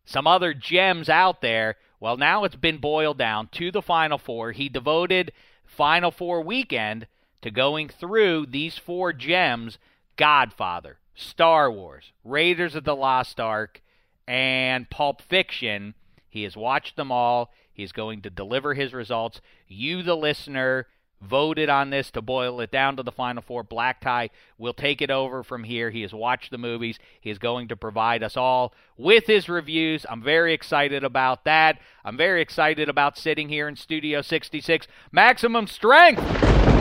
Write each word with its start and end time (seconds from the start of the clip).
some 0.06 0.28
other 0.28 0.53
gems 0.53 1.09
out 1.09 1.41
there. 1.41 1.78
Well, 2.00 2.17
now 2.17 2.44
it's 2.44 2.56
been 2.56 2.78
boiled 2.79 3.17
down 3.17 3.50
to 3.53 3.72
the 3.72 3.81
Final 3.81 4.17
Four. 4.17 4.51
He 4.51 4.69
devoted 4.69 5.31
Final 5.66 6.12
Four 6.12 6.41
weekend 6.41 7.07
to 7.41 7.51
going 7.51 7.89
through 7.89 8.47
these 8.47 8.78
four 8.78 9.13
gems 9.13 9.78
Godfather, 10.18 10.97
Star 11.16 11.72
Wars, 11.72 12.12
Raiders 12.23 12.75
of 12.75 12.83
the 12.83 12.95
Lost 12.95 13.39
Ark, 13.39 13.81
and 14.28 14.89
Pulp 14.89 15.22
Fiction. 15.22 15.94
He 16.29 16.44
has 16.44 16.56
watched 16.56 16.95
them 16.95 17.12
all. 17.12 17.51
He's 17.81 17.92
going 17.92 18.22
to 18.22 18.30
deliver 18.30 18.75
his 18.75 18.94
results. 18.94 19.42
You, 19.68 20.03
the 20.03 20.16
listener, 20.16 20.86
voted 21.19 21.68
on 21.68 21.90
this 21.90 22.12
to 22.12 22.22
boil 22.22 22.62
it 22.62 22.72
down 22.72 22.96
to 22.97 23.03
the 23.03 23.12
final 23.12 23.42
four. 23.42 23.64
Black 23.64 24.02
Tie 24.02 24.30
will 24.59 24.74
take 24.74 25.02
it 25.02 25.09
over 25.09 25.42
from 25.42 25.64
here. 25.64 25.90
He 25.90 26.03
has 26.03 26.14
watched 26.14 26.52
the 26.52 26.59
movies. 26.59 27.00
He 27.19 27.31
is 27.31 27.40
going 27.40 27.68
to 27.69 27.75
provide 27.75 28.22
us 28.22 28.38
all 28.38 28.74
with 28.97 29.25
his 29.25 29.50
reviews. 29.50 30.06
I'm 30.09 30.22
very 30.22 30.53
excited 30.53 31.03
about 31.03 31.44
that. 31.46 31.80
I'm 32.06 32.18
very 32.18 32.42
excited 32.42 32.88
about 32.88 33.18
sitting 33.18 33.50
here 33.50 33.68
in 33.68 33.75
Studio 33.75 34.22
66. 34.22 34.88
Maximum 35.12 35.66
strength! 35.66 36.81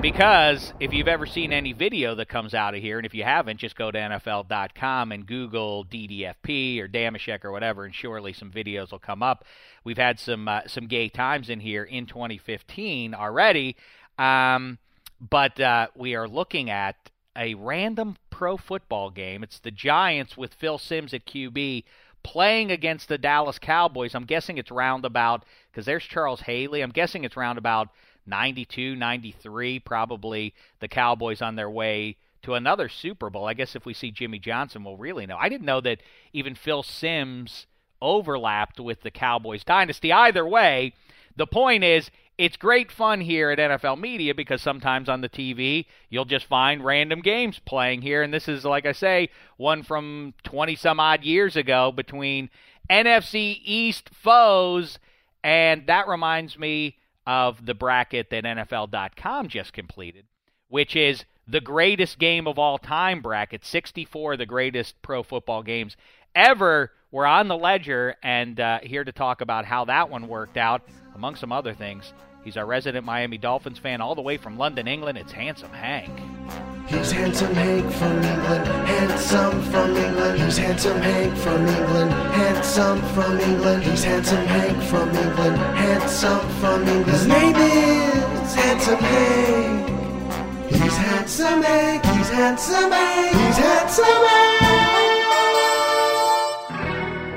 Because 0.00 0.72
if 0.78 0.92
you've 0.92 1.08
ever 1.08 1.26
seen 1.26 1.52
any 1.52 1.72
video 1.72 2.14
that 2.14 2.28
comes 2.28 2.54
out 2.54 2.72
of 2.72 2.80
here, 2.80 2.98
and 2.98 3.06
if 3.06 3.14
you 3.14 3.24
haven't, 3.24 3.58
just 3.58 3.74
go 3.74 3.90
to 3.90 3.98
NFL.com 3.98 5.10
and 5.10 5.26
Google 5.26 5.84
DDFP 5.86 6.80
or 6.80 6.86
Dameshek 6.86 7.44
or 7.44 7.50
whatever, 7.50 7.84
and 7.84 7.92
surely 7.92 8.32
some 8.32 8.52
videos 8.52 8.92
will 8.92 9.00
come 9.00 9.24
up. 9.24 9.44
We've 9.82 9.98
had 9.98 10.20
some 10.20 10.46
uh, 10.46 10.60
some 10.68 10.86
gay 10.86 11.08
times 11.08 11.50
in 11.50 11.58
here 11.58 11.82
in 11.82 12.06
2015 12.06 13.12
already, 13.12 13.74
um, 14.18 14.78
but 15.20 15.58
uh, 15.58 15.88
we 15.96 16.14
are 16.14 16.28
looking 16.28 16.70
at 16.70 17.10
a 17.34 17.54
random 17.54 18.16
pro 18.30 18.56
football 18.56 19.10
game. 19.10 19.42
It's 19.42 19.58
the 19.58 19.72
Giants 19.72 20.36
with 20.36 20.54
Phil 20.54 20.78
Simms 20.78 21.12
at 21.12 21.26
QB 21.26 21.82
playing 22.22 22.70
against 22.70 23.08
the 23.08 23.18
Dallas 23.18 23.58
Cowboys. 23.58 24.14
I'm 24.14 24.26
guessing 24.26 24.58
it's 24.58 24.70
roundabout 24.70 25.44
because 25.72 25.86
there's 25.86 26.04
Charles 26.04 26.42
Haley. 26.42 26.82
I'm 26.82 26.90
guessing 26.90 27.24
it's 27.24 27.36
roundabout 27.36 27.88
92, 28.28 28.94
93, 28.94 29.80
probably 29.80 30.54
the 30.80 30.88
Cowboys 30.88 31.42
on 31.42 31.56
their 31.56 31.70
way 31.70 32.16
to 32.42 32.54
another 32.54 32.88
Super 32.88 33.30
Bowl. 33.30 33.46
I 33.46 33.54
guess 33.54 33.74
if 33.74 33.84
we 33.84 33.94
see 33.94 34.10
Jimmy 34.10 34.38
Johnson, 34.38 34.84
we'll 34.84 34.96
really 34.96 35.26
know. 35.26 35.36
I 35.36 35.48
didn't 35.48 35.66
know 35.66 35.80
that 35.80 36.00
even 36.32 36.54
Phil 36.54 36.82
Simms 36.82 37.66
overlapped 38.00 38.78
with 38.78 39.02
the 39.02 39.10
Cowboys 39.10 39.64
dynasty. 39.64 40.12
Either 40.12 40.46
way, 40.46 40.92
the 41.36 41.46
point 41.46 41.84
is, 41.84 42.10
it's 42.36 42.56
great 42.56 42.92
fun 42.92 43.20
here 43.20 43.50
at 43.50 43.58
NFL 43.58 43.98
Media 43.98 44.32
because 44.32 44.62
sometimes 44.62 45.08
on 45.08 45.20
the 45.22 45.28
TV 45.28 45.86
you'll 46.08 46.24
just 46.24 46.46
find 46.46 46.84
random 46.84 47.20
games 47.20 47.60
playing 47.64 48.02
here. 48.02 48.22
And 48.22 48.32
this 48.32 48.46
is, 48.48 48.64
like 48.64 48.86
I 48.86 48.92
say, 48.92 49.30
one 49.56 49.82
from 49.82 50.34
20 50.44 50.76
some 50.76 51.00
odd 51.00 51.24
years 51.24 51.56
ago 51.56 51.90
between 51.90 52.48
NFC 52.88 53.60
East 53.64 54.10
foes. 54.14 55.00
And 55.42 55.88
that 55.88 56.06
reminds 56.06 56.56
me 56.56 56.96
of 57.28 57.66
the 57.66 57.74
bracket 57.74 58.30
that 58.30 58.44
NFL.com 58.44 59.48
just 59.48 59.74
completed, 59.74 60.24
which 60.68 60.96
is 60.96 61.26
the 61.46 61.60
greatest 61.60 62.18
game 62.18 62.46
of 62.46 62.58
all 62.58 62.78
time 62.78 63.20
bracket 63.20 63.66
64 63.66 64.38
the 64.38 64.46
greatest 64.46 65.00
pro 65.02 65.22
football 65.22 65.62
games 65.62 65.94
ever 66.34 66.90
were 67.10 67.26
on 67.26 67.48
the 67.48 67.56
ledger. 67.56 68.16
And 68.22 68.58
uh, 68.58 68.78
here 68.82 69.04
to 69.04 69.12
talk 69.12 69.42
about 69.42 69.66
how 69.66 69.84
that 69.84 70.08
one 70.08 70.26
worked 70.26 70.56
out 70.56 70.80
among 71.14 71.34
some 71.34 71.52
other 71.52 71.74
things 71.74 72.14
He's 72.42 72.56
our 72.56 72.66
resident 72.66 73.04
Miami 73.04 73.38
Dolphins 73.38 73.78
fan 73.78 74.00
all 74.00 74.14
the 74.14 74.22
way 74.22 74.36
from 74.36 74.56
London, 74.56 74.88
England. 74.88 75.18
It's 75.18 75.32
Handsome 75.32 75.72
Hank. 75.72 76.10
He's 76.86 77.10
handsome 77.10 77.54
Hank 77.54 77.92
from 77.92 78.16
England, 78.22 78.66
handsome 78.66 79.62
from 79.64 79.94
England. 79.94 80.40
He's 80.40 80.56
handsome 80.56 80.98
Hank 81.02 81.36
from 81.36 81.66
England, 81.66 82.12
handsome 82.12 83.02
from 83.12 83.38
England. 83.38 83.82
He's 83.82 84.04
handsome 84.04 84.46
Hank 84.46 84.82
from 84.84 85.08
England, 85.10 85.56
handsome 85.58 86.48
from 86.60 86.88
England. 86.88 87.06
His 87.06 87.26
name 87.26 87.56
is 87.56 88.54
Handsome 88.54 88.98
Hank. 88.98 89.88
He's 90.70 90.96
handsome 90.96 91.62
Hank, 91.62 92.06
he's 92.06 92.30
handsome 92.30 92.90
Hank, 92.90 93.36
he's 93.36 93.56
handsome 93.58 94.04
Hank. 94.04 94.67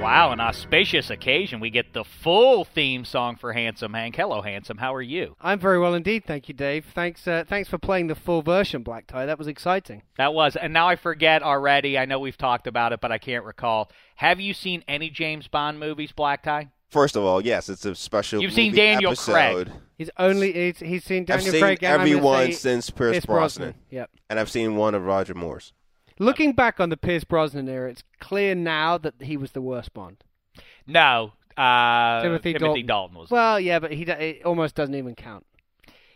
Wow, 0.02 0.32
an 0.32 0.40
auspicious 0.40 1.12
occasion. 1.12 1.60
We 1.60 1.70
get 1.70 1.94
the 1.94 2.04
full 2.04 2.66
theme 2.66 3.06
song 3.06 3.36
for 3.36 3.54
Handsome 3.54 3.94
Hank. 3.94 4.16
Hello, 4.16 4.42
Handsome. 4.42 4.78
How 4.78 4.96
are 4.96 5.02
you? 5.02 5.36
I'm 5.40 5.60
very 5.60 5.78
well 5.78 5.94
indeed, 5.94 6.26
thank 6.26 6.48
you, 6.48 6.56
Dave. 6.56 6.86
Thanks, 6.96 7.28
uh, 7.28 7.44
thanks 7.48 7.70
for 7.70 7.78
playing 7.78 8.08
the 8.08 8.16
full 8.16 8.42
version, 8.42 8.82
Black 8.82 9.06
Tie. 9.06 9.28
That 9.28 9.38
was 9.38 9.48
exciting. 9.48 10.02
That 10.18 10.34
was, 10.34 10.56
and 10.56 10.74
now 10.74 10.88
I 10.88 10.96
forget 10.96 11.44
already. 11.44 12.00
I 12.00 12.06
know 12.06 12.18
we've 12.18 12.38
talked 12.38 12.66
about 12.66 12.94
it, 12.94 13.00
but 13.00 13.12
I 13.12 13.20
can't 13.20 13.46
recall. 13.46 13.92
Have 14.16 14.40
you 14.40 14.56
seen 14.56 14.84
any 14.88 15.12
James 15.12 15.48
Bond 15.48 15.80
movies, 15.80 16.12
Black 16.12 16.42
Tie? 16.42 16.72
First 16.90 17.16
of 17.16 17.24
all, 17.24 17.40
yes, 17.40 17.70
it's 17.70 17.86
a 17.86 17.94
special. 17.94 18.42
You've 18.42 18.54
seen 18.54 18.74
Daniel 18.74 19.12
episode. 19.12 19.68
Craig. 19.68 19.72
He's 20.00 20.10
only 20.18 20.52
he's, 20.52 20.80
he's 20.80 21.04
seen 21.04 21.22
I've 21.22 21.28
Daniel 21.28 21.52
seen 21.52 21.62
Craig. 21.62 21.84
I'm 21.84 21.92
gonna 21.92 22.02
everyone 22.02 22.54
since 22.54 22.90
Pierce, 22.90 23.14
Pierce 23.14 23.26
Brosnan. 23.28 23.76
Yep. 23.92 24.10
and 24.32 24.40
I've 24.40 24.50
seen 24.50 24.76
one 24.76 24.96
of 24.96 25.06
Roger 25.06 25.36
Moore's. 25.36 25.74
Looking 26.20 26.54
back 26.54 26.80
on 26.80 26.90
the 26.90 26.98
Pierce 26.98 27.24
Brosnan 27.24 27.68
era, 27.70 27.90
it's 27.92 28.04
clear 28.20 28.54
now 28.56 28.98
that 28.98 29.16
he 29.22 29.38
was 29.38 29.52
the 29.52 29.62
worst 29.62 29.94
Bond. 29.94 30.24
No, 30.88 31.34
uh, 31.58 32.22
Timothy 32.22 32.54
Timothy 32.54 32.84
Dalton. 32.84 32.86
Dalton 32.86 33.18
was. 33.18 33.30
Well, 33.30 33.60
yeah, 33.60 33.80
but 33.80 33.92
he 33.92 34.04
it 34.04 34.44
almost 34.46 34.76
doesn't 34.76 34.96
even 34.96 35.16
count. 35.16 35.46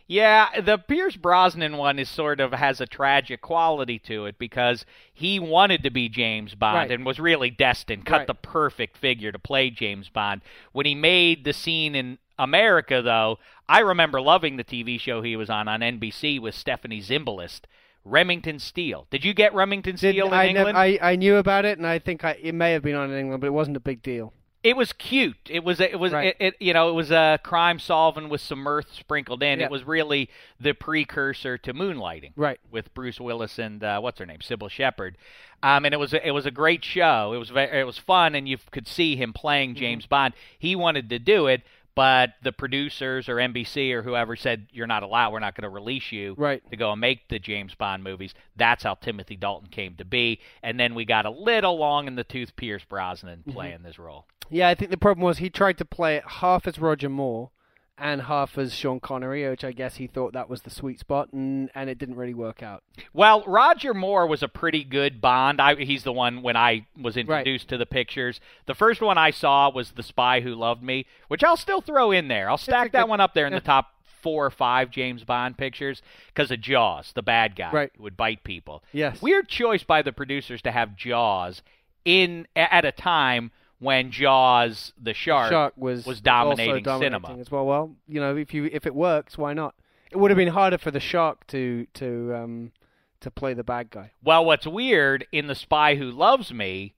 Yeah, 0.08 0.60
the 0.60 0.78
Pierce 0.78 1.16
Brosnan 1.16 1.76
one 1.78 1.98
is 1.98 2.08
sort 2.08 2.38
of 2.38 2.52
has 2.52 2.80
a 2.80 2.86
tragic 2.86 3.40
quality 3.40 3.98
to 4.00 4.26
it 4.26 4.38
because 4.38 4.84
he 5.12 5.40
wanted 5.40 5.82
to 5.82 5.90
be 5.90 6.08
James 6.08 6.54
Bond 6.54 6.76
Right. 6.76 6.90
and 6.92 7.04
was 7.04 7.18
really 7.18 7.50
destined, 7.50 8.04
cut 8.06 8.18
Right. 8.18 8.26
the 8.28 8.34
perfect 8.34 8.96
figure 8.96 9.32
to 9.32 9.38
play 9.40 9.68
James 9.68 10.08
Bond. 10.08 10.42
When 10.70 10.86
he 10.86 10.94
made 10.94 11.42
the 11.42 11.52
scene 11.52 11.96
in 11.96 12.18
America, 12.38 13.02
though, 13.02 13.40
I 13.68 13.80
remember 13.80 14.20
loving 14.20 14.56
the 14.58 14.64
TV 14.64 15.00
show 15.00 15.22
he 15.22 15.34
was 15.34 15.50
on 15.50 15.66
on 15.66 15.80
NBC 15.80 16.38
with 16.38 16.54
Stephanie 16.54 17.02
Zimbalist, 17.02 17.62
Remington 18.10 18.58
Steele. 18.58 19.06
Did 19.10 19.24
you 19.24 19.34
get 19.34 19.52
Remington 19.54 19.96
Did- 19.96 20.12
Steele 20.14 20.28
in 20.28 20.32
I, 20.32 20.46
nev- 20.52 20.68
England? 20.68 20.78
I 20.78 20.98
I 21.02 21.16
knew 21.16 21.36
about 21.36 21.64
it, 21.64 21.78
and 21.78 21.86
I 21.86 21.98
think 21.98 22.24
I, 22.24 22.38
it 22.42 22.54
may 22.54 22.72
have 22.72 22.82
been 22.82 22.94
on 22.94 23.10
in 23.10 23.18
England, 23.18 23.40
but 23.40 23.48
it 23.48 23.52
wasn't 23.52 23.76
a 23.76 23.80
big 23.80 24.02
deal. 24.02 24.32
It 24.62 24.76
was 24.76 24.92
cute. 24.92 25.36
It 25.48 25.62
was 25.62 25.78
it 25.80 25.98
was 25.98 26.12
Right. 26.12 26.28
it, 26.28 26.36
it 26.40 26.54
you 26.60 26.72
know 26.72 26.88
it 26.90 26.94
was 26.94 27.10
a 27.12 27.38
crime 27.44 27.78
solving 27.78 28.28
with 28.28 28.40
some 28.40 28.58
mirth 28.60 28.92
sprinkled 28.94 29.42
in. 29.42 29.60
It 29.60 29.70
was 29.70 29.84
really 29.84 30.28
the 30.58 30.72
precursor 30.72 31.56
to 31.58 31.72
Moonlighting, 31.74 32.32
Right. 32.36 32.58
With 32.70 32.92
Bruce 32.94 33.20
Willis 33.20 33.58
and 33.60 33.84
uh, 33.84 34.00
what's 34.00 34.18
her 34.18 34.26
name, 34.26 34.38
Cybill 34.40 34.70
Shepherd. 34.70 35.16
Um, 35.62 35.84
and 35.84 35.94
it 35.94 35.98
was 35.98 36.12
a, 36.12 36.26
it 36.26 36.32
was 36.32 36.46
a 36.46 36.50
great 36.50 36.84
show. 36.84 37.32
It 37.32 37.38
was 37.38 37.50
ve- 37.50 37.60
it 37.78 37.86
was 37.86 37.96
fun, 37.98 38.34
and 38.34 38.48
you 38.48 38.58
could 38.72 38.86
see 38.88 39.14
him 39.16 39.32
playing 39.32 39.70
Mm-hmm. 39.70 39.78
James 39.80 40.06
Bond. 40.06 40.34
He 40.58 40.74
wanted 40.76 41.10
to 41.10 41.18
do 41.18 41.46
it, 41.46 41.62
but 41.96 42.34
the 42.44 42.52
producers 42.52 43.28
or 43.28 43.36
NBC 43.36 43.90
or 43.92 44.02
whoever 44.02 44.36
said 44.36 44.68
you're 44.70 44.86
not 44.86 45.02
allowed. 45.02 45.32
We're 45.32 45.40
not 45.40 45.56
going 45.56 45.62
to 45.62 45.68
release 45.70 46.12
you 46.12 46.34
Right. 46.38 46.62
to 46.70 46.76
go 46.76 46.92
and 46.92 47.00
make 47.00 47.26
the 47.28 47.40
James 47.40 47.74
Bond 47.74 48.04
movies. 48.04 48.34
That's 48.54 48.84
how 48.84 48.94
Timothy 48.94 49.34
Dalton 49.34 49.68
came 49.70 49.96
to 49.96 50.04
be. 50.04 50.40
And 50.62 50.78
then 50.78 50.94
we 50.94 51.04
got 51.04 51.26
a 51.26 51.30
little 51.30 51.76
long 51.78 52.06
in 52.06 52.14
the 52.14 52.22
tooth 52.24 52.54
Pierce 52.54 52.84
Brosnan 52.88 53.40
Mm-hmm. 53.40 53.50
playing 53.50 53.82
this 53.82 53.98
role. 53.98 54.26
Yeah, 54.50 54.68
I 54.68 54.74
think 54.76 54.92
the 54.92 54.96
problem 54.96 55.24
was 55.24 55.38
he 55.38 55.50
tried 55.50 55.78
to 55.78 55.84
play 55.84 56.16
it 56.16 56.24
half 56.24 56.68
as 56.68 56.78
Roger 56.78 57.08
Moore 57.08 57.50
and 57.98 58.22
half 58.22 58.58
as 58.58 58.74
Sean 58.74 59.00
Connery, 59.00 59.48
which 59.48 59.64
I 59.64 59.72
guess 59.72 59.96
he 59.96 60.06
thought 60.06 60.32
that 60.34 60.48
was 60.50 60.62
the 60.62 60.70
sweet 60.70 60.98
spot, 61.00 61.32
and 61.32 61.70
and 61.74 61.88
it 61.88 61.98
didn't 61.98 62.16
really 62.16 62.34
work 62.34 62.62
out. 62.62 62.82
Well, 63.12 63.42
Roger 63.46 63.94
Moore 63.94 64.26
was 64.26 64.42
a 64.42 64.48
pretty 64.48 64.84
good 64.84 65.20
Bond. 65.20 65.60
I, 65.60 65.74
he's 65.76 66.04
the 66.04 66.12
one 66.12 66.42
when 66.42 66.56
I 66.56 66.86
was 67.00 67.16
introduced 67.16 67.68
to 67.68 67.78
the 67.78 67.86
pictures. 67.86 68.40
The 68.66 68.74
first 68.74 69.00
one 69.00 69.16
I 69.18 69.30
saw 69.30 69.70
was 69.70 69.92
The 69.92 70.02
Spy 70.02 70.40
Who 70.40 70.54
Loved 70.54 70.82
Me, 70.82 71.06
which 71.28 71.42
I'll 71.42 71.56
still 71.56 71.80
throw 71.80 72.10
in 72.12 72.28
there. 72.28 72.50
I'll 72.50 72.58
stack 72.58 72.92
that 72.92 73.08
one 73.08 73.20
up 73.20 73.34
there 73.34 73.46
in 73.46 73.52
the 73.52 73.60
top 73.60 73.86
four 74.22 74.44
or 74.46 74.50
five 74.50 74.90
James 74.90 75.22
Bond 75.24 75.56
pictures 75.56 76.02
because 76.28 76.50
of 76.50 76.60
Jaws, 76.60 77.12
the 77.14 77.22
bad 77.22 77.54
guy 77.56 77.70
Right. 77.70 77.92
who 77.96 78.02
would 78.02 78.16
bite 78.16 78.42
people. 78.44 78.82
Yes. 78.92 79.22
Weird 79.22 79.48
choice 79.48 79.84
by 79.84 80.02
the 80.02 80.12
producers 80.12 80.60
to 80.62 80.72
have 80.72 80.96
Jaws 80.96 81.62
in 82.04 82.46
at 82.56 82.84
a 82.84 82.92
time 82.92 83.52
when 83.78 84.10
Jaws, 84.10 84.92
the 85.00 85.12
shark, 85.14 85.50
Shark 85.50 85.74
was 85.76 86.06
was 86.06 86.20
dominating, 86.20 86.82
dominating 86.82 87.20
cinema. 87.22 87.40
as 87.40 87.50
well. 87.50 87.66
Well, 87.66 87.96
you 88.08 88.20
know, 88.20 88.36
if 88.36 88.52
you 88.54 88.64
if 88.72 88.86
it 88.86 88.94
works, 88.94 89.36
why 89.36 89.52
not? 89.52 89.74
It 90.10 90.16
would 90.18 90.30
have 90.30 90.38
been 90.38 90.48
harder 90.48 90.78
for 90.78 90.90
the 90.90 91.00
shark 91.00 91.46
to 91.48 91.86
to 91.94 92.34
um 92.34 92.72
to 93.20 93.30
play 93.30 93.54
the 93.54 93.64
bad 93.64 93.90
guy. 93.90 94.12
Well, 94.22 94.44
what's 94.44 94.66
weird 94.66 95.26
in 95.32 95.46
The 95.46 95.54
Spy 95.54 95.96
Who 95.96 96.10
Loves 96.10 96.52
Me, 96.52 96.94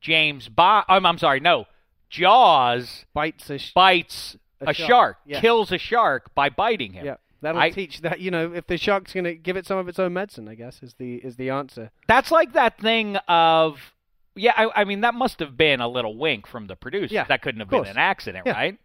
James 0.00 0.48
Bond. 0.48 0.84
I'm, 0.88 1.04
I'm 1.06 1.18
sorry, 1.18 1.40
no, 1.40 1.66
Jaws 2.08 3.06
Bites 3.14 3.48
a 3.50 3.58
sh- 3.58 3.72
bites 3.72 4.36
A 4.60 4.70
a, 4.70 4.74
shark, 4.74 4.88
shark, 4.88 5.16
yeah. 5.26 5.40
kills 5.40 5.72
a 5.72 5.78
shark 5.78 6.34
by 6.34 6.48
biting 6.50 6.92
him. 6.92 7.06
yeah. 7.06 7.16
That'll 7.42 7.60
I- 7.60 7.70
teach 7.70 8.02
that 8.02 8.20
you 8.20 8.30
know 8.30 8.52
if 8.52 8.66
the 8.66 8.76
shark's 8.76 9.14
going 9.14 9.24
to 9.24 9.34
give 9.34 9.56
it 9.56 9.64
some 9.64 9.78
of 9.78 9.88
its 9.88 9.98
own 9.98 10.12
medicine. 10.12 10.46
I 10.48 10.54
guess 10.54 10.82
is 10.82 10.94
the 10.98 11.14
is 11.14 11.36
the 11.36 11.48
answer. 11.48 11.90
That's 12.06 12.30
like 12.30 12.52
that 12.52 12.78
thing 12.78 13.16
of. 13.28 13.94
Yeah, 14.36 14.52
I, 14.56 14.82
I 14.82 14.84
mean 14.84 15.00
that 15.00 15.14
must 15.14 15.40
have 15.40 15.56
been 15.56 15.80
a 15.80 15.88
little 15.88 16.16
wink 16.16 16.46
from 16.46 16.66
the 16.66 16.76
producer. 16.76 17.12
Yeah, 17.14 17.24
that 17.24 17.42
couldn't 17.42 17.60
have 17.60 17.68
been 17.70 17.86
an 17.86 17.96
accident, 17.98 18.46
Yeah. 18.46 18.52
right? 18.52 18.78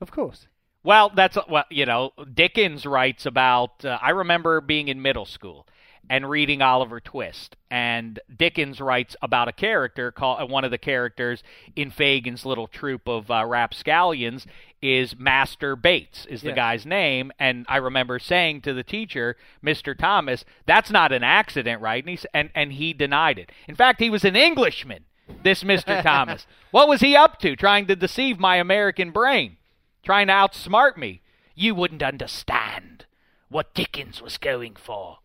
Of 0.00 0.10
course. 0.10 0.46
Well, 0.82 1.10
that's 1.14 1.36
well, 1.48 1.64
you 1.70 1.86
know, 1.86 2.12
Dickens 2.32 2.86
writes 2.86 3.26
about. 3.26 3.84
Uh, 3.84 3.98
I 4.00 4.10
remember 4.10 4.60
being 4.60 4.88
in 4.88 5.02
middle 5.02 5.26
school 5.26 5.66
and 6.08 6.28
reading 6.28 6.62
Oliver 6.62 7.00
Twist, 7.00 7.56
and 7.70 8.18
Dickens 8.34 8.80
writes 8.80 9.14
about 9.22 9.48
a 9.48 9.52
character 9.52 10.10
called 10.10 10.40
uh, 10.40 10.46
one 10.46 10.64
of 10.64 10.70
the 10.70 10.78
characters 10.78 11.42
in 11.76 11.90
Fagin's 11.90 12.46
little 12.46 12.66
troupe 12.66 13.06
of 13.08 13.30
uh, 13.30 13.44
rapscallions 13.46 14.46
is 14.82 15.16
Master 15.18 15.76
Bates 15.76 16.24
is 16.26 16.42
the 16.42 16.48
Yeah. 16.50 16.54
guy's 16.54 16.86
name, 16.86 17.32
and 17.38 17.66
I 17.68 17.76
remember 17.76 18.18
saying 18.18 18.62
to 18.62 18.72
the 18.72 18.82
teacher, 18.82 19.36
Mister 19.62 19.94
Thomas, 19.94 20.44
"That's 20.66 20.90
not 20.90 21.12
an 21.12 21.22
accident, 21.22 21.80
right?" 21.82 22.02
And 22.04 22.18
he 22.18 22.26
and 22.32 22.50
and 22.54 22.72
he 22.72 22.92
denied 22.92 23.38
it. 23.38 23.50
In 23.68 23.74
fact, 23.74 24.00
he 24.00 24.10
was 24.10 24.24
an 24.24 24.36
Englishman. 24.36 25.04
This 25.42 25.62
Mister 25.64 26.00
Thomas, 26.02 26.46
what 26.70 26.88
was 26.88 27.00
he 27.00 27.14
up 27.14 27.38
to? 27.40 27.54
Trying 27.56 27.86
to 27.86 27.96
deceive 27.96 28.38
my 28.38 28.56
American 28.56 29.10
brain 29.10 29.56
trying 30.02 30.28
to 30.28 30.32
outsmart 30.32 30.96
me. 30.96 31.20
You 31.54 31.74
wouldn't 31.74 32.02
understand 32.02 33.04
what 33.50 33.74
Dickens 33.74 34.22
was 34.22 34.38
going 34.38 34.74
for. 34.76 35.18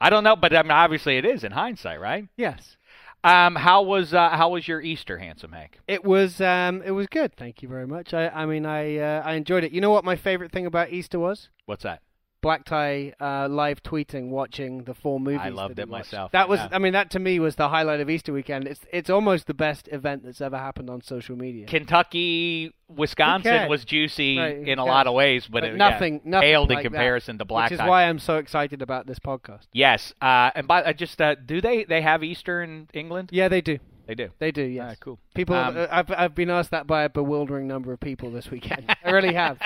I 0.00 0.10
don't 0.10 0.24
know, 0.24 0.36
but 0.36 0.54
I 0.54 0.62
mean, 0.62 0.70
obviously 0.70 1.16
it 1.18 1.24
is 1.24 1.42
in 1.44 1.52
hindsight, 1.52 2.00
right? 2.00 2.28
Yes. 2.36 2.76
Um, 3.22 3.54
how 3.54 3.82
was 3.82 4.14
uh, 4.14 4.30
how 4.30 4.50
was 4.50 4.66
your 4.66 4.80
Easter, 4.80 5.18
handsome 5.18 5.52
Hank? 5.52 5.78
It 5.86 6.04
was 6.04 6.40
um 6.40 6.82
it 6.82 6.92
was 6.92 7.06
good. 7.06 7.36
Thank 7.36 7.62
you 7.62 7.68
very 7.68 7.86
much. 7.86 8.14
I 8.14 8.28
I 8.28 8.46
mean 8.46 8.64
I 8.64 8.96
uh, 8.96 9.22
I 9.24 9.34
enjoyed 9.34 9.62
it. 9.64 9.72
You 9.72 9.80
know 9.80 9.90
what 9.90 10.04
my 10.04 10.16
favorite 10.16 10.52
thing 10.52 10.66
about 10.66 10.90
Easter 10.90 11.18
was? 11.18 11.50
What's 11.66 11.82
that? 11.82 12.00
Black 12.42 12.64
Tie 12.64 13.12
uh, 13.20 13.48
live 13.48 13.82
tweeting, 13.82 14.28
watching 14.30 14.84
the 14.84 14.94
four 14.94 15.20
movies. 15.20 15.40
I 15.42 15.50
loved 15.50 15.76
that 15.76 15.82
it 15.82 15.88
watched. 15.88 16.12
myself, 16.12 16.32
That 16.32 16.48
was, 16.48 16.58
yeah. 16.58 16.68
I 16.72 16.78
mean, 16.78 16.94
that 16.94 17.10
to 17.10 17.18
me 17.18 17.38
was 17.38 17.56
the 17.56 17.68
highlight 17.68 18.00
of 18.00 18.08
Easter 18.08 18.32
weekend. 18.32 18.66
It's 18.66 18.80
it's 18.92 19.10
almost 19.10 19.46
the 19.46 19.54
best 19.54 19.88
event 19.92 20.24
that's 20.24 20.40
ever 20.40 20.56
happened 20.56 20.88
on 20.88 21.02
social 21.02 21.36
media. 21.36 21.66
Kentucky, 21.66 22.72
Wisconsin 22.88 23.68
was 23.68 23.84
juicy 23.84 24.38
Right, 24.38 24.56
in 24.68 24.78
a 24.78 24.84
lot 24.84 25.06
of 25.06 25.14
ways, 25.14 25.46
but, 25.50 25.64
it, 25.64 25.76
nothing, 25.76 26.14
yeah, 26.24 26.30
nothing 26.30 26.48
paled 26.48 26.70
in 26.70 26.74
like 26.76 26.84
that, 26.84 26.90
comparison 26.90 27.38
to 27.38 27.44
Black 27.44 27.62
Tie. 27.62 27.66
which 27.66 27.72
is 27.72 27.78
Tie. 27.80 27.88
why 27.88 28.04
I'm 28.04 28.18
so 28.18 28.36
excited 28.38 28.80
about 28.82 29.06
this 29.06 29.18
podcast. 29.18 29.66
Yes, 29.72 30.12
uh, 30.22 30.50
and 30.54 30.66
by 30.66 30.82
uh, 30.82 30.92
just 30.92 31.20
uh, 31.20 31.34
do 31.34 31.60
they 31.60 31.84
they 31.84 32.00
have 32.02 32.24
Easter 32.24 32.62
in 32.62 32.88
England? 32.94 33.30
Yeah, 33.32 33.48
they 33.48 33.60
do. 33.60 33.78
They 34.10 34.14
do. 34.16 34.30
They 34.40 34.50
do. 34.50 34.62
Yes. 34.62 34.88
Ah, 34.90 34.96
cool. 34.98 35.20
People, 35.34 35.54
Um, 35.54 35.76
uh, 35.76 35.86
I've 35.88 36.10
I've 36.10 36.34
been 36.34 36.50
asked 36.50 36.72
that 36.72 36.88
by 36.88 37.04
a 37.04 37.08
bewildering 37.08 37.68
number 37.68 37.92
of 37.92 38.00
people 38.00 38.28
this 38.32 38.50
weekend. 38.50 38.84
I 39.04 39.10
really 39.12 39.34
have. 39.34 39.56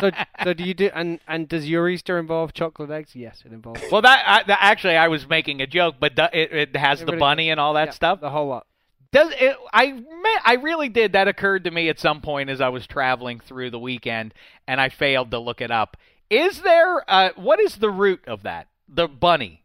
so 0.00 0.10
so 0.42 0.52
do 0.52 0.64
you 0.64 0.74
do? 0.74 0.90
And 0.92 1.20
and 1.28 1.48
does 1.48 1.68
your 1.70 1.88
Easter 1.88 2.18
involve 2.18 2.52
chocolate 2.54 2.90
eggs? 2.90 3.14
Yes, 3.14 3.44
it 3.46 3.52
involves. 3.52 3.80
Well, 3.92 4.02
that, 4.02 4.24
I, 4.26 4.42
that 4.48 4.58
actually 4.60 4.96
I 4.96 5.06
was 5.06 5.28
making 5.28 5.60
a 5.62 5.66
joke, 5.68 5.94
but 6.00 6.16
the, 6.16 6.28
it, 6.36 6.52
it 6.52 6.76
has 6.76 7.02
It 7.02 7.04
the 7.06 7.12
really 7.12 7.20
bunny 7.20 7.50
and 7.50 7.60
all 7.60 7.74
that 7.74 7.86
Yeah, 7.88 7.92
stuff. 7.92 8.20
The 8.20 8.30
whole 8.30 8.48
lot. 8.48 8.66
Does 9.12 9.32
it? 9.38 9.56
I 9.72 9.92
me- 9.92 10.40
I 10.44 10.54
really 10.60 10.88
did. 10.88 11.12
That 11.12 11.28
occurred 11.28 11.62
to 11.62 11.70
me 11.70 11.88
at 11.88 12.00
some 12.00 12.20
point 12.20 12.50
as 12.50 12.60
I 12.60 12.70
was 12.70 12.88
traveling 12.88 13.38
through 13.38 13.70
the 13.70 13.78
weekend, 13.78 14.34
and 14.66 14.80
I 14.80 14.88
failed 14.88 15.30
to 15.30 15.38
look 15.38 15.60
it 15.60 15.70
up. 15.70 15.96
Is 16.30 16.62
there? 16.62 17.08
Uh, 17.08 17.30
what 17.36 17.60
is 17.60 17.76
the 17.76 17.90
root 17.90 18.24
of 18.26 18.42
that? 18.42 18.66
The 18.88 19.06
bunny. 19.06 19.62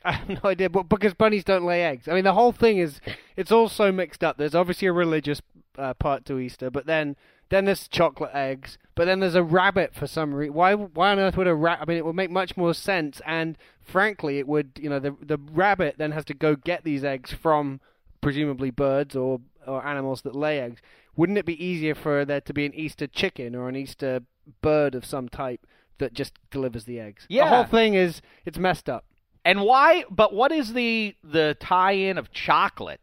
I 0.04 0.12
have 0.12 0.28
no 0.28 0.50
idea, 0.50 0.70
but 0.70 0.88
because 0.88 1.14
bunnies 1.14 1.44
don't 1.44 1.64
lay 1.64 1.82
eggs. 1.82 2.08
I 2.08 2.14
mean, 2.14 2.24
the 2.24 2.34
whole 2.34 2.52
thing 2.52 2.78
is 2.78 3.00
it's 3.36 3.52
all 3.52 3.68
so 3.68 3.90
mixed 3.90 4.22
up. 4.22 4.36
There's 4.38 4.54
obviously 4.54 4.88
a 4.88 4.92
religious 4.92 5.42
uh, 5.76 5.94
part 5.94 6.24
to 6.26 6.38
Easter, 6.38 6.70
but 6.70 6.86
then 6.86 7.16
then 7.50 7.64
there's 7.64 7.88
chocolate 7.88 8.34
eggs, 8.34 8.78
but 8.94 9.06
then 9.06 9.20
there's 9.20 9.34
a 9.34 9.42
rabbit 9.42 9.94
for 9.94 10.06
some 10.06 10.34
reason. 10.34 10.54
Why 10.54 10.74
why 10.74 11.12
on 11.12 11.18
earth 11.18 11.36
would 11.36 11.46
a 11.46 11.54
rat? 11.54 11.78
I 11.80 11.84
mean, 11.86 11.96
it 11.96 12.04
would 12.04 12.16
make 12.16 12.30
much 12.30 12.56
more 12.56 12.74
sense, 12.74 13.20
and 13.26 13.56
frankly, 13.80 14.38
it 14.38 14.46
would. 14.46 14.72
You 14.80 14.90
know, 14.90 14.98
the 14.98 15.16
the 15.20 15.38
rabbit 15.52 15.96
then 15.98 16.12
has 16.12 16.24
to 16.26 16.34
go 16.34 16.56
get 16.56 16.84
these 16.84 17.04
eggs 17.04 17.32
from 17.32 17.80
presumably 18.20 18.70
birds 18.70 19.16
or 19.16 19.40
or 19.66 19.84
animals 19.86 20.22
that 20.22 20.34
lay 20.34 20.60
eggs. 20.60 20.80
Wouldn't 21.16 21.38
it 21.38 21.46
be 21.46 21.64
easier 21.64 21.94
for 21.94 22.24
there 22.24 22.40
to 22.42 22.54
be 22.54 22.64
an 22.64 22.74
Easter 22.74 23.06
chicken 23.06 23.54
or 23.54 23.68
an 23.68 23.76
Easter 23.76 24.20
bird 24.62 24.94
of 24.94 25.04
some 25.04 25.28
type 25.28 25.66
that 25.98 26.12
just 26.12 26.34
delivers 26.50 26.84
the 26.84 27.00
eggs? 27.00 27.26
Yeah. 27.28 27.44
The 27.44 27.56
whole 27.56 27.64
thing 27.64 27.94
is 27.94 28.22
it's 28.44 28.58
messed 28.58 28.88
up. 28.88 29.04
And 29.44 29.62
why? 29.62 30.04
But 30.10 30.32
what 30.34 30.52
is 30.52 30.72
the 30.72 31.14
the 31.24 31.56
tie-in 31.60 32.18
of 32.18 32.30
chocolate 32.32 33.00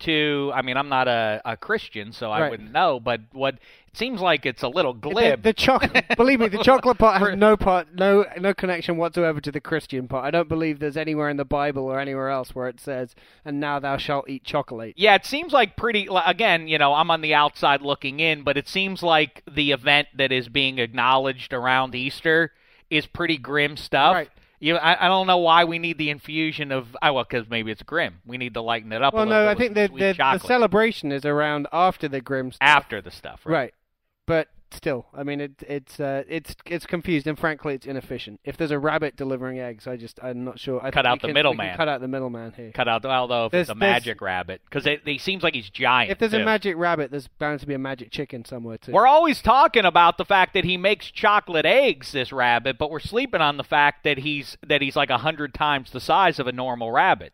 to? 0.00 0.50
I 0.54 0.62
mean, 0.62 0.76
I'm 0.76 0.88
not 0.88 1.08
a, 1.08 1.40
a 1.44 1.56
Christian, 1.56 2.12
so 2.12 2.30
I 2.30 2.42
Right. 2.42 2.50
wouldn't 2.50 2.72
know. 2.72 3.00
But 3.00 3.20
what 3.32 3.54
it 3.54 3.96
seems 3.96 4.20
like 4.20 4.46
it's 4.46 4.62
a 4.62 4.68
little 4.68 4.92
glib. 4.92 5.42
the 5.42 5.52
chocolate, 5.52 6.04
believe 6.16 6.38
me, 6.40 6.48
the 6.48 6.62
chocolate 6.62 6.98
part 6.98 7.20
has 7.20 7.36
no 7.36 7.56
part, 7.56 7.94
no 7.94 8.24
no 8.40 8.54
connection 8.54 8.96
whatsoever 8.96 9.40
to 9.40 9.50
the 9.50 9.60
Christian 9.60 10.06
part. 10.08 10.24
I 10.24 10.30
don't 10.30 10.48
believe 10.48 10.78
there's 10.78 10.96
anywhere 10.96 11.28
in 11.28 11.36
the 11.36 11.44
Bible 11.44 11.84
or 11.84 11.98
anywhere 11.98 12.28
else 12.28 12.54
where 12.54 12.68
it 12.68 12.78
says, 12.80 13.14
"And 13.44 13.58
now 13.60 13.78
thou 13.80 13.96
shalt 13.96 14.28
eat 14.28 14.44
chocolate." 14.44 14.94
Yeah, 14.96 15.14
it 15.16 15.24
seems 15.26 15.52
like 15.52 15.76
pretty. 15.76 16.08
Again, 16.26 16.68
you 16.68 16.78
know, 16.78 16.94
I'm 16.94 17.10
on 17.10 17.20
the 17.20 17.34
outside 17.34 17.82
looking 17.82 18.20
in, 18.20 18.42
but 18.42 18.56
it 18.56 18.68
seems 18.68 19.02
like 19.02 19.42
the 19.50 19.72
event 19.72 20.08
that 20.14 20.32
is 20.32 20.48
being 20.48 20.78
acknowledged 20.78 21.52
around 21.52 21.94
Easter 21.94 22.52
is 22.90 23.06
pretty 23.06 23.36
grim 23.36 23.76
stuff. 23.76 24.14
Right. 24.14 24.30
You, 24.60 24.76
I, 24.76 25.06
I 25.06 25.08
don't 25.08 25.26
know 25.26 25.38
why 25.38 25.64
we 25.64 25.78
need 25.78 25.98
the 25.98 26.10
infusion 26.10 26.72
of. 26.72 26.96
Oh, 27.00 27.12
well, 27.12 27.24
because 27.24 27.48
maybe 27.48 27.70
it's 27.70 27.82
grim. 27.82 28.20
We 28.26 28.38
need 28.38 28.54
to 28.54 28.60
lighten 28.60 28.92
it 28.92 29.02
up. 29.02 29.14
Well, 29.14 29.24
a 29.24 29.26
little 29.26 29.44
no, 29.44 29.50
I 29.50 29.54
think 29.54 29.74
the, 29.74 29.88
the 29.88 30.14
the 30.16 30.38
celebration 30.38 31.12
is 31.12 31.24
around 31.24 31.68
after 31.72 32.08
the 32.08 32.20
grim 32.20 32.50
stuff. 32.50 32.66
after 32.66 33.00
the 33.00 33.10
stuff, 33.10 33.42
right? 33.44 33.52
Right. 33.52 33.74
But 34.26 34.48
still, 34.74 35.06
I 35.14 35.22
mean, 35.22 35.40
it, 35.40 35.52
it's 35.60 36.00
uh, 36.00 36.24
it's 36.28 36.54
it's 36.66 36.86
confused, 36.86 37.26
and 37.26 37.38
frankly, 37.38 37.74
it's 37.74 37.86
inefficient. 37.86 38.40
If 38.44 38.56
there's 38.56 38.70
a 38.70 38.78
rabbit 38.78 39.16
delivering 39.16 39.58
eggs, 39.58 39.86
I 39.86 39.96
just 39.96 40.18
I'm 40.22 40.44
not 40.44 40.58
sure. 40.58 40.84
I 40.84 40.90
Cut 40.90 41.06
out 41.06 41.22
the 41.22 41.32
middleman. 41.32 41.76
Cut 41.76 41.88
out 41.88 42.00
the 42.00 42.08
middleman 42.08 42.52
here. 42.52 42.72
Cut 42.72 42.88
out. 42.88 43.04
Although 43.04 43.46
if 43.46 43.52
There's- 43.52 43.64
it's 43.68 43.72
a 43.72 43.74
magic 43.74 44.20
rabbit, 44.20 44.60
because 44.68 44.88
he 45.04 45.18
seems 45.18 45.42
like 45.42 45.54
he's 45.54 45.70
giant. 45.70 46.10
If 46.10 46.18
there's 46.18 46.34
a 46.34 46.44
magic 46.44 46.76
rabbit, 46.76 47.10
there's 47.10 47.28
bound 47.38 47.60
to 47.60 47.66
be 47.66 47.74
a 47.74 47.78
magic 47.78 48.10
chicken 48.10 48.44
somewhere 48.44 48.78
too. 48.78 48.92
We're 48.92 49.06
always 49.06 49.40
talking 49.42 49.84
about 49.84 50.18
the 50.18 50.24
fact 50.24 50.54
that 50.54 50.64
he 50.64 50.76
makes 50.76 51.10
chocolate 51.10 51.66
eggs, 51.66 52.12
this 52.12 52.32
rabbit, 52.32 52.78
but 52.78 52.90
we're 52.90 53.00
sleeping 53.00 53.40
on 53.40 53.56
the 53.56 53.64
fact 53.64 54.04
that 54.04 54.18
he's 54.18 54.56
that 54.66 54.82
he's 54.82 54.96
like 54.96 55.10
a 55.10 55.18
hundred 55.18 55.54
times 55.54 55.90
the 55.90 56.00
size 56.00 56.38
of 56.38 56.46
a 56.46 56.52
normal 56.52 56.90
rabbit. 56.92 57.32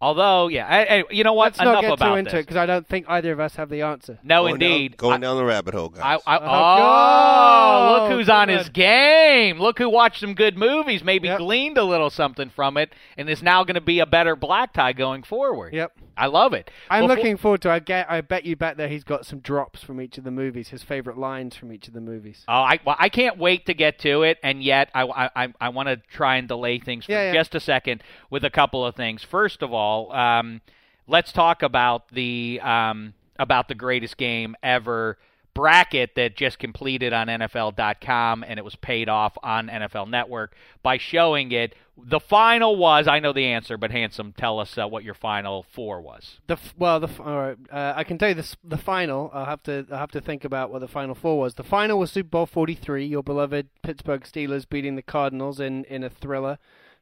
Right. 0.00 0.06
Although, 0.06 0.48
yeah, 0.48 0.66
I, 0.66 0.96
I- 1.00 1.04
you 1.10 1.24
know 1.24 1.34
what? 1.34 1.52
Let's 1.52 1.60
Enough 1.60 1.74
not 1.74 1.80
get 1.82 1.92
about 1.92 2.08
too 2.12 2.18
into 2.18 2.30
this. 2.30 2.38
it 2.40 2.42
because 2.42 2.56
I 2.56 2.66
don't 2.66 2.86
think 2.88 3.06
either 3.08 3.32
of 3.32 3.40
us 3.40 3.54
have 3.56 3.68
the 3.68 3.82
answer. 3.82 4.18
No, 4.22 4.42
Going 4.42 4.58
down- 4.58 4.70
indeed. 4.70 4.96
going 4.96 5.14
I- 5.22 5.26
down 5.26 5.36
the 5.36 5.44
rabbit 5.44 5.74
hole, 5.74 5.90
guys. 5.90 6.20
I, 6.26 6.36
I, 6.36 6.38
Oh, 6.38 8.00
oh, 8.00 8.02
look 8.08 8.12
who's 8.18 8.28
on 8.28 8.48
his 8.48 8.64
good. 8.68 8.72
game. 8.74 9.58
Look 9.60 9.78
who 9.78 9.88
watched 9.88 10.20
some 10.20 10.34
good 10.34 10.56
movies, 10.56 11.04
maybe 11.04 11.28
Yep. 11.28 11.38
gleaned 11.38 11.78
a 11.78 11.84
little 11.84 12.10
something 12.10 12.50
from 12.50 12.76
it, 12.76 12.92
and 13.16 13.28
is 13.28 13.42
now 13.42 13.64
going 13.64 13.74
to 13.74 13.80
be 13.80 14.00
a 14.00 14.06
better 14.06 14.36
black 14.36 14.72
tie 14.72 14.92
going 14.92 15.22
forward. 15.22 15.72
Yep. 15.74 15.92
I 16.16 16.26
love 16.26 16.52
it. 16.52 16.70
I'm 16.90 17.04
Before- 17.04 17.16
looking 17.16 17.36
forward 17.38 17.62
to. 17.62 17.70
I 17.70 17.78
get. 17.78 18.10
I 18.10 18.20
bet 18.20 18.44
you 18.44 18.54
bet 18.54 18.76
there 18.76 18.88
he's 18.88 19.04
got 19.04 19.24
some 19.24 19.38
drops 19.38 19.82
from 19.82 20.02
each 20.02 20.18
of 20.18 20.24
the 20.24 20.30
movies. 20.30 20.68
His 20.68 20.82
favorite 20.82 21.16
lines 21.16 21.56
from 21.56 21.72
each 21.72 21.88
of 21.88 21.94
the 21.94 22.00
movies. 22.00 22.44
Oh, 22.46 22.52
I 22.52 22.78
well, 22.84 22.96
I 22.98 23.08
can't 23.08 23.38
wait 23.38 23.64
to 23.66 23.74
get 23.74 23.98
to 24.00 24.22
it, 24.24 24.36
and 24.42 24.62
yet 24.62 24.90
I 24.94 25.02
I, 25.04 25.30
I, 25.44 25.48
I 25.62 25.68
want 25.70 25.88
to 25.88 25.96
try 25.96 26.36
and 26.36 26.46
delay 26.46 26.78
things 26.78 27.06
for 27.06 27.12
Yeah, 27.12 27.28
yeah. 27.28 27.32
just 27.32 27.54
a 27.54 27.60
second 27.60 28.02
with 28.28 28.44
a 28.44 28.50
couple 28.50 28.84
of 28.84 28.94
things. 28.96 29.24
First 29.24 29.62
of 29.62 29.72
all, 29.72 29.89
um, 30.12 30.60
let's 31.06 31.32
talk 31.32 31.62
about 31.62 32.08
the 32.08 32.60
um, 32.62 33.14
about 33.38 33.68
the 33.68 33.74
greatest 33.74 34.16
game 34.16 34.54
ever 34.62 35.18
bracket 35.54 36.14
that 36.14 36.36
just 36.36 36.58
completed 36.58 37.12
on 37.12 37.26
NFL.com, 37.26 38.44
and 38.46 38.58
it 38.58 38.64
was 38.64 38.76
paid 38.76 39.08
off 39.08 39.36
on 39.42 39.68
NFL 39.68 40.08
Network 40.08 40.54
by 40.82 40.96
showing 40.98 41.52
it. 41.52 41.74
The 42.02 42.20
final 42.20 42.76
was 42.76 43.06
I 43.06 43.18
know 43.18 43.32
the 43.32 43.44
answer, 43.44 43.76
but 43.76 43.90
handsome, 43.90 44.32
tell 44.32 44.58
us 44.58 44.78
uh, 44.78 44.86
what 44.86 45.04
your 45.04 45.12
final 45.12 45.66
four 45.74 46.00
was. 46.00 46.38
The 46.46 46.54
f- 46.54 46.74
well, 46.78 46.98
the 46.98 47.08
f- 47.08 47.20
all 47.20 47.36
right, 47.36 47.58
uh, 47.70 47.92
I 47.94 48.04
can 48.04 48.16
tell 48.16 48.30
you 48.30 48.36
the 48.36 48.56
the 48.64 48.78
final. 48.78 49.30
I'll 49.34 49.44
have 49.44 49.62
to 49.64 49.86
I'll 49.90 49.98
have 49.98 50.12
to 50.12 50.20
think 50.20 50.44
about 50.44 50.70
what 50.70 50.78
the 50.80 50.88
final 50.88 51.14
four 51.14 51.38
was. 51.38 51.54
The 51.54 51.62
final 51.62 51.98
was 51.98 52.10
Super 52.10 52.28
Bowl 52.30 52.46
43. 52.46 53.04
Your 53.04 53.22
beloved 53.22 53.68
Pittsburgh 53.82 54.22
Steelers 54.22 54.66
beating 54.66 54.96
the 54.96 55.02
Cardinals 55.02 55.60
in 55.60 55.84
in 55.84 56.02
a 56.02 56.08
thriller 56.08 56.58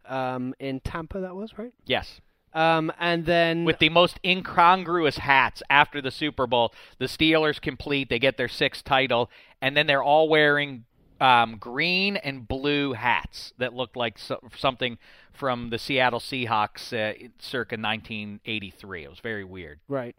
um, 0.06 0.54
in 0.58 0.80
Tampa. 0.80 1.20
That 1.20 1.36
was 1.36 1.56
right. 1.58 1.72
Yes. 1.86 2.20
Um, 2.58 2.92
and 2.98 3.24
then 3.24 3.64
with 3.64 3.78
the 3.78 3.88
most 3.88 4.18
incongruous 4.24 5.18
hats 5.18 5.62
after 5.70 6.02
the 6.02 6.10
Super 6.10 6.48
Bowl. 6.48 6.74
The 6.98 7.04
Steelers 7.04 7.60
complete, 7.60 8.08
they 8.08 8.18
get 8.18 8.36
their 8.36 8.48
sixth 8.48 8.82
title, 8.84 9.30
and 9.62 9.76
then 9.76 9.86
they're 9.86 10.02
all 10.02 10.28
wearing 10.28 10.84
um, 11.20 11.56
green 11.58 12.16
and 12.16 12.48
blue 12.48 12.94
hats 12.94 13.52
that 13.58 13.74
looked 13.74 13.96
like 13.96 14.18
so- 14.18 14.40
something 14.56 14.98
from 15.32 15.70
the 15.70 15.78
Seattle 15.78 16.18
Seahawks 16.18 16.92
uh, 16.92 17.28
circa 17.38 17.76
1983. 17.76 19.04
It 19.04 19.10
was 19.10 19.20
very 19.20 19.44
weird. 19.44 19.78
Right. 19.86 20.16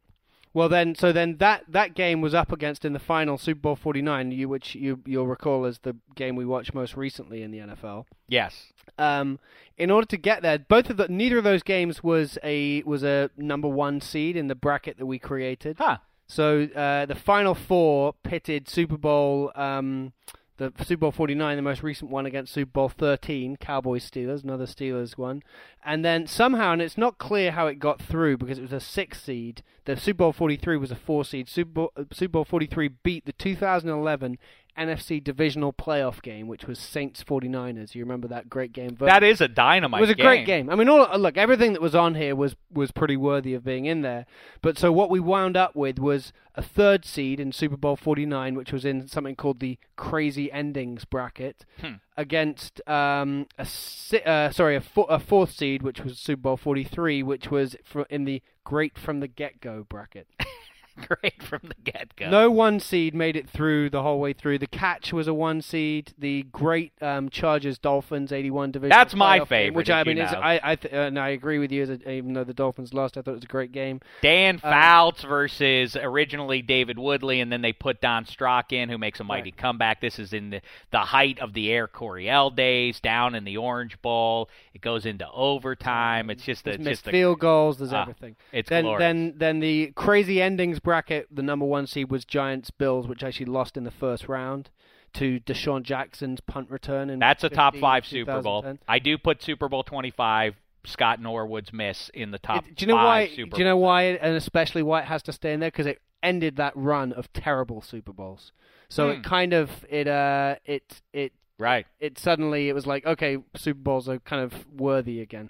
Well, 0.53 0.67
then, 0.69 0.95
so 0.95 1.11
then 1.11 1.37
that, 1.37 1.65
that 1.67 1.93
game 1.93 2.21
was 2.21 2.33
up 2.33 2.51
against 2.51 2.83
in 2.83 2.93
the 2.93 2.99
final 2.99 3.37
Super 3.37 3.61
Bowl 3.61 3.75
49, 3.75 4.31
you, 4.31 4.49
which 4.49 4.75
you 4.75 5.01
you'll 5.05 5.27
recall 5.27 5.65
as 5.65 5.79
the 5.79 5.95
game 6.15 6.35
we 6.35 6.45
watched 6.45 6.73
most 6.73 6.97
recently 6.97 7.43
in 7.43 7.51
the 7.51 7.59
NFL. 7.59 8.05
Yes. 8.27 8.73
Um, 8.97 9.39
in 9.77 9.91
order 9.91 10.07
to 10.07 10.17
get 10.17 10.41
there, 10.41 10.57
both 10.57 10.89
of 10.89 10.97
the 10.97 11.07
neither 11.07 11.37
of 11.37 11.43
those 11.43 11.63
games 11.63 12.03
was 12.03 12.37
a 12.43 12.81
was 12.83 13.03
a 13.03 13.29
number 13.37 13.67
one 13.67 14.01
seed 14.01 14.35
in 14.35 14.47
the 14.47 14.55
bracket 14.55 14.97
that 14.97 15.05
we 15.05 15.19
created. 15.19 15.77
Huh. 15.77 15.97
So 16.27 16.63
uh, 16.75 17.05
the 17.05 17.15
final 17.15 17.55
four 17.55 18.13
pitted 18.23 18.69
Super 18.69 18.97
Bowl, 18.97 19.51
um, 19.55 20.13
the 20.59 20.73
Super 20.83 21.01
Bowl 21.01 21.11
49, 21.11 21.55
the 21.55 21.61
most 21.61 21.81
recent 21.81 22.11
one, 22.11 22.25
against 22.25 22.53
Super 22.53 22.71
Bowl 22.71 22.89
13, 22.89 23.55
Cowboys 23.57 24.09
Steelers, 24.09 24.43
another 24.43 24.65
Steelers 24.65 25.17
one. 25.17 25.41
And 25.83 26.03
then 26.03 26.27
somehow, 26.27 26.73
and 26.73 26.81
it's 26.81 26.97
not 26.97 27.17
clear 27.17 27.51
how 27.51 27.67
it 27.67 27.79
got 27.79 28.01
through 28.01 28.37
because 28.37 28.59
it 28.59 28.63
was 28.63 28.73
a 28.73 28.79
six 28.79 29.23
seed. 29.23 29.63
The 29.85 29.95
Super 29.95 30.17
Bowl 30.19 30.33
43 30.33 30.77
was 30.77 30.91
a 30.91 30.95
four 30.95 31.23
seed. 31.23 31.47
Super 31.47 31.71
Bowl, 31.71 31.91
uh, 31.95 32.03
Super 32.11 32.33
Bowl 32.33 32.45
43 32.45 32.89
beat 33.03 33.25
the 33.25 33.31
2011 33.31 34.37
NFC 34.79 35.23
divisional 35.23 35.73
playoff 35.73 36.21
game, 36.21 36.47
which 36.47 36.65
was 36.65 36.79
Saints 36.79 37.23
49ers. 37.23 37.93
You 37.95 38.03
remember 38.03 38.27
that 38.29 38.49
great 38.49 38.71
game? 38.73 38.95
That 38.99 39.23
is 39.23 39.41
a 39.41 39.47
dynamite 39.47 39.99
it 39.99 40.01
was 40.01 40.09
a 40.09 40.15
game. 40.15 40.25
great 40.25 40.45
game. 40.45 40.69
I 40.69 40.75
mean, 40.75 40.87
all 40.89 41.07
look, 41.19 41.37
everything 41.37 41.73
that 41.73 41.81
was 41.81 41.93
on 41.95 42.15
here 42.15 42.35
was 42.35 42.55
was 42.71 42.91
pretty 42.91 43.17
worthy 43.17 43.53
of 43.53 43.63
being 43.63 43.85
in 43.85 44.01
there. 44.01 44.25
But 44.61 44.77
so 44.77 44.91
what 44.91 45.09
we 45.09 45.19
wound 45.19 45.57
up 45.57 45.75
with 45.75 45.99
was 45.99 46.31
a 46.55 46.61
third 46.61 47.05
seed 47.05 47.39
in 47.39 47.51
Super 47.51 47.77
Bowl 47.77 47.95
49, 47.95 48.55
which 48.55 48.73
was 48.73 48.83
in 48.85 49.07
something 49.07 49.35
called 49.35 49.59
the 49.59 49.77
Crazy 49.95 50.51
Endings 50.51 51.05
bracket, 51.05 51.65
Hmm. 51.79 51.93
against 52.17 52.81
um, 52.87 53.47
a 53.57 53.65
si- 53.65 54.21
uh, 54.23 54.51
sorry 54.51 54.75
a, 54.75 54.81
fo- 54.81 55.03
a 55.03 55.19
fourth 55.19 55.51
seed, 55.51 55.81
which 55.83 56.01
was 56.01 56.17
Super 56.19 56.41
Bowl 56.41 56.57
43, 56.57 57.23
which 57.23 57.49
was 57.51 57.75
fr- 57.83 58.01
in 58.09 58.25
the 58.25 58.41
Great 58.63 58.97
from 58.97 59.19
the 59.19 59.27
Get 59.27 59.61
Go 59.61 59.85
bracket. 59.87 60.27
Great 61.21 61.41
from 61.41 61.61
the 61.63 61.75
get 61.91 62.15
go. 62.15 62.29
No 62.29 62.49
one 62.51 62.79
seed 62.79 63.13
made 63.15 63.35
it 63.35 63.49
through 63.49 63.89
the 63.89 64.01
whole 64.03 64.19
way 64.19 64.33
through. 64.33 64.59
The 64.59 64.67
catch 64.67 65.11
was 65.13 65.27
a 65.27 65.33
one 65.33 65.61
seed. 65.61 66.13
The 66.17 66.43
great 66.51 66.91
um, 67.01 67.29
Chargers 67.29 67.77
Dolphins 67.77 68.31
eighty 68.31 68.51
one 68.51 68.71
division. 68.71 68.89
That's 68.89 69.13
my 69.15 69.37
game, 69.39 69.45
favorite, 69.47 69.75
which 69.77 69.89
I 69.89 70.03
mean 70.03 70.17
you 70.17 70.23
is 70.23 70.31
know. 70.31 70.39
I 70.39 70.59
I 70.71 70.75
th- 70.75 70.93
uh, 70.93 70.97
and 70.97 71.17
I 71.19 71.29
agree 71.29 71.59
with 71.59 71.71
you. 71.71 71.83
As 71.83 71.89
a, 71.89 72.11
even 72.11 72.33
though 72.33 72.43
the 72.43 72.53
Dolphins 72.53 72.93
lost, 72.93 73.17
I 73.17 73.21
thought 73.21 73.31
it 73.31 73.35
was 73.35 73.43
a 73.43 73.47
great 73.47 73.71
game. 73.71 74.01
Dan 74.21 74.55
Um, 74.55 74.59
Fouts 74.71 75.23
versus 75.23 75.95
originally 75.95 76.61
David 76.61 76.99
Woodley, 76.99 77.39
and 77.41 77.51
then 77.51 77.61
they 77.61 77.73
put 77.73 78.01
Don 78.01 78.25
Strock 78.25 78.71
in, 78.73 78.89
who 78.89 78.97
makes 78.97 79.19
a 79.19 79.23
mighty 79.23 79.51
comeback. 79.51 80.01
This 80.01 80.19
is 80.19 80.33
in 80.33 80.49
the, 80.49 80.61
the 80.91 80.99
height 80.99 81.39
of 81.39 81.53
the 81.53 81.71
Air 81.71 81.87
Coryell 81.87 82.49
days, 82.51 82.99
down 82.99 83.35
in 83.35 83.43
the 83.43 83.57
Orange 83.57 84.01
Bowl. 84.01 84.49
It 84.73 84.81
goes 84.81 85.05
into 85.05 85.27
overtime. 85.31 86.29
It's 86.29 86.43
just 86.43 86.61
a, 86.61 86.71
There's 86.71 86.75
it's 86.77 86.85
missed 86.85 87.07
a, 87.07 87.11
field 87.11 87.39
goals. 87.39 87.77
There's 87.77 87.93
Ah, 87.93 88.01
everything. 88.03 88.35
it's 88.51 88.69
then 88.69 88.83
glorious. 88.83 88.99
then 88.99 89.33
then 89.37 89.59
the 89.59 89.91
crazy 89.95 90.41
endings 90.41 90.79
bracket. 90.89 91.27
The 91.31 91.43
number 91.43 91.65
one 91.65 91.85
seed 91.85 92.09
was 92.09 92.25
Giants 92.25 92.71
Bills, 92.71 93.07
which 93.07 93.23
actually 93.23 93.45
lost 93.45 93.77
in 93.77 93.83
the 93.83 93.91
first 93.91 94.27
round 94.27 94.69
to 95.13 95.39
DeSean 95.41 95.83
Jackson's 95.83 96.39
punt 96.41 96.69
return. 96.71 97.09
In 97.11 97.19
That's 97.19 97.43
a 97.43 97.49
top 97.49 97.75
five 97.75 98.05
Super 98.07 98.41
Bowl. 98.41 98.65
I 98.87 98.97
do 98.99 99.17
put 99.17 99.41
Super 99.43 99.69
Bowl 99.69 99.83
25, 99.83 100.55
Scott 100.85 101.21
Norwood's 101.21 101.71
miss, 101.71 102.09
in 102.09 102.31
the 102.31 102.39
top 102.39 102.65
It- 102.67 102.75
do 102.75 102.83
you 102.83 102.87
know 102.87 102.95
five 102.95 103.29
why? 103.29 103.35
Super 103.35 103.55
do 103.55 103.59
you 103.61 103.65
know 103.65 103.77
why, 103.77 104.03
and 104.03 104.35
especially 104.35 104.81
why 104.81 105.01
it 105.01 105.05
has 105.05 105.21
to 105.23 105.31
stay 105.33 105.53
in 105.53 105.59
there? 105.59 105.69
Because 105.71 105.85
it 105.85 106.01
ended 106.23 106.55
that 106.57 106.73
run 106.75 107.13
of 107.13 107.31
terrible 107.33 107.81
Super 107.81 108.11
Bowls. 108.13 108.51
So 108.89 109.05
Hmm. 109.13 109.19
it 109.19 109.23
kind 109.23 109.53
of 109.53 109.85
it 109.89 110.07
uh 110.07 110.55
it 110.65 111.01
it 111.13 111.33
Right. 111.59 111.85
it 111.99 112.17
suddenly 112.17 112.69
it 112.69 112.73
was 112.73 112.87
like 112.87 113.05
okay, 113.05 113.37
Super 113.55 113.79
Bowls 113.79 114.09
are 114.09 114.19
kind 114.19 114.41
of 114.41 114.65
worthy 114.71 115.21
again. 115.21 115.49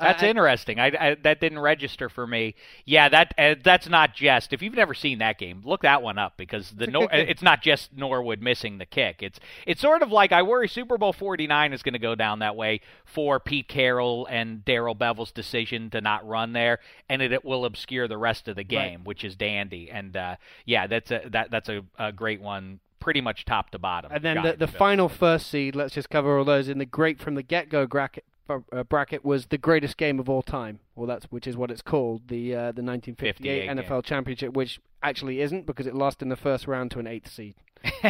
That's 0.00 0.22
Uh, 0.22 0.26
interesting. 0.26 0.80
I, 0.80 0.86
I 0.86 1.14
that 1.22 1.40
didn't 1.40 1.58
register 1.58 2.08
for 2.08 2.26
me. 2.26 2.54
Yeah, 2.84 3.08
that 3.08 3.34
uh, 3.38 3.54
that's 3.62 3.88
not 3.88 4.14
just. 4.14 4.52
If 4.52 4.62
you've 4.62 4.74
never 4.74 4.94
seen 4.94 5.18
that 5.18 5.38
game, 5.38 5.62
look 5.64 5.82
that 5.82 6.02
one 6.02 6.18
up 6.18 6.36
because 6.36 6.70
the 6.70 6.84
It's 6.84 6.92
Nor- 6.92 7.08
it's 7.12 7.42
not 7.42 7.62
just 7.62 7.92
Norwood 7.96 8.40
missing 8.40 8.78
the 8.78 8.86
kick. 8.86 9.22
It's 9.22 9.38
it's 9.66 9.80
sort 9.80 10.02
of 10.02 10.10
like 10.10 10.32
I 10.32 10.42
worry 10.42 10.68
Super 10.68 10.98
Bowl 10.98 11.12
49 11.12 11.72
is 11.72 11.82
going 11.82 11.92
to 11.92 11.98
go 11.98 12.14
down 12.14 12.40
that 12.40 12.56
way 12.56 12.80
for 13.04 13.38
Pete 13.38 13.68
Carroll 13.68 14.26
and 14.30 14.64
Darrell 14.64 14.94
Bevell's 14.94 15.32
decision 15.32 15.90
to 15.90 16.00
not 16.00 16.26
run 16.26 16.52
there, 16.52 16.78
and 17.08 17.20
it, 17.22 17.32
it 17.32 17.44
will 17.44 17.64
obscure 17.64 18.08
the 18.08 18.18
rest 18.18 18.48
of 18.48 18.56
the 18.56 18.64
game, 18.64 19.04
which 19.04 19.24
is 19.24 19.36
dandy. 19.36 19.90
And 19.90 20.16
uh, 20.16 20.36
yeah, 20.64 20.86
that's 20.86 21.10
a 21.10 21.22
that 21.30 21.50
that's 21.50 21.68
a, 21.68 21.82
a 21.98 22.12
great 22.12 22.40
one, 22.40 22.80
pretty 23.00 23.20
much 23.20 23.44
top 23.44 23.70
to 23.70 23.78
bottom. 23.78 24.10
And 24.12 24.22
then 24.24 24.36
the, 24.42 24.56
the 24.56 24.66
final 24.66 25.08
first 25.08 25.48
seed, 25.50 25.74
let's 25.76 25.94
just 25.94 26.10
cover 26.10 26.38
all 26.38 26.44
those 26.44 26.68
in 26.68 26.78
the 26.78 26.86
great 26.86 27.18
from 27.20 27.34
the 27.34 27.42
get 27.42 27.68
go 27.68 27.86
bracket. 27.86 28.24
Uh, 28.50 28.82
bracket 28.84 29.24
was 29.24 29.46
the 29.46 29.58
greatest 29.58 29.96
game 29.96 30.18
of 30.18 30.28
all 30.28 30.42
time. 30.42 30.80
Well, 30.94 31.06
that's 31.06 31.26
which 31.26 31.46
is 31.46 31.56
what 31.56 31.70
it's 31.70 31.82
called, 31.82 32.28
the 32.28 32.54
uh, 32.54 32.72
the 32.72 32.82
1958 32.82 33.68
58 33.68 33.86
NFL 33.86 34.04
Championship, 34.04 34.52
which 34.54 34.80
actually 35.02 35.40
isn't 35.40 35.66
because 35.66 35.86
it 35.86 35.94
lost 35.94 36.20
in 36.22 36.28
the 36.28 36.36
first 36.36 36.66
round 36.66 36.90
to 36.92 36.98
an 36.98 37.06
eighth 37.06 37.30
seed. 37.30 37.54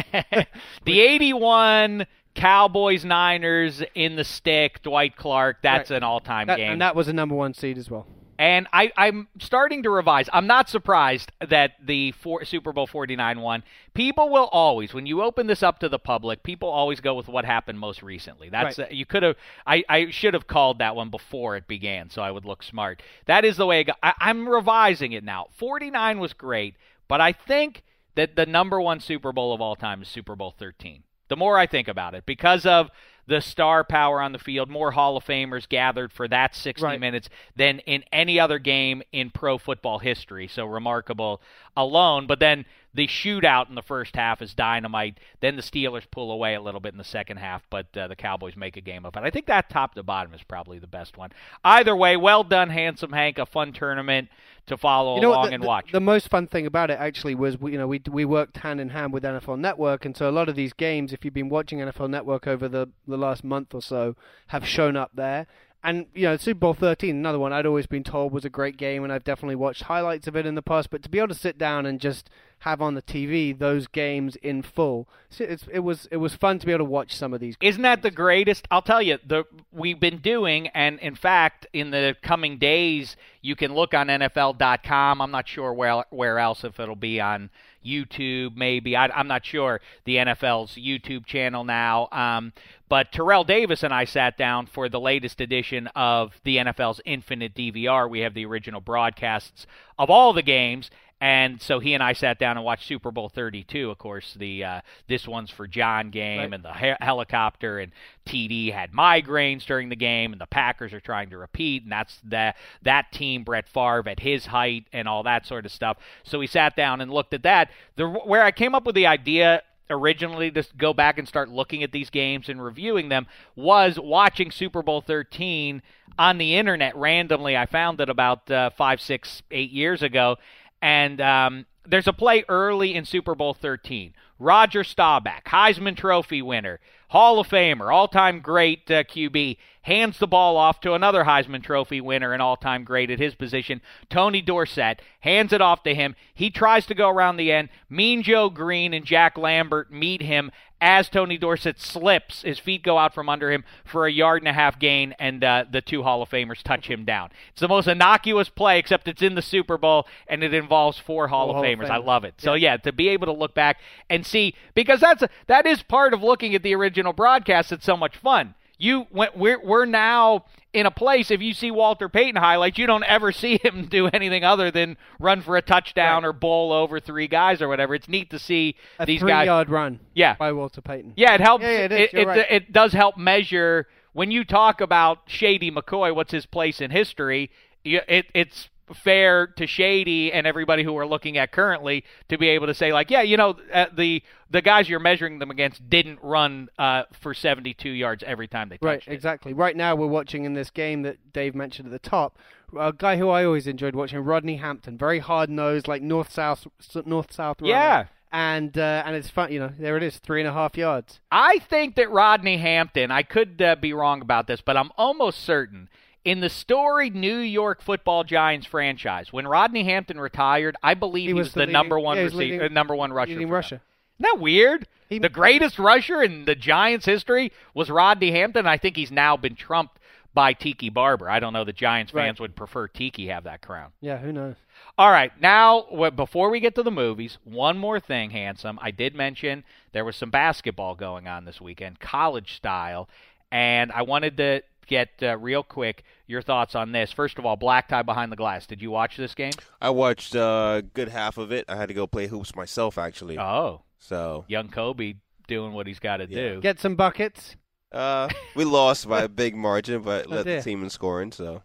the 0.85 0.99
81 1.01 2.05
Cowboys 2.35 3.05
Niners 3.05 3.81
in 3.95 4.15
the 4.15 4.23
stick, 4.23 4.81
Dwight 4.83 5.15
Clark, 5.15 5.57
that's 5.61 5.89
Right. 5.91 5.97
an 5.97 6.03
all 6.03 6.19
time 6.19 6.47
That- 6.47 6.57
game. 6.57 6.71
and 6.73 6.81
that 6.81 6.95
was 6.95 7.07
a 7.07 7.13
number 7.13 7.35
one 7.35 7.53
seed 7.53 7.77
as 7.77 7.89
well. 7.89 8.07
And 8.41 8.67
I, 8.73 8.91
I'm 8.97 9.27
starting 9.39 9.83
to 9.83 9.91
revise. 9.91 10.27
I'm 10.33 10.47
not 10.47 10.67
surprised 10.67 11.31
that 11.47 11.73
the 11.79 12.11
four, 12.13 12.43
Super 12.43 12.73
Bowl 12.73 12.87
49 12.87 13.39
won. 13.39 13.63
People 13.93 14.29
will 14.29 14.49
always, 14.51 14.95
when 14.95 15.05
you 15.05 15.21
open 15.21 15.45
this 15.45 15.61
up 15.61 15.77
to 15.77 15.89
the 15.89 15.99
public, 15.99 16.41
people 16.41 16.67
always 16.67 16.99
go 17.01 17.13
with 17.13 17.27
what 17.27 17.45
happened 17.45 17.77
most 17.77 18.01
recently. 18.01 18.49
That's 18.49 18.79
Right. 18.79 18.87
uh, 18.89 18.91
you 18.91 19.05
could 19.05 19.21
have. 19.21 19.35
I, 19.67 19.83
I 19.87 20.09
should 20.09 20.33
have 20.33 20.47
called 20.47 20.79
that 20.79 20.95
one 20.95 21.11
before 21.11 21.55
it 21.55 21.67
began, 21.67 22.09
so 22.09 22.23
I 22.23 22.31
would 22.31 22.43
look 22.43 22.63
smart. 22.63 23.03
That 23.27 23.45
is 23.45 23.57
the 23.57 23.67
way. 23.67 23.85
I, 24.01 24.13
I'm 24.19 24.49
revising 24.49 25.11
it 25.11 25.23
now. 25.23 25.49
49 25.57 26.17
was 26.17 26.33
great, 26.33 26.73
but 27.07 27.21
I 27.21 27.33
think 27.33 27.83
that 28.15 28.35
the 28.35 28.47
number 28.47 28.81
one 28.81 29.01
Super 29.01 29.31
Bowl 29.31 29.53
of 29.53 29.61
all 29.61 29.75
time 29.75 30.01
is 30.01 30.07
Super 30.07 30.35
Bowl 30.35 30.55
13. 30.57 31.03
The 31.27 31.37
more 31.37 31.59
I 31.59 31.67
think 31.67 31.87
about 31.87 32.15
it, 32.15 32.25
because 32.25 32.65
of 32.65 32.89
the 33.27 33.41
star 33.41 33.83
power 33.83 34.21
on 34.21 34.31
the 34.31 34.39
field, 34.39 34.69
more 34.69 34.91
Hall 34.91 35.17
of 35.17 35.25
Famers 35.25 35.67
gathered 35.67 36.11
for 36.11 36.27
that 36.27 36.55
60 36.55 36.83
Right. 36.83 36.99
minutes 36.99 37.29
than 37.55 37.79
in 37.79 38.03
any 38.11 38.39
other 38.39 38.59
game 38.59 39.01
in 39.11 39.29
pro 39.29 39.57
football 39.57 39.99
history. 39.99 40.47
So 40.47 40.65
remarkable 40.65 41.41
alone. 41.77 42.27
But 42.27 42.39
then 42.39 42.65
the 42.93 43.07
shootout 43.07 43.69
in 43.69 43.75
the 43.75 43.81
first 43.81 44.15
half 44.15 44.41
is 44.41 44.53
dynamite. 44.53 45.19
Then 45.39 45.55
the 45.55 45.61
Steelers 45.61 46.03
pull 46.09 46.31
away 46.31 46.55
a 46.55 46.61
little 46.61 46.79
bit 46.79 46.93
in 46.93 46.97
the 46.97 47.03
second 47.03 47.37
half, 47.37 47.63
but 47.69 47.85
uh, 47.95 48.07
the 48.07 48.15
Cowboys 48.15 48.55
make 48.55 48.77
a 48.77 48.81
game 48.81 49.05
of 49.05 49.15
it. 49.15 49.23
I 49.23 49.29
think 49.29 49.45
that 49.45 49.69
top 49.69 49.95
to 49.95 50.03
bottom 50.03 50.33
is 50.33 50.43
probably 50.43 50.79
the 50.79 50.87
best 50.87 51.17
one. 51.17 51.31
Either 51.63 51.95
way, 51.95 52.17
well 52.17 52.43
done, 52.43 52.69
Handsome 52.69 53.13
Hank. 53.13 53.37
A 53.37 53.45
fun 53.45 53.71
tournament 53.71 54.29
to 54.67 54.77
follow 54.77 55.15
you 55.15 55.21
know 55.21 55.31
along 55.31 55.49
the, 55.49 55.55
and 55.55 55.63
the- 55.63 55.67
watch. 55.67 55.91
The, 55.91 55.99
most 55.99 56.29
fun 56.29 56.47
thing 56.47 56.65
about 56.65 56.91
it 56.91 56.99
actually 56.99 57.35
was 57.35 57.59
we, 57.59 57.71
you 57.71 57.77
know 57.77 57.87
we 57.87 58.01
we 58.09 58.25
worked 58.25 58.57
hand 58.57 58.79
in 58.79 58.89
hand 58.89 59.13
with 59.13 59.23
NFL 59.23 59.59
Network, 59.59 60.05
and 60.05 60.15
so 60.15 60.29
a 60.29 60.31
lot 60.31 60.49
of 60.49 60.55
these 60.55 60.73
games, 60.73 61.13
if 61.13 61.23
you've 61.23 61.33
been 61.33 61.49
watching 61.49 61.79
NFL 61.79 62.09
Network 62.09 62.47
over 62.47 62.67
the 62.67 62.89
the 63.07 63.17
last 63.17 63.43
month 63.43 63.73
or 63.73 63.81
so, 63.81 64.15
have 64.47 64.67
shown 64.67 64.95
up 64.95 65.11
there. 65.15 65.47
And 65.83 66.05
you 66.13 66.23
know, 66.23 66.37
Super 66.37 66.59
Bowl 66.59 66.73
13, 66.75 67.15
another 67.15 67.39
one 67.39 67.51
I'd 67.53 67.65
always 67.65 67.87
been 67.87 68.03
told 68.03 68.31
was 68.31 68.45
a 68.45 68.49
great 68.49 68.77
game, 68.77 69.03
and 69.03 69.11
I've 69.11 69.23
definitely 69.23 69.55
watched 69.55 69.83
highlights 69.83 70.27
of 70.27 70.35
it 70.35 70.45
in 70.45 70.53
the 70.55 70.61
past. 70.61 70.91
But 70.91 71.01
to 71.03 71.09
be 71.09 71.17
able 71.17 71.29
to 71.29 71.33
sit 71.33 71.57
down 71.57 71.87
and 71.87 71.99
just 71.99 72.29
have 72.61 72.81
on 72.81 72.95
the 72.95 73.01
TV 73.01 73.57
those 73.57 73.87
games 73.87 74.35
in 74.37 74.61
full, 74.61 75.07
it's, 75.39 75.65
it 75.71 75.79
was 75.79 76.07
it 76.11 76.17
was 76.17 76.35
fun 76.35 76.59
to 76.59 76.65
be 76.65 76.71
able 76.71 76.85
to 76.85 76.91
watch 76.91 77.15
some 77.15 77.33
of 77.33 77.39
these. 77.39 77.55
Isn't 77.61 77.81
that 77.83 78.01
the 78.01 78.11
greatest? 78.11 78.67
I'll 78.71 78.81
tell 78.81 79.01
you, 79.01 79.17
the 79.25 79.45
we've 79.71 79.99
been 79.99 80.17
doing, 80.17 80.67
and 80.69 80.99
in 80.99 81.15
fact, 81.15 81.67
in 81.73 81.91
the 81.91 82.15
coming 82.21 82.57
days, 82.57 83.15
you 83.41 83.55
can 83.55 83.73
look 83.73 83.93
on 83.93 84.07
NFL.com. 84.07 85.21
I'm 85.21 85.31
not 85.31 85.47
sure 85.47 85.73
where 85.73 86.05
where 86.09 86.39
else 86.39 86.63
if 86.63 86.79
it'll 86.79 86.95
be 86.95 87.19
on 87.19 87.49
YouTube, 87.85 88.55
maybe. 88.55 88.95
I, 88.95 89.07
I'm 89.07 89.27
not 89.27 89.45
sure 89.45 89.81
the 90.05 90.17
NFL's 90.17 90.75
YouTube 90.75 91.25
channel 91.25 91.63
now. 91.63 92.07
Um, 92.11 92.53
but 92.89 93.11
Terrell 93.11 93.43
Davis 93.43 93.83
and 93.83 93.93
I 93.93 94.05
sat 94.05 94.37
down 94.37 94.65
for 94.65 94.89
the 94.89 94.99
latest 94.99 95.41
edition 95.41 95.87
of 95.95 96.33
the 96.43 96.57
NFL's 96.57 97.01
Infinite 97.05 97.55
DVR. 97.55 98.09
We 98.09 98.19
have 98.19 98.33
the 98.33 98.45
original 98.45 98.81
broadcasts 98.81 99.65
of 99.97 100.09
all 100.09 100.33
the 100.33 100.41
games. 100.41 100.91
And 101.21 101.61
so 101.61 101.79
he 101.79 101.93
and 101.93 102.01
I 102.01 102.13
sat 102.13 102.39
down 102.39 102.57
and 102.57 102.65
watched 102.65 102.87
Super 102.87 103.11
Bowl 103.11 103.29
32. 103.29 103.91
Of 103.91 103.99
course, 103.99 104.33
the 104.33 104.63
uh, 104.63 104.81
this 105.07 105.27
one's 105.27 105.51
for 105.51 105.67
John 105.67 106.09
game 106.09 106.39
Right. 106.39 106.53
and 106.53 106.63
the 106.65 106.73
he- 106.73 106.95
helicopter 106.99 107.77
and 107.79 107.91
TD 108.25 108.73
had 108.73 108.91
migraines 108.91 109.63
during 109.63 109.89
the 109.89 109.95
game, 109.95 110.31
and 110.31 110.41
the 110.41 110.47
Packers 110.47 110.93
are 110.93 110.99
trying 110.99 111.29
to 111.29 111.37
repeat, 111.37 111.83
and 111.83 111.91
that's 111.91 112.17
that 112.23 112.57
that 112.81 113.11
team 113.11 113.43
Brett 113.43 113.69
Favre 113.69 114.09
at 114.09 114.19
his 114.19 114.47
height 114.47 114.85
and 114.91 115.07
all 115.07 115.21
that 115.23 115.45
sort 115.45 115.65
of 115.67 115.71
stuff. 115.71 115.97
So 116.23 116.39
we 116.39 116.47
sat 116.47 116.75
down 116.75 117.01
and 117.01 117.11
looked 117.11 117.35
at 117.35 117.43
that. 117.43 117.69
The 117.97 118.07
where 118.09 118.43
I 118.43 118.49
came 118.51 118.73
up 118.73 118.85
with 118.87 118.95
the 118.95 119.05
idea 119.05 119.61
originally 119.91 120.49
to 120.49 120.63
go 120.77 120.93
back 120.93 121.19
and 121.19 121.27
start 121.27 121.49
looking 121.49 121.83
at 121.83 121.91
these 121.91 122.09
games 122.09 122.47
and 122.49 122.63
reviewing 122.63 123.09
them 123.09 123.27
was 123.55 123.99
watching 123.99 124.49
Super 124.49 124.81
Bowl 124.81 125.01
13 125.01 125.81
on 126.17 126.37
the 126.37 126.55
internet 126.55 126.95
randomly. 126.95 127.57
I 127.57 127.65
found 127.65 127.99
it 127.99 128.09
about 128.09 128.49
uh, 128.49 128.69
five, 128.71 129.01
six, 129.01 129.43
eight 129.51 129.69
years 129.71 130.01
ago, 130.01 130.37
and 130.81 131.21
um, 131.21 131.65
there's 131.87 132.07
a 132.07 132.13
play 132.13 132.43
early 132.49 132.95
in 132.95 133.05
Super 133.05 133.35
Bowl 133.35 133.53
13. 133.53 134.13
Roger 134.39 134.83
Staubach, 134.83 135.45
Heisman 135.45 135.95
Trophy 135.95 136.41
winner, 136.41 136.79
Hall 137.09 137.39
of 137.39 137.47
Famer, 137.47 137.93
all-time 137.93 138.39
great 138.39 138.89
uh, 138.89 139.03
QB, 139.03 139.57
hands 139.83 140.19
the 140.19 140.27
ball 140.27 140.57
off 140.57 140.79
to 140.81 140.93
another 140.93 141.23
Heisman 141.23 141.63
Trophy 141.63 142.01
winner 142.01 142.33
and 142.33 142.41
all-time 142.41 142.83
great 142.83 143.09
at 143.09 143.19
his 143.19 143.35
position, 143.35 143.81
Tony 144.09 144.41
Dorsett, 144.41 145.01
hands 145.21 145.53
it 145.53 145.61
off 145.61 145.83
to 145.83 145.95
him. 145.95 146.15
He 146.33 146.49
tries 146.49 146.85
to 146.87 146.95
go 146.95 147.09
around 147.09 147.37
the 147.37 147.51
end. 147.51 147.69
Mean 147.89 148.23
Joe 148.23 148.49
Greene 148.49 148.93
and 148.93 149.05
Jack 149.05 149.37
Lambert 149.37 149.91
meet 149.91 150.21
him 150.21 150.51
as 150.81 151.09
Tony 151.09 151.37
Dorsett 151.37 151.79
slips. 151.79 152.41
His 152.41 152.57
feet 152.57 152.81
go 152.83 152.97
out 152.97 153.13
from 153.13 153.29
under 153.29 153.51
him 153.51 153.63
for 153.85 154.07
a 154.07 154.11
yard 154.11 154.41
and 154.41 154.47
a 154.49 154.53
half 154.53 154.79
gain, 154.79 155.13
and 155.19 155.43
uh, 155.43 155.65
the 155.71 155.81
two 155.81 156.01
Hall 156.01 156.23
of 156.23 156.29
Famers 156.29 156.63
touch 156.63 156.87
him 156.89 157.05
down. 157.05 157.29
It's 157.51 157.61
the 157.61 157.67
most 157.67 157.87
innocuous 157.87 158.49
play, 158.49 158.79
except 158.79 159.07
it's 159.07 159.21
in 159.21 159.35
the 159.35 159.43
Super 159.43 159.77
Bowl, 159.77 160.07
and 160.27 160.43
it 160.43 160.55
involves 160.55 160.97
four 160.97 161.27
Hall, 161.27 161.51
of, 161.51 161.57
Hall 161.57 161.63
of 161.63 161.69
Famers. 161.69 161.89
I 161.89 161.97
love 161.97 162.23
it. 162.23 162.33
So 162.39 162.55
yeah, 162.55 162.77
to 162.77 162.91
be 162.91 163.09
able 163.09 163.27
to 163.27 163.31
look 163.31 163.53
back 163.53 163.77
and 164.09 164.25
see 164.25 164.55
because 164.73 164.99
that's 164.99 165.21
a, 165.21 165.29
that 165.45 165.67
is 165.67 165.83
part 165.83 166.15
of 166.15 166.23
looking 166.23 166.55
at 166.55 166.63
the 166.63 166.73
original 166.73 167.13
broadcast. 167.13 167.71
It's 167.71 167.85
so 167.85 167.95
much 167.95 168.17
fun. 168.17 168.55
You 168.81 169.05
we're 169.11 169.59
we're 169.63 169.85
now 169.85 170.45
in 170.73 170.85
a 170.87 170.91
place. 170.91 171.29
If 171.29 171.39
you 171.41 171.53
see 171.53 171.69
Walter 171.69 172.09
Payton 172.09 172.35
highlights, 172.37 172.77
you 172.79 172.87
don't 172.87 173.03
ever 173.03 173.31
see 173.43 173.59
him 173.63 173.85
do 173.85 174.07
anything 174.07 174.43
other 174.43 174.71
than 174.71 174.97
run 175.19 175.41
for 175.41 175.55
a 175.55 175.61
touchdown 175.61 176.23
Right. 176.23 176.29
or 176.29 176.33
bowl 176.33 176.73
over 176.73 176.99
three 176.99 177.27
guys 177.27 177.61
or 177.61 177.67
whatever. 177.67 177.93
It's 177.93 178.09
neat 178.09 178.31
to 178.31 178.39
see 178.39 178.75
A 178.97 179.05
these 179.05 179.21
guys. 179.21 179.41
three-yard 179.43 179.69
run. 179.69 179.99
Yeah. 180.15 180.35
by 180.35 180.51
Walter 180.51 180.81
Payton. 180.81 181.13
Yeah, 181.15 181.35
it 181.35 181.41
helps. 181.41 181.63
Yeah, 181.63 181.71
yeah, 181.71 181.77
it 181.85 181.91
is. 181.91 181.99
It, 181.99 182.13
it, 182.13 182.27
right. 182.27 182.45
it 182.49 182.71
does 182.73 182.91
help 182.93 183.17
measure 183.17 183.87
when 184.13 184.31
you 184.31 184.43
talk 184.43 184.81
about 184.81 185.19
Shady 185.27 185.69
McCoy. 185.71 186.15
What's 186.15 186.31
his 186.31 186.47
place 186.47 186.81
in 186.81 186.89
history? 186.89 187.51
It, 187.83 188.25
it's 188.33 188.69
fair 188.93 189.47
to 189.47 189.65
Shady 189.67 190.31
and 190.33 190.45
everybody 190.45 190.83
who 190.83 190.93
we're 190.93 191.05
looking 191.05 191.37
at 191.37 191.51
currently 191.51 192.03
to 192.29 192.37
be 192.37 192.49
able 192.49 192.67
to 192.67 192.73
say 192.73 192.91
like, 192.93 193.09
yeah, 193.09 193.21
you 193.21 193.37
know, 193.37 193.55
uh, 193.73 193.85
the 193.95 194.21
the 194.49 194.61
guys 194.61 194.89
you're 194.89 194.99
measuring 194.99 195.39
them 195.39 195.49
against 195.49 195.89
didn't 195.89 196.19
run 196.21 196.67
uh, 196.77 197.03
for 197.13 197.33
72 197.33 197.89
yards 197.89 198.21
every 198.27 198.47
time 198.47 198.67
they 198.69 198.75
touched 198.75 198.83
Right, 198.85 199.07
it. 199.07 199.13
exactly. 199.13 199.53
Right 199.53 199.77
now, 199.77 199.95
we're 199.95 200.07
watching 200.07 200.43
in 200.43 200.53
this 200.53 200.69
game 200.69 201.03
that 201.03 201.31
Dave 201.31 201.55
mentioned 201.55 201.87
at 201.87 201.91
the 202.03 202.09
top 202.09 202.37
a 202.77 202.93
guy 202.93 203.17
who 203.17 203.29
I 203.29 203.43
always 203.45 203.67
enjoyed 203.67 203.95
watching, 203.95 204.19
Rodney 204.19 204.57
Hampton, 204.57 204.97
very 204.97 205.19
hard 205.19 205.49
nosed, 205.49 205.87
like 205.89 206.01
north 206.01 206.31
south, 206.31 206.67
north 207.05 207.33
south. 207.33 207.57
Yeah. 207.61 208.05
and 208.31 208.77
uh, 208.77 209.03
and 209.05 209.13
it's 209.15 209.29
fun. 209.29 209.51
You 209.51 209.59
know, 209.59 209.71
there 209.77 209.97
it 209.97 210.03
is, 210.03 210.17
three 210.19 210.39
and 210.41 210.47
a 210.49 210.53
half 210.53 210.77
yards. 210.77 211.19
I 211.31 211.59
think 211.59 211.95
that 211.95 212.09
Rodney 212.11 212.57
Hampton, 212.57 213.11
I 213.11 213.23
could 213.23 213.61
uh, 213.61 213.75
be 213.75 213.91
wrong 213.93 214.21
about 214.21 214.47
this, 214.47 214.61
but 214.61 214.77
I'm 214.77 214.89
almost 214.97 215.41
certain 215.41 215.89
in 216.23 216.39
the 216.39 216.49
storied 216.49 217.15
New 217.15 217.37
York 217.37 217.81
Football 217.81 218.23
Giants 218.23 218.67
franchise, 218.67 219.33
when 219.33 219.47
Rodney 219.47 219.83
Hampton 219.83 220.19
retired, 220.19 220.75
I 220.83 220.93
believe 220.93 221.27
he, 221.27 221.33
was, 221.33 221.53
the, 221.53 221.61
leading- 221.61 221.73
number 221.73 221.99
one 221.99 222.17
yeah, 222.17 222.23
receiver, 222.23 222.39
leading- 222.39 222.61
uh, 222.61 222.67
number 222.69 222.95
one 222.95 223.11
rusher. 223.13 223.33
them. 223.33 223.41
Isn't 223.53 223.81
that 224.19 224.39
weird? 224.39 224.87
He- 225.09 225.19
the 225.19 225.29
greatest 225.29 225.79
rusher 225.79 226.21
in 226.21 226.45
the 226.45 226.55
Giants' 226.55 227.05
history 227.05 227.51
was 227.73 227.89
Rodney 227.89 228.31
Hampton. 228.31 228.67
I 228.67 228.77
think 228.77 228.95
he's 228.95 229.11
now 229.11 229.35
been 229.35 229.55
trumped 229.55 229.97
by 230.33 230.53
Tiki 230.53 230.89
Barber. 230.89 231.29
I 231.29 231.39
don't 231.39 231.51
know 231.53 231.65
the 231.65 231.73
Giants 231.73 232.13
Right. 232.13 232.25
fans 232.27 232.39
would 232.39 232.55
prefer 232.55 232.87
Tiki 232.87 233.27
have 233.27 233.43
that 233.45 233.61
crown. 233.61 233.91
Yeah, 233.99 234.17
who 234.17 234.31
knows? 234.31 234.55
All 234.97 235.11
right, 235.11 235.31
now 235.41 235.81
before 236.15 236.49
we 236.49 236.59
get 236.59 236.75
to 236.75 236.83
the 236.83 236.91
movies, 236.91 237.37
one 237.43 237.77
more 237.77 237.99
thing, 237.99 238.29
handsome. 238.29 238.77
I 238.81 238.91
did 238.91 239.15
mention 239.15 239.63
there 239.91 240.05
was 240.05 240.15
some 240.15 240.29
basketball 240.29 240.95
going 240.95 241.27
on 241.27 241.43
this 241.45 241.59
weekend, 241.59 241.99
college 241.99 242.53
style, 242.55 243.09
and 243.51 243.91
I 243.91 244.03
wanted 244.03 244.37
to 244.37 244.61
get 244.87 245.09
uh, 245.21 245.37
real 245.37 245.63
quick 245.63 246.03
your 246.27 246.41
thoughts 246.41 246.75
on 246.75 246.91
this. 246.91 247.11
First 247.11 247.37
of 247.39 247.45
all, 247.45 247.55
black 247.55 247.87
tie 247.89 248.01
behind 248.03 248.31
the 248.31 248.35
glass. 248.35 248.65
Did 248.67 248.81
you 248.81 248.91
watch 248.91 249.17
this 249.17 249.33
game? 249.35 249.51
I 249.81 249.89
watched 249.89 250.35
uh, 250.35 250.75
a 250.79 250.81
good 250.81 251.09
half 251.09 251.37
of 251.37 251.51
it. 251.51 251.65
I 251.67 251.75
had 251.75 251.87
to 251.89 251.93
go 251.93 252.07
play 252.07 252.27
hoops 252.27 252.55
myself, 252.55 252.97
actually. 252.97 253.37
Oh, 253.37 253.81
So 253.99 254.45
young 254.47 254.69
Kobe 254.69 255.15
doing 255.47 255.73
what 255.73 255.87
he's 255.87 255.99
got 255.99 256.17
to 256.17 256.27
Yeah. 256.29 256.49
do. 256.55 256.61
Get 256.61 256.79
some 256.79 256.95
buckets. 256.95 257.55
uh, 257.91 258.29
we 258.55 258.63
lost 258.63 259.07
by 259.09 259.21
a 259.23 259.27
big 259.43 259.55
margin, 259.55 260.01
but 260.01 260.27
Oh, 260.27 260.35
led 260.35 260.45
dear. 260.45 260.57
the 260.57 260.63
team 260.63 260.81
in 260.83 260.89
scoring. 260.89 261.31
So 261.33 261.61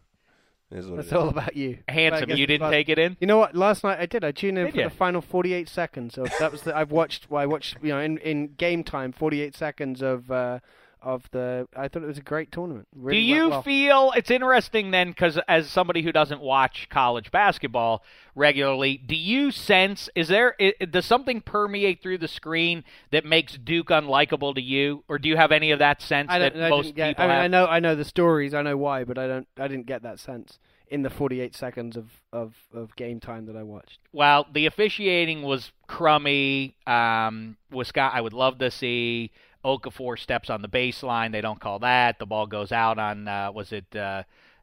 it 0.72 0.78
is 0.78 0.86
what 0.88 0.96
That's 0.96 1.08
it 1.08 1.14
is. 1.14 1.16
all 1.16 1.28
about 1.28 1.56
you. 1.56 1.78
Handsome, 1.88 2.30
you 2.30 2.46
didn't 2.48 2.70
take 2.72 2.88
it 2.88 2.98
in. 2.98 3.16
You 3.20 3.28
know 3.28 3.38
what? 3.38 3.54
Last 3.54 3.84
night 3.84 4.00
I 4.00 4.06
did. 4.06 4.24
I 4.24 4.32
tuned 4.32 4.58
in 4.58 4.64
Did 4.66 4.74
for 4.74 4.80
ya? 4.80 4.88
the 4.88 4.94
final 4.94 5.20
48 5.20 5.68
seconds. 5.68 6.14
So 6.14 6.26
that 6.40 6.50
was 6.50 6.62
the 6.62 6.76
I've 6.76 6.90
watched. 6.90 7.30
Well, 7.30 7.40
I 7.40 7.46
watched 7.46 7.76
you 7.80 7.90
know 7.90 8.00
in, 8.00 8.18
in 8.18 8.48
game 8.54 8.82
time 8.82 9.12
48 9.12 9.54
seconds 9.54 10.02
of 10.02 10.28
uh, 10.32 10.58
of 11.06 11.30
the. 11.30 11.68
I 11.76 11.86
thought 11.86 12.02
it 12.02 12.06
was 12.06 12.18
a 12.18 12.22
great 12.22 12.50
tournament. 12.50 12.88
Really 12.94 13.20
Do 13.20 13.24
you 13.24 13.48
well. 13.50 13.62
feel 13.62 14.12
it's 14.16 14.30
interesting 14.30 14.90
then? 14.90 15.10
Because 15.10 15.38
as 15.46 15.68
somebody 15.68 16.02
who 16.02 16.10
doesn't 16.10 16.40
watch 16.40 16.88
college 16.90 17.30
basketball 17.30 18.02
regularly, 18.34 18.96
do 18.98 19.14
you 19.14 19.52
sense 19.52 20.10
is 20.16 20.26
there 20.28 20.56
does 20.90 21.06
something 21.06 21.40
permeate 21.40 22.02
through 22.02 22.18
the 22.18 22.28
screen 22.28 22.82
that 23.12 23.24
makes 23.24 23.56
Duke 23.56 23.88
unlikable 23.88 24.54
to 24.56 24.60
you, 24.60 25.04
or 25.08 25.18
do 25.18 25.28
you 25.28 25.36
have 25.36 25.52
any 25.52 25.70
of 25.70 25.78
that 25.78 26.02
sense 26.02 26.28
that. 26.28 26.56
I 26.56 26.68
most 26.68 26.94
get. 26.96 27.10
people 27.10 27.24
I, 27.24 27.28
mean, 27.28 27.36
have? 27.36 27.44
I 27.44 27.46
know. 27.46 27.66
I 27.66 27.78
know 27.78 27.94
the 27.94 28.04
stories. 28.04 28.52
I 28.52 28.62
know 28.62 28.76
why, 28.76 29.04
but 29.04 29.16
I 29.16 29.28
don't. 29.28 29.46
I 29.56 29.68
didn't 29.68 29.86
get 29.86 30.02
that 30.02 30.18
sense 30.18 30.58
in 30.88 31.02
the 31.02 31.10
48 31.10 31.54
seconds 31.54 31.96
of 31.96 32.06
of, 32.32 32.54
of 32.74 32.96
game 32.96 33.20
time 33.20 33.46
that 33.46 33.56
I 33.56 33.62
watched. 33.62 34.00
Well, 34.12 34.46
the 34.52 34.66
officiating 34.66 35.42
was 35.42 35.70
crummy. 35.86 36.74
Um, 36.84 37.56
Wisconsin, 37.70 38.18
I 38.18 38.20
would 38.20 38.32
love 38.32 38.58
to 38.58 38.72
see 38.72 39.30
Okafor 39.66 40.18
steps 40.18 40.48
on 40.48 40.62
the 40.62 40.68
baseline. 40.68 41.32
They 41.32 41.40
don't 41.40 41.60
call 41.60 41.80
that. 41.80 42.18
The 42.18 42.26
ball 42.26 42.46
goes 42.46 42.72
out 42.72 42.98
on 42.98 43.26
uh, 43.26 43.50
was 43.52 43.72
it 43.72 43.96
uh, 43.96 44.22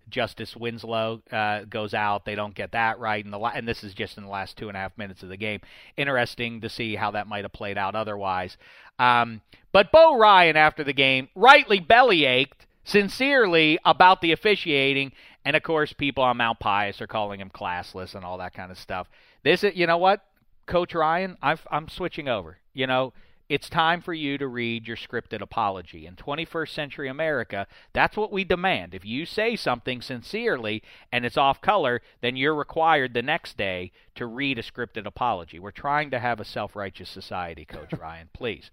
Justice 0.09 0.55
Winslow 0.55 1.21
uh, 1.31 1.65
goes 1.65 1.93
out. 1.93 2.25
They 2.25 2.35
don't 2.35 2.55
get 2.55 2.71
that 2.71 2.99
right. 2.99 3.23
And 3.23 3.33
the 3.33 3.37
la- 3.37 3.51
and 3.53 3.67
this 3.67 3.83
is 3.83 3.93
just 3.93 4.17
in 4.17 4.23
the 4.23 4.29
last 4.29 4.57
two 4.57 4.69
and 4.69 4.77
a 4.77 4.79
half 4.79 4.97
minutes 4.97 5.23
of 5.23 5.29
the 5.29 5.37
game. 5.37 5.59
Interesting 5.97 6.61
to 6.61 6.69
see 6.69 6.95
how 6.95 7.11
that 7.11 7.27
might 7.27 7.43
have 7.43 7.53
played 7.53 7.77
out 7.77 7.95
otherwise. 7.95 8.57
Um, 8.97 9.41
but 9.71 9.91
Bo 9.91 10.17
Ryan 10.17 10.55
after 10.55 10.83
the 10.83 10.93
game 10.93 11.29
rightly 11.35 11.79
bellyached 11.79 12.67
sincerely 12.83 13.79
about 13.85 14.21
the 14.21 14.31
officiating. 14.31 15.11
And 15.45 15.55
of 15.55 15.63
course, 15.63 15.93
people 15.93 16.23
on 16.23 16.37
Mount 16.37 16.59
Pius 16.59 17.01
are 17.01 17.07
calling 17.07 17.39
him 17.39 17.49
classless 17.49 18.15
and 18.15 18.23
all 18.23 18.37
that 18.37 18.53
kind 18.53 18.71
of 18.71 18.77
stuff. 18.77 19.09
This, 19.43 19.63
is, 19.63 19.75
you 19.75 19.87
know 19.87 19.97
what, 19.97 20.23
Coach 20.65 20.93
Ryan, 20.93 21.37
I've, 21.41 21.65
I'm 21.69 21.89
switching 21.89 22.29
over. 22.29 22.57
You 22.73 22.87
know, 22.87 23.13
it's 23.49 23.69
time 23.69 24.01
for 24.01 24.13
you 24.13 24.37
to 24.37 24.47
read 24.47 24.87
your 24.87 24.97
scripted 24.97 25.41
apology. 25.41 26.05
In 26.05 26.15
21st 26.15 26.69
century 26.69 27.09
America, 27.09 27.67
that's 27.93 28.17
what 28.17 28.31
we 28.31 28.43
demand. 28.43 28.93
If 28.93 29.05
you 29.05 29.25
say 29.25 29.55
something 29.55 30.01
sincerely 30.01 30.81
and 31.11 31.25
it's 31.25 31.37
off 31.37 31.61
color, 31.61 32.01
then 32.21 32.35
you're 32.35 32.55
required 32.55 33.13
the 33.13 33.21
next 33.21 33.57
day 33.57 33.91
to 34.15 34.25
read 34.25 34.57
a 34.57 34.63
scripted 34.63 35.05
apology. 35.05 35.59
We're 35.59 35.71
trying 35.71 36.11
to 36.11 36.19
have 36.19 36.39
a 36.39 36.45
self 36.45 36.75
righteous 36.75 37.09
society, 37.09 37.65
Coach 37.65 37.93
Ryan. 37.99 38.29
Please 38.33 38.71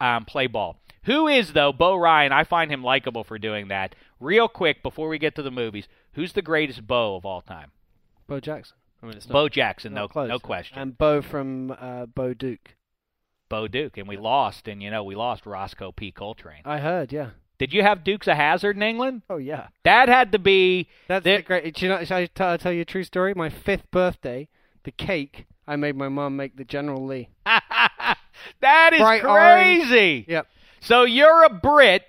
um, 0.00 0.24
play 0.24 0.46
ball. 0.46 0.78
Who 1.04 1.26
is, 1.28 1.52
though, 1.52 1.72
Bo 1.72 1.96
Ryan? 1.96 2.32
I 2.32 2.44
find 2.44 2.70
him 2.70 2.84
likable 2.84 3.24
for 3.24 3.38
doing 3.38 3.68
that. 3.68 3.94
Real 4.20 4.48
quick, 4.48 4.82
before 4.82 5.08
we 5.08 5.18
get 5.18 5.34
to 5.36 5.42
the 5.42 5.50
movies, 5.50 5.88
who's 6.12 6.32
the 6.32 6.42
greatest 6.42 6.86
Bo 6.86 7.16
of 7.16 7.24
all 7.24 7.40
time? 7.40 7.70
Bo 8.28 8.38
Jackson. 8.38 8.76
I 9.02 9.06
mean, 9.06 9.16
it's 9.16 9.28
not, 9.28 9.32
Bo 9.32 9.48
Jackson, 9.48 9.94
not 9.94 10.00
no, 10.00 10.08
close. 10.08 10.28
no 10.28 10.38
question. 10.38 10.78
And 10.78 10.96
Bo 10.96 11.22
from 11.22 11.72
uh, 11.72 12.06
Bo 12.06 12.34
Duke. 12.34 12.76
Bo 13.52 13.68
Duke, 13.68 13.98
and 13.98 14.08
we 14.08 14.16
lost, 14.16 14.66
and 14.66 14.82
you 14.82 14.90
know 14.90 15.04
we 15.04 15.14
lost 15.14 15.44
Rosco 15.44 15.92
P. 15.92 16.10
Coltrane. 16.10 16.62
I 16.64 16.78
heard. 16.78 17.12
Yeah. 17.12 17.32
Did 17.58 17.74
you 17.74 17.82
have 17.82 18.02
Dukes 18.02 18.26
a 18.26 18.34
Hazzard 18.34 18.76
in 18.76 18.82
England? 18.82 19.20
Oh 19.28 19.36
yeah. 19.36 19.66
That 19.84 20.08
had 20.08 20.32
to 20.32 20.38
be. 20.38 20.88
That's 21.06 21.22
the 21.22 21.42
great. 21.42 21.74
Do 21.74 21.84
you 21.84 21.92
know? 21.92 22.02
Shall 22.02 22.16
I 22.16 22.26
tell, 22.26 22.56
tell 22.56 22.72
you 22.72 22.80
a 22.80 22.86
true 22.86 23.04
story? 23.04 23.34
My 23.34 23.50
fifth 23.50 23.90
birthday, 23.90 24.48
the 24.84 24.90
cake 24.90 25.44
I 25.68 25.76
made 25.76 25.96
my 25.96 26.08
mom 26.08 26.34
make 26.34 26.56
the 26.56 26.64
General 26.64 27.04
Lee. 27.04 27.28
that 27.44 28.92
is 28.94 29.00
Bright 29.00 29.22
orange. 29.22 29.82
crazy. 29.82 30.24
Yep. 30.28 30.46
So 30.80 31.02
you're 31.02 31.44
a 31.44 31.50
Brit 31.50 32.04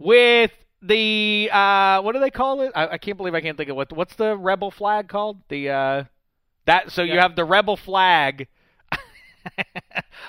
with 0.00 0.50
the 0.82 1.48
uh, 1.52 2.02
what 2.02 2.12
do 2.14 2.18
they 2.18 2.30
call 2.32 2.60
it? 2.62 2.72
I, 2.74 2.88
I 2.88 2.98
can't 2.98 3.16
believe 3.16 3.36
I 3.36 3.40
can't 3.40 3.56
think 3.56 3.70
of 3.70 3.76
what 3.76 3.92
what's 3.92 4.16
the 4.16 4.36
rebel 4.36 4.72
flag 4.72 5.08
called? 5.08 5.42
The 5.48 5.70
uh, 5.70 6.04
that 6.66 6.90
so 6.90 7.04
you 7.04 7.20
have 7.20 7.36
the 7.36 7.44
rebel 7.44 7.76
flag. 7.76 8.48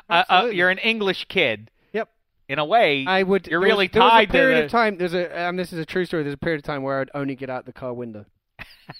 Uh, 0.10 0.24
uh, 0.30 0.50
you're 0.52 0.70
an 0.70 0.78
English 0.80 1.26
kid. 1.26 1.70
Yep. 1.94 2.10
In 2.50 2.60
a 2.60 2.66
way, 2.66 3.06
I 3.08 3.24
would. 3.24 3.48
You're 3.48 3.60
there 3.60 3.60
was- 3.60 3.68
really 3.68 3.88
there 3.88 4.02
was 4.02 4.12
tied 4.12 4.30
a 4.30 4.32
period 4.32 4.56
to 4.56 4.60
the. 4.62 4.66
of 4.66 4.72
time. 4.72 4.98
There's 4.98 5.14
a. 5.14 5.36
And 5.36 5.58
this 5.58 5.74
is 5.74 5.80
a 5.80 5.86
true 5.86 6.06
story. 6.06 6.24
There's 6.24 6.34
a 6.34 6.38
period 6.38 6.60
of 6.60 6.64
time 6.64 6.84
where 6.84 7.00
I'd 7.02 7.12
only 7.14 7.36
get 7.36 7.50
out 7.50 7.66
the 7.66 7.74
car 7.74 7.94
window. 7.94 8.26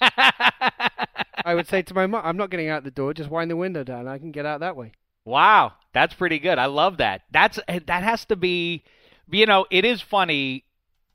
I 0.00 1.54
would 1.54 1.68
say 1.68 1.82
to 1.82 1.94
my 1.94 2.06
mom, 2.06 2.22
"I'm 2.24 2.36
not 2.36 2.50
getting 2.50 2.68
out 2.68 2.84
the 2.84 2.90
door. 2.90 3.12
Just 3.14 3.30
wind 3.30 3.50
the 3.50 3.56
window 3.56 3.84
down. 3.84 4.08
I 4.08 4.18
can 4.18 4.32
get 4.32 4.46
out 4.46 4.60
that 4.60 4.76
way." 4.76 4.92
Wow, 5.24 5.72
that's 5.92 6.14
pretty 6.14 6.38
good. 6.38 6.58
I 6.58 6.66
love 6.66 6.98
that. 6.98 7.22
That's 7.30 7.58
that 7.68 8.02
has 8.02 8.24
to 8.26 8.36
be, 8.36 8.84
you 9.30 9.46
know, 9.46 9.66
it 9.70 9.84
is 9.84 10.00
funny 10.00 10.64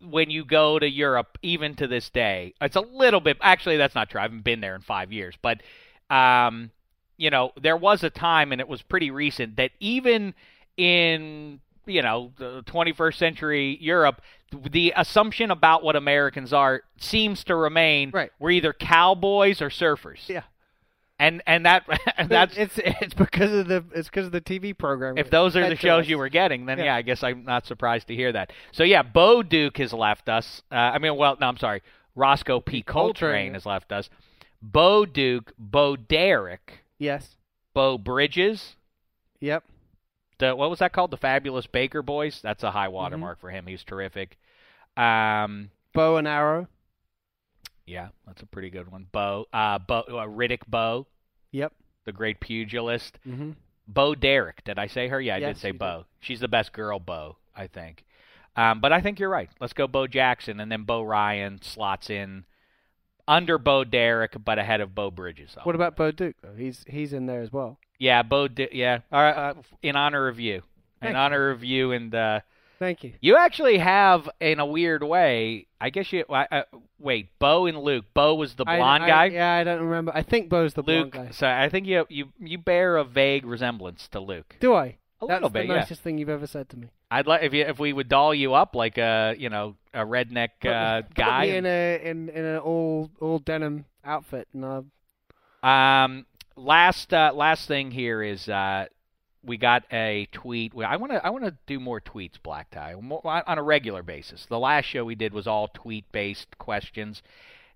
when 0.02 0.30
you 0.30 0.46
go 0.46 0.80
to 0.80 0.90
Europe, 0.90 1.38
even 1.42 1.76
to 1.76 1.88
this 1.88 2.10
day. 2.10 2.54
It's 2.62 2.76
a 2.76 2.82
little 2.82 3.20
bit. 3.20 3.38
Actually, 3.42 3.78
that's 3.78 3.96
not 3.96 4.10
true. 4.10 4.20
I 4.20 4.24
haven't 4.24 4.44
been 4.44 4.62
there 4.62 4.76
in 4.76 4.82
five 4.82 5.12
years, 5.12 5.36
but, 5.42 5.62
um, 6.10 6.72
you 7.20 7.30
know, 7.30 7.52
there 7.62 7.78
was 7.78 8.04
a 8.04 8.10
time, 8.10 8.52
and 8.52 8.62
it 8.62 8.68
was 8.68 8.82
pretty 8.82 9.12
recent, 9.12 9.58
that 9.58 9.72
even 9.80 10.34
in 10.78 11.60
you 11.86 12.02
know 12.02 12.32
the 12.38 12.64
21st 12.64 13.16
century 13.16 13.78
Europe, 13.82 14.22
the 14.72 14.94
assumption 14.96 15.52
about 15.52 15.84
what 15.84 15.96
Americans 15.96 16.54
are 16.54 16.82
seems 16.98 17.44
to 17.44 17.56
remain. 17.56 18.12
Right. 18.12 18.32
We're 18.40 18.52
either 18.52 18.74
cowboys 18.74 19.62
or 19.62 19.70
surfers. 19.70 20.28
Yeah. 20.30 20.44
And 21.20 21.44
and 21.46 21.66
that 21.66 21.84
and 22.18 22.30
that's 22.30 22.56
it's 22.56 22.78
it's 22.78 23.14
because 23.14 23.52
of 23.52 23.68
the 23.68 23.84
it's 23.94 24.08
because 24.08 24.28
of 24.28 24.32
the 24.32 24.42
TV 24.42 24.76
program. 24.76 25.18
if 25.18 25.30
those 25.30 25.58
are 25.58 25.68
the 25.68 25.76
shows 25.76 26.04
us. 26.04 26.08
you 26.08 26.18
were 26.18 26.30
getting, 26.30 26.66
then 26.68 26.78
yeah. 26.78 26.86
Yeah. 26.86 26.96
I 26.96 27.02
guess 27.02 27.22
I'm 27.22 27.44
not 27.44 27.66
surprised 27.66 28.08
to 28.08 28.16
hear 28.16 28.32
that. 28.32 28.54
So 28.72 28.84
yeah, 28.84 29.04
Bo 29.04 29.44
Duke 29.44 29.78
has 29.78 29.92
left 29.92 30.30
us. 30.30 30.62
Uh, 30.72 30.76
I 30.76 31.00
mean, 31.00 31.18
well, 31.18 31.38
no, 31.42 31.48
I'm 31.48 31.58
sorry, 31.58 31.82
Rosco 32.16 32.62
P. 32.62 32.82
Coltrane, 32.82 33.14
Coltrane. 33.14 33.54
has 33.56 33.66
left 33.66 33.92
us. 33.92 34.10
Bo 34.62 35.06
Duke, 35.06 35.54
Bo 35.58 35.96
Derek, 35.98 36.84
Yes. 37.00 37.36
Beau 37.74 37.98
Bridges. 37.98 38.76
Yep. 39.40 39.64
The 40.38 40.56
what 40.56 40.70
was 40.70 40.80
that 40.80 40.94
called? 40.94 41.12
The 41.12 41.18
Fabulous 41.18 41.66
Baker 41.68 42.02
Boys. 42.02 42.40
That's 42.44 42.64
a 42.64 42.72
high 42.72 42.88
watermark 42.90 43.40
for 43.40 43.50
him. 43.50 43.66
He's 43.68 43.84
terrific. 43.84 44.38
Um, 44.96 45.72
Bow 45.94 46.18
and 46.18 46.28
arrow. 46.28 46.68
yeah, 47.86 48.10
that's 48.28 48.42
a 48.42 48.46
pretty 48.46 48.70
good 48.70 48.92
one. 48.92 49.08
Bo, 49.12 49.48
uh, 49.54 49.80
Bo, 49.80 50.00
uh, 50.02 50.28
Riddick 50.28 50.62
Bowe, 50.68 51.08
Yep. 51.52 51.74
the 52.06 52.12
great 52.12 52.40
pugilist. 52.40 53.18
Mm-hmm. 53.28 53.52
Bo 53.88 54.14
Derek. 54.14 54.64
Did 54.66 54.78
I 54.78 54.88
say 54.88 55.08
her? 55.08 55.20
Yeah, 55.20 55.36
I 55.36 55.40
Yes, 55.40 55.56
did 55.56 55.62
say 55.62 55.68
you 55.70 55.74
did. 55.74 55.80
Bo. 55.80 56.06
She's 56.20 56.40
the 56.40 56.48
best 56.48 56.74
girl, 56.74 57.00
Bo, 57.00 57.38
I 57.56 57.68
think. 57.68 58.04
Um, 58.56 58.82
but 58.82 58.92
I 58.94 59.02
think 59.02 59.20
you're 59.20 59.30
right. 59.30 59.50
Let's 59.60 59.74
go 59.74 59.88
Bo 59.88 60.06
Jackson, 60.06 60.60
and 60.60 60.72
then 60.72 60.84
Bo 60.84 61.02
Ryan 61.02 61.62
slots 61.62 62.10
in 62.10 62.46
under 63.30 63.58
Bo 63.58 63.84
Derek, 63.86 64.36
but 64.44 64.60
ahead 64.60 64.82
of 64.82 64.94
Beau 64.94 65.12
Bridges. 65.12 65.56
What 65.64 65.76
about 65.76 65.96
Bo 65.96 66.12
Duke? 66.12 66.36
though? 66.42 66.56
He's 66.58 66.84
he's 66.88 67.14
in 67.14 67.28
there 67.28 67.42
as 67.42 67.54
well. 67.54 67.78
Yeah, 68.00 68.24
Bo. 68.24 68.48
Yeah, 68.72 69.00
all 69.12 69.22
right, 69.22 69.36
uh, 69.38 69.54
in 69.84 69.96
honor 69.96 70.28
of 70.28 70.40
you, 70.40 70.64
in 71.02 71.12
you. 71.12 71.16
honor 71.16 71.50
of 71.52 71.64
you, 71.64 71.92
and 71.92 72.14
uh, 72.16 72.40
Thank 72.80 73.04
you. 73.04 73.14
you 73.20 73.36
actually 73.36 73.78
have, 73.78 74.30
in 74.40 74.60
a 74.60 74.66
weird 74.66 75.04
way, 75.04 75.68
I 75.82 75.90
guess 75.90 76.12
you. 76.14 76.24
I, 76.30 76.48
I, 76.50 76.64
wait, 76.98 77.28
Bo 77.38 77.66
and 77.66 77.78
Luke. 77.78 78.06
Bo 78.14 78.36
was 78.36 78.54
the 78.56 78.64
blonde 78.64 79.04
I- 79.04 79.08
guy. 79.08 79.26
Yeah, 79.26 79.54
I 79.54 79.64
don't 79.66 79.82
remember. 79.84 80.14
I 80.16 80.24
think 80.24 80.50
Bo's 80.50 80.74
the 80.74 80.82
Luke. 80.82 81.12
blonde 81.12 81.28
guy. 81.30 81.34
So 81.34 81.48
I 81.48 81.68
think 81.70 81.88
you 81.88 82.06
you 82.10 82.30
you 82.40 82.58
bear 82.58 82.96
a 82.98 83.04
vague 83.04 83.46
resemblance 83.46 84.08
to 84.10 84.20
Luke. 84.22 84.56
Do 84.62 84.74
I? 84.74 84.98
A 85.22 85.28
That's 85.28 85.36
little 85.38 85.50
the 85.50 85.54
bit, 85.60 85.68
yeah. 85.68 85.76
nicest 85.76 86.02
thing 86.02 86.18
you've 86.18 86.30
ever 86.30 86.48
said 86.48 86.70
to 86.70 86.78
me. 86.78 86.88
I'd 87.12 87.28
like 87.28 87.44
if 87.44 87.54
you 87.54 87.64
if 87.66 87.78
we 87.80 87.92
would 87.92 88.08
doll 88.08 88.34
you 88.34 88.54
up 88.54 88.76
like 88.76 88.98
a 88.98 89.36
you 89.38 89.50
know 89.50 89.76
a 89.94 90.00
redneck 90.06 90.50
uh, 90.66 91.02
put 91.02 91.16
guy. 91.16 91.44
in 91.46 91.66
a 91.66 92.00
in 92.04 92.30
in 92.30 92.46
an 92.46 92.58
all 92.60 93.10
all 93.20 93.40
denim 93.40 93.86
outfit, 94.06 94.48
and 94.54 94.64
uh, 94.64 94.82
Um, 95.68 96.26
last 96.56 97.14
uh, 97.14 97.32
last 97.36 97.68
thing 97.68 97.92
here 97.92 98.24
is 98.24 98.48
uh, 98.48 98.86
we 99.44 99.58
got 99.58 99.84
a 99.92 100.28
tweet. 100.32 100.72
I 100.78 100.96
want 100.98 101.12
to 101.12 101.26
I 101.26 101.30
want 101.32 101.44
to 101.46 101.56
do 101.68 101.80
more 101.82 102.00
tweets, 102.00 102.42
Black 102.42 102.70
Tie, 102.72 102.96
more, 103.02 103.22
on 103.26 103.58
a 103.58 103.64
regular 103.64 104.04
basis. 104.04 104.46
The 104.46 104.60
last 104.60 104.86
show 104.86 105.04
we 105.04 105.16
did 105.16 105.34
was 105.34 105.48
all 105.48 105.68
tweet 105.68 106.10
based 106.14 106.58
questions. 106.58 107.22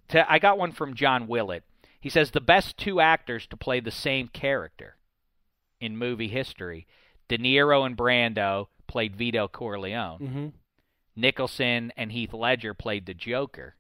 To, 0.10 0.32
I 0.32 0.39
got 0.39 0.58
one 0.58 0.71
from 0.71 0.93
John 0.95 1.27
Willett. 1.27 1.63
He 1.99 2.10
says 2.10 2.32
the 2.32 2.41
best 2.41 2.77
two 2.77 2.99
actors 3.01 3.47
to 3.47 3.58
play 3.58 3.79
the 3.79 3.91
same 3.91 4.27
character 4.29 4.95
in 5.82 5.97
movie 5.97 6.27
history: 6.27 6.86
De 7.27 7.38
Niro 7.38 7.86
and 7.86 7.97
Brando 7.97 8.67
played 8.88 9.15
Vito 9.15 9.47
Corleone. 9.47 10.19
mm-hmm. 10.19 10.47
Nicholson 11.15 11.93
and 11.95 12.12
Heath 12.12 12.33
Ledger 12.33 12.73
played 12.73 13.05
the 13.05 13.13
Joker. 13.13 13.75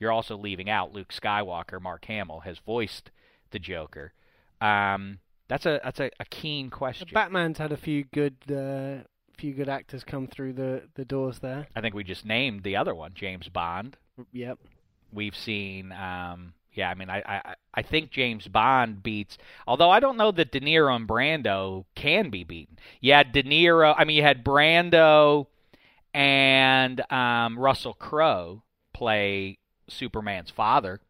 You're 0.00 0.12
also 0.12 0.36
leaving 0.36 0.70
out 0.70 0.92
Luke 0.92 1.12
Skywalker. 1.12 1.80
Mark 1.80 2.04
Hamill 2.06 2.40
has 2.40 2.58
voiced 2.58 3.10
the 3.50 3.58
Joker. 3.58 4.12
Um, 4.60 5.18
that's 5.48 5.66
a 5.66 5.80
that's 5.82 6.00
a, 6.00 6.10
a 6.20 6.24
keen 6.26 6.70
question. 6.70 7.08
Batman's 7.12 7.58
had 7.58 7.72
a 7.72 7.76
few 7.76 8.04
good 8.04 8.36
uh, 8.50 9.04
few 9.36 9.54
good 9.54 9.68
actors 9.68 10.04
come 10.04 10.26
through 10.26 10.54
the 10.54 10.82
the 10.94 11.04
doors 11.04 11.40
there. 11.40 11.66
I 11.74 11.80
think 11.80 11.94
we 11.94 12.04
just 12.04 12.24
named 12.24 12.62
the 12.62 12.76
other 12.76 12.94
one, 12.94 13.12
James 13.14 13.48
Bond. 13.48 13.96
Yep. 14.32 14.58
We've 15.12 15.36
seen, 15.36 15.92
um, 15.92 16.52
yeah. 16.72 16.90
I 16.90 16.94
mean, 16.94 17.10
I, 17.10 17.22
I 17.26 17.54
I 17.74 17.82
think 17.82 18.10
James 18.10 18.48
Bond 18.48 19.02
beats. 19.02 19.38
Although 19.66 19.90
I 19.90 20.00
don't 20.00 20.16
know 20.16 20.30
that 20.32 20.52
De 20.52 20.60
Niro 20.60 20.94
and 20.94 21.08
Brando 21.08 21.84
can 21.94 22.30
be 22.30 22.44
beaten. 22.44 22.78
You 23.00 23.12
had 23.12 23.32
De 23.32 23.42
Niro. 23.42 23.94
I 23.96 24.04
mean, 24.04 24.16
you 24.16 24.22
had 24.22 24.44
Brando 24.44 25.46
and 26.14 27.00
um, 27.12 27.58
Russell 27.58 27.94
Crowe 27.94 28.62
play 28.92 29.58
Superman's 29.88 30.50
father. 30.50 31.00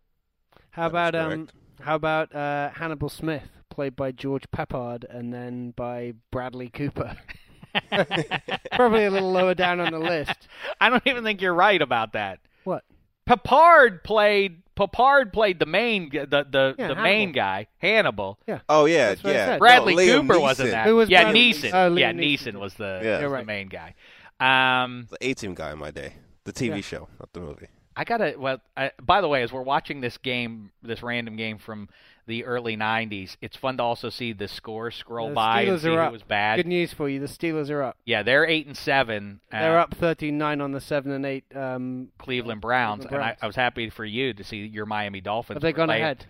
How 0.71 0.87
about 0.87 1.15
um? 1.15 1.49
How 1.81 1.95
about 1.95 2.35
uh, 2.35 2.71
Hannibal 2.71 3.09
Smith, 3.09 3.49
played 3.71 3.95
by 3.95 4.11
George 4.11 4.45
Peppard, 4.51 5.05
and 5.09 5.33
then 5.33 5.73
by 5.77 6.15
Bradley 6.31 6.69
Cooper? 6.69 7.17
Probably 8.73 9.05
a 9.05 9.11
little 9.11 9.31
lower 9.31 9.55
down 9.55 9.81
on 9.81 9.93
the 9.93 9.99
list. 9.99 10.49
I 10.81 10.91
don't 10.91 11.07
even 11.07 11.25
think 11.25 11.41
you're 11.41 11.55
right 11.55 11.81
about 11.81 12.13
that. 12.13 12.41
What? 12.65 12.85
Peppard 13.29 14.03
played 14.05 14.63
Peppard 14.77 15.33
played 15.33 15.59
the 15.59 15.67
main 15.67 16.09
the 16.11 16.47
the, 16.49 16.75
Yeah, 16.79 16.89
the 16.89 16.95
main 16.97 17.33
guy 17.33 17.67
Hannibal. 17.79 18.39
Yeah. 18.47 18.61
Oh 18.69 18.85
yeah, 18.87 19.09
That's 19.09 19.25
yeah. 19.25 19.59
Bradley 19.59 19.95
No, 19.97 20.03
Liam 20.03 20.21
Cooper 20.29 20.41
wasn't 20.41 20.71
that. 20.71 20.87
Who 20.87 20.97
was 20.97 21.11
yeah, 21.11 21.25
Bradley 21.25 21.53
Neeson. 21.53 21.71
Neeson? 21.71 21.75
Oh, 21.75 21.97
yeah, 21.97 22.13
Liam 22.13 22.19
Neeson 22.21 22.39
Neeson. 22.55 22.61
was 22.61 22.75
the, 22.75 23.01
Yeah. 23.03 23.13
was 23.15 23.21
You're 23.23 23.39
the 23.39 23.45
main 23.45 23.69
guy. 23.69 23.95
Um, 24.41 25.09
The 25.11 25.19
A 25.31 25.35
Team 25.35 25.55
guy 25.55 25.73
in 25.73 25.79
my 25.79 25.91
day. 25.91 26.15
The 26.45 26.53
TV 26.53 26.77
Yeah. 26.77 26.81
show, 26.83 27.09
not 27.19 27.33
the 27.33 27.41
movie. 27.41 27.67
I 27.97 28.05
gotta. 28.05 28.35
Well, 28.39 28.61
I, 28.77 28.93
by 29.03 29.21
the 29.21 29.27
way, 29.29 29.43
as 29.43 29.53
we're 29.53 29.63
watching 29.63 30.01
this 30.01 30.17
game, 30.19 30.71
this 30.83 31.03
random 31.03 31.35
game 31.37 31.59
from 31.59 31.89
the 32.29 32.45
early 32.45 32.77
'90s, 32.77 33.37
it's 33.41 33.57
fun 33.57 33.79
to 33.79 33.83
also 33.83 34.09
see 34.11 34.33
the 34.33 34.47
score 34.47 34.93
scroll 34.93 35.31
The 35.31 35.35
by 35.35 35.63
and 35.63 35.81
see 35.81 35.89
are 35.89 36.07
who 36.07 36.13
was 36.13 36.23
bad. 36.23 36.57
Good 36.59 36.67
news 36.69 36.93
for 36.93 37.09
you. 37.09 37.19
The 37.19 37.27
Steelers 37.27 37.69
are 37.71 37.83
up. 37.83 37.97
Yeah, 38.05 38.23
they're 38.23 38.47
eight 38.47 38.67
and 38.69 38.77
seven. 38.77 39.41
Uh, 39.53 39.59
They're 39.61 39.79
up 39.81 39.97
13-9 39.97 40.63
on 40.63 40.71
the 40.71 40.81
seven 40.81 41.11
and 41.11 41.27
eight. 41.27 41.45
Um, 41.57 42.09
Cleveland 42.19 42.61
Browns, 42.61 43.01
Cleveland 43.07 43.11
Browns. 43.21 43.29
and 43.33 43.39
I, 43.43 43.45
I 43.45 43.47
was 43.49 43.57
happy 43.57 43.91
for 43.91 44.05
you 44.05 44.33
to 44.35 44.45
see 44.45 44.59
your 44.59 44.87
Miami 44.87 45.21
Dolphins. 45.21 45.57
have 45.57 45.63
they 45.63 45.73
gone 45.73 45.89
lay- 45.89 46.01
ahead? 46.01 46.27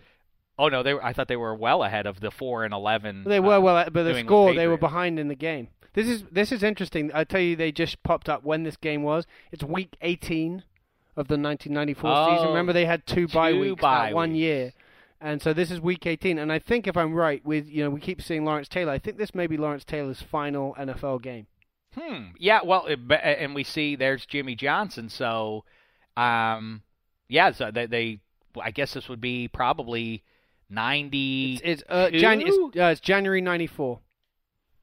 Oh 0.58 0.68
no, 0.68 0.82
they 0.82 0.94
were, 0.94 1.04
I 1.04 1.12
thought 1.12 1.28
they 1.28 1.36
were 1.36 1.54
well 1.54 1.84
ahead 1.84 2.06
of 2.06 2.18
the 2.20 2.30
four 2.30 2.64
and 2.64 2.72
eleven. 2.72 3.24
They 3.24 3.38
were 3.40 3.54
uh, 3.56 3.60
well, 3.60 3.84
but 3.92 4.02
the 4.04 4.18
score 4.24 4.54
they 4.54 4.66
were 4.66 4.78
behind 4.78 5.18
in 5.18 5.28
the 5.28 5.34
game. 5.36 5.68
This 5.94 6.08
is 6.08 6.24
this 6.32 6.50
is 6.52 6.62
interesting. 6.62 7.10
I 7.14 7.24
tell 7.24 7.40
you, 7.40 7.54
they 7.56 7.70
just 7.72 8.02
popped 8.02 8.28
up 8.28 8.42
when 8.44 8.62
this 8.64 8.76
game 8.76 9.02
was. 9.02 9.24
It's 9.52 9.62
week 9.64 9.96
18 10.00 10.62
of 11.16 11.26
the 11.28 11.34
1994 11.38 12.10
Oh, 12.12 12.34
season. 12.34 12.48
Remember, 12.48 12.72
they 12.72 12.86
had 12.86 13.06
two 13.06 13.26
bye 13.28 13.52
weeks 13.52 13.80
bye 13.80 14.06
that 14.08 14.14
one 14.14 14.34
year, 14.34 14.72
and 15.20 15.40
so 15.42 15.52
this 15.52 15.70
is 15.70 15.80
week 15.80 16.06
18. 16.06 16.38
And 16.38 16.52
I 16.52 16.58
think 16.58 16.86
if 16.86 16.96
I'm 16.96 17.14
right, 17.14 17.44
with 17.44 17.66
you 17.68 17.82
know 17.84 17.90
we 17.90 18.00
keep 18.00 18.22
seeing 18.22 18.44
Lawrence 18.44 18.68
Taylor. 18.68 18.92
I 18.92 18.98
think 18.98 19.18
this 19.18 19.34
may 19.34 19.46
be 19.46 19.56
Lawrence 19.56 19.84
Taylor's 19.84 20.22
final 20.22 20.74
NFL 20.78 21.22
game. 21.22 21.46
Hmm. 21.98 22.28
Yeah. 22.38 22.60
Well, 22.64 22.86
it, 22.86 22.98
and 23.10 23.54
we 23.54 23.64
see 23.64 23.96
there's 23.96 24.26
Jimmy 24.26 24.54
Johnson. 24.54 25.08
So, 25.08 25.64
um, 26.16 26.82
yeah. 27.28 27.50
So 27.52 27.70
they, 27.70 27.86
they 27.86 28.20
I 28.60 28.70
guess 28.70 28.94
this 28.94 29.08
would 29.08 29.20
be 29.20 29.48
probably 29.48 30.22
ninety. 30.70 31.54
It's, 31.64 31.82
it's, 31.82 31.82
uh, 31.88 32.10
Jan- 32.10 32.42
it's, 32.42 32.56
uh, 32.76 32.84
it's 32.84 33.00
January 33.00 33.40
94. 33.40 34.00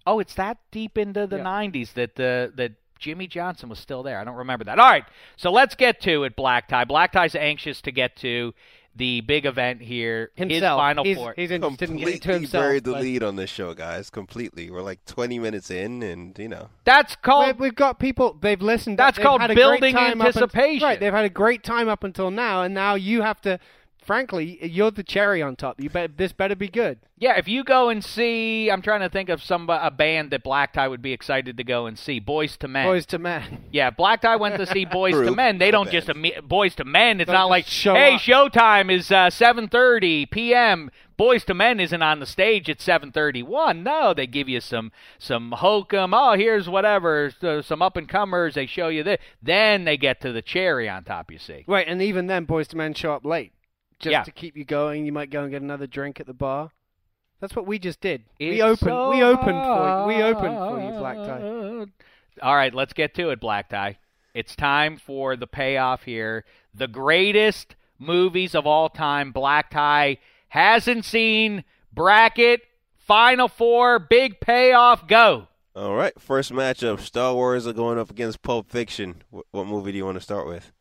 oh, 0.07 0.19
it's 0.19 0.35
that 0.35 0.57
deep 0.71 0.97
into 0.97 1.27
the 1.27 1.37
Yeah. 1.37 1.43
'90s 1.43 1.93
that 1.93 2.15
the 2.15 2.51
that 2.55 2.73
Jimmy 2.99 3.27
Johnson 3.27 3.69
was 3.69 3.79
still 3.79 4.03
there. 4.03 4.19
I 4.19 4.23
don't 4.23 4.35
remember 4.35 4.65
that. 4.65 4.79
All 4.79 4.89
right. 4.89 5.05
So 5.35 5.51
let's 5.51 5.75
get 5.75 6.01
to 6.01 6.23
it. 6.23 6.35
Black 6.35 6.67
Tie. 6.67 6.85
Black 6.85 7.11
Tie's 7.11 7.35
anxious 7.35 7.81
to 7.81 7.91
get 7.91 8.15
to 8.17 8.53
the 8.95 9.21
big 9.21 9.45
event 9.45 9.81
here. 9.81 10.31
His 10.35 10.49
Himself. 10.51 10.79
final 10.79 11.03
he's, 11.03 11.17
four. 11.17 11.33
he's 11.35 11.51
interested 11.51 11.89
in 11.89 11.97
to 11.97 12.01
Completely 12.05 12.33
himself. 12.33 12.61
buried 12.63 12.83
the 12.85 12.91
but- 12.93 13.01
lead 13.01 13.23
on 13.23 13.35
this 13.35 13.49
show, 13.49 13.73
guys. 13.73 14.09
Completely. 14.09 14.69
We're 14.71 14.81
like 14.81 15.03
20 15.05 15.37
minutes 15.39 15.69
in, 15.69 16.01
and 16.03 16.37
you 16.39 16.47
know. 16.47 16.69
That's 16.85 17.15
called. 17.17 17.47
We've, 17.47 17.59
we've 17.59 17.75
got 17.75 17.99
people. 17.99 18.37
They've 18.39 18.61
listened. 18.61 18.97
That's 18.97 19.17
they've 19.17 19.25
called 19.25 19.41
had 19.41 19.51
a 19.51 19.55
great 19.55 19.61
building 19.63 19.93
time 19.95 20.21
up 20.21 20.27
un- 20.27 20.27
anticipation. 20.27 20.87
right. 20.87 20.99
They've 20.99 21.13
had 21.13 21.25
a 21.25 21.29
great 21.29 21.63
time 21.63 21.89
up 21.89 22.03
until 22.03 22.31
now, 22.31 22.63
and 22.63 22.73
now 22.73 22.95
you 22.95 23.21
have 23.21 23.41
to. 23.41 23.59
Frankly, 24.05 24.59
you're 24.65 24.91
the 24.91 25.03
cherry 25.03 25.41
on 25.41 25.55
top. 25.55 25.81
You 25.81 25.89
bet. 25.89 26.17
This 26.17 26.31
better 26.31 26.55
be 26.55 26.67
good. 26.67 26.99
Yeah, 27.17 27.37
if 27.37 27.47
you 27.47 27.63
go 27.63 27.89
and 27.89 28.03
see, 28.03 28.69
I'm 28.69 28.81
trying 28.81 28.99
to 28.99 29.09
think 29.09 29.29
of 29.29 29.41
some 29.41 29.69
a 29.69 29.89
band 29.89 30.31
that 30.31 30.43
Black 30.43 30.73
Tie 30.73 30.87
would 30.87 31.01
be 31.01 31.11
excited 31.13 31.57
to 31.57 31.63
go 31.63 31.87
and 31.87 31.97
see. 31.97 32.21
Boyz 32.21 32.61
II 32.63 32.69
Men. 32.69 32.87
Boyz 32.87 33.11
II 33.11 33.19
Men. 33.19 33.63
Yeah, 33.71 33.89
Black 33.89 34.21
Tie 34.21 34.35
went 34.35 34.57
to 34.57 34.65
see 34.67 34.85
Boyz 34.85 35.25
II 35.25 35.33
Men. 35.33 35.57
They 35.57 35.71
don't 35.71 35.89
just 35.89 36.07
band. 36.07 36.23
Boyz 36.47 36.79
II 36.79 36.85
Men. 36.85 37.19
It's 37.19 37.27
Don't 37.27 37.35
not 37.35 37.49
like 37.49 37.65
show 37.65 37.95
hey, 37.95 38.15
up. 38.15 38.21
showtime 38.21 38.91
is 38.91 39.11
uh, 39.11 39.29
7:30 39.29 40.29
p.m. 40.29 40.91
Boyz 41.17 41.49
II 41.49 41.55
Men 41.55 41.79
isn't 41.79 42.01
on 42.01 42.19
the 42.19 42.25
stage 42.25 42.69
at 42.69 42.79
7:31. 42.79 43.83
No, 43.83 44.13
they 44.13 44.27
give 44.27 44.49
you 44.49 44.59
some 44.59 44.91
some 45.17 45.53
hokum. 45.53 46.13
Oh, 46.13 46.33
here's 46.33 46.67
whatever, 46.67 47.31
so 47.39 47.61
some 47.61 47.81
up 47.81 47.95
and 47.95 48.09
comers. 48.09 48.55
They 48.55 48.65
show 48.65 48.89
you 48.89 49.03
this. 49.03 49.19
Then 49.41 49.85
they 49.85 49.97
get 49.97 50.19
to 50.21 50.31
the 50.31 50.41
cherry 50.41 50.89
on 50.89 51.05
top. 51.05 51.31
You 51.31 51.39
see. 51.39 51.63
Right, 51.67 51.87
and 51.87 52.01
even 52.01 52.27
then, 52.27 52.45
Boyz 52.45 52.73
II 52.73 52.77
Men 52.77 52.93
show 52.93 53.13
up 53.13 53.25
late, 53.25 53.53
just 53.99 54.11
Yeah. 54.11 54.23
to 54.23 54.31
keep 54.31 54.55
you 54.57 54.65
going. 54.65 55.05
You 55.05 55.11
might 55.11 55.29
go 55.29 55.41
and 55.43 55.51
get 55.51 55.61
another 55.61 55.87
drink 55.87 56.19
at 56.19 56.25
the 56.27 56.33
bar. 56.33 56.71
That's 57.39 57.55
what 57.55 57.67
we 57.67 57.79
just 57.79 57.99
did. 58.01 58.23
we 58.39 58.61
opened. 58.61 58.79
so 58.79 59.09
we 59.11 59.21
opened 59.21 59.45
for 59.63 60.01
you. 60.11 60.17
We 60.17 60.23
opened 60.23 60.57
for 60.57 60.79
you, 60.81 60.97
Black 60.99 61.17
Tie. 61.17 61.85
All 62.41 62.55
right, 62.55 62.73
let's 62.73 62.93
get 62.93 63.13
to 63.15 63.29
it, 63.29 63.39
Black 63.39 63.69
Tie. 63.69 63.97
It's 64.33 64.55
time 64.55 64.97
for 64.97 65.35
the 65.35 65.47
payoff 65.47 66.03
here. 66.03 66.43
The 66.73 66.87
greatest 66.87 67.75
movies 67.99 68.53
of 68.55 68.65
all 68.67 68.89
time. 68.89 69.31
Black 69.31 69.69
Tie 69.71 70.17
hasn't 70.49 71.05
seen. 71.05 71.63
Bracket, 71.93 72.61
Final 72.97 73.47
Four, 73.47 73.99
big 73.99 74.39
payoff. 74.41 75.07
Go. 75.07 75.47
All 75.75 75.95
right, 75.95 76.13
first 76.19 76.51
matchup: 76.51 76.99
Star 77.01 77.33
Wars 77.33 77.65
are 77.67 77.73
going 77.73 77.97
up 77.97 78.09
against 78.09 78.41
Pulp 78.41 78.69
Fiction. 78.69 79.23
What, 79.29 79.45
what 79.51 79.67
movie 79.67 79.91
do 79.91 79.97
you 79.97 80.05
want 80.05 80.17
to 80.17 80.21
start 80.21 80.47
with? 80.47 80.71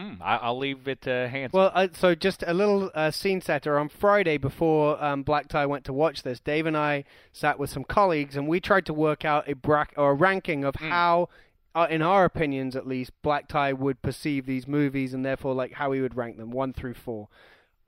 Hmm. 0.00 0.14
I, 0.22 0.36
I'll 0.36 0.56
leave 0.56 0.88
it 0.88 1.02
to 1.02 1.28
Handsome. 1.28 1.58
Well, 1.58 1.72
uh, 1.74 1.88
so 1.92 2.14
just 2.14 2.42
a 2.46 2.54
little 2.54 2.90
uh, 2.94 3.10
scene 3.10 3.42
setter. 3.42 3.78
On 3.78 3.90
Friday, 3.90 4.38
before 4.38 5.02
um, 5.04 5.22
Black 5.22 5.48
Tie 5.48 5.66
went 5.66 5.84
to 5.84 5.92
watch 5.92 6.22
this, 6.22 6.40
Dave 6.40 6.64
and 6.64 6.76
I 6.76 7.04
sat 7.32 7.58
with 7.58 7.68
some 7.68 7.84
colleagues, 7.84 8.34
and 8.34 8.48
we 8.48 8.60
tried 8.60 8.86
to 8.86 8.94
work 8.94 9.26
out 9.26 9.46
a 9.46 9.54
brack 9.54 9.92
or 9.98 10.12
a 10.12 10.14
ranking 10.14 10.64
of 10.64 10.76
how, 10.76 11.28
uh, 11.74 11.86
in 11.90 12.00
our 12.00 12.24
opinions 12.24 12.74
at 12.76 12.86
least, 12.86 13.12
Black 13.20 13.46
Tie 13.46 13.74
would 13.74 14.00
perceive 14.00 14.46
these 14.46 14.66
movies, 14.66 15.12
and 15.12 15.22
therefore 15.22 15.52
like 15.52 15.74
how 15.74 15.92
he 15.92 16.00
would 16.00 16.16
rank 16.16 16.38
them 16.38 16.50
one 16.50 16.72
through 16.72 16.94
four. 16.94 17.28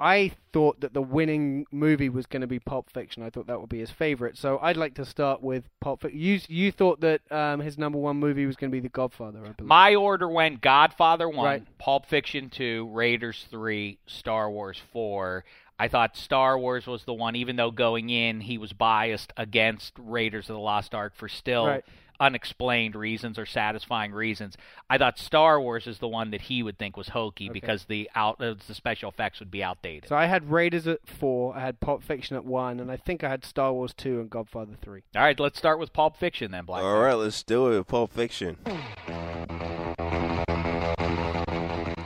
I 0.00 0.32
thought 0.52 0.80
that 0.80 0.94
the 0.94 1.02
winning 1.02 1.64
movie 1.70 2.08
was 2.08 2.26
going 2.26 2.40
to 2.40 2.46
be 2.46 2.58
Pulp 2.58 2.90
Fiction. 2.90 3.22
I 3.22 3.30
thought 3.30 3.46
that 3.46 3.60
would 3.60 3.68
be 3.68 3.78
his 3.78 3.90
favorite. 3.90 4.36
So 4.36 4.58
I'd 4.60 4.76
like 4.76 4.94
to 4.94 5.04
start 5.04 5.42
with 5.42 5.68
Pulp 5.80 6.02
Fiction. 6.02 6.18
You 6.18 6.40
you 6.48 6.72
thought 6.72 7.00
that 7.02 7.20
um, 7.30 7.60
his 7.60 7.78
number 7.78 7.98
one 7.98 8.16
movie 8.16 8.46
was 8.46 8.56
going 8.56 8.70
to 8.70 8.74
be 8.74 8.80
The 8.80 8.88
Godfather, 8.88 9.38
I 9.40 9.50
believe. 9.52 9.68
My 9.68 9.94
order 9.94 10.28
went 10.28 10.60
Godfather 10.60 11.28
1, 11.28 11.44
Right. 11.44 11.78
Pulp 11.78 12.06
Fiction 12.06 12.50
2, 12.50 12.88
Raiders 12.92 13.46
3, 13.50 13.98
Star 14.06 14.50
Wars 14.50 14.80
4. 14.92 15.44
I 15.78 15.88
thought 15.88 16.16
Star 16.16 16.58
Wars 16.58 16.86
was 16.86 17.04
the 17.04 17.14
one, 17.14 17.34
even 17.36 17.56
though 17.56 17.70
going 17.70 18.10
in 18.10 18.40
he 18.40 18.58
was 18.58 18.72
biased 18.72 19.32
against 19.36 19.94
Raiders 19.98 20.48
of 20.50 20.54
the 20.54 20.60
Lost 20.60 20.94
Ark 20.94 21.14
for 21.16 21.28
still 21.28 21.66
Right. 21.66 21.84
Unexplained 22.22 22.94
reasons 22.94 23.36
or 23.36 23.44
satisfying 23.44 24.12
reasons. 24.12 24.56
I 24.88 24.96
thought 24.96 25.18
Star 25.18 25.60
Wars 25.60 25.88
is 25.88 25.98
the 25.98 26.06
one 26.06 26.30
that 26.30 26.42
he 26.42 26.62
would 26.62 26.78
think 26.78 26.96
was 26.96 27.08
hokey 27.08 27.48
because 27.48 27.86
the 27.86 28.08
out 28.14 28.40
uh, 28.40 28.54
the 28.66 28.74
special 28.74 29.10
effects 29.10 29.40
would 29.40 29.50
be 29.50 29.62
outdated. 29.62 30.08
So 30.08 30.14
I 30.14 30.26
had 30.26 30.48
Raiders 30.50 30.86
at 30.86 31.04
four, 31.04 31.56
I 31.56 31.60
had 31.60 31.80
Pulp 31.80 32.04
Fiction 32.04 32.36
at 32.36 32.44
one, 32.44 32.78
and 32.78 32.92
I 32.92 32.96
think 32.96 33.24
I 33.24 33.28
had 33.28 33.44
Star 33.44 33.72
Wars 33.72 33.92
two 33.92 34.20
and 34.20 34.30
Godfather 34.30 34.74
three. 34.80 35.02
All 35.16 35.22
right, 35.22 35.38
let's 35.38 35.58
start 35.58 35.80
with 35.80 35.92
Pulp 35.92 36.16
Fiction 36.16 36.52
then, 36.52 36.64
Black. 36.64 36.84
All 36.84 37.02
right, 37.02 37.14
let's 37.14 37.42
do 37.42 37.72
it. 37.72 37.86
Pulp 37.88 38.12
Fiction. 38.12 38.56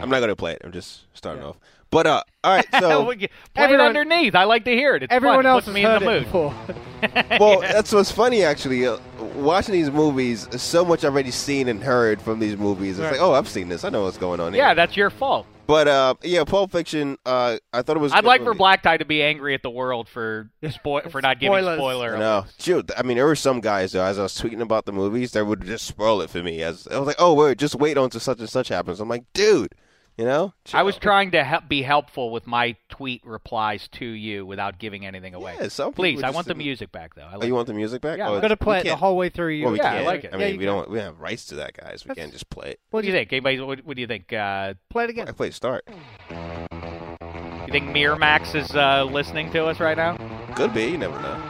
I'm 0.06 0.10
not 0.10 0.20
gonna 0.20 0.34
play 0.34 0.52
it. 0.52 0.62
I'm 0.64 0.72
just 0.72 1.04
starting 1.12 1.44
off. 1.44 1.58
But 1.90 2.06
uh, 2.06 2.22
all 2.44 2.56
right. 2.56 2.66
So 2.80 3.04
Play 3.54 3.72
it 3.72 3.80
underneath. 3.80 4.34
I 4.34 4.44
like 4.44 4.64
to 4.64 4.72
hear 4.72 4.96
it. 4.96 5.04
It's 5.04 5.12
Everyone 5.12 5.38
fun. 5.38 5.46
else 5.46 5.64
Puts 5.64 5.66
has 5.66 5.74
me 5.74 5.82
heard 5.82 6.02
in 6.02 6.08
the 6.08 6.10
it 6.10 6.14
mood. 6.14 6.24
before. 6.24 7.38
well, 7.40 7.60
that's 7.60 7.92
what's 7.92 8.10
funny 8.10 8.42
actually. 8.42 8.86
Uh, 8.86 8.98
watching 9.34 9.72
these 9.72 9.90
movies, 9.90 10.48
so 10.60 10.84
much 10.84 11.04
I've 11.04 11.12
already 11.12 11.30
seen 11.30 11.68
and 11.68 11.82
heard 11.82 12.20
from 12.20 12.38
these 12.40 12.56
movies. 12.56 12.98
It's 12.98 13.04
Right. 13.04 13.12
like, 13.12 13.20
oh, 13.20 13.34
I've 13.34 13.48
seen 13.48 13.68
this. 13.68 13.84
I 13.84 13.90
know 13.90 14.02
what's 14.02 14.18
going 14.18 14.40
on 14.40 14.52
here. 14.52 14.62
Yeah, 14.62 14.74
that's 14.74 14.96
your 14.96 15.10
fault. 15.10 15.46
But 15.68 15.88
uh, 15.88 16.14
yeah, 16.22 16.44
Pulp 16.44 16.70
Fiction. 16.72 17.16
Uh, 17.26 17.58
I 17.72 17.82
thought 17.82 17.96
it 17.96 18.00
was. 18.00 18.12
I'd 18.12 18.22
good 18.22 18.26
like 18.28 18.42
for. 18.44 18.54
Black 18.54 18.82
Tie 18.82 18.96
to 18.98 19.04
be 19.04 19.22
angry 19.22 19.52
at 19.54 19.62
the 19.62 19.70
world 19.70 20.08
for 20.08 20.48
spo- 20.62 21.10
for 21.10 21.20
not 21.20 21.40
giving 21.40 21.58
Spoilers. 21.58 21.78
spoiler. 21.78 22.18
No, 22.18 22.46
shoot. 22.58 22.90
I 22.96 23.02
mean, 23.02 23.16
there 23.16 23.26
were 23.26 23.34
some 23.36 23.60
guys 23.60 23.92
though. 23.92 24.04
As 24.04 24.18
I 24.18 24.22
was 24.22 24.34
tweeting 24.34 24.60
about 24.60 24.86
the 24.86 24.92
movies, 24.92 25.32
they 25.32 25.42
would 25.42 25.64
just 25.64 25.86
spoil 25.86 26.20
it 26.20 26.30
for 26.30 26.42
me. 26.42 26.62
As 26.62 26.86
I 26.88 26.98
was 26.98 27.06
like, 27.08 27.16
"Oh, 27.18 27.34
wait, 27.34 27.58
just 27.58 27.74
wait 27.74 27.96
until 27.96 28.20
such 28.20 28.38
and 28.38 28.48
such 28.48 28.68
happens." 28.68 29.00
I'm 29.00 29.08
like, 29.08 29.24
"Dude, 29.34 29.72
you 30.16 30.24
know." 30.24 30.52
I 30.72 30.82
was 30.82 30.96
trying 30.96 31.30
to 31.32 31.44
help, 31.44 31.68
be 31.68 31.82
helpful 31.82 32.30
with 32.30 32.46
my 32.46 32.76
tweet 32.88 33.24
replies 33.24 33.88
to 33.92 34.04
you 34.04 34.44
without 34.46 34.78
giving 34.78 35.06
anything 35.06 35.34
away. 35.34 35.56
Yeah, 35.60 35.68
some 35.68 35.92
Please, 35.92 36.22
I 36.22 36.30
want 36.30 36.46
the 36.46 36.54
didn't- 36.54 36.64
music 36.64 36.92
back 36.92 37.14
though. 37.14 37.22
I 37.22 37.34
Oh, 37.34 37.38
like 37.38 37.46
you 37.48 37.54
want 37.54 37.66
the 37.66 37.74
music 37.74 38.00
back? 38.02 38.18
Yeah, 38.18 38.24
oh, 38.26 38.30
I'm 38.30 38.34
I'm 38.36 38.40
gonna 38.42 38.56
play 38.56 38.78
it 38.78 38.82
the 38.84 38.88
can't- 38.90 39.00
whole 39.00 39.16
way 39.16 39.28
through. 39.28 39.50
You. 39.50 39.64
Well, 39.64 39.72
we 39.72 39.78
Yeah, 39.78 39.90
I 39.90 39.94
can't. 39.94 40.06
like 40.06 40.24
it. 40.24 40.30
I 40.34 40.36
mean, 40.36 40.52
you 40.54 40.58
we 40.58 40.64
can. 40.64 40.74
don't. 40.74 40.90
We 40.90 40.98
have 40.98 41.18
rights 41.20 41.46
to 41.46 41.56
that, 41.56 41.74
guys. 41.76 42.04
We 42.04 42.08
That's- 42.08 42.24
can't 42.24 42.32
just 42.32 42.48
play 42.50 42.70
it. 42.70 42.80
what 42.90 43.02
do 43.02 43.06
you 43.08 43.12
think? 43.12 43.32
Anybody? 43.32 43.60
What, 43.60 43.84
what 43.84 43.96
do 43.96 44.00
you 44.00 44.06
think? 44.08 44.32
Uh, 44.32 44.74
Play 44.90 45.04
it 45.04 45.10
again. 45.10 45.22
I 45.22 45.30
again. 45.30 45.34
play 45.34 45.50
start. 45.50 45.84
you 46.30 47.72
think 47.72 47.86
Miramax 47.90 48.54
is 48.54 48.74
uh, 48.74 49.04
listening 49.04 49.50
to 49.52 49.66
us 49.66 49.80
right 49.80 49.96
now? 49.96 50.16
Could 50.54 50.72
be. 50.72 50.84
You 50.86 50.98
never 50.98 51.20
know. 51.20 51.42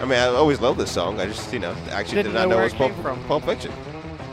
I 0.00 0.02
mean, 0.04 0.12
I 0.18 0.26
always 0.26 0.60
love 0.60 0.76
this 0.78 0.92
song. 0.92 1.18
I 1.18 1.26
just, 1.26 1.52
you 1.52 1.58
know, 1.58 1.74
actually 1.90 2.22
Didn't 2.22 2.32
did 2.32 2.38
not 2.38 2.42
know 2.44 2.48
know, 2.50 2.56
where 2.56 2.64
it 2.66 2.66
was 2.66 2.72
it 2.74 2.78
Pulp, 2.78 2.92
came 2.92 3.02
from. 3.02 3.24
Pulp 3.24 3.44
Fiction. 3.44 3.72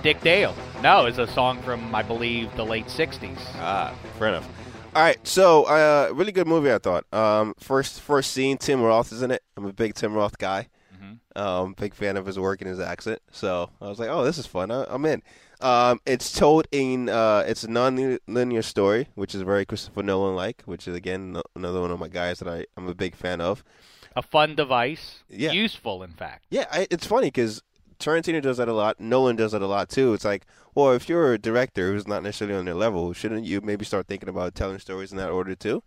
Dick 0.03 0.21
Dale. 0.21 0.53
No, 0.85 1.07
it's 1.07 1.17
a 1.17 1.25
song 1.25 1.63
from 1.63 1.95
I 1.95 2.03
believe 2.03 2.55
the 2.55 2.63
late 2.63 2.85
'60s. 2.85 3.39
Ah, 3.55 3.91
fair 4.19 4.27
enough. 4.27 4.47
All 4.93 5.01
right, 5.01 5.17
so 5.27 5.63
uh, 5.63 6.11
really 6.13 6.31
good 6.31 6.45
movie, 6.45 6.71
I 6.71 6.77
thought. 6.77 7.11
Um, 7.11 7.55
first, 7.57 8.01
first 8.01 8.31
scene, 8.33 8.59
Tim 8.59 8.83
Roth 8.83 9.11
is 9.11 9.23
in 9.23 9.31
it. 9.31 9.41
I'm 9.57 9.65
a 9.65 9.73
big 9.73 9.95
Tim 9.95 10.13
Roth 10.13 10.37
guy. 10.37 10.67
Mm-hmm. 10.95 11.41
Um, 11.41 11.73
big 11.73 11.95
fan 11.95 12.17
of 12.17 12.27
his 12.27 12.37
work 12.37 12.61
and 12.61 12.69
his 12.69 12.79
accent. 12.79 13.19
So 13.31 13.71
I 13.81 13.87
was 13.87 13.97
like, 13.97 14.09
oh, 14.09 14.23
this 14.23 14.37
is 14.37 14.45
fun. 14.45 14.69
I, 14.69 14.85
I'm 14.87 15.03
in. 15.05 15.23
Um, 15.59 16.01
it's 16.05 16.31
told 16.31 16.67
in 16.71 17.09
uh, 17.09 17.43
it's 17.47 17.63
a 17.63 17.67
non-linear 17.71 18.61
story, 18.61 19.07
which 19.15 19.33
is 19.33 19.41
very 19.41 19.65
Christopher 19.65 20.03
Nolan-like. 20.03 20.61
Which 20.65 20.87
is 20.87 20.95
again 20.95 21.31
no- 21.31 21.43
another 21.55 21.81
one 21.81 21.89
of 21.89 21.99
my 21.99 22.09
guys 22.09 22.37
that 22.37 22.47
I 22.47 22.67
I'm 22.77 22.87
a 22.87 22.93
big 22.93 23.15
fan 23.15 23.41
of. 23.41 23.63
A 24.15 24.21
fun 24.21 24.53
device, 24.53 25.23
Yeah. 25.29 25.51
useful 25.51 26.03
in 26.03 26.11
fact. 26.11 26.45
Yeah, 26.51 26.65
I, 26.71 26.85
it's 26.91 27.07
funny 27.07 27.29
because 27.29 27.63
Tarantino 27.99 28.41
does 28.41 28.57
that 28.57 28.67
a 28.67 28.73
lot. 28.73 28.99
Nolan 28.99 29.35
does 29.35 29.53
that 29.53 29.61
a 29.61 29.67
lot 29.67 29.89
too. 29.89 30.13
It's 30.13 30.25
like, 30.25 30.45
well, 30.75 30.91
if 30.91 31.09
you're 31.09 31.33
a 31.33 31.37
director 31.39 31.91
who's 31.93 32.07
not 32.07 32.21
necessarily 32.23 32.57
on 32.57 32.65
their 32.65 32.75
level, 32.75 33.11
shouldn't 33.13 33.45
you 33.45 33.61
maybe 33.61 33.85
start 33.85 34.07
thinking 34.07 34.29
about 34.29 34.53
telling 34.53 34.77
stories 34.79 35.11
in 35.11 35.17
that 35.17 35.29
order 35.31 35.55
too? 35.55 35.81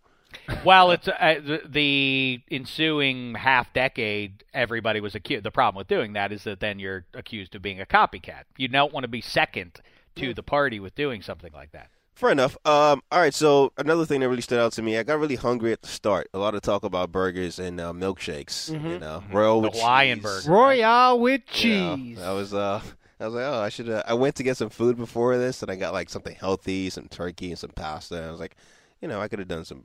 Well, 0.65 0.91
it's 0.91 1.09
uh, 1.09 1.41
the, 1.43 1.63
the 1.67 2.43
ensuing 2.51 3.35
half 3.37 3.73
decade. 3.73 4.45
Everybody 4.53 5.01
was 5.01 5.15
accused. 5.15 5.45
The 5.45 5.51
problem 5.51 5.79
with 5.79 5.89
doing 5.89 6.13
that 6.15 6.33
is 6.33 6.45
that 6.45 6.61
then 6.61 6.79
you're 6.79 7.07
accused 7.15 7.55
of 7.55 7.63
being 7.63 7.81
a 7.81 7.87
copycat. 7.87 8.43
You 8.57 8.69
don't 8.69 8.93
want 8.93 9.05
to 9.05 9.09
be 9.09 9.21
second 9.23 9.81
to 10.17 10.35
the 10.35 10.43
party 10.43 10.81
with 10.81 10.95
doing 10.95 11.23
something 11.23 11.53
like 11.55 11.73
that. 11.73 11.89
Fair 12.15 12.31
enough. 12.31 12.57
Um, 12.67 13.01
all 13.13 13.21
right. 13.21 13.33
So 13.33 13.73
another 13.79 14.05
thing 14.05 14.21
that 14.21 14.29
really 14.29 14.43
stood 14.43 14.59
out 14.59 14.73
to 14.73 14.83
me, 14.83 14.99
I 14.99 15.03
got 15.05 15.19
really 15.19 15.37
hungry 15.37 15.73
at 15.73 15.81
the 15.83 15.89
start. 15.89 16.29
A 16.35 16.39
lot 16.39 16.55
of 16.55 16.61
talk 16.63 16.83
about 16.83 17.13
burgers 17.13 17.59
and 17.59 17.81
uh, 17.81 17.93
milkshakes. 17.93 18.71
You 18.71 18.99
know, 18.99 19.23
royal 19.33 19.61
The 19.63 19.69
with 19.69 19.79
Hawaiian 19.79 20.19
cheese. 20.19 20.25
burger. 20.25 20.51
Royale 20.51 21.19
with 21.21 21.43
You 21.65 21.75
know, 21.79 21.97
cheese. 21.97 22.21
I 22.21 22.33
was 22.33 22.53
uh, 22.53 22.83
I 23.21 23.25
was 23.25 23.35
like, 23.35 23.45
oh, 23.45 23.61
I 23.61 23.69
should. 23.69 23.91
I 23.91 24.15
went 24.15 24.37
to 24.37 24.43
get 24.43 24.57
some 24.57 24.71
food 24.71 24.97
before 24.97 25.37
this, 25.37 25.63
and 25.63 25.71
I 25.71 25.77
got 25.77 25.93
like 25.93 26.09
something 26.09 26.37
healthy, 26.37 26.89
some 26.91 27.09
turkey 27.09 27.51
and 27.51 27.59
some 27.59 27.71
pasta. 27.71 28.17
And 28.17 28.27
I 28.27 28.31
was 28.31 28.41
like, 28.41 28.57
you 29.01 29.09
know, 29.09 29.21
I 29.21 29.29
could 29.29 29.41
have 29.41 29.49
done 29.49 29.65
some, 29.65 29.85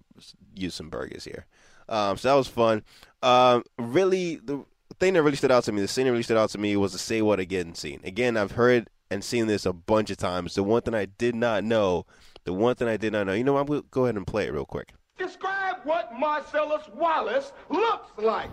used 0.55 0.75
some 0.75 0.89
burgers 0.89 1.23
here. 1.23 1.45
Um, 1.89 2.17
so 2.17 2.29
that 2.29 2.35
was 2.35 2.47
fun. 2.47 2.83
Um, 3.21 3.63
really, 3.77 4.35
the 4.35 4.63
thing 4.99 5.13
that 5.13 5.23
really 5.23 5.35
stood 5.35 5.51
out 5.51 5.63
to 5.65 5.71
me, 5.71 5.81
the 5.81 5.87
scene 5.87 6.05
that 6.05 6.11
really 6.11 6.23
stood 6.23 6.37
out 6.37 6.51
to 6.51 6.57
me 6.57 6.77
was 6.77 6.93
the 6.93 6.99
"Say 6.99 7.21
What 7.21 7.39
Again" 7.39 7.73
scene. 7.73 8.01
Again, 8.03 8.37
I've 8.37 8.51
heard 8.51 8.89
and 9.09 9.23
seen 9.23 9.47
this 9.47 9.65
a 9.65 9.73
bunch 9.73 10.09
of 10.11 10.17
times. 10.17 10.55
The 10.55 10.63
one 10.63 10.81
thing 10.83 10.93
I 10.93 11.05
did 11.05 11.35
not 11.35 11.63
know, 11.63 12.05
the 12.43 12.53
one 12.53 12.75
thing 12.75 12.87
I 12.87 12.97
did 12.97 13.13
not 13.13 13.25
know. 13.25 13.33
You 13.33 13.43
know. 13.43 13.57
I'm 13.57 13.65
gonna 13.65 13.83
go 13.89 14.05
ahead 14.05 14.15
and 14.15 14.27
play 14.27 14.45
it 14.45 14.53
real 14.53 14.65
quick. 14.65 14.93
Describe 15.17 15.77
what 15.83 16.13
Marcellus 16.17 16.87
Wallace 16.93 17.51
looks 17.69 18.11
like. 18.17 18.49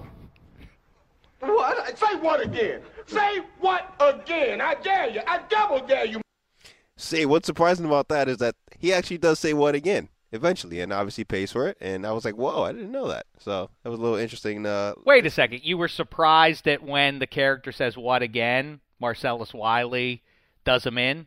What? 1.41 1.99
Say 1.99 2.17
what 2.17 2.45
again? 2.45 2.83
Say 3.07 3.41
what 3.61 3.95
again? 4.01 4.61
I 4.61 4.75
dare 4.75 5.09
you. 5.09 5.21
I 5.27 5.41
double 5.49 5.87
dare 5.87 6.05
you. 6.05 6.21
See, 6.97 7.25
what's 7.25 7.47
surprising 7.47 7.87
about 7.87 8.09
that 8.09 8.29
is 8.29 8.39
that 8.39 8.57
he 8.79 8.93
actually 8.93 9.19
does 9.19 9.39
say 9.39 9.55
what 9.55 9.75
again 9.75 10.09
eventually, 10.33 10.81
and 10.81 10.93
obviously 10.93 11.25
pays 11.25 11.51
for 11.51 11.67
it. 11.67 11.77
And 11.81 12.07
I 12.07 12.13
was 12.13 12.25
like, 12.25 12.35
whoa, 12.35 12.63
I 12.63 12.73
didn't 12.73 12.93
know 12.93 13.09
that. 13.09 13.27
So 13.39 13.71
that 13.83 13.91
was 13.91 13.99
a 13.99 14.03
little 14.03 14.19
interesting. 14.19 14.67
Uh, 14.67 14.95
Wait 15.05 15.27
a 15.27 15.31
second. 15.31 15.63
You 15.65 15.79
were 15.79 15.89
surprised 15.89 16.67
that 16.67 16.83
when 16.83 17.19
the 17.19 17.27
character 17.27 17.73
says 17.73 17.97
"what 17.97 18.23
again," 18.23 18.81
Marcellus 19.01 19.55
Wiley 19.55 20.23
does 20.65 20.85
him 20.85 20.99
in. 20.99 21.27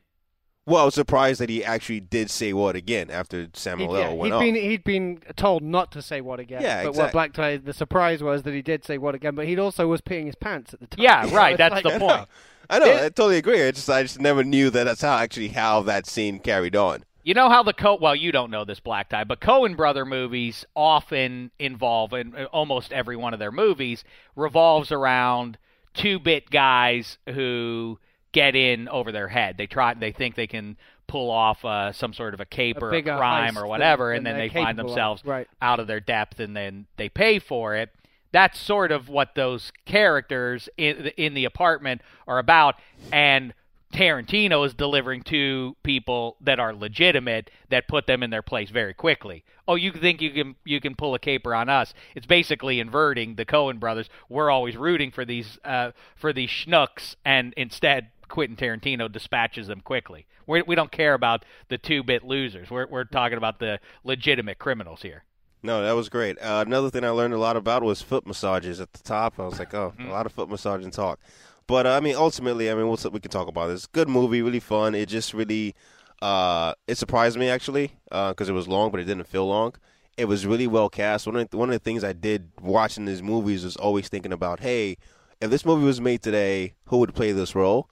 Well, 0.65 0.81
I 0.83 0.85
was 0.85 0.93
surprised 0.95 1.41
that 1.41 1.49
he 1.49 1.63
actually 1.63 1.99
did 1.99 2.29
say 2.29 2.53
what 2.53 2.75
again 2.77 3.09
after 3.11 3.41
He'd, 3.41 3.57
Samuel 3.57 3.97
yeah, 3.97 4.05
L. 4.05 4.11
he'd 4.11 4.17
went 4.19 4.33
off. 4.33 4.41
been 4.41 4.55
he'd 4.55 4.83
been 4.85 5.19
told 5.35 5.61
not 5.61 5.91
to 5.91 6.01
say 6.01 6.21
what 6.21 6.39
again. 6.39 6.61
Yeah, 6.61 6.83
but 6.83 6.89
exact- 6.89 7.03
what 7.05 7.11
Black 7.11 7.33
Tie, 7.33 7.57
the 7.57 7.73
surprise 7.73 8.23
was 8.23 8.43
that 8.43 8.53
he 8.53 8.61
did 8.61 8.85
say 8.85 8.97
what 8.97 9.13
again, 9.13 9.35
but 9.35 9.45
he 9.45 9.57
also 9.59 9.87
was 9.87 9.99
peeing 10.01 10.25
his 10.27 10.35
pants 10.35 10.73
at 10.73 10.79
the 10.79 10.87
time. 10.87 11.03
Yeah, 11.03 11.35
right. 11.35 11.57
That's 11.57 11.73
like- 11.73 11.83
the 11.83 11.99
point. 11.99 12.27
I 12.69 12.79
know, 12.79 12.85
It- 12.85 12.95
I 12.95 13.09
totally 13.09 13.37
agree. 13.37 13.61
I 13.61 13.71
just, 13.71 13.89
I 13.89 14.03
just 14.03 14.21
never 14.21 14.41
knew 14.43 14.69
that 14.69 14.85
that's 14.85 15.01
how 15.01 15.17
actually 15.17 15.49
how 15.49 15.81
that 15.83 16.07
scene 16.07 16.39
carried 16.39 16.77
on. 16.77 17.03
You 17.25 17.33
know 17.33 17.49
how 17.49 17.63
the 17.63 17.73
Co 17.73 17.97
well, 18.01 18.15
you 18.15 18.31
don't 18.31 18.49
know 18.51 18.63
this 18.65 18.79
black 18.79 19.09
tie, 19.09 19.23
but 19.25 19.41
Coen 19.41 19.75
brother 19.77 20.05
movies 20.05 20.65
often 20.75 21.51
involve 21.59 22.13
in 22.13 22.35
almost 22.53 22.91
every 22.93 23.15
one 23.17 23.33
of 23.33 23.39
their 23.39 23.51
movies 23.51 24.03
revolves 24.35 24.91
around 24.93 25.57
two-bit 25.93 26.49
guys 26.49 27.17
who 27.29 27.97
get 28.33 28.55
in 28.55 28.89
over 28.89 29.11
their 29.13 29.29
head. 29.29 29.57
They 29.57 29.67
try 29.67 29.93
they 29.93 30.11
think 30.11 30.35
they 30.35 30.47
can 30.47 30.75
pull 31.07 31.29
off 31.31 31.63
uh, 31.63 31.91
some 31.93 32.13
sort 32.13 32.33
of 32.33 32.39
a 32.39 32.45
caper, 32.45 32.91
A 32.93 32.97
a, 32.97 33.01
crime, 33.03 33.57
or 33.57 33.65
whatever, 33.67 34.09
than- 34.09 34.17
and 34.17 34.25
than 34.25 34.37
then 34.37 34.47
they 34.47 34.53
find 34.53 34.79
of. 34.79 34.85
themselves 34.87 35.23
Right. 35.25 35.47
out 35.61 35.79
of 35.79 35.87
their 35.87 35.99
depth, 35.99 36.39
and 36.39 36.55
then 36.55 36.85
they 36.97 37.07
pay 37.09 37.39
for 37.39 37.75
it. 37.75 37.89
That's 38.31 38.59
sort 38.59 38.91
of 38.91 39.09
what 39.09 39.35
those 39.35 39.71
characters 39.85 40.67
in, 40.77 41.11
in 41.17 41.33
the 41.35 41.45
apartment 41.45 42.01
are 42.27 42.39
about, 42.39 42.75
and 43.11 43.53
Tarantino 43.93 44.65
is 44.65 44.73
delivering 44.73 45.21
to 45.23 45.75
people 45.83 46.35
that 46.41 46.59
are 46.59 46.73
legitimate 46.73 47.51
that 47.69 47.87
put 47.87 48.07
them 48.07 48.23
in 48.23 48.31
their 48.31 48.41
place 48.41 48.71
very 48.71 48.93
quickly. 48.95 49.43
Oh, 49.67 49.75
you 49.75 49.91
think 49.91 50.19
you 50.19 50.31
can 50.31 50.55
you 50.65 50.81
can 50.81 50.95
pull 50.95 51.13
a 51.13 51.19
caper 51.19 51.53
on 51.53 51.69
us? 51.69 51.93
It's 52.15 52.25
basically 52.25 52.79
inverting 52.79 53.35
the 53.35 53.45
Coen 53.45 53.79
brothers. 53.79 54.09
We're 54.29 54.49
always 54.49 54.75
rooting 54.77 55.11
for 55.11 55.25
these 55.25 55.59
uh, 55.63 55.91
for 56.15 56.33
these 56.33 56.49
schnooks, 56.49 57.15
and 57.23 57.53
instead 57.55 58.07
Quentin 58.33 58.57
Tarantino 58.57 59.11
dispatches 59.11 59.67
them 59.67 59.79
quickly. 59.79 60.25
We're, 60.47 60.63
we 60.65 60.73
don't 60.73 60.91
care 60.91 61.13
about 61.13 61.45
the 61.69 61.77
two-bit 61.77 62.23
losers. 62.23 62.71
We're 62.71 62.87
we're 62.87 63.03
talking 63.03 63.37
about 63.37 63.59
the 63.59 63.79
legitimate 64.03 64.57
criminals 64.57 65.03
here. 65.03 65.23
No, 65.61 65.83
that 65.83 65.91
was 65.91 66.09
great. 66.09 66.41
Uh, 66.41 66.63
another 66.65 66.89
thing 66.89 67.05
I 67.05 67.09
learned 67.09 67.35
a 67.35 67.37
lot 67.37 67.55
about 67.55 67.83
was 67.83 68.01
foot 68.01 68.25
massages 68.25 68.81
at 68.81 68.91
the 68.91 69.03
top. 69.03 69.39
I 69.39 69.45
was 69.45 69.59
like, 69.59 69.75
oh, 69.75 69.93
a 69.99 70.05
lot 70.05 70.25
of 70.25 70.31
foot 70.31 70.49
massaging 70.49 70.89
talk. 70.89 71.19
But 71.67 71.85
uh, 71.85 71.91
I 71.91 71.99
mean, 71.99 72.15
ultimately, 72.15 72.71
I 72.71 72.73
mean, 72.73 72.87
what's 72.87 73.07
we 73.07 73.19
can 73.19 73.29
talk 73.29 73.47
about 73.47 73.67
this. 73.67 73.85
Good 73.85 74.09
movie, 74.09 74.41
really 74.41 74.59
fun. 74.59 74.95
It 74.95 75.09
just 75.09 75.35
really, 75.35 75.75
uh, 76.19 76.73
it 76.87 76.97
surprised 76.97 77.37
me 77.37 77.49
actually 77.49 77.93
because 78.09 78.49
it 78.49 78.53
was 78.53 78.67
long, 78.67 78.89
but 78.89 78.99
it 78.99 79.05
didn't 79.05 79.27
feel 79.27 79.45
long. 79.45 79.75
It 80.17 80.25
was 80.25 80.47
really 80.47 80.65
well 80.65 80.89
cast. 80.89 81.27
One 81.27 81.35
of 81.35 81.49
the, 81.51 81.55
one 81.55 81.69
of 81.69 81.73
the 81.73 81.79
things 81.79 82.03
I 82.03 82.13
did 82.13 82.49
watching 82.59 83.05
these 83.05 83.21
movies 83.21 83.63
was 83.63 83.75
always 83.75 84.09
thinking 84.09 84.33
about, 84.33 84.59
hey, 84.59 84.97
if 85.39 85.51
this 85.51 85.65
movie 85.65 85.85
was 85.85 86.01
made 86.01 86.23
today, 86.23 86.73
who 86.85 86.97
would 86.97 87.13
play 87.13 87.31
this 87.31 87.53
role? 87.53 87.87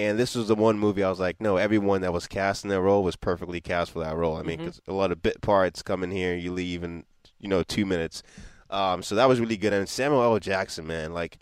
And 0.00 0.18
this 0.18 0.34
was 0.34 0.48
the 0.48 0.54
one 0.54 0.78
movie 0.78 1.04
I 1.04 1.10
was 1.10 1.20
like, 1.20 1.40
no, 1.40 1.56
everyone 1.58 2.00
that 2.00 2.12
was 2.12 2.26
cast 2.26 2.64
in 2.64 2.70
that 2.70 2.80
role 2.80 3.02
was 3.04 3.16
perfectly 3.16 3.60
cast 3.60 3.90
for 3.90 3.98
that 4.00 4.16
role. 4.16 4.36
I 4.36 4.42
mean, 4.42 4.58
'cause 4.66 4.80
a 4.88 4.92
lot 4.94 5.12
of 5.12 5.22
bit 5.22 5.42
parts 5.42 5.82
come 5.82 6.02
in 6.02 6.10
here, 6.10 6.34
you 6.34 6.52
leave 6.52 6.82
in, 6.82 7.04
you 7.38 7.48
know, 7.48 7.62
two 7.62 7.84
minutes. 7.84 8.22
Um, 8.70 9.02
so 9.02 9.14
that 9.14 9.28
was 9.28 9.40
really 9.40 9.56
good. 9.58 9.72
And 9.74 9.88
Samuel 9.88 10.22
L. 10.22 10.38
Jackson, 10.38 10.86
man, 10.86 11.12
like, 11.12 11.38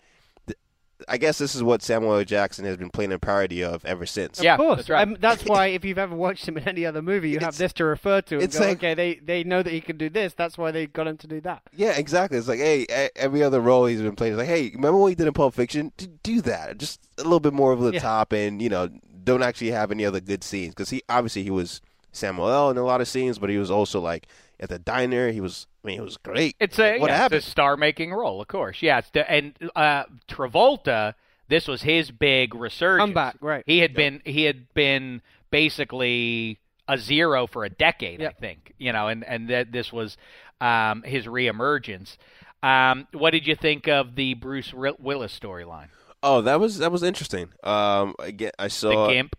I 1.07 1.17
guess 1.17 1.37
this 1.37 1.55
is 1.55 1.63
what 1.63 1.81
Samuel 1.81 2.23
Jackson 2.25 2.65
has 2.65 2.75
been 2.77 2.89
playing 2.89 3.13
a 3.13 3.19
parody 3.19 3.63
of 3.63 3.85
ever 3.85 4.05
since. 4.05 4.41
Yeah, 4.41 4.55
of 4.55 4.59
course. 4.59 4.77
that's 4.77 4.89
right. 4.89 5.07
Um, 5.07 5.17
that's 5.19 5.45
why 5.45 5.67
if 5.67 5.85
you've 5.85 5.97
ever 5.97 6.13
watched 6.15 6.47
him 6.47 6.57
in 6.57 6.67
any 6.67 6.85
other 6.85 7.01
movie, 7.01 7.29
you 7.29 7.39
have 7.39 7.57
this 7.57 7.71
to 7.73 7.85
refer 7.85 8.21
to. 8.21 8.35
And 8.35 8.43
it's 8.43 8.59
go, 8.59 8.65
like- 8.65 8.77
okay, 8.77 8.93
they 8.93 9.15
they 9.15 9.43
know 9.43 9.63
that 9.63 9.71
he 9.71 9.79
can 9.81 9.97
do 9.97 10.09
this. 10.09 10.33
That's 10.33 10.57
why 10.57 10.71
they 10.71 10.87
got 10.87 11.07
him 11.07 11.17
to 11.17 11.27
do 11.27 11.39
that. 11.41 11.61
Yeah, 11.75 11.91
exactly. 11.97 12.37
It's 12.37 12.47
like, 12.49 12.59
hey, 12.59 12.81
e- 12.81 13.09
every 13.15 13.41
other 13.43 13.61
role 13.61 13.85
he's 13.85 14.01
been 14.01 14.15
playing 14.15 14.33
is 14.33 14.39
like, 14.39 14.47
hey, 14.47 14.71
remember 14.73 14.97
what 14.97 15.07
he 15.07 15.15
did 15.15 15.27
in 15.27 15.33
Pulp 15.33 15.53
Fiction? 15.53 15.93
Do, 15.97 16.07
do 16.23 16.41
that. 16.41 16.77
Just 16.77 16.99
a 17.17 17.23
little 17.23 17.39
bit 17.39 17.53
more 17.53 17.71
over 17.71 17.85
the 17.85 17.93
Yeah. 17.93 17.99
top 18.01 18.33
and, 18.33 18.61
you 18.61 18.69
know, 18.69 18.89
don't 19.23 19.43
actually 19.43 19.71
have 19.71 19.91
any 19.91 20.05
other 20.05 20.19
good 20.19 20.43
scenes. 20.43 20.73
Because 20.73 20.89
he, 20.89 21.01
obviously, 21.07 21.43
he 21.43 21.51
was 21.51 21.79
Samuel 22.11 22.49
L. 22.49 22.69
in 22.71 22.77
a 22.77 22.83
lot 22.83 22.99
of 22.99 23.07
scenes, 23.07 23.39
but 23.39 23.49
he 23.49 23.57
was 23.57 23.69
also, 23.71 23.99
like, 24.01 24.27
at 24.59 24.69
the 24.69 24.79
diner. 24.79 25.31
He 25.31 25.41
was, 25.41 25.67
I 25.83 25.87
mean, 25.87 25.97
he 25.97 26.01
was 26.01 26.17
great. 26.17 26.55
It's 26.59 26.79
a, 26.79 26.99
what 26.99 27.09
yeah, 27.09 27.17
happened? 27.17 27.37
it's 27.37 27.47
a 27.47 27.51
star-making 27.51 28.13
role, 28.13 28.41
of 28.41 28.47
course. 28.47 28.81
Yeah, 28.81 28.99
it's 28.99 29.09
the, 29.11 29.29
and 29.29 29.53
uh, 29.75 30.03
Travolta. 30.27 31.13
This 31.47 31.67
was 31.67 31.81
his 31.81 32.11
big 32.11 32.53
resurgence. 32.53 33.07
Comeback, 33.07 33.37
right. 33.41 33.63
He 33.65 33.79
had 33.79 33.95
been 33.95 34.21
he 34.23 34.43
had 34.43 34.71
been 34.75 35.21
basically 35.49 36.59
a 36.87 36.97
zero 36.97 37.47
for 37.47 37.65
a 37.65 37.69
decade, 37.69 38.21
I 38.21 38.29
think. 38.29 38.73
You 38.77 38.93
know, 38.93 39.07
and 39.07 39.23
and 39.25 39.49
that 39.49 39.71
this 39.71 39.91
was 39.91 40.15
um, 40.61 41.01
his 41.03 41.25
reemergence. 41.25 42.17
Um, 42.61 43.07
what 43.13 43.31
did 43.31 43.47
you 43.47 43.55
think 43.55 43.87
of 43.87 44.15
the 44.15 44.35
Bruce 44.35 44.73
Ri- 44.73 44.93
Willis 44.99 45.37
storyline? 45.37 45.87
Oh, 46.21 46.41
that 46.41 46.59
was 46.59 46.77
that 46.79 46.91
was 46.91 47.01
interesting. 47.01 47.49
Um, 47.63 48.13
again, 48.19 48.51
I 48.59 48.65
The 48.65 48.69
saw 48.69 49.07
gimp. 49.09 49.35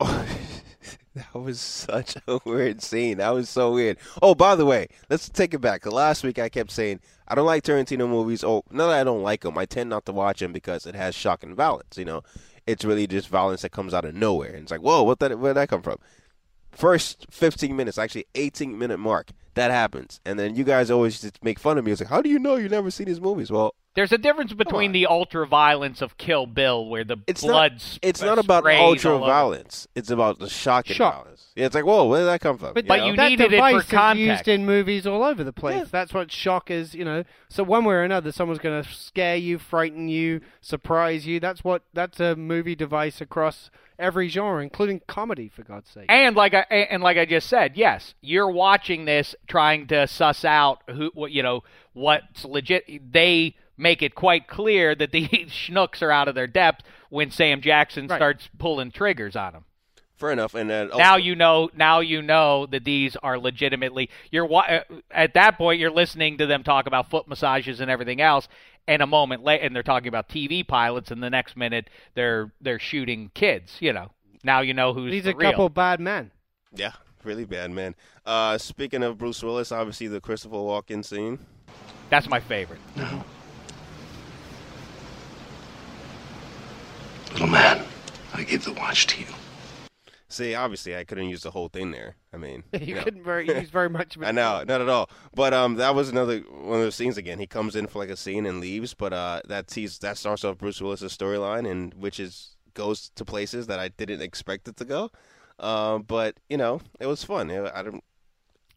that 1.14 1.34
was 1.34 1.60
such 1.60 2.16
a 2.28 2.38
weird 2.44 2.82
scene. 2.82 3.18
That 3.18 3.34
was 3.34 3.48
so 3.48 3.72
weird. 3.72 3.98
Oh, 4.22 4.34
by 4.34 4.54
the 4.54 4.64
way, 4.64 4.86
let's 5.08 5.28
take 5.28 5.54
it 5.54 5.60
back. 5.60 5.84
Last 5.84 6.22
week 6.22 6.38
I 6.38 6.48
kept 6.48 6.70
saying 6.70 7.00
I 7.26 7.34
don't 7.34 7.46
like 7.46 7.64
Tarantino 7.64 8.08
movies. 8.08 8.44
Oh, 8.44 8.62
not 8.70 8.88
that 8.88 9.00
I 9.00 9.04
don't 9.04 9.22
like 9.22 9.42
them. 9.42 9.58
I 9.58 9.66
tend 9.66 9.90
not 9.90 10.06
to 10.06 10.12
watch 10.12 10.38
them 10.38 10.52
because 10.52 10.86
it 10.86 10.94
has 10.94 11.14
shocking 11.14 11.56
violence. 11.56 11.98
You 11.98 12.04
know, 12.04 12.22
it's 12.66 12.84
really 12.84 13.08
just 13.08 13.28
violence 13.28 13.62
that 13.62 13.72
comes 13.72 13.92
out 13.92 14.04
of 14.04 14.14
nowhere. 14.14 14.50
And 14.50 14.62
it's 14.62 14.70
like, 14.70 14.82
whoa, 14.82 15.02
what 15.02 15.18
that? 15.18 15.36
Where 15.38 15.52
did 15.52 15.60
that 15.60 15.68
come 15.68 15.82
from? 15.82 15.98
First 16.70 17.26
15 17.30 17.74
minutes, 17.74 17.98
actually 17.98 18.26
18 18.36 18.78
minute 18.78 18.98
mark, 18.98 19.30
that 19.54 19.72
happens, 19.72 20.20
and 20.24 20.38
then 20.38 20.54
you 20.54 20.62
guys 20.62 20.88
always 20.88 21.20
just 21.20 21.42
make 21.42 21.58
fun 21.58 21.76
of 21.78 21.84
me. 21.84 21.90
It's 21.90 22.00
like, 22.00 22.10
how 22.10 22.22
do 22.22 22.28
you 22.28 22.38
know 22.38 22.54
you 22.54 22.68
never 22.68 22.92
seen 22.92 23.06
these 23.06 23.20
movies? 23.20 23.50
Well, 23.50 23.74
There's 23.94 24.12
a 24.12 24.18
difference 24.18 24.52
between 24.52 24.92
the 24.92 25.06
ultra 25.06 25.46
violence 25.46 26.00
of 26.00 26.16
Kill 26.16 26.46
Bill, 26.46 26.86
where 26.86 27.02
the 27.02 27.16
it's 27.26 27.40
blood. 27.42 27.72
Not, 27.72 27.98
it's 28.02 28.22
not 28.22 28.38
about 28.38 28.64
ultra 28.64 29.10
all 29.10 29.16
over. 29.18 29.26
violence. 29.26 29.88
It's 29.96 30.10
about 30.10 30.38
the 30.38 30.48
shocking 30.48 30.94
Shock. 30.94 31.14
violence. 31.14 31.46
Yeah, 31.56 31.66
it's 31.66 31.74
like, 31.74 31.84
whoa, 31.84 32.06
where 32.06 32.20
did 32.20 32.26
that 32.26 32.40
come 32.40 32.56
from? 32.56 32.72
But, 32.72 32.86
But 32.86 33.00
know? 33.00 33.06
you 33.06 33.16
that 33.16 33.28
needed 33.28 33.52
it 33.52 33.58
for 33.58 33.82
device 33.82 34.16
is 34.16 34.18
used 34.18 34.48
in 34.48 34.64
movies 34.64 35.08
all 35.08 35.24
over 35.24 35.42
the 35.42 35.52
place. 35.52 35.78
Yeah. 35.78 35.84
That's 35.90 36.14
what 36.14 36.30
shock 36.30 36.70
is, 36.70 36.94
you 36.94 37.04
know. 37.04 37.24
So 37.48 37.64
one 37.64 37.84
way 37.84 37.96
or 37.96 38.04
another, 38.04 38.30
someone's 38.30 38.60
going 38.60 38.80
to 38.80 38.88
scare 38.88 39.36
you, 39.36 39.58
frighten 39.58 40.08
you, 40.08 40.40
surprise 40.60 41.26
you. 41.26 41.40
That's 41.40 41.64
what. 41.64 41.82
That's 41.92 42.20
a 42.20 42.36
movie 42.36 42.76
device 42.76 43.20
across 43.20 43.70
every 43.98 44.28
genre, 44.28 44.62
including 44.62 45.02
comedy, 45.08 45.48
for 45.48 45.64
God's 45.64 45.90
sake. 45.90 46.06
And 46.08 46.36
like 46.36 46.54
I 46.54 46.60
and 46.62 47.02
like 47.02 47.18
I 47.18 47.24
just 47.24 47.48
said, 47.48 47.76
yes, 47.76 48.14
you're 48.20 48.50
watching 48.50 49.04
this 49.04 49.34
trying 49.48 49.88
to 49.88 50.06
suss 50.06 50.44
out 50.44 50.82
who 50.88 51.10
what 51.14 51.32
you 51.32 51.42
know 51.42 51.64
what's 51.92 52.44
legit. 52.44 53.12
They 53.12 53.56
make 53.80 54.02
it 54.02 54.14
quite 54.14 54.46
clear 54.46 54.94
that 54.94 55.10
the 55.12 55.26
schnooks 55.48 56.02
are 56.02 56.10
out 56.12 56.28
of 56.28 56.34
their 56.34 56.46
depth 56.46 56.84
when 57.08 57.30
Sam 57.30 57.60
Jackson 57.60 58.06
Right. 58.06 58.16
starts 58.18 58.48
pulling 58.58 58.90
triggers 58.92 59.34
on 59.36 59.52
them. 59.54 59.64
Fair 60.16 60.30
enough. 60.32 60.54
And 60.54 60.68
then 60.68 60.90
now 60.96 61.16
you 61.16 61.34
know. 61.34 61.70
Now 61.74 62.00
you 62.00 62.20
know 62.20 62.66
that 62.66 62.84
these 62.84 63.16
are 63.16 63.38
legitimately. 63.38 64.10
You're 64.30 64.52
uh, 64.52 64.80
at 65.10 65.32
that 65.32 65.56
point. 65.56 65.80
You're 65.80 65.90
listening 65.90 66.36
to 66.38 66.46
them 66.46 66.62
talk 66.62 66.86
about 66.86 67.08
foot 67.08 67.26
massages 67.26 67.80
and 67.80 67.90
everything 67.90 68.20
else, 68.20 68.46
and 68.86 69.00
a 69.00 69.06
moment 69.06 69.42
later, 69.44 69.64
and 69.64 69.74
they're 69.74 69.82
talking 69.82 70.08
about 70.08 70.28
TV 70.28 70.66
pilots, 70.66 71.10
and 71.10 71.22
the 71.22 71.30
next 71.30 71.56
minute 71.56 71.88
they're 72.14 72.52
they're 72.60 72.78
shooting 72.78 73.30
kids. 73.34 73.78
You 73.80 73.94
know. 73.94 74.10
Now 74.44 74.60
you 74.60 74.74
know 74.74 74.92
who's 74.92 75.10
He's 75.10 75.24
the 75.24 75.30
a 75.32 75.36
real. 75.36 75.50
couple 75.52 75.68
bad 75.70 76.00
men. 76.00 76.32
Yeah, 76.74 76.92
really 77.24 77.46
bad, 77.46 77.70
men. 77.70 77.94
Uh, 78.26 78.58
speaking 78.58 79.02
of 79.02 79.16
Bruce 79.16 79.42
Willis, 79.42 79.72
obviously 79.72 80.06
the 80.06 80.20
Christopher 80.20 80.56
Walken 80.56 81.02
scene. 81.02 81.38
That's 82.10 82.28
my 82.28 82.40
favorite. 82.40 82.80
No. 82.94 83.24
Little 87.32 87.46
man, 87.46 87.84
I 88.34 88.42
give 88.42 88.64
the 88.64 88.72
watch 88.72 89.06
to 89.08 89.20
you. 89.20 89.26
See, 90.28 90.54
obviously 90.54 90.96
I 90.96 91.02
couldn't 91.04 91.28
use 91.28 91.42
the 91.42 91.50
whole 91.50 91.68
thing 91.68 91.90
there. 91.90 92.14
I 92.32 92.36
mean, 92.36 92.62
You 92.80 92.94
know. 92.94 93.02
couldn't 93.02 93.24
very 93.24 93.46
use 93.48 93.70
very 93.70 93.90
much. 93.90 94.16
I 94.22 94.30
know, 94.30 94.62
not 94.66 94.80
at 94.80 94.88
all. 94.88 95.10
But 95.34 95.52
um, 95.52 95.74
that 95.76 95.94
was 95.94 96.08
another 96.08 96.38
one 96.40 96.78
of 96.78 96.84
those 96.84 96.94
scenes 96.94 97.16
again. 97.16 97.40
He 97.40 97.46
comes 97.48 97.74
in 97.74 97.88
for 97.88 97.98
like 97.98 98.10
a 98.10 98.16
scene 98.16 98.46
and 98.46 98.60
leaves, 98.60 98.94
but 98.94 99.12
uh, 99.12 99.40
that 99.48 99.70
sees 99.70 99.98
that 99.98 100.16
starts 100.18 100.44
off 100.44 100.58
Bruce 100.58 100.80
Willis's 100.80 101.16
storyline, 101.16 101.68
and 101.68 101.94
which 101.94 102.20
is 102.20 102.56
goes 102.74 103.10
to 103.16 103.24
places 103.24 103.66
that 103.66 103.80
I 103.80 103.88
didn't 103.88 104.22
expect 104.22 104.68
it 104.68 104.76
to 104.76 104.84
go. 104.84 105.10
Um, 105.58 106.02
but 106.02 106.36
you 106.48 106.56
know, 106.56 106.80
it 107.00 107.06
was 107.06 107.24
fun. 107.24 107.50
It, 107.50 107.70
I 107.74 107.82
don't. 107.82 108.04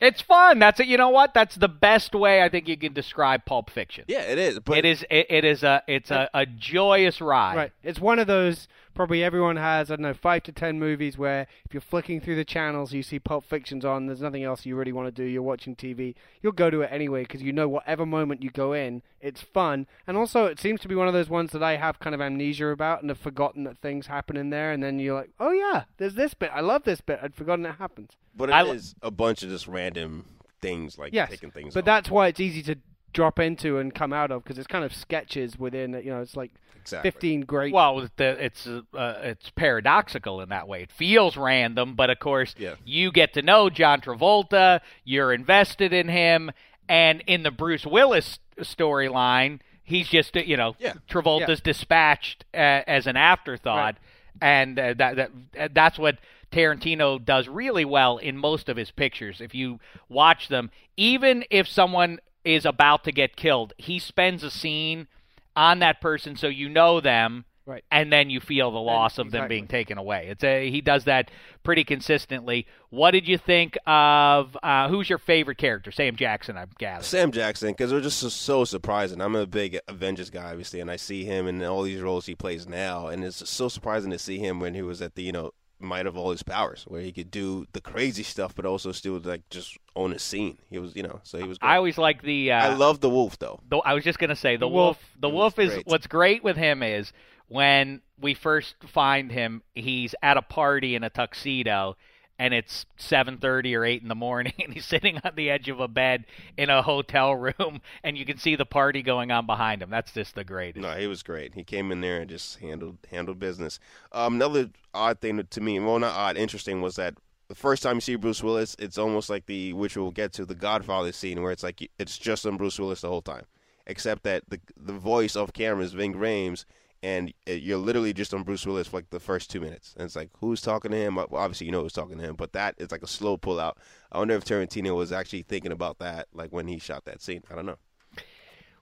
It's 0.03 0.21
fun. 0.21 0.59
That's 0.59 0.79
it. 0.79 0.87
You 0.87 0.97
know 0.97 1.09
what? 1.09 1.33
That's 1.33 1.55
the 1.55 1.69
best 1.69 2.13
way 2.13 2.41
I 2.41 2.49
think 2.49 2.67
you 2.67 2.77
can 2.77 2.93
describe 2.93 3.45
Pulp 3.45 3.69
Fiction. 3.69 4.05
Yeah, 4.07 4.21
it 4.21 4.37
is. 4.37 4.59
But 4.59 4.79
it 4.79 4.85
is. 4.85 5.05
It, 5.09 5.27
it 5.29 5.45
is 5.45 5.63
a. 5.63 5.81
It's 5.87 6.11
a, 6.11 6.29
a 6.33 6.45
joyous 6.45 7.21
ride. 7.21 7.55
Right. 7.55 7.71
It's 7.83 7.99
one 7.99 8.19
of 8.19 8.27
those 8.27 8.67
probably 8.93 9.23
everyone 9.23 9.55
has, 9.57 9.89
I 9.91 9.95
don't 9.95 10.03
know, 10.03 10.13
five 10.13 10.43
to 10.43 10.51
ten 10.51 10.79
movies 10.79 11.17
where 11.17 11.47
if 11.65 11.73
you're 11.73 11.81
flicking 11.81 12.21
through 12.21 12.35
the 12.35 12.45
channels, 12.45 12.93
you 12.93 13.03
see 13.03 13.19
Pulp 13.19 13.43
Fiction's 13.45 13.85
on, 13.85 14.05
there's 14.07 14.21
nothing 14.21 14.43
else 14.43 14.65
you 14.65 14.75
really 14.75 14.91
want 14.91 15.07
to 15.07 15.11
do, 15.11 15.27
you're 15.27 15.41
watching 15.41 15.75
TV, 15.75 16.15
you'll 16.41 16.51
go 16.51 16.69
to 16.69 16.81
it 16.81 16.89
anyway 16.91 17.23
because 17.23 17.41
you 17.41 17.51
know 17.53 17.67
whatever 17.67 18.05
moment 18.05 18.41
you 18.43 18.49
go 18.49 18.73
in, 18.73 19.01
it's 19.21 19.41
fun. 19.41 19.87
And 20.07 20.17
also, 20.17 20.45
it 20.45 20.59
seems 20.59 20.81
to 20.81 20.87
be 20.87 20.95
one 20.95 21.07
of 21.07 21.13
those 21.13 21.29
ones 21.29 21.51
that 21.51 21.63
I 21.63 21.77
have 21.77 21.99
kind 21.99 22.13
of 22.13 22.21
amnesia 22.21 22.67
about 22.67 23.01
and 23.01 23.09
have 23.09 23.17
forgotten 23.19 23.63
that 23.65 23.77
things 23.79 24.07
happen 24.07 24.37
in 24.37 24.49
there, 24.49 24.71
and 24.71 24.83
then 24.83 24.99
you're 24.99 25.15
like, 25.15 25.31
oh 25.39 25.51
yeah, 25.51 25.83
there's 25.97 26.15
this 26.15 26.33
bit, 26.33 26.51
I 26.53 26.61
love 26.61 26.83
this 26.83 27.01
bit, 27.01 27.19
I'd 27.21 27.35
forgotten 27.35 27.65
it 27.65 27.75
happens. 27.75 28.11
But 28.35 28.49
i 28.49 28.61
it 28.67 28.75
is 28.75 28.95
a 29.01 29.11
bunch 29.11 29.43
of 29.43 29.49
just 29.49 29.67
random 29.67 30.25
things 30.61 30.97
like 30.97 31.13
Yes, 31.13 31.29
taking 31.29 31.51
things. 31.51 31.73
but 31.73 31.81
off. 31.81 31.85
that's 31.85 32.09
why 32.09 32.27
it's 32.27 32.39
easy 32.39 32.61
to 32.63 32.75
drop 33.13 33.39
into 33.39 33.77
and 33.77 33.93
come 33.93 34.11
out 34.13 34.31
of 34.31 34.43
because 34.43 34.57
it's 34.57 34.67
kind 34.67 34.83
of 34.83 34.93
sketches 34.93 35.57
within, 35.57 35.93
you 36.03 36.09
know, 36.11 36.21
it's 36.21 36.35
like 36.35 36.51
Exactly. 36.81 37.11
15 37.11 37.41
great. 37.41 37.73
Well, 37.73 38.09
the, 38.17 38.43
it's 38.43 38.67
uh, 38.67 38.81
it's 38.93 39.49
paradoxical 39.51 40.41
in 40.41 40.49
that 40.49 40.67
way. 40.67 40.81
It 40.83 40.91
feels 40.91 41.37
random, 41.37 41.95
but 41.95 42.09
of 42.09 42.19
course, 42.19 42.53
Yeah. 42.57 42.75
you 42.83 43.09
get 43.13 43.33
to 43.35 43.41
know 43.41 43.69
John 43.69 44.01
Travolta. 44.01 44.81
You're 45.05 45.31
invested 45.31 45.93
in 45.93 46.09
him, 46.09 46.51
and 46.89 47.23
in 47.25 47.43
the 47.43 47.51
Bruce 47.51 47.85
Willis 47.85 48.39
storyline, 48.59 49.59
he's 49.83 50.09
just 50.09 50.35
you 50.35 50.57
know 50.57 50.75
Yeah. 50.79 50.93
Travolta's 51.09 51.61
dispatched 51.61 52.43
uh, 52.53 52.57
as 52.85 53.07
an 53.07 53.15
afterthought, 53.15 53.95
and 54.41 54.77
uh, 54.77 54.93
that, 54.97 55.15
that 55.15 55.31
uh, 55.57 55.67
that's 55.73 55.97
what 55.97 56.17
Tarantino 56.51 57.23
does 57.23 57.47
really 57.47 57.85
well 57.85 58.17
in 58.17 58.37
most 58.37 58.67
of 58.67 58.75
his 58.77 58.91
pictures. 58.91 59.39
If 59.39 59.55
you 59.55 59.79
watch 60.09 60.49
them, 60.49 60.69
even 60.97 61.45
if 61.49 61.67
someone 61.67 62.19
is 62.43 62.65
about 62.65 63.03
to 63.05 63.11
get 63.11 63.35
killed, 63.35 63.73
he 63.77 63.99
spends 63.99 64.43
a 64.43 64.51
scene 64.51 65.07
on 65.55 65.79
that 65.79 66.01
person 66.01 66.35
so 66.35 66.47
you 66.47 66.67
know 66.69 66.99
them 66.99 67.45
Right. 67.65 67.85
and 67.89 68.11
then 68.11 68.29
you 68.29 68.41
feel 68.41 68.71
the 68.71 68.79
loss 68.79 69.17
of 69.17 69.31
them 69.31 69.47
being 69.47 69.67
taken 69.67 69.97
away. 69.97 70.27
It's 70.29 70.43
a 70.43 70.69
he 70.69 70.81
does 70.81 71.05
that 71.05 71.31
pretty 71.63 71.85
consistently. 71.85 72.67
What 72.89 73.11
did 73.11 73.25
you 73.25 73.37
think 73.37 73.77
of 73.87 74.57
uh, 74.61 74.89
who's 74.89 75.09
your 75.09 75.17
favorite 75.17 75.57
character? 75.57 75.89
Sam 75.89 76.17
Jackson, 76.17 76.57
I 76.57 76.65
gather. 76.77 77.05
Sam 77.05 77.31
Jackson, 77.31 77.69
because 77.69 77.93
it 77.93 77.95
was 77.95 78.03
just 78.03 78.19
so, 78.19 78.27
so 78.27 78.65
surprising. 78.65 79.21
I'm 79.21 79.35
a 79.37 79.47
big 79.47 79.79
Avengers 79.87 80.29
guy, 80.29 80.51
obviously, 80.51 80.81
and 80.81 80.91
I 80.91 80.97
see 80.97 81.23
him 81.23 81.47
in 81.47 81.63
all 81.63 81.83
these 81.83 82.01
roles 82.01 82.25
he 82.25 82.35
plays 82.35 82.67
now, 82.67 83.07
and 83.07 83.23
it's 83.23 83.49
so 83.49 83.69
surprising 83.69 84.11
to 84.11 84.19
see 84.19 84.39
him 84.39 84.59
when 84.59 84.73
he 84.73 84.81
was 84.81 85.01
at 85.01 85.15
the 85.15 85.23
you 85.23 85.31
know 85.31 85.53
might 85.83 86.07
of 86.07 86.17
all 86.17 86.31
his 86.31 86.43
powers, 86.43 86.83
where 86.87 87.01
he 87.01 87.11
could 87.11 87.29
do 87.31 87.67
the 87.73 87.81
crazy 87.81 88.23
stuff, 88.23 88.55
but 88.55 88.65
also 88.65 88.91
still 88.91 89.19
like 89.19 89.47
just 89.49 89.77
own 89.95 90.13
a 90.13 90.19
scene. 90.19 90.57
He 90.69 90.79
was, 90.79 90.95
you 90.95 91.03
know, 91.03 91.19
so 91.23 91.37
he 91.37 91.43
was. 91.43 91.57
Great. 91.57 91.69
I 91.69 91.75
always 91.77 91.97
like 91.97 92.21
the. 92.21 92.51
Uh, 92.51 92.71
I 92.71 92.73
love 92.73 92.99
the 93.01 93.09
Wolf 93.09 93.37
though. 93.39 93.59
The, 93.69 93.77
I 93.77 93.93
was 93.93 94.03
just 94.03 94.19
gonna 94.19 94.35
say 94.35 94.55
the, 94.55 94.61
The 94.61 94.67
wolf. 94.69 94.97
wolf. 94.97 94.99
The 95.19 95.29
wolf 95.29 95.59
is 95.59 95.73
great. 95.73 95.87
what's 95.87 96.07
great 96.07 96.43
with 96.43 96.57
him 96.57 96.81
is 96.83 97.11
when 97.47 98.01
we 98.19 98.33
first 98.33 98.75
find 98.87 99.31
him, 99.31 99.61
he's 99.75 100.15
at 100.23 100.37
a 100.37 100.41
party 100.41 100.95
in 100.95 101.03
a 101.03 101.09
tuxedo, 101.09 101.95
and 102.39 102.53
it's 102.53 102.85
seven 102.97 103.37
thirty 103.37 103.75
or 103.75 103.85
eight 103.85 104.01
in 104.01 104.07
the 104.07 104.15
morning, 104.15 104.53
and 104.63 104.73
he's 104.73 104.85
sitting 104.85 105.19
on 105.23 105.33
the 105.35 105.49
edge 105.49 105.69
of 105.69 105.79
a 105.79 105.87
bed 105.87 106.25
in 106.57 106.69
a 106.69 106.81
hotel 106.81 107.35
room, 107.35 107.81
and 108.03 108.17
you 108.17 108.25
can 108.25 108.37
see 108.37 108.55
the 108.55 108.65
party 108.65 109.01
going 109.01 109.31
on 109.31 109.45
behind 109.45 109.81
him. 109.81 109.89
That's 109.89 110.11
just 110.11 110.35
the 110.35 110.43
greatest. 110.43 110.81
No, 110.81 110.95
he 110.95 111.07
was 111.07 111.23
great. 111.23 111.53
He 111.53 111.63
came 111.63 111.91
in 111.91 112.01
there 112.01 112.21
and 112.21 112.29
just 112.29 112.59
handled 112.59 112.97
handled 113.09 113.39
business. 113.39 113.79
Um, 114.11 114.35
another 114.35 114.69
odd 114.93 115.19
thing 115.19 115.45
to 115.47 115.61
me, 115.61 115.79
well, 115.79 115.99
not 115.99 116.15
odd, 116.15 116.37
interesting, 116.37 116.81
was 116.81 116.95
that 116.95 117.15
the 117.47 117.55
first 117.55 117.83
time 117.83 117.95
you 117.95 118.01
see 118.01 118.15
Bruce 118.15 118.41
Willis, 118.41 118.75
it's 118.79 118.97
almost 118.97 119.29
like 119.29 119.45
the 119.45 119.73
which 119.73 119.95
we'll 119.95 120.11
get 120.11 120.33
to 120.33 120.45
the 120.45 120.55
Godfather 120.55 121.11
scene, 121.11 121.41
where 121.41 121.51
it's 121.51 121.63
like 121.63 121.89
it's 121.99 122.17
just 122.17 122.45
on 122.45 122.57
Bruce 122.57 122.79
Willis 122.79 123.01
the 123.01 123.09
whole 123.09 123.21
time, 123.21 123.45
except 123.85 124.23
that 124.23 124.43
the 124.49 124.59
the 124.75 124.93
voice 124.93 125.35
off 125.35 125.53
camera 125.53 125.83
is 125.83 125.93
Ving 125.93 126.15
Rhames, 126.15 126.65
and 127.03 127.31
you're 127.45 127.77
literally 127.77 128.13
just 128.13 128.33
on 128.33 128.41
Bruce 128.43 128.65
Willis 128.65 128.87
for 128.87 128.97
like 128.97 129.09
the 129.11 129.19
first 129.19 129.51
two 129.51 129.59
minutes, 129.61 129.93
and 129.97 130.05
it's 130.05 130.15
like 130.15 130.29
who's 130.39 130.61
talking 130.61 130.89
to 130.91 130.97
him? 130.97 131.15
Well, 131.15 131.27
obviously 131.33 131.65
you 131.67 131.71
know 131.71 131.81
who's 131.83 131.93
talking 131.93 132.17
to 132.17 132.23
him, 132.23 132.35
but 132.35 132.53
that 132.53 132.75
is 132.79 132.91
like 132.91 133.03
a 133.03 133.07
slow 133.07 133.37
pull 133.37 133.59
out. 133.59 133.77
I 134.11 134.17
wonder 134.19 134.33
if 134.35 134.45
Tarantino 134.45 134.95
was 134.95 135.11
actually 135.11 135.43
thinking 135.43 135.71
about 135.71 135.99
that, 135.99 136.27
like 136.33 136.51
when 136.51 136.67
he 136.67 136.79
shot 136.79 137.05
that 137.05 137.21
scene. 137.21 137.43
I 137.51 137.55
don't 137.55 137.65
know. 137.67 137.77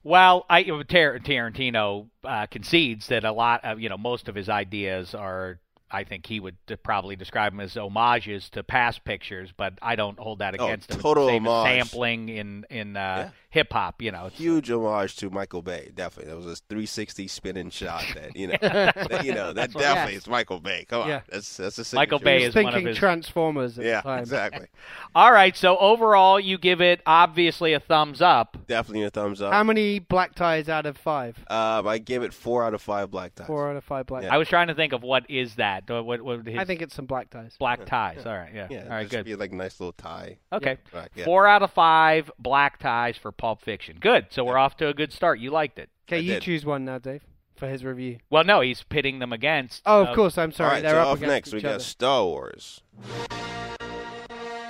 Well, 0.04 0.46
I 0.50 0.64
Tar- 0.64 1.20
Tarantino 1.20 2.08
uh, 2.24 2.48
concedes 2.48 3.08
that 3.08 3.24
a 3.24 3.32
lot 3.32 3.64
of 3.64 3.80
you 3.80 3.90
know 3.90 3.98
most 3.98 4.28
of 4.30 4.36
his 4.36 4.50
ideas 4.50 5.14
are. 5.14 5.60
I 5.94 6.06
think 6.06 6.26
he 6.26 6.40
would 6.40 6.56
uh, 6.72 6.78
probably 6.78 7.18
describe 7.18 7.52
them 7.52 7.60
as 7.60 7.74
homages 7.76 8.50
to 8.52 8.64
past 8.64 9.04
pictures, 9.04 9.50
but 9.58 9.74
I 9.82 9.98
don't 9.98 10.18
hold 10.18 10.40
that 10.40 10.56
Oh, 10.58 10.66
against 10.66 10.90
him. 10.90 11.02
total 11.02 11.28
Same 11.28 11.46
homage. 11.46 11.90
sampling 11.90 12.30
in 12.30 12.66
in 12.70 12.96
uh, 12.96 13.00
Yeah. 13.00 13.30
Hip 13.52 13.72
hop. 13.72 14.02
You 14.02 14.12
know, 14.12 14.26
it's, 14.26 14.38
huge 14.38 14.70
homage 14.72 15.16
to 15.18 15.30
Michael 15.30 15.62
Bay. 15.62 15.92
Definitely, 15.94 16.32
that 16.32 16.38
was 16.38 16.46
a 16.48 16.56
360 16.70 17.28
spinning 17.28 17.70
shot. 17.70 18.04
That 18.16 18.36
you 18.36 18.48
know, 18.48 18.58
that, 18.62 19.24
you 19.24 19.34
know, 19.36 19.54
that 19.54 19.72
definitely 19.74 20.14
Yes. 20.14 20.24
is 20.24 20.28
Michael 20.28 20.60
Bay. 20.60 20.86
Come 20.90 21.04
on, 21.04 21.08
Yeah. 21.10 21.22
that's 21.30 21.58
that's 21.58 21.94
a 21.94 21.96
Michael. 21.96 22.20
Bay 22.20 22.44
is 22.44 22.56
was 22.56 22.64
one 22.64 22.66
of 22.68 22.74
thinking 22.74 22.88
his- 22.88 22.98
Transformers 22.98 23.78
at 23.78 23.86
Yeah, 23.86 23.98
the 24.02 24.10
time. 24.10 24.20
exactly. 24.20 24.68
All 25.16 25.32
right, 25.32 25.56
so 25.56 25.78
overall, 25.78 26.40
you 26.40 26.58
give 26.58 26.82
it 26.82 27.02
obviously 27.06 27.74
a 27.74 27.80
thumbs 27.80 28.22
up. 28.22 28.58
Definitely 28.68 29.04
a 29.04 29.10
thumbs 29.10 29.42
up. 29.42 29.54
How 29.54 29.64
many 29.64 30.00
black 30.00 30.34
ties 30.36 30.70
out 30.70 30.86
of 30.86 30.98
five? 30.98 31.38
Uh, 31.50 31.84
I 31.86 31.98
give 31.98 32.24
it 32.24 32.34
four 32.34 32.64
out 32.66 32.74
of 32.74 32.82
five 32.82 33.12
black 33.12 33.36
ties. 33.36 33.48
Four 33.48 33.70
out 33.70 33.76
of 33.76 33.84
five 33.84 34.06
black. 34.08 34.24
Yeah. 34.24 34.34
I 34.34 34.38
was 34.38 34.48
trying 34.48 34.68
to 34.68 34.74
think 34.76 34.94
of 34.94 35.04
what 35.04 35.30
is 35.30 35.56
that? 35.56 35.90
What, 35.90 36.22
what 36.22 36.46
his 36.48 36.58
I 36.58 36.66
think 36.66 36.82
it's 36.82 36.96
some 36.96 37.06
black 37.06 37.30
ties. 37.30 37.56
black 37.60 37.86
ties. 37.86 38.26
All 38.26 38.34
right, 38.34 38.52
yeah. 38.54 38.68
Yeah, 38.70 38.84
All 38.84 38.90
right, 38.90 39.02
just 39.04 39.12
good. 39.12 39.26
Be 39.26 39.36
like 39.36 39.52
nice 39.52 39.80
little 39.80 39.94
tie. 39.94 40.38
Okay. 40.54 40.78
Right, 40.94 41.10
yeah. 41.16 41.26
Four 41.26 41.48
out 41.48 41.62
of 41.64 41.72
five 41.72 42.32
black 42.40 42.80
ties 42.80 43.18
for 43.18 43.32
Pulp 43.42 43.60
Fiction. 43.62 43.98
Good. 44.00 44.28
So 44.30 44.44
we're 44.44 44.58
off 44.60 44.78
to 44.78 44.88
a 44.88 44.94
good 44.94 45.12
start. 45.12 45.40
You 45.40 45.50
liked 45.50 45.80
it. 45.80 45.90
Okay, 46.08 46.20
you 46.20 46.34
did. 46.34 46.44
choose 46.44 46.64
one 46.64 46.86
now, 46.86 47.00
Dave, 47.00 47.24
for 47.56 47.68
his 47.68 47.84
review. 47.84 48.20
Well, 48.30 48.44
no, 48.44 48.62
he's 48.62 48.84
pitting 48.84 49.18
them 49.18 49.34
against. 49.34 49.82
Oh, 49.86 50.06
uh, 50.06 50.10
of 50.10 50.16
course. 50.16 50.38
I'm 50.38 50.52
sorry. 50.52 50.74
right, 50.74 50.84
They're 50.84 50.92
so 50.92 51.00
up 51.00 51.08
off 51.08 51.18
against 51.18 51.32
next 51.32 51.48
each 51.50 51.54
we 51.56 51.62
got 51.62 51.76
other. 51.76 51.84
Star 51.84 52.24
Wars. 52.24 52.82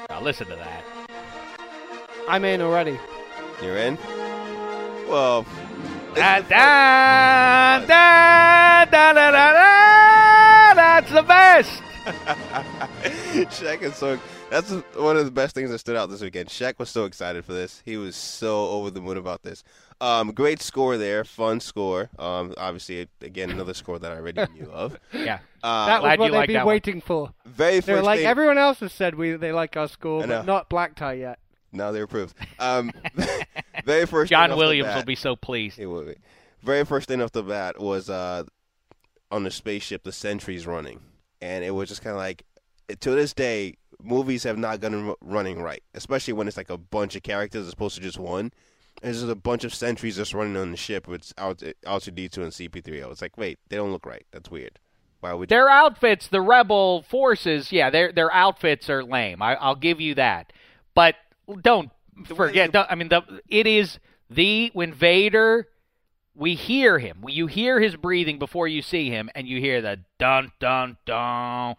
Now 0.09 0.22
listen 0.22 0.47
to 0.47 0.55
that. 0.55 0.84
I'm 2.30 2.45
in 2.45 2.61
already. 2.61 2.97
You're 3.61 3.76
in. 3.78 3.97
Well, 5.09 5.45
Da, 6.15 6.39
da, 6.39 7.80
da, 7.80 8.86
da, 8.86 8.86
da, 8.86 9.13
da, 9.13 9.32
da, 9.32 10.74
that's 10.74 11.11
the 11.11 11.24
best. 11.24 11.82
Shaq 13.51 13.82
is 13.82 13.95
so. 13.95 14.17
That's 14.52 14.70
one 14.97 15.16
of 15.16 15.24
the 15.26 15.32
best 15.32 15.56
things 15.56 15.70
that 15.72 15.80
stood 15.80 15.95
out 15.95 16.10
this 16.10 16.22
weekend. 16.22 16.49
Shaq 16.49 16.78
was 16.78 16.89
so 16.89 17.06
excited 17.06 17.45
for 17.45 17.54
this. 17.54 17.82
He 17.86 17.95
was 17.95 18.16
so 18.18 18.68
over 18.68 18.91
the 18.91 18.99
moon 18.99 19.16
about 19.18 19.43
this. 19.43 19.64
Um, 20.02 20.32
great 20.34 20.62
score 20.62 20.97
there, 20.97 21.24
fun 21.24 21.62
score. 21.62 22.10
Um, 22.20 22.54
obviously, 22.58 23.08
again, 23.22 23.49
another 23.49 23.74
score 23.74 23.97
that 23.97 24.12
I 24.12 24.16
already 24.18 24.43
knew 24.54 24.70
of. 24.70 24.97
Yeah. 25.14 25.39
Uh, 25.64 25.86
that 25.86 26.04
was 26.04 26.18
what 26.18 26.26
you 26.26 26.32
they've 26.32 26.34
like 26.39 26.47
been 26.47 26.54
that 26.56 26.66
one. 26.66 26.74
waiting 26.74 26.99
for. 27.02 27.32
very 27.45 27.80
They're 27.80 28.04
like 28.04 28.20
thing. 28.20 28.28
everyone 28.28 28.58
else 28.58 28.82
has 28.82 28.91
said 28.91 29.16
we 29.16 29.32
they 29.38 29.54
like 29.54 29.78
our 29.78 29.88
score, 29.88 30.28
but 30.28 30.45
not 30.45 30.68
black 30.70 30.95
tie 30.95 31.14
yet. 31.14 31.39
now 31.72 31.91
they're 31.93 32.04
approved. 32.04 32.36
Um, 32.60 32.91
very 33.86 34.06
first. 34.06 34.30
thing 34.30 34.36
John 34.36 34.52
off 34.52 34.58
Williams 34.58 34.88
bat- 34.88 34.97
will 34.97 35.06
be 35.06 35.16
so 35.16 35.36
pleased. 35.38 35.78
He 35.78 35.86
will 35.86 36.04
be. 36.04 36.16
Very 36.62 36.84
first 36.84 37.08
thing 37.08 37.22
off 37.22 37.32
the 37.32 37.41
bat 37.43 37.80
was 37.80 38.10
uh, 38.10 38.43
on 39.32 39.43
the 39.43 39.52
spaceship, 39.52 40.04
the 40.04 40.12
sentries 40.12 40.68
running, 40.68 40.99
and 41.41 41.64
it 41.64 41.72
was 41.72 41.88
just 41.89 42.02
kind 42.04 42.12
of 42.16 42.18
like, 42.20 42.43
to 42.99 43.12
this 43.12 43.34
day, 43.34 43.76
movies 44.04 44.43
have 44.43 44.58
not 44.58 44.80
gotten 44.80 45.14
running 45.22 45.62
right, 45.62 45.84
especially 45.93 46.34
when 46.34 46.47
it's 46.47 46.58
like 46.58 46.70
a 46.70 46.78
bunch 46.78 47.16
of 47.16 47.24
characters 47.24 47.68
as 47.68 47.74
opposed 47.74 47.95
to 47.95 48.02
just 48.02 48.20
one. 48.20 48.52
There's 49.02 49.22
just 49.22 49.32
a 49.32 49.36
bunch 49.36 49.64
of 49.64 49.74
sentries 49.74 50.18
just 50.18 50.34
running 50.34 50.58
on 50.58 50.72
the 50.72 50.78
ship 50.78 51.08
with 51.08 51.34
R2D2 51.36 52.38
and 52.38 52.52
CP3O. 52.52 53.12
It's 53.12 53.22
like, 53.22 53.38
wait, 53.38 53.60
they 53.70 53.78
don't 53.78 53.91
look 53.91 54.06
right. 54.06 54.26
That's 54.32 54.52
weird. 54.52 54.80
Why 55.22 55.34
would 55.34 55.49
Their 55.49 55.70
outfits, 55.70 56.28
the 56.28 56.41
rebel 56.41 57.04
forces, 57.04 57.72
yeah, 57.72 57.89
their 57.91 58.12
their 58.12 58.34
outfits 58.34 58.89
are 58.89 59.04
lame. 59.04 59.41
I, 59.41 59.56
I'll 59.56 59.76
give 59.76 60.02
you 60.02 60.16
that. 60.16 60.52
But 60.95 61.16
don't 61.62 61.91
forget. 62.26 62.72
Don't, 62.72 62.91
I 62.91 62.95
mean, 62.95 63.10
the 63.10 63.22
it 63.47 63.68
is 63.68 63.99
the 64.30 64.72
when 64.74 64.93
Vader. 64.93 65.68
We 66.34 66.56
hear 66.56 66.97
him. 66.97 67.26
You 67.28 67.47
hear 67.47 67.82
his 67.82 67.97
breathing 67.97 68.39
before 68.39 68.66
you 68.68 68.82
see 68.82 69.10
him, 69.10 69.30
and 69.36 69.47
you 69.47 69.60
hear 69.60 69.82
the 69.82 69.99
dun 70.18 70.52
dun 70.60 70.97
dun. 71.06 71.76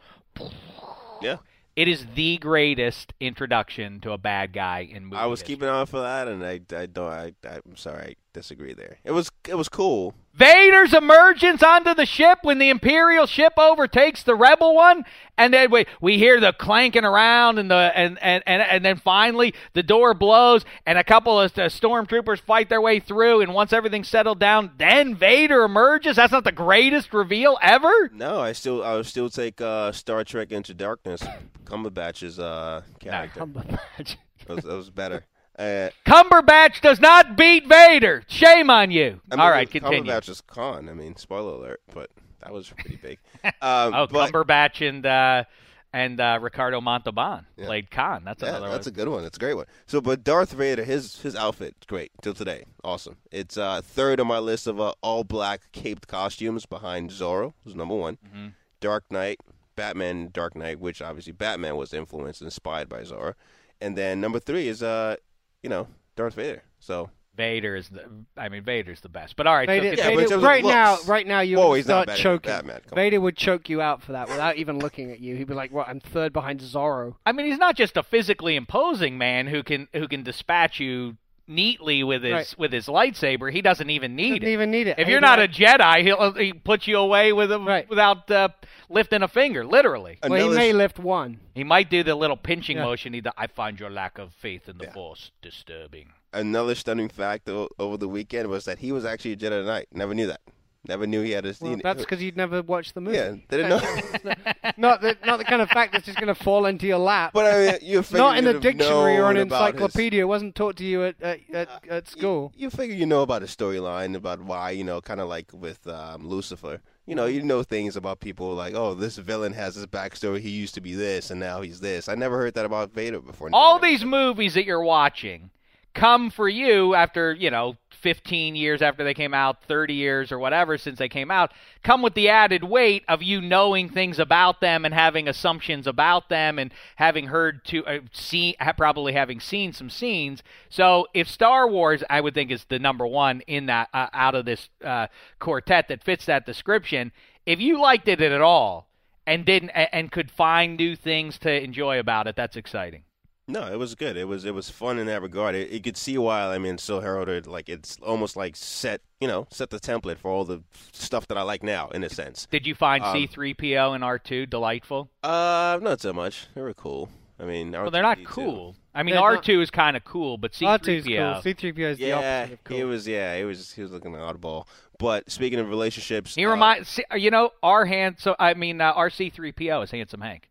It 1.75 1.89
is 1.89 2.07
the 2.15 2.37
greatest 2.39 3.15
introduction 3.19 4.01
to 4.01 4.13
a 4.13 4.19
bad 4.19 4.53
guy 4.53 4.81
in 4.91 5.07
movie. 5.07 5.17
I 5.17 5.27
was 5.27 5.41
history. 5.41 5.55
keeping 5.55 5.69
on 5.69 5.87
for 5.87 6.01
that, 6.01 6.29
and 6.29 6.45
I, 6.45 6.61
I 6.77 6.87
don't. 6.87 7.11
I, 7.11 7.33
I'm 7.45 7.77
sorry, 7.77 8.17
disagree 8.33 8.73
there. 8.73 8.99
It 9.05 9.13
was 9.13 9.31
it 9.49 9.57
was 9.57 9.69
cool. 9.69 10.15
Vader's 10.35 10.95
emergence 10.95 11.63
onto 11.63 11.95
the 11.95 12.07
ship 12.07 12.39
when 12.43 12.59
the 12.59 12.71
Imperial 12.71 13.27
ship 13.27 13.53
overtakes 13.59 14.23
the 14.23 14.35
Rebel 14.35 14.75
one, 14.75 15.05
and 15.37 15.53
then 15.53 15.71
we 15.71 15.87
we 16.01 16.19
hear 16.19 16.41
the 16.41 16.53
clanking 16.53 17.05
around, 17.05 17.59
and 17.59 17.71
the 17.71 17.93
and 17.95 18.19
and 18.23 18.43
and, 18.47 18.63
and 18.63 18.85
then 18.85 18.97
finally 18.97 19.55
the 19.75 19.83
door 19.83 20.15
blows, 20.15 20.65
and 20.87 20.99
a 20.99 21.05
couple 21.05 21.39
of 21.39 21.53
uh, 21.59 21.63
stormtroopers 21.69 22.41
fight 22.41 22.69
their 22.69 22.81
way 22.81 22.99
through, 23.01 23.43
and 23.43 23.53
once 23.53 23.73
everything's 23.73 24.09
settled 24.09 24.39
down, 24.39 24.71
then 24.79 25.15
Vader 25.15 25.65
emerges. 25.65 26.17
That's 26.17 26.33
not 26.33 26.45
the 26.45 26.53
greatest 26.53 27.13
reveal 27.13 27.59
ever. 27.61 28.11
No, 28.13 28.41
I 28.41 28.53
still 28.53 28.83
I 28.83 28.95
would 28.95 29.07
still 29.07 29.29
take 29.29 29.61
uh, 29.61 29.93
Star 29.93 30.25
Trek 30.25 30.53
Into 30.53 30.73
Darkness, 30.73 31.23
Cumberbatch's 31.65 32.39
uh, 32.39 32.83
character. 33.01 33.41
Cumberbatch. 33.41 34.17
That 34.47 34.57
was, 34.57 34.65
that 34.65 34.75
was 34.75 34.91
better. 34.91 35.25
Uh, 35.59 35.91
Cumberbatch 36.07 36.81
does 36.81 37.01
not 37.01 37.37
beat 37.37 37.67
Vader. 37.69 38.23
Shame 38.27 38.71
on 38.71 38.91
you. 38.91 39.21
I 39.31 39.37
mean, 39.37 39.41
All 39.41 39.51
right, 39.51 39.71
continue. 39.71 40.03
Cumberbatch 40.11 40.29
is 40.29 40.41
Khan. 40.41 40.89
I 40.89 40.95
mean, 40.95 41.17
spoiler 41.17 41.53
alert, 41.55 41.81
but 41.95 42.11
that 42.41 42.53
was 42.53 42.71
pretty 42.71 42.97
big. 42.97 43.19
Um, 43.45 43.51
Oh, 43.95 44.07
but, 44.11 44.33
Cumberbatch 44.33 44.87
and 44.89 45.05
uh, 45.05 45.45
and 45.93 46.19
uh, 46.21 46.39
Ricardo 46.41 46.81
Montalban 46.81 47.45
Yeah. 47.57 47.67
played 47.67 47.91
Khan. 47.91 48.23
That's 48.25 48.43
Yeah, 48.43 48.49
another 48.57 48.71
that's 48.71 48.87
one. 48.87 48.93
a 48.95 48.97
good 48.97 49.09
one. 49.09 49.23
That's 49.25 49.37
a 49.37 49.41
great 49.41 49.55
one. 49.55 49.67
So, 49.87 50.01
but 50.01 50.25
Darth 50.25 50.53
Vader, 50.53 50.85
his 50.85 51.21
his 51.21 51.37
outfit, 51.37 51.77
great 51.87 52.13
till 52.23 52.33
today, 52.35 52.65
awesome. 52.83 53.17
It's 53.31 53.59
uh, 53.59 53.83
third 53.85 54.21
on 54.21 54.27
my 54.27 54.39
list 54.39 54.67
of 54.67 54.81
uh, 54.81 54.95
all 55.03 55.23
black 55.23 55.71
caped 55.73 56.09
costumes 56.09 56.65
behind 56.65 57.11
Zorro, 57.11 57.53
who's 57.63 57.75
number 57.75 57.95
one. 57.95 58.17
Mm-hmm. 58.27 58.47
Dark 58.81 59.05
Knight, 59.11 59.39
Batman, 59.77 60.31
Dark 60.33 60.57
Knight, 60.57 60.81
which 60.81 61.03
obviously 61.03 61.33
Batman 61.35 61.77
was 61.77 61.93
influenced, 61.93 62.41
and 62.41 62.47
inspired 62.47 62.89
by 62.89 63.03
Zorro, 63.03 63.35
and 63.83 63.97
then 63.99 64.19
number 64.21 64.41
three 64.41 64.67
is 64.69 64.83
uh, 64.83 65.17
you 65.63 65.71
know, 65.71 65.87
Darth 66.17 66.35
Vader. 66.35 66.63
So 66.81 67.11
Vader 67.35 67.75
is 67.77 67.89
the. 67.89 68.05
I 68.37 68.49
mean, 68.51 68.63
Vader's 68.63 69.01
the 69.01 69.09
best. 69.09 69.37
But 69.37 69.47
all 69.47 69.55
right, 69.55 69.67
Vader, 69.67 69.91
continue. 69.97 70.05
but 70.05 70.11
in 70.13 70.17
Vader- 70.19 70.29
terms 70.29 70.43
of 70.43 70.49
right 70.49 70.65
now, 70.65 70.99
right 71.07 71.27
now, 71.27 71.41
you 71.41 71.57
Whoa, 71.57 71.71
would 71.71 71.77
he's 71.77 71.87
not 71.87 72.05
start 72.05 72.19
choking. 72.19 72.51
Batman, 72.51 72.81
come 72.81 72.91
on. 72.93 72.97
Vader 72.97 73.21
would 73.21 73.37
choke 73.37 73.69
you 73.71 73.81
out 73.81 74.03
for 74.03 74.13
that 74.13 74.29
without 74.29 74.57
even 74.57 74.79
looking 74.81 75.11
at 75.11 75.21
you. 75.21 75.37
He'd 75.37 75.47
be 75.47 75.55
like, 75.55 75.73
"What? 75.73 75.89
I'm 75.89 76.01
third 76.01 76.33
behind 76.33 76.61
Zorro." 76.61 77.15
I 77.25 77.33
mean, 77.33 77.47
he's 77.47 77.59
not 77.59 77.77
just 77.77 77.97
a 77.97 78.03
physically 78.03 78.55
imposing 78.57 79.17
man 79.17 79.47
who 79.47 79.63
can 79.63 79.89
who 79.95 80.09
can 80.09 80.23
dispatch 80.23 80.79
you 80.79 81.17
neatly 81.47 82.03
with 82.05 82.23
his 82.23 82.33
Right. 82.33 82.55
with 82.59 82.73
his 82.73 82.87
lightsaber. 82.87 83.53
He 83.53 83.61
doesn't 83.63 83.91
even 83.91 84.15
need 84.17 84.41
Doesn't 84.41 84.49
it. 84.49 84.53
even 84.53 84.71
need 84.71 84.87
it. 84.87 84.99
If 84.99 85.07
He'd 85.07 85.13
you're 85.13 85.21
not 85.21 85.39
like- 85.39 85.51
a 85.51 85.53
Jedi, 85.53 86.03
he'll 86.03 86.33
he 86.33 86.53
put 86.53 86.87
you 86.87 86.99
away 86.99 87.33
with 87.33 87.51
him 87.51 87.67
Right. 87.67 87.89
without 87.89 88.31
uh, 88.31 88.49
lifting 88.89 89.23
a 89.23 89.29
finger. 89.29 89.65
Literally, 89.65 90.19
well, 90.27 90.51
he 90.51 90.55
may 90.57 90.71
sh- 90.71 90.75
lift 90.75 90.99
one. 90.99 91.41
he 91.55 91.65
might 91.65 91.91
do 91.91 92.03
the 92.03 92.15
little 92.15 92.37
pinching 92.37 92.77
Yeah. 92.77 92.85
motion. 92.85 93.13
He, 93.13 93.21
do- 93.21 93.31
I 93.37 93.47
find 93.49 93.79
your 93.79 93.91
lack 93.91 94.19
of 94.19 94.33
faith 94.35 94.69
in 94.69 94.79
the 94.79 94.87
Force 94.93 95.31
disturbing. 95.43 96.13
another 96.33 96.75
stunning 96.75 97.09
fact 97.09 97.49
o- 97.49 97.69
over 97.79 97.97
the 97.97 98.09
weekend 98.09 98.49
was 98.49 98.65
that 98.65 98.79
he 98.79 98.93
was 98.93 99.05
actually 99.05 99.33
a 99.33 99.37
Jedi 99.37 99.65
Knight. 99.65 99.89
Never 99.93 100.15
knew 100.15 100.27
that. 100.29 100.41
Never 100.85 101.07
knew 101.07 101.23
he 101.23 101.31
had 101.31 101.45
his. 101.45 101.61
Well, 101.61 101.77
that's 101.81 102.01
because 102.01 102.21
you'd 102.21 102.37
never 102.37 102.61
watched 102.61 102.95
the 102.95 103.01
movie. 103.01 103.17
yeah, 103.17 103.37
they 103.49 103.59
didn't 103.59 103.69
know. 103.69 103.79
not 104.77 105.01
the 105.01 105.17
not 105.25 105.39
the 105.39 105.45
kind 105.45 105.63
of 105.63 105.71
fact 105.71 105.93
that's 105.93 106.05
just 106.05 106.19
going 106.19 106.27
to 106.27 106.35
fall 106.35 106.67
into 106.67 106.89
your 106.89 106.99
lap. 106.99 107.31
but 107.33 107.47
I 107.47 107.59
mean, 107.59 107.79
you 107.83 108.03
figure 108.03 108.19
not 108.25 108.37
in 108.37 108.47
you'd 108.47 108.57
a 108.57 108.61
dictionary 108.61 109.17
or 109.17 109.31
an 109.31 109.37
known 109.37 109.47
his- 109.47 109.53
encyclopedia. 109.53 110.23
It 110.23 110.27
wasn't 110.27 110.57
taught 110.57 110.75
to 110.79 110.85
you 110.85 111.05
at 111.05 111.23
at, 111.23 111.39
at, 111.53 111.69
at 111.89 112.09
school. 112.09 112.53
You, 112.57 112.65
you 112.65 112.71
figure 112.71 112.97
you 112.97 113.07
know 113.07 113.23
about 113.23 113.43
the 113.43 113.47
storyline, 113.47 114.17
about 114.17 114.43
why, 114.43 114.71
you 114.71 114.83
know, 114.83 115.01
kind 115.01 115.21
of 115.21 115.29
like 115.29 115.53
with 115.53 115.87
um, 115.87 116.27
Lucifer. 116.27 116.81
You 117.07 117.15
know, 117.15 117.27
you 117.27 117.43
know 117.43 117.63
things 117.63 117.97
about 117.97 118.19
people 118.19 118.55
like, 118.55 118.75
oh, 118.75 118.95
this 118.95 119.19
villain 119.19 119.53
has 119.53 119.77
this 119.77 119.87
backstory. 119.87 120.41
He 120.41 120.51
used 120.51 120.75
to 120.75 120.81
be 120.81 120.95
this, 120.95 121.31
and 121.31 121.39
now 121.39 121.61
he's 121.61 121.79
this. 121.81 122.09
I 122.09 122.17
never 122.17 122.39
heard 122.39 122.55
that 122.55 122.65
about 122.65 122.93
Vader 122.93 123.21
before. 123.21 123.51
All 123.53 123.79
these 123.79 124.05
movies 124.05 124.55
that 124.55 124.65
you're 124.65 124.83
watching 124.83 125.51
come 125.95 126.31
for 126.31 126.49
you 126.49 126.95
after, 126.95 127.33
you 127.33 127.51
know, 127.51 127.77
15 127.91 128.57
years 128.57 128.83
after 128.83 129.05
they 129.05 129.15
came 129.15 129.35
out, 129.35 129.63
30 129.65 129.95
years 129.95 130.33
or 130.33 130.39
whatever 130.39 130.77
since 130.77 130.99
they 130.99 131.09
came 131.09 131.31
out, 131.31 131.53
come 131.83 132.03
with 132.03 132.15
the 132.15 132.29
added 132.29 132.65
weight 132.65 133.05
of 133.09 133.23
you 133.23 133.41
knowing 133.41 133.89
things 133.89 134.19
about 134.19 134.61
them 134.61 134.85
and 134.85 134.93
having 134.93 135.29
assumptions 135.29 135.87
about 135.87 136.29
them 136.29 136.59
and 136.59 136.73
having 136.97 137.27
heard 137.27 137.65
to 137.67 137.85
uh, 137.87 138.01
see 138.13 138.57
probably 138.77 139.13
having 139.13 139.39
seen 139.39 139.73
some 139.73 139.91
scenes. 139.91 140.43
So, 140.69 141.07
if 141.15 141.29
Star 141.29 141.69
Wars 141.69 142.03
I 142.11 142.21
would 142.21 142.35
think 142.35 142.51
is 142.51 142.65
the 142.65 142.79
number 142.79 143.07
1 143.07 143.43
in 143.43 143.67
that 143.67 143.89
uh, 143.95 144.09
out 144.13 144.35
of 144.35 144.45
this 144.45 144.69
uh, 144.85 145.07
quartet 145.39 145.89
that 145.89 146.03
fits 146.03 146.27
that 146.27 146.47
description, 146.47 147.13
if 147.47 147.61
you 147.61 147.81
liked 147.81 148.09
it 148.09 148.21
at 148.21 148.41
all 148.41 148.89
and 149.27 149.45
didn't 149.45 149.71
and 149.71 150.11
could 150.11 150.31
find 150.31 150.77
new 150.77 150.97
things 150.97 151.39
to 151.41 151.63
enjoy 151.63 151.99
about 151.99 152.27
it, 152.27 152.35
that's 152.35 152.57
exciting. 152.57 153.05
No, 153.49 153.71
it 153.73 153.77
was 153.79 153.95
good. 153.97 154.17
It 154.17 154.29
was 154.29 154.45
it 154.45 154.55
was 154.55 154.71
fun 154.71 154.99
in 154.99 155.07
that 155.09 155.21
regard. 155.21 155.55
It, 155.55 155.71
you 155.71 155.81
could 155.81 155.97
see 155.97 156.17
why. 156.17 156.43
I 156.55 156.59
mean, 156.59 156.79
so 156.79 157.01
heralded 157.01 157.47
like 157.47 157.69
it's 157.69 157.99
almost 158.01 158.37
like 158.37 158.55
set, 158.55 159.01
you 159.21 159.27
know, 159.27 159.47
set 159.51 159.71
the 159.71 159.81
template 159.81 160.19
for 160.19 160.31
all 160.31 160.45
the 160.45 160.63
stuff 160.93 161.27
that 161.29 161.37
I 161.37 161.43
like 161.43 161.63
now, 161.63 161.89
in 161.89 162.05
a 162.05 162.09
sense. 162.09 162.47
Did 162.51 162.67
you 162.67 162.75
find 162.75 163.03
Um, 163.03 163.17
C3PO 163.17 163.95
and 163.97 164.05
R2 164.05 164.49
delightful? 164.49 165.11
Uh, 165.25 165.79
not 165.83 166.01
so 166.01 166.13
much. 166.13 166.47
They 166.55 166.63
were 166.63 166.73
cool. 166.75 167.09
I 167.41 167.45
mean, 167.45 167.73
Well, 167.73 167.91
they're 167.91 168.03
not 168.03 168.19
R2D2. 168.19 168.25
cool. 168.27 168.77
I 168.95 169.03
mean, 169.03 169.17
R2 169.17 169.61
is 169.63 169.71
kind 169.71 169.97
of 169.97 170.05
cool, 170.05 170.39
but 170.39 170.53
R2's 170.53 171.05
cool. 171.05 171.15
C3PO. 171.17 171.43
C-3PO 171.43 171.79
is 171.93 171.99
the 171.99 172.05
Yeah, 172.05 172.17
opposite 172.43 172.53
of 172.53 172.65
cool. 172.65 172.77
he 172.77 172.85
was. 172.85 173.09
Yeah, 173.09 173.37
he 173.37 173.45
was. 173.45 173.73
He 173.73 173.83
was 173.83 173.91
looking 173.91 174.13
oddball. 174.13 174.67
But 174.99 175.29
speaking 175.33 175.59
of 175.59 175.69
relationships, 175.69 176.37
He 176.37 176.47
uh, 176.47 176.51
reminds 176.51 177.01
you 177.17 177.33
know 177.33 177.51
our 177.65 177.87
hand. 177.87 178.17
So 178.21 178.37
I 178.39 178.55
mean, 178.55 178.81
uh, 178.81 178.93
our 178.93 179.11
C3PO 179.11 179.83
is 179.83 179.91
handsome 179.91 180.21
Hank 180.21 180.49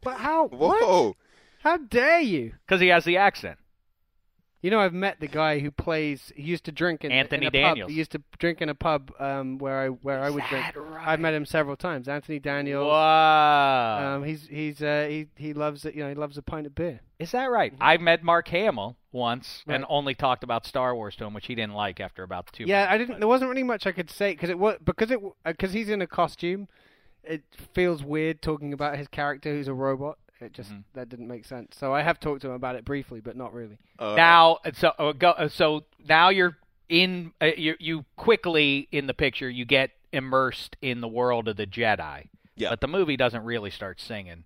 but 0.00 0.16
how? 0.16 0.48
What? 0.48 1.14
How 1.62 1.76
dare 1.76 2.20
you? 2.20 2.52
because 2.66 2.80
he 2.80 2.88
has 2.88 3.04
the 3.04 3.16
accent. 3.16 3.58
You 4.62 4.70
know, 4.70 4.78
I've 4.78 4.92
met 4.94 5.18
the 5.18 5.26
guy 5.26 5.58
who 5.58 5.72
plays. 5.72 6.32
He 6.36 6.42
used 6.42 6.62
to 6.66 6.72
drink 6.72 7.04
in, 7.04 7.10
Anthony 7.10 7.46
in 7.46 7.48
a 7.48 7.50
Daniels. 7.50 7.86
Pub. 7.86 7.90
He 7.90 7.96
used 7.96 8.12
to 8.12 8.22
drink 8.38 8.62
in 8.62 8.68
a 8.68 8.76
pub 8.76 9.12
um, 9.18 9.58
where 9.58 9.80
I 9.80 9.88
where 9.88 10.22
I 10.22 10.30
would 10.30 10.44
drink. 10.48 10.66
Right? 10.76 11.08
I've 11.08 11.18
met 11.18 11.34
him 11.34 11.44
several 11.44 11.74
times. 11.76 12.06
Anthony 12.06 12.38
Daniels. 12.38 12.86
Wow, 12.86 14.16
Um, 14.16 14.24
he's 14.24 14.46
he's 14.46 14.80
uh, 14.80 15.06
he 15.08 15.26
he 15.34 15.52
loves 15.52 15.84
it. 15.84 15.96
You 15.96 16.04
know, 16.04 16.10
he 16.10 16.14
loves 16.14 16.38
a 16.38 16.42
pint 16.42 16.68
of 16.68 16.76
beer. 16.76 17.00
is 17.18 17.32
that 17.32 17.46
right? 17.46 17.74
I 17.80 17.96
met 17.96 18.22
Mark 18.22 18.46
Hamill 18.48 18.96
once 19.10 19.64
and 19.66 19.84
only 19.88 20.14
talked 20.14 20.44
about 20.44 20.64
Star 20.64 20.94
Wars 20.94 21.16
to 21.16 21.24
him, 21.24 21.34
which 21.34 21.46
he 21.46 21.56
didn't 21.56 21.74
like 21.74 21.98
after 21.98 22.22
about 22.22 22.52
two. 22.52 22.64
Yeah, 22.64 22.86
I 22.88 22.98
didn't. 22.98 23.18
There 23.18 23.28
wasn't 23.28 23.50
really 23.50 23.64
much 23.64 23.84
I 23.84 23.90
could 23.92 24.10
say 24.10 24.32
because 24.32 24.48
it 24.50 24.60
was 24.60 24.76
because 24.84 25.10
it 25.10 25.18
because 25.44 25.72
he's 25.72 25.88
in 25.88 26.00
a 26.02 26.06
costume. 26.06 26.68
It 27.24 27.42
feels 27.74 28.04
weird 28.04 28.42
talking 28.42 28.72
about 28.72 28.96
his 28.96 29.08
character 29.08 29.50
who's 29.50 29.66
a 29.68 29.74
robot. 29.74 30.18
It 30.42 30.52
just 30.52 30.70
Mm-hmm. 30.70 30.80
that 30.94 31.08
didn't 31.08 31.28
make 31.28 31.44
sense. 31.44 31.76
So 31.78 31.94
I 31.94 32.02
have 32.02 32.18
talked 32.18 32.42
to 32.42 32.48
him 32.48 32.54
about 32.54 32.76
it 32.76 32.84
briefly, 32.84 33.20
but 33.20 33.36
not 33.36 33.52
really. 33.54 33.78
Uh, 33.98 34.14
now 34.16 34.58
so 34.74 34.88
uh, 34.98 35.12
go 35.12 35.30
uh, 35.30 35.48
so 35.48 35.84
now 36.08 36.30
you're 36.30 36.56
in 36.88 37.32
uh, 37.40 37.50
you 37.56 37.74
you 37.78 38.04
quickly 38.16 38.88
in 38.90 39.06
the 39.06 39.14
picture 39.14 39.48
you 39.48 39.64
get 39.64 39.90
immersed 40.12 40.76
in 40.82 41.00
the 41.00 41.08
world 41.08 41.48
of 41.48 41.56
the 41.56 41.66
Jedi. 41.66 42.28
Yeah. 42.56 42.70
But 42.70 42.80
the 42.80 42.88
movie 42.88 43.16
doesn't 43.16 43.44
really 43.44 43.70
start 43.70 44.00
singing 44.00 44.44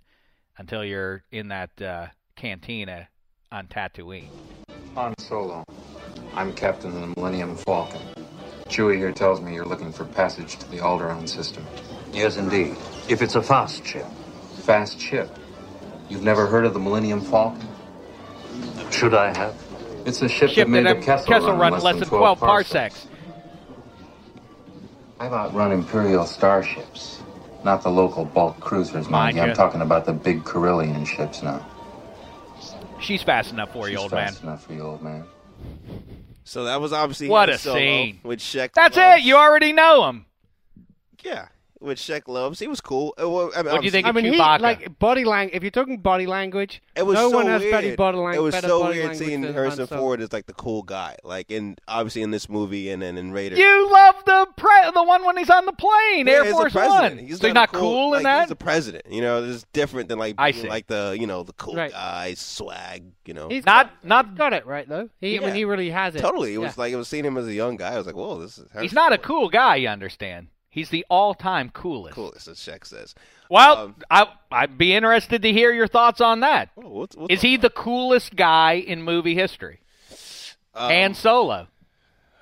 until 0.58 0.84
you're 0.84 1.24
in 1.32 1.48
that 1.48 1.82
uh, 1.82 2.06
cantina 2.36 3.08
on 3.50 3.66
Tatooine. 3.66 4.28
Han 4.94 5.14
Solo. 5.18 5.64
I'm 6.34 6.52
captain 6.52 6.94
of 6.94 7.00
the 7.00 7.20
Millennium 7.20 7.56
Falcon. 7.56 8.00
Chewie 8.68 8.96
here 8.96 9.12
tells 9.12 9.40
me 9.40 9.54
you're 9.54 9.64
looking 9.64 9.92
for 9.92 10.04
passage 10.04 10.56
to 10.58 10.70
the 10.70 10.78
Alderaan 10.78 11.28
system. 11.28 11.64
Yes, 12.12 12.36
indeed. 12.36 12.76
If 13.08 13.22
it's 13.22 13.34
a 13.34 13.42
fast 13.42 13.84
ship. 13.86 14.06
Fast 14.64 15.00
ship. 15.00 15.28
You've 16.08 16.22
never 16.22 16.46
heard 16.46 16.64
of 16.64 16.72
the 16.74 16.78
Millennium 16.80 17.20
Falcon? 17.20 17.66
Should 18.90 19.14
I 19.14 19.36
have? 19.36 19.54
It's 20.06 20.22
a 20.22 20.28
ship, 20.28 20.50
Ship 20.50 20.66
that 20.66 20.70
made 20.70 20.86
that 20.86 21.00
the 21.00 21.04
Kessel, 21.04 21.26
Kessel 21.26 21.48
run, 21.50 21.58
run 21.58 21.74
in 21.74 21.80
less 21.80 21.98
than 21.98 22.08
12 22.08 22.38
parsecs. 22.38 23.06
I've 25.18 25.32
outrun 25.32 25.72
Imperial 25.72 26.26
starships, 26.26 27.20
not 27.64 27.82
the 27.82 27.90
local 27.90 28.24
bulk 28.24 28.60
cruisers, 28.60 29.08
Mind 29.08 29.10
mind 29.10 29.36
you. 29.36 29.42
I'm 29.42 29.54
talking 29.54 29.80
about 29.80 30.04
the 30.04 30.12
big 30.12 30.44
Corellian 30.44 31.06
ships 31.06 31.42
now. 31.42 31.66
She's 33.00 33.22
fast 33.22 33.50
enough 33.52 33.72
for 33.72 33.88
you, 33.88 33.98
old 33.98 34.12
man. 34.12 34.28
fast 34.28 34.42
enough 34.42 34.64
for 34.64 34.74
you, 34.74 34.82
old 34.82 35.02
man. 35.02 35.24
So 36.44 36.64
that 36.64 36.80
was 36.80 36.92
obviously 36.92 37.28
What 37.28 37.48
Han 37.48 37.56
a 37.56 37.58
Solo 37.58 37.76
scene. 37.78 38.20
with 38.22 38.38
Shaq. 38.38 38.70
That's 38.74 38.96
Love. 38.96 39.18
it. 39.18 39.22
You 39.24 39.36
already 39.36 39.72
know 39.72 40.08
him. 40.08 40.26
Yeah, 41.24 41.48
which 41.78 42.00
Shaq 42.00 42.28
loves. 42.28 42.58
He 42.58 42.66
was 42.68 42.80
cool. 42.80 43.14
Uh, 43.20 43.28
well, 43.28 43.50
I 43.56 43.62
mean, 43.62 43.72
What 43.72 43.80
do 43.80 43.84
you 43.84 43.90
think 43.90 44.06
I 44.06 44.10
of 44.10 44.14
mean, 44.16 44.24
he 44.32 44.38
Chewbacca? 44.38 44.60
like 44.60 44.98
body 44.98 45.24
language. 45.24 45.56
If 45.56 45.62
you're 45.62 45.70
talking 45.70 45.98
body 45.98 46.26
language, 46.26 46.82
It 46.94 47.04
was 47.04 47.14
no 47.14 47.30
so 47.30 47.36
one 47.36 47.46
has 47.46 47.60
weird. 47.60 47.72
better 47.72 47.96
body, 47.96 48.18
lang- 48.18 48.34
it 48.34 48.42
was 48.42 48.54
better 48.54 48.68
so 48.68 48.80
body 48.80 48.94
weird 48.98 49.08
language 49.10 49.26
seeing 49.28 49.40
than 49.42 49.52
Harrison 49.52 49.86
Han 49.86 49.98
Ford 49.98 50.20
as 50.20 50.32
like 50.32 50.46
the 50.46 50.54
cool 50.54 50.82
guy, 50.82 51.16
like 51.24 51.50
in 51.50 51.76
obviously 51.86 52.22
in 52.22 52.30
this 52.30 52.48
movie 52.48 52.90
and 52.90 53.02
then 53.02 53.18
in 53.18 53.32
Raiders. 53.32 53.58
you 53.58 53.92
love 53.92 54.14
the 54.24 54.46
pre- 54.56 54.90
the 54.94 55.04
one 55.04 55.24
when 55.24 55.36
he's 55.36 55.50
on 55.50 55.66
the 55.66 55.72
plane, 55.72 56.26
Yeah, 56.26 56.32
Air 56.34 56.44
he's 56.44 56.52
Force 56.52 56.72
president. 56.72 57.16
One. 57.16 57.26
He's 57.26 57.40
so 57.40 57.48
not 57.48 57.54
not 57.54 57.68
a 57.74 57.78
cool, 57.78 58.10
like, 58.10 58.18
in 58.18 58.22
that. 58.24 58.40
He's 58.40 58.48
the 58.48 58.56
president. 58.56 59.04
You 59.10 59.20
know, 59.20 59.42
this 59.46 59.56
is 59.56 59.66
different 59.72 60.08
than 60.08 60.18
like 60.18 60.34
I 60.38 60.52
being 60.52 60.66
like 60.68 60.86
the 60.86 61.16
you 61.18 61.26
know 61.26 61.42
the 61.42 61.52
cool 61.54 61.74
Right. 61.76 61.92
guy 61.92 62.34
swag. 62.34 63.04
You 63.26 63.34
know, 63.34 63.48
He's 63.48 63.66
not 63.66 63.90
got, 64.02 64.04
not 64.04 64.34
got 64.36 64.52
it 64.52 64.66
right 64.66 64.88
though. 64.88 65.08
He, 65.20 65.36
I 65.38 65.40
mean, 65.44 65.54
he 65.54 65.64
really 65.64 65.90
has 65.90 66.14
it. 66.14 66.20
totally. 66.20 66.50
It 66.54 66.60
Yeah. 66.60 66.66
was 66.66 66.78
like 66.78 66.92
it 66.92 66.96
was 66.96 67.08
seeing 67.08 67.24
him 67.24 67.36
as 67.36 67.46
a 67.46 67.52
young 67.52 67.76
guy. 67.76 67.92
I 67.94 67.98
was 67.98 68.06
like, 68.06 68.14
whoa, 68.16 68.38
this 68.40 68.52
is. 68.58 68.64
He's 68.64 68.72
Harrison 68.72 68.94
not 68.94 69.12
a 69.12 69.18
cool 69.18 69.48
guy. 69.48 69.76
You 69.76 69.88
understand? 69.88 70.46
He's 70.76 70.90
the 70.90 71.06
all-time 71.08 71.70
coolest. 71.70 72.14
Coolest, 72.14 72.48
as 72.48 72.58
Shaq 72.58 72.84
says. 72.86 73.14
Well, 73.48 73.78
Um, 73.78 73.96
I 74.10 74.28
I'd 74.52 74.76
be 74.76 74.94
interested 74.94 75.40
to 75.42 75.50
hear 75.52 75.72
your 75.72 75.86
thoughts 75.88 76.20
on 76.20 76.40
that. 76.40 76.68
We'll- 76.76 77.08
we'll 77.16 77.26
Is 77.30 77.38
talk 77.40 77.46
he 77.46 77.54
about 77.54 77.62
the 77.62 77.70
coolest 77.70 78.36
guy 78.36 78.72
in 78.74 79.02
movie 79.02 79.34
history? 79.34 79.80
it. 80.10 80.56
Um, 80.74 80.90
Han 80.90 81.14
Solo, 81.14 81.68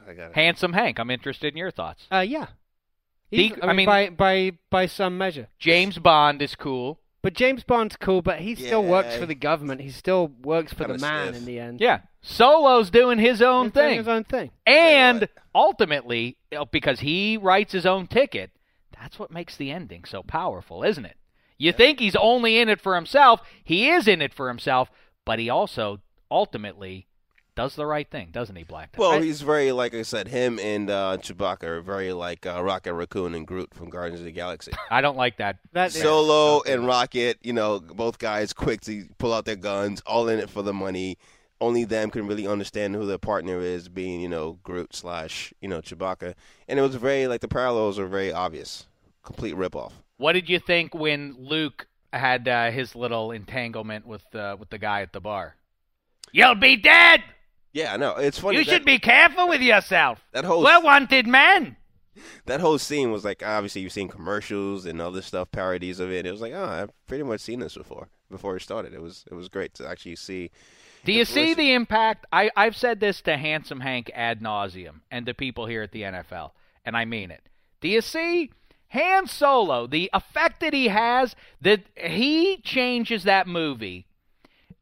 I 0.09 0.13
got 0.15 0.31
it. 0.31 0.35
handsome 0.35 0.73
Hank. 0.73 0.99
I'm 0.99 1.11
interested 1.11 1.55
in 1.55 1.57
your 1.59 1.71
thoughts. 1.71 2.09
Uh, 2.13 2.19
yeah. 2.27 2.47
The- 3.31 3.37
He's- 3.37 3.59
I 3.63 3.67
I, 3.67 3.69
mean- 3.69 3.77
mean, 3.77 3.87
by 3.87 4.09
by 4.11 4.53
by 4.69 4.87
some 4.87 5.17
measure. 5.17 5.47
James 5.61 5.99
Bond 5.99 6.43
is 6.43 6.57
cool. 6.57 6.99
But 7.23 7.33
James 7.35 7.63
Bond's 7.65 7.97
cool, 7.97 8.21
but 8.21 8.41
he 8.41 8.55
still 8.57 8.83
works 8.85 9.17
for 9.17 9.25
the 9.27 9.35
government. 9.35 9.81
He 9.81 9.89
still 9.91 10.27
works 10.43 10.73
for 10.75 10.81
the 10.85 10.95
Kinda 10.99 11.01
man 11.07 11.27
stiff. 11.29 11.37
in 11.37 11.45
the 11.47 11.59
end. 11.59 11.81
Yeah, 11.81 12.01
Solo's 12.21 12.91
doing 12.91 13.19
his 13.19 13.41
own 13.41 13.67
He's 13.67 13.73
doing 13.73 13.89
thing. 13.91 13.99
his 13.99 14.09
own 14.09 14.25
thing. 14.25 14.51
And 14.67 15.21
what. 15.21 15.31
Ultimately, 15.55 16.37
because 16.71 17.01
he 17.01 17.37
writes 17.37 17.73
his 17.73 17.87
own 17.87 18.07
ticket, 18.07 18.51
that's 18.93 19.19
what 19.19 19.31
makes 19.31 19.57
the 19.57 19.71
ending 19.71 20.05
so 20.05 20.23
powerful, 20.23 20.83
isn't 20.83 21.05
it? 21.05 21.17
You 21.59 21.73
think 21.73 22.01
he's 22.01 22.17
only 22.17 22.59
in 22.59 22.69
it 22.69 22.81
for 22.81 22.95
himself. 22.95 23.41
He 23.63 23.89
is 23.89 24.09
in 24.09 24.21
it 24.21 24.35
for 24.35 24.49
himself, 24.49 24.91
but 25.25 25.39
he 25.39 25.49
also 25.49 26.01
ultimately 26.31 27.07
does 27.55 27.77
the 27.77 27.87
right 27.87 28.11
thing, 28.11 28.31
doesn't 28.33 28.57
he, 28.57 28.65
Black? 28.65 28.95
Well, 28.99 29.21
he's 29.21 29.43
very 29.43 29.71
like 29.71 29.95
I 29.95 30.03
said. 30.03 30.29
Him 30.29 30.59
and 30.59 30.91
uh, 30.91 31.19
Chewbacca 31.21 31.65
are 31.65 31.81
very 31.81 32.13
like 32.13 32.47
uh, 32.47 32.63
Rocket 32.63 32.95
Raccoon 32.95 33.35
and 33.35 33.47
Groot 33.47 33.73
from 33.73 33.91
Guardians 33.91 34.21
of 34.21 34.27
the 34.27 34.33
Galaxy. 34.33 34.73
I 34.91 35.01
don't 35.01 35.17
like 35.17 35.37
that. 35.37 35.59
That 35.73 35.93
Solo 35.93 36.63
and 36.63 36.87
Rocket, 36.87 37.39
you 37.43 37.53
know, 37.53 37.79
both 37.79 38.19
guys 38.19 38.53
quick 38.53 38.81
to 38.83 39.07
pull 39.19 39.33
out 39.33 39.45
their 39.45 39.57
guns, 39.57 40.03
all 40.05 40.29
in 40.29 40.41
it 40.41 40.51
for 40.51 40.63
the 40.63 40.73
money. 40.73 41.17
Only 41.61 41.85
them 41.85 42.11
can 42.11 42.27
really 42.27 42.47
understand 42.47 42.95
who 42.95 43.07
their 43.07 43.19
partner 43.19 43.61
is, 43.61 43.89
being 43.89 44.21
you 44.21 44.29
know 44.29 44.59
Groot 44.63 44.95
slash 44.95 45.53
you 45.61 45.69
know 45.69 45.81
Chewbacca, 45.81 46.35
and 46.69 46.79
it 46.79 46.83
was 46.83 46.97
very 46.97 47.27
like 47.27 47.41
the 47.41 47.49
parallels 47.49 47.99
are 47.99 48.07
very 48.07 48.33
obvious, 48.33 48.87
complete 49.23 49.55
ripoff. 49.55 49.93
What 50.17 50.33
did 50.33 50.49
you 50.49 50.59
think 50.59 50.95
when 50.95 51.37
Luke 51.39 51.87
had 52.13 52.47
uh, 52.49 52.71
his 52.71 52.95
little 52.95 53.31
entanglement 53.31 54.07
with 54.07 54.35
uh, 54.35 54.57
with 54.59 54.71
the 54.71 54.79
guy 54.79 55.03
at 55.03 55.13
the 55.13 55.21
bar? 55.21 55.57
You'll 56.33 56.55
be 56.57 56.77
dead. 56.77 57.23
Yeah, 57.73 57.93
I 57.93 57.97
know 57.97 58.17
it's 58.17 58.39
funny. 58.39 58.59
you 58.59 58.65
that, 58.65 58.71
should 58.71 58.85
be 58.85 58.99
careful 58.99 59.49
with 59.49 59.61
yourself. 59.61 60.25
that 60.33 60.45
whole 60.45 60.63
We're 60.63 60.81
wanted 60.81 61.27
men. 61.27 61.77
that 62.47 62.61
whole 62.61 62.79
scene 62.79 63.11
was 63.11 63.25
like 63.25 63.43
obviously 63.45 63.83
you've 63.83 63.93
seen 63.93 64.09
commercials 64.09 64.87
and 64.87 65.01
other 65.01 65.23
stuff, 65.23 65.51
parodies 65.51 66.01
of 66.01 66.11
it. 66.11 66.27
It 66.27 66.33
was 66.33 66.41
like 66.41 66.53
oh, 66.53 66.65
I've 66.65 67.07
pretty 67.07 67.25
much 67.25 67.41
seen 67.41 67.61
this 67.61 67.75
before. 67.75 68.09
Before 68.31 68.57
it 68.57 68.63
started, 68.63 68.95
it 68.95 69.03
was 69.03 69.25
it 69.31 69.35
was 69.35 69.49
great 69.49 69.75
to 69.75 69.89
actually 69.89 70.17
see. 70.17 70.51
Do 71.05 71.13
you 71.13 71.25
see 71.25 71.55
the 71.55 71.73
impact? 71.73 72.27
I, 72.33 72.51
I've 72.57 72.77
said 72.77 73.01
this 73.01 73.21
to 73.23 73.37
Handsome 73.37 73.81
Hank 73.81 74.11
ad 74.15 74.41
nauseum 74.41 75.01
and 75.11 75.27
to 75.27 75.35
people 75.35 75.67
here 75.67 75.83
at 75.83 75.93
the 75.93 76.03
NFL, 76.03 76.53
and 76.85 76.97
I 76.97 77.05
mean 77.05 77.31
it. 77.31 77.43
Do 77.81 77.89
you 77.89 78.01
see 78.01 78.51
Han 78.89 79.27
Solo, 79.27 79.87
the 79.87 80.09
effect 80.13 80.61
that 80.61 80.73
he 80.73 80.89
has, 80.89 81.35
that 81.61 81.83
he 81.97 82.59
changes 82.59 83.25
that 83.25 83.47
movie 83.47 84.07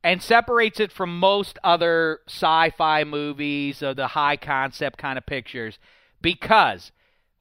and 0.04 0.22
separates 0.22 0.80
it 0.80 0.92
from 0.92 1.18
most 1.18 1.58
other 1.64 2.20
sci-fi 2.26 3.04
movies 3.04 3.82
or 3.82 3.94
the 3.94 4.08
high 4.08 4.36
concept 4.36 4.98
kind 4.98 5.16
of 5.16 5.24
pictures 5.26 5.78
because 6.20 6.92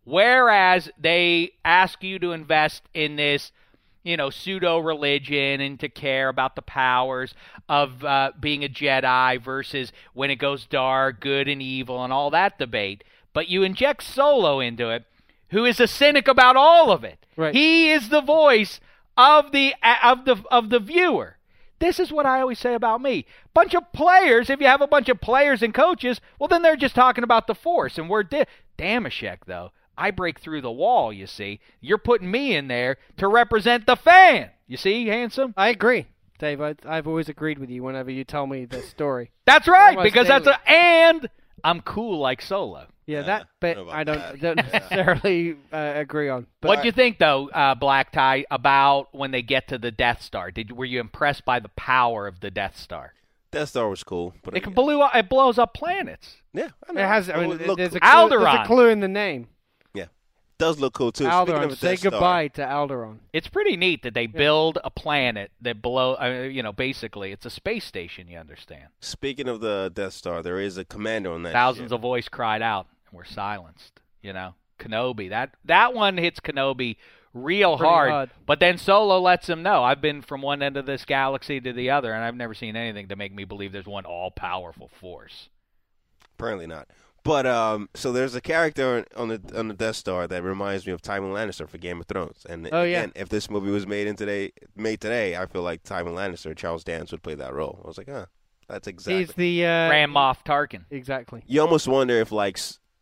whereas 0.03 0.89
they 0.97 1.51
ask 1.65 2.03
you 2.03 2.19
to 2.19 2.31
invest 2.31 2.83
in 2.93 3.15
this 3.15 3.51
you 4.03 4.17
know 4.17 4.29
pseudo 4.29 4.79
religion 4.79 5.61
and 5.61 5.79
to 5.79 5.87
care 5.89 6.29
about 6.29 6.55
the 6.55 6.61
powers 6.61 7.33
of 7.69 8.03
uh, 8.03 8.31
being 8.39 8.63
a 8.63 8.69
jedi 8.69 9.41
versus 9.41 9.91
when 10.13 10.29
it 10.31 10.35
goes 10.37 10.65
dark 10.65 11.19
good 11.19 11.47
and 11.47 11.61
evil 11.61 12.03
and 12.03 12.11
all 12.11 12.29
that 12.29 12.57
debate 12.57 13.03
but 13.33 13.47
you 13.47 13.63
inject 13.63 14.03
solo 14.03 14.59
into 14.59 14.89
it 14.89 15.05
who 15.49 15.65
is 15.65 15.79
a 15.79 15.87
cynic 15.87 16.27
about 16.27 16.55
all 16.55 16.91
of 16.91 17.03
it 17.03 17.25
Right. 17.37 17.53
he 17.55 17.91
is 17.91 18.09
the 18.09 18.21
voice 18.21 18.79
of 19.17 19.51
the 19.51 19.73
of 20.03 20.25
the 20.25 20.43
of 20.49 20.69
the 20.69 20.79
viewer 20.79 21.37
this 21.79 21.99
is 21.99 22.11
what 22.11 22.27
I 22.27 22.41
always 22.41 22.59
say 22.59 22.75
about 22.75 23.01
me. 23.01 23.25
Bunch 23.55 23.73
of 23.73 23.91
players, 23.91 24.51
if 24.51 24.61
you 24.61 24.67
have 24.67 24.81
a 24.81 24.87
bunch 24.87 25.09
of 25.09 25.19
players 25.19 25.63
and 25.63 25.73
coaches, 25.73 26.21
well, 26.37 26.47
then 26.47 26.61
they're 26.61 26.75
just 26.75 26.93
talking 26.93 27.23
about 27.23 27.47
the 27.47 27.55
force. 27.55 27.97
And 27.97 28.07
we're 28.07 28.21
di- 28.21 28.45
Dameshek, 28.77 29.39
though. 29.47 29.71
I 30.01 30.11
break 30.11 30.39
through 30.39 30.61
the 30.61 30.71
wall, 30.71 31.11
you 31.13 31.27
see. 31.27 31.59
You're 31.79 31.97
putting 31.97 32.29
me 32.31 32.55
in 32.55 32.67
there 32.67 32.97
to 33.17 33.27
represent 33.27 33.85
the 33.85 33.95
fan. 33.95 34.49
You 34.67 34.77
see, 34.77 35.07
handsome? 35.07 35.53
I 35.57 35.69
agree, 35.69 36.07
Dave. 36.39 36.61
I, 36.61 36.75
I've 36.85 37.07
always 37.07 37.29
agreed 37.29 37.59
with 37.59 37.69
you 37.69 37.83
whenever 37.83 38.09
you 38.11 38.23
tell 38.23 38.47
me 38.47 38.65
the 38.65 38.81
story. 38.81 39.31
That's 39.45 39.67
right, 39.67 39.97
Almost 39.97 40.03
because 40.13 40.27
that's 40.27 40.45
daily. 40.45 40.57
a. 40.67 40.69
And 40.71 41.29
I'm 41.63 41.81
cool 41.81 42.19
like 42.19 42.41
Solo. 42.41 42.87
Yeah, 43.05 43.19
Yeah, 43.19 43.25
that 43.25 43.47
bit 43.59 43.77
I 43.77 43.79
don't 43.79 43.87
know 43.87 43.91
I 43.91 44.01
about 44.01 44.05
don't, 44.05 44.41
that. 44.41 44.55
don't 44.55 44.73
necessarily 44.73 45.55
uh, 45.73 45.93
agree 45.95 46.29
on. 46.29 46.47
But 46.61 46.69
What 46.69 46.81
do 46.81 46.87
you 46.87 46.91
think, 46.93 47.19
though, 47.19 47.49
uh, 47.49 47.75
Black 47.75 48.11
Tie, 48.11 48.45
about 48.49 49.09
when 49.13 49.31
they 49.31 49.41
get 49.41 49.67
to 49.69 49.77
the 49.77 49.91
Death 49.91 50.21
Star? 50.21 50.51
Did 50.51 50.71
were 50.71 50.85
you 50.85 50.99
impressed 50.99 51.43
by 51.45 51.59
the 51.59 51.69
power 51.69 52.27
of 52.27 52.39
the 52.39 52.49
Death 52.51 52.77
Star? 52.77 53.13
Death 53.51 53.69
Star 53.69 53.89
was 53.89 54.03
cool, 54.03 54.33
but 54.43 54.55
It 54.55 54.65
uh, 54.65 54.69
blew 54.69 55.01
up, 55.01 55.13
it 55.13 55.27
blows 55.27 55.59
up 55.59 55.73
planets. 55.73 56.37
yeah, 56.53 56.69
I 56.87 56.93
it 56.93 57.05
has. 57.05 57.29
I 57.29 57.41
mean, 57.41 57.51
It 57.59 57.75
there's, 57.75 57.93
a 57.95 57.99
cool. 57.99 58.27
clue, 58.29 58.39
there's 58.39 58.59
a 58.59 58.63
clue 58.65 58.87
in 58.87 59.01
the 59.01 59.09
name. 59.09 59.49
Does 60.61 60.79
look 60.79 60.93
cool 60.93 61.11
too. 61.11 61.23
Speaking 61.23 61.55
Alderaan. 61.55 61.71
of 61.71 61.77
Say 61.79 61.93
Death 61.93 61.99
Star, 61.99 62.11
goodbye 62.11 62.47
to 62.49 62.61
Alderaan. 62.61 63.17
It's 63.33 63.47
pretty 63.47 63.75
neat 63.75 64.03
that 64.03 64.13
they 64.13 64.27
build 64.27 64.77
a 64.83 64.91
planet 64.91 65.49
that 65.61 65.81
blow. 65.81 66.13
Uh, 66.13 66.47
you 66.51 66.61
know, 66.61 66.71
basically, 66.71 67.31
it's 67.31 67.47
a 67.47 67.49
space 67.49 67.83
station. 67.83 68.27
You 68.27 68.37
understand? 68.37 68.83
Speaking 68.99 69.47
of 69.47 69.59
the 69.59 69.91
Death 69.91 70.13
Star, 70.13 70.43
there 70.43 70.59
is 70.59 70.77
a 70.77 70.85
commander 70.85 71.31
on 71.31 71.41
that. 71.43 71.53
Thousands 71.53 71.87
ship. 71.89 71.95
of 71.95 72.01
voice 72.01 72.29
cried 72.29 72.61
out 72.61 72.85
and 73.09 73.17
were 73.17 73.25
silenced. 73.25 74.01
You 74.21 74.33
know, 74.33 74.53
Kenobi. 74.77 75.29
That 75.29 75.55
that 75.65 75.95
one 75.95 76.19
hits 76.19 76.39
Kenobi 76.39 76.97
real 77.33 77.77
hard, 77.77 78.11
hard. 78.11 78.29
But 78.45 78.59
then 78.59 78.77
Solo 78.77 79.19
lets 79.19 79.49
him 79.49 79.63
know 79.63 79.83
I've 79.83 80.01
been 80.01 80.21
from 80.21 80.43
one 80.43 80.61
end 80.61 80.77
of 80.77 80.85
this 80.85 81.05
galaxy 81.05 81.59
to 81.59 81.73
the 81.73 81.89
other, 81.89 82.13
and 82.13 82.23
I've 82.23 82.35
never 82.35 82.53
seen 82.53 82.75
anything 82.75 83.07
to 83.07 83.15
make 83.15 83.33
me 83.33 83.45
believe 83.45 83.71
there's 83.71 83.87
one 83.87 84.05
all-powerful 84.05 84.91
force. 84.99 85.49
Apparently 86.37 86.67
not. 86.67 86.87
But 87.23 87.45
um, 87.45 87.89
so 87.93 88.11
there's 88.11 88.33
a 88.33 88.41
character 88.41 89.05
on 89.15 89.27
the 89.27 89.41
on 89.55 89.67
the 89.67 89.73
Death 89.75 89.95
Star 89.95 90.27
that 90.27 90.41
reminds 90.43 90.87
me 90.87 90.93
of 90.93 91.01
Tywin 91.01 91.31
Lannister 91.33 91.69
for 91.69 91.77
Game 91.77 91.99
of 91.99 92.07
Thrones. 92.07 92.45
And 92.49 92.67
Oh, 92.71 92.81
yeah. 92.83 93.01
again, 93.01 93.11
if 93.15 93.29
this 93.29 93.49
movie 93.49 93.69
was 93.69 93.85
made 93.85 94.07
in 94.07 94.15
today, 94.15 94.53
made 94.75 95.01
today, 95.01 95.35
I 95.35 95.45
feel 95.45 95.61
like 95.61 95.83
Tywin 95.83 96.15
Lannister, 96.15 96.55
Charles 96.55 96.83
Dance 96.83 97.11
would 97.11 97.21
play 97.21 97.35
that 97.35 97.53
role. 97.53 97.79
I 97.83 97.87
was 97.87 97.97
like, 97.99 98.09
huh, 98.09 98.25
that's 98.67 98.87
exactly. 98.87 99.19
He's 99.19 99.33
the 99.33 99.65
uh, 99.65 99.87
Grand 99.89 100.11
Moff 100.11 100.43
Tarkin. 100.43 100.85
Exactly. 100.89 101.43
you 101.45 101.61
almost 101.61 101.87
wonder 101.87 102.15
if 102.15 102.31
like 102.31 102.57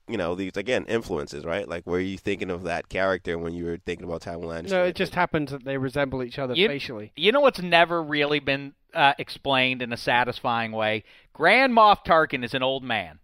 you 0.09 0.17
know 0.17 0.35
these 0.35 0.57
again 0.57 0.83
influences, 0.89 1.45
right? 1.45 1.65
Like, 1.69 1.85
were 1.87 1.99
you 2.01 2.17
thinking 2.17 2.49
of 2.51 2.63
that 2.63 2.89
character 2.89 3.37
when 3.37 3.53
you 3.53 3.63
were 3.65 3.77
thinking 3.85 4.05
about 4.05 4.21
Tywin 4.23 4.43
Lannister? 4.43 4.71
No, 4.71 4.83
it 4.83 4.95
just 4.95 5.15
happens 5.15 5.51
that 5.51 5.63
they 5.63 5.77
resemble 5.77 6.23
each 6.23 6.39
other 6.39 6.55
You- 6.55 6.67
facially. 6.67 7.13
You 7.15 7.31
know 7.31 7.39
what's 7.39 7.61
never 7.61 8.03
really 8.03 8.39
been 8.39 8.73
uh, 8.93 9.13
explained 9.17 9.81
in 9.81 9.93
a 9.93 9.97
satisfying 9.97 10.73
way? 10.73 11.03
Grand 11.31 11.73
Moff 11.73 12.03
Tarkin 12.03 12.43
is 12.43 12.53
an 12.53 12.63
old 12.63 12.83
man, 12.83 13.19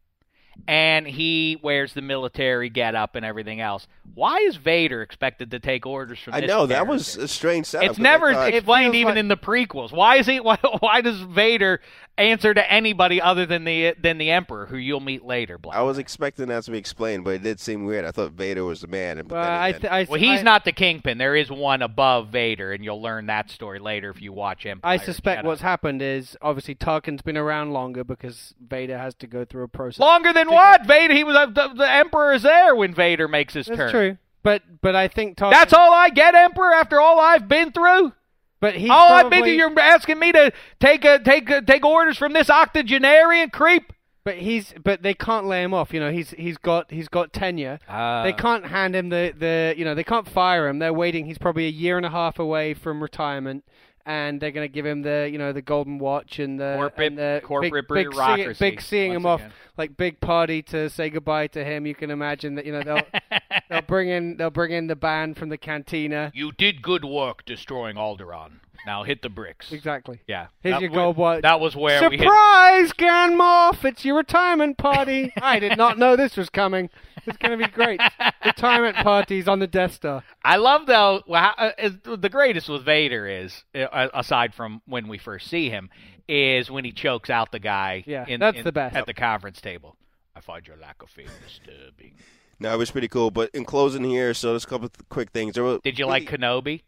and 0.67 1.07
he 1.07 1.59
wears 1.61 1.93
the 1.93 2.01
military 2.01 2.69
getup 2.69 3.15
and 3.15 3.25
everything 3.25 3.59
else. 3.61 3.87
Why 4.13 4.37
is 4.39 4.55
Vader 4.55 5.01
expected 5.01 5.51
to 5.51 5.59
take 5.59 5.85
orders 5.85 6.19
from? 6.19 6.33
I 6.33 6.41
this 6.41 6.47
know 6.49 6.65
that 6.67 6.87
was 6.87 7.17
a 7.17 7.27
strange 7.27 7.65
setup. 7.67 7.85
It's 7.89 7.97
'cause 7.97 7.99
I 7.99 8.03
never 8.03 8.33
thought- 8.33 8.53
explained 8.53 8.93
feels 8.93 9.01
even 9.01 9.11
like- 9.15 9.19
in 9.19 9.27
the 9.27 9.37
prequels. 9.37 9.91
Why 9.91 10.17
is 10.17 10.25
he? 10.27 10.39
Why, 10.45 10.57
why 10.79 11.01
does 11.01 11.19
Vader 11.21 11.81
answer 12.17 12.53
to 12.53 12.71
anybody 12.71 13.21
other 13.21 13.45
than 13.45 13.65
the 13.65 13.93
than 14.01 14.17
the 14.17 14.31
Emperor, 14.31 14.67
who 14.67 14.77
you'll 14.77 14.99
meet 15.01 15.23
later? 15.25 15.57
Black. 15.57 15.75
I 15.75 15.81
was 15.81 15.97
expecting 15.97 16.47
that 16.47 16.63
to 16.63 16.71
be 16.71 16.77
explained, 16.77 17.23
but 17.25 17.31
it 17.31 17.43
did 17.43 17.59
seem 17.59 17.85
weird. 17.85 18.05
I 18.05 18.11
thought 18.11 18.31
Vader 18.31 18.63
was 18.63 18.81
the 18.81 18.87
man. 18.87 19.17
But 19.17 19.31
Well, 19.31 19.61
I, 19.61 19.71
th- 19.73 19.85
I, 19.85 20.05
well, 20.09 20.19
he's 20.19 20.39
I, 20.39 20.43
not 20.43 20.65
the 20.65 20.71
kingpin. 20.71 21.17
There 21.17 21.35
is 21.35 21.49
one 21.51 21.81
above 21.81 22.29
Vader, 22.29 22.71
and 22.71 22.83
you'll 22.83 23.01
learn 23.01 23.25
that 23.25 23.49
story 23.49 23.79
later 23.79 24.09
if 24.11 24.21
you 24.21 24.31
watch 24.31 24.65
Empire. 24.65 24.93
I 24.93 24.97
suspect 24.97 25.41
Jedi. 25.43 25.45
what's 25.47 25.61
happened 25.61 26.01
is 26.01 26.37
obviously 26.41 26.75
Tarkin's 26.75 27.21
been 27.21 27.37
around 27.37 27.71
longer 27.73 28.03
because 28.03 28.53
Vader 28.65 28.97
has 28.97 29.13
to 29.15 29.27
go 29.27 29.43
through 29.43 29.63
a 29.63 29.67
process. 29.67 29.99
longer 29.99 30.31
than 30.31 30.44
what 30.47 30.85
Vader. 30.85 31.13
He 31.13 31.23
was 31.23 31.35
uh, 31.35 31.45
the, 31.47 31.73
the 31.75 31.89
Emperor 31.89 32.33
is 32.33 32.43
there 32.43 32.75
when 32.75 32.93
Vader 32.93 33.27
makes 33.27 33.53
his 33.53 33.65
That's 33.67 33.77
turn. 33.77 33.91
true, 33.91 34.17
but 34.43 34.61
but 34.81 34.95
I 34.95 35.07
think 35.07 35.37
Tarkin. 35.37 35.51
That's 35.51 35.73
all 35.73 35.93
I 35.93 36.09
get, 36.09 36.35
Emperor. 36.35 36.73
After 36.73 36.99
all 36.99 37.19
I've 37.19 37.47
been 37.47 37.71
through, 37.71 38.13
But 38.59 38.75
he's 38.75 38.89
all 38.89 39.11
I've 39.11 39.29
been 39.29 39.43
through. 39.43 39.51
You're 39.53 39.79
asking 39.79 40.19
me 40.19 40.31
to 40.31 40.51
take 40.79 41.05
a 41.05 41.19
take 41.19 41.49
a, 41.49 41.61
take 41.61 41.85
orders 41.85 42.17
from 42.17 42.33
this 42.33 42.49
octogenarian 42.49 43.49
creep. 43.49 43.91
But 44.23 44.37
he's 44.37 44.73
but 44.83 45.03
they 45.03 45.13
can't 45.13 45.45
lay 45.45 45.61
him 45.61 45.71
off. 45.71 45.93
You 45.93 45.99
know, 45.99 46.11
he's 46.11 46.31
he's 46.31 46.57
got 46.57 46.89
he's 46.89 47.07
got 47.07 47.31
tenure. 47.31 47.79
Uh, 47.87 48.23
they 48.23 48.33
can't 48.33 48.65
hand 48.65 48.95
him 48.95 49.09
the 49.09 49.31
the 49.37 49.75
you 49.77 49.85
know 49.85 49.93
they 49.93 50.03
can't 50.03 50.27
fire 50.27 50.67
him. 50.67 50.79
They're 50.79 50.91
waiting. 50.91 51.27
He's 51.27 51.37
probably 51.37 51.67
a 51.67 51.69
year 51.69 51.95
and 51.95 52.05
a 52.07 52.09
half 52.09 52.39
away 52.39 52.73
from 52.73 53.03
retirement. 53.03 53.63
And 54.07 54.39
they're 54.39 54.51
going 54.51 54.67
to 54.67 54.71
give 54.71 54.85
him 54.85 55.01
the, 55.01 55.27
you 55.31 55.39
know, 55.39 55.51
the 55.51 55.63
golden 55.63 55.97
watch 55.97 56.37
and 56.37 56.59
the 56.59 56.75
Corporate- 56.77 57.07
and 57.07 57.17
the 57.17 57.41
corporate 57.43 57.87
big, 57.87 57.95
big, 57.95 58.11
bureaucracy, 58.11 58.59
big 58.69 58.81
seeing 58.81 59.13
him 59.13 59.23
once 59.23 59.41
off, 59.41 59.51
like 59.77 59.97
big 59.97 60.19
party 60.19 60.61
to 60.63 60.89
say 60.91 61.09
goodbye 61.09 61.47
to 61.47 61.63
him. 61.63 61.87
You 61.87 61.95
can 61.95 62.11
imagine 62.11 62.53
that, 62.55 62.65
you 62.65 62.71
know, 62.71 62.83
they'll 62.83 63.39
they'll 63.69 63.81
bring 63.87 64.09
in 64.09 64.37
they'll 64.37 64.51
bring 64.51 64.71
in 64.71 64.85
the 64.87 64.95
band 64.95 65.37
from 65.37 65.49
the 65.49 65.57
cantina. 65.57 66.31
You 66.35 66.51
did 66.51 66.81
good 66.83 67.03
work 67.03 67.45
destroying 67.45 67.95
Alderaan. 67.95 68.59
Now 68.85 69.03
hit 69.03 69.21
the 69.21 69.29
bricks. 69.29 69.71
Exactly. 69.71 70.19
Yeah. 70.27 70.47
Here's 70.61 70.75
that 70.75 70.81
your 70.81 70.91
wa- 70.91 70.95
gold 70.97 71.17
watch. 71.17 71.41
That 71.41 71.59
was 71.59 71.75
where 71.75 72.09
we 72.09 72.17
hit. 72.17 72.23
Surprise, 72.23 72.93
Grand 72.93 73.39
Moff! 73.39 73.83
It's 73.83 74.05
your 74.05 74.17
retirement 74.17 74.77
party. 74.77 75.33
I 75.41 75.59
did 75.59 75.77
not 75.77 75.97
know 75.97 76.15
this 76.15 76.37
was 76.37 76.49
coming. 76.49 76.89
It's 77.25 77.37
going 77.37 77.57
to 77.57 77.65
be 77.65 77.71
great. 77.71 77.99
retirement 78.45 78.97
parties 78.97 79.47
on 79.47 79.59
the 79.59 79.67
Death 79.67 79.93
Star. 79.93 80.23
I 80.43 80.57
love 80.57 80.85
though. 80.85 81.23
well, 81.27 81.41
how- 81.41 81.65
uh, 81.67 81.71
is- 81.79 81.97
the 82.03 82.29
greatest 82.29 82.69
with 82.69 82.83
Vader 82.85 83.27
is, 83.27 83.63
uh, 83.73 84.07
aside 84.13 84.53
from 84.53 84.81
when 84.85 85.07
we 85.07 85.17
first 85.17 85.47
see 85.49 85.69
him, 85.69 85.89
is 86.27 86.69
when 86.71 86.85
he 86.85 86.91
chokes 86.91 87.29
out 87.29 87.51
the 87.51 87.59
guy. 87.59 88.03
Yeah, 88.05 88.25
in, 88.27 88.39
that's 88.39 88.57
in- 88.57 88.63
the 88.63 88.71
best. 88.71 88.95
at 88.95 89.05
the 89.05 89.13
conference 89.13 89.61
table. 89.61 89.95
I 90.35 90.41
find 90.41 90.67
your 90.67 90.77
lack 90.77 91.01
of 91.01 91.09
faith 91.09 91.31
disturbing. 91.43 92.15
No, 92.59 92.73
it 92.73 92.77
was 92.77 92.91
pretty 92.91 93.07
cool. 93.07 93.31
But 93.31 93.49
in 93.53 93.65
closing 93.65 94.03
here, 94.03 94.33
so 94.33 94.49
there's 94.51 94.63
a 94.63 94.67
couple 94.67 94.85
of 94.85 95.09
quick 95.09 95.31
things. 95.31 95.53
There 95.55 95.63
were 95.63 95.79
Did 95.83 95.97
you 95.99 96.05
like 96.07 96.25
Kenobi? 96.29 96.81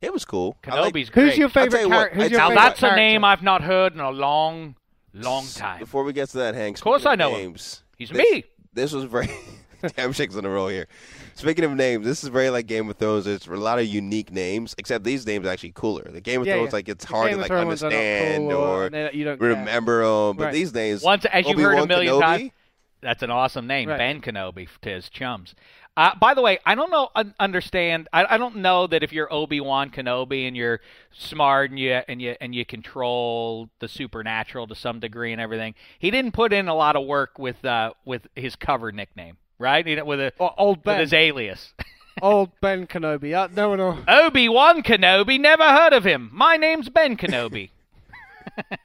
It 0.00 0.12
was 0.12 0.24
cool. 0.24 0.56
I 0.66 0.80
like- 0.80 0.94
Kenobi's 0.94 1.10
great. 1.10 1.24
Who's 1.30 1.38
your 1.38 1.48
favorite 1.48 1.82
you 1.82 1.88
character? 1.88 2.16
Who's 2.22 2.30
your 2.30 2.40
now 2.40 2.48
favorite 2.50 2.62
that's 2.62 2.82
a 2.82 2.94
name 2.96 3.24
I've 3.24 3.42
not 3.42 3.62
heard 3.62 3.94
in 3.94 4.00
a 4.00 4.10
long, 4.10 4.76
long 5.12 5.44
time. 5.46 5.80
Before 5.80 6.04
we 6.04 6.12
get 6.12 6.28
to 6.30 6.38
that, 6.38 6.54
Hank. 6.54 6.76
Of 6.76 6.82
course 6.84 7.02
speaking 7.02 7.12
I 7.12 7.14
know 7.16 7.30
him. 7.34 7.40
names. 7.40 7.82
He's 7.96 8.10
this, 8.10 8.18
me. 8.18 8.44
This 8.72 8.92
was 8.92 9.04
very. 9.04 9.28
Dameshek's 9.82 10.34
on 10.36 10.42
the 10.42 10.50
roll 10.50 10.66
here. 10.68 10.88
Speaking 11.36 11.64
of 11.64 11.70
names, 11.72 12.04
this 12.04 12.24
is 12.24 12.30
very 12.30 12.50
like 12.50 12.66
Game 12.66 12.88
of 12.90 12.96
Thrones. 12.96 13.26
There's 13.26 13.46
a 13.46 13.50
lot 13.52 13.78
of 13.78 13.86
unique 13.86 14.32
names, 14.32 14.74
except 14.76 15.04
these 15.04 15.24
names 15.24 15.46
are 15.46 15.50
actually 15.50 15.70
cooler. 15.72 16.02
The 16.10 16.20
Game 16.20 16.40
of 16.40 16.48
Yeah, 16.48 16.54
Thrones, 16.54 16.68
yeah. 16.70 16.76
like 16.76 16.88
it's 16.88 17.04
The 17.04 17.12
hard 17.12 17.28
Game 17.28 17.36
to 17.36 17.40
like 17.42 17.48
Thrones 17.48 17.82
are 17.84 17.90
not 17.90 17.96
understand 17.96 18.50
cool, 18.50 18.56
or 18.58 18.90
they- 18.90 19.10
you 19.12 19.24
don't 19.24 19.38
care. 19.38 19.48
remember 19.50 20.02
them. 20.04 20.36
But 20.36 20.44
Right. 20.46 20.52
these 20.52 20.74
names, 20.74 21.02
Once, 21.02 21.24
as 21.26 21.46
you've 21.46 21.56
heard 21.60 21.78
a 21.78 21.82
Obi-Wan 21.82 21.88
million 21.88 22.14
Kenobi, 22.14 22.20
times, 22.20 22.50
that's 23.02 23.22
an 23.22 23.30
awesome 23.30 23.68
name, 23.68 23.88
Right. 23.88 23.98
Ben 23.98 24.20
Kenobi 24.20 24.66
to 24.82 24.90
his 24.90 25.08
chums. 25.08 25.54
Uh, 25.98 26.14
by 26.14 26.32
the 26.32 26.40
way, 26.40 26.60
I 26.64 26.76
don't 26.76 26.92
know, 26.92 27.08
un- 27.16 27.34
understand. 27.40 28.08
I, 28.12 28.24
I 28.34 28.38
don't 28.38 28.58
know 28.58 28.86
that 28.86 29.02
if 29.02 29.12
you're 29.12 29.30
Obi 29.32 29.60
Wan 29.60 29.90
Kenobi 29.90 30.46
and 30.46 30.56
you're 30.56 30.78
smart 31.10 31.70
and 31.70 31.78
you 31.80 31.90
and 32.06 32.22
you 32.22 32.36
and 32.40 32.54
you 32.54 32.64
control 32.64 33.68
the 33.80 33.88
supernatural 33.88 34.68
to 34.68 34.76
some 34.76 35.00
degree 35.00 35.32
and 35.32 35.40
everything, 35.40 35.74
he 35.98 36.12
didn't 36.12 36.32
put 36.34 36.52
in 36.52 36.68
a 36.68 36.74
lot 36.74 36.94
of 36.94 37.04
work 37.04 37.36
with 37.36 37.64
uh, 37.64 37.94
with 38.04 38.28
his 38.36 38.54
cover 38.54 38.92
nickname, 38.92 39.38
right? 39.58 39.84
He, 39.84 40.00
with 40.00 40.20
a 40.20 40.32
Or 40.38 40.54
old 40.56 40.76
with 40.78 40.84
Ben. 40.84 41.00
his 41.00 41.12
alias. 41.12 41.74
Old 42.22 42.50
Ben 42.60 42.86
Kenobi. 42.88 43.32
Uh, 43.32 43.48
no 43.54 43.68
one. 43.70 44.04
Obi 44.08 44.48
Wan 44.48 44.82
Kenobi, 44.82 45.38
never 45.38 45.62
heard 45.62 45.92
of 45.92 46.02
him. 46.04 46.30
My 46.32 46.56
name's 46.56 46.88
Ben 46.88 47.16
Kenobi. 47.16 47.70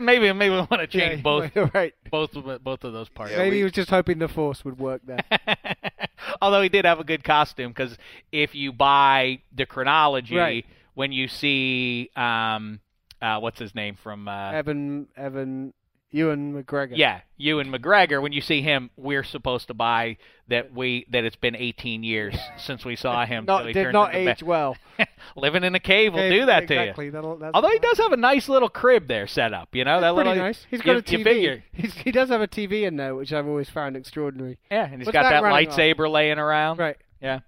maybe 0.00 0.32
maybe 0.32 0.50
we 0.54 0.56
want 0.60 0.70
to 0.70 0.86
change 0.86 1.18
Yeah, 1.18 1.22
both 1.22 1.56
right. 1.74 1.94
both 2.10 2.34
of 2.36 2.62
both 2.64 2.84
of 2.84 2.92
those 2.92 3.08
parts. 3.08 3.32
Yeah, 3.32 3.38
Maybe 3.38 3.50
we- 3.50 3.56
he 3.58 3.62
was 3.64 3.72
just 3.72 3.90
hoping 3.90 4.18
the 4.18 4.28
Force 4.28 4.64
would 4.64 4.78
work 4.78 5.02
there. 5.06 5.20
Although 6.42 6.62
he 6.62 6.68
did 6.68 6.84
have 6.84 6.98
a 7.00 7.04
good 7.04 7.22
costume, 7.24 7.70
because 7.70 7.96
if 8.32 8.54
you 8.54 8.72
buy 8.72 9.40
the 9.54 9.66
chronology, 9.66 10.36
Right. 10.36 10.66
when 10.94 11.12
you 11.12 11.28
see 11.28 12.10
um, 12.16 12.80
uh, 13.22 13.38
what's 13.38 13.58
his 13.58 13.74
name 13.74 13.96
from 14.02 14.28
uh, 14.28 14.52
Evan, 14.52 15.08
Evan, 15.16 15.72
Ewan 16.16 16.54
McGregor. 16.64 16.92
yeah, 16.96 17.20
Ewan 17.36 17.70
McGregor, 17.70 18.22
when 18.22 18.32
you 18.32 18.40
see 18.40 18.62
him, 18.62 18.90
we're 18.96 19.24
supposed 19.24 19.66
to 19.68 19.74
buy 19.74 20.16
that 20.48 20.72
we 20.72 21.06
that 21.10 21.24
it's 21.24 21.36
been 21.36 21.54
18 21.56 22.02
years 22.02 22.34
since 22.58 22.84
we 22.84 22.96
saw 22.96 23.26
him. 23.26 23.44
Not 23.44 23.66
he 23.66 23.72
did 23.72 23.92
not 23.92 24.14
age 24.14 24.40
Be- 24.40 24.46
well. 24.46 24.76
Living 25.36 25.64
in 25.64 25.74
a 25.74 25.80
cave 25.80 26.14
will 26.14 26.22
Yeah, 26.22 26.30
do 26.40 26.46
that 26.46 26.62
exactly. 26.64 27.02
to 27.02 27.06
you. 27.06 27.10
That'll, 27.12 27.36
that's 27.36 27.52
Although 27.54 27.70
he 27.70 27.78
does 27.80 27.98
have 27.98 28.12
a 28.12 28.16
nice 28.16 28.48
little 28.48 28.68
crib 28.68 29.08
there 29.08 29.26
set 29.26 29.52
up, 29.52 29.74
you 29.74 29.84
know 29.84 30.00
that 30.00 30.14
pretty 30.14 30.30
little 30.30 30.44
nice. 30.44 30.64
He's 30.70 30.80
got 30.82 30.92
you, 31.10 31.18
a 31.20 31.24
TV. 31.24 31.62
He's, 31.72 31.92
he 31.94 32.12
does 32.12 32.28
have 32.30 32.40
a 32.40 32.48
TV 32.48 32.82
in 32.84 32.96
there, 32.96 33.14
which 33.14 33.32
I've 33.32 33.46
always 33.46 33.68
found 33.68 33.96
extraordinary. 33.96 34.58
yeah, 34.70 34.84
and 34.86 34.96
he's 35.00 35.06
What's 35.06 35.12
got 35.14 35.24
that 35.24 35.30
that, 35.30 35.42
running 35.42 35.68
off? 35.68 35.76
lightsaber 35.76 36.10
laying 36.10 36.38
around. 36.38 36.78
Right. 36.78 36.96
Yeah, 37.20 37.40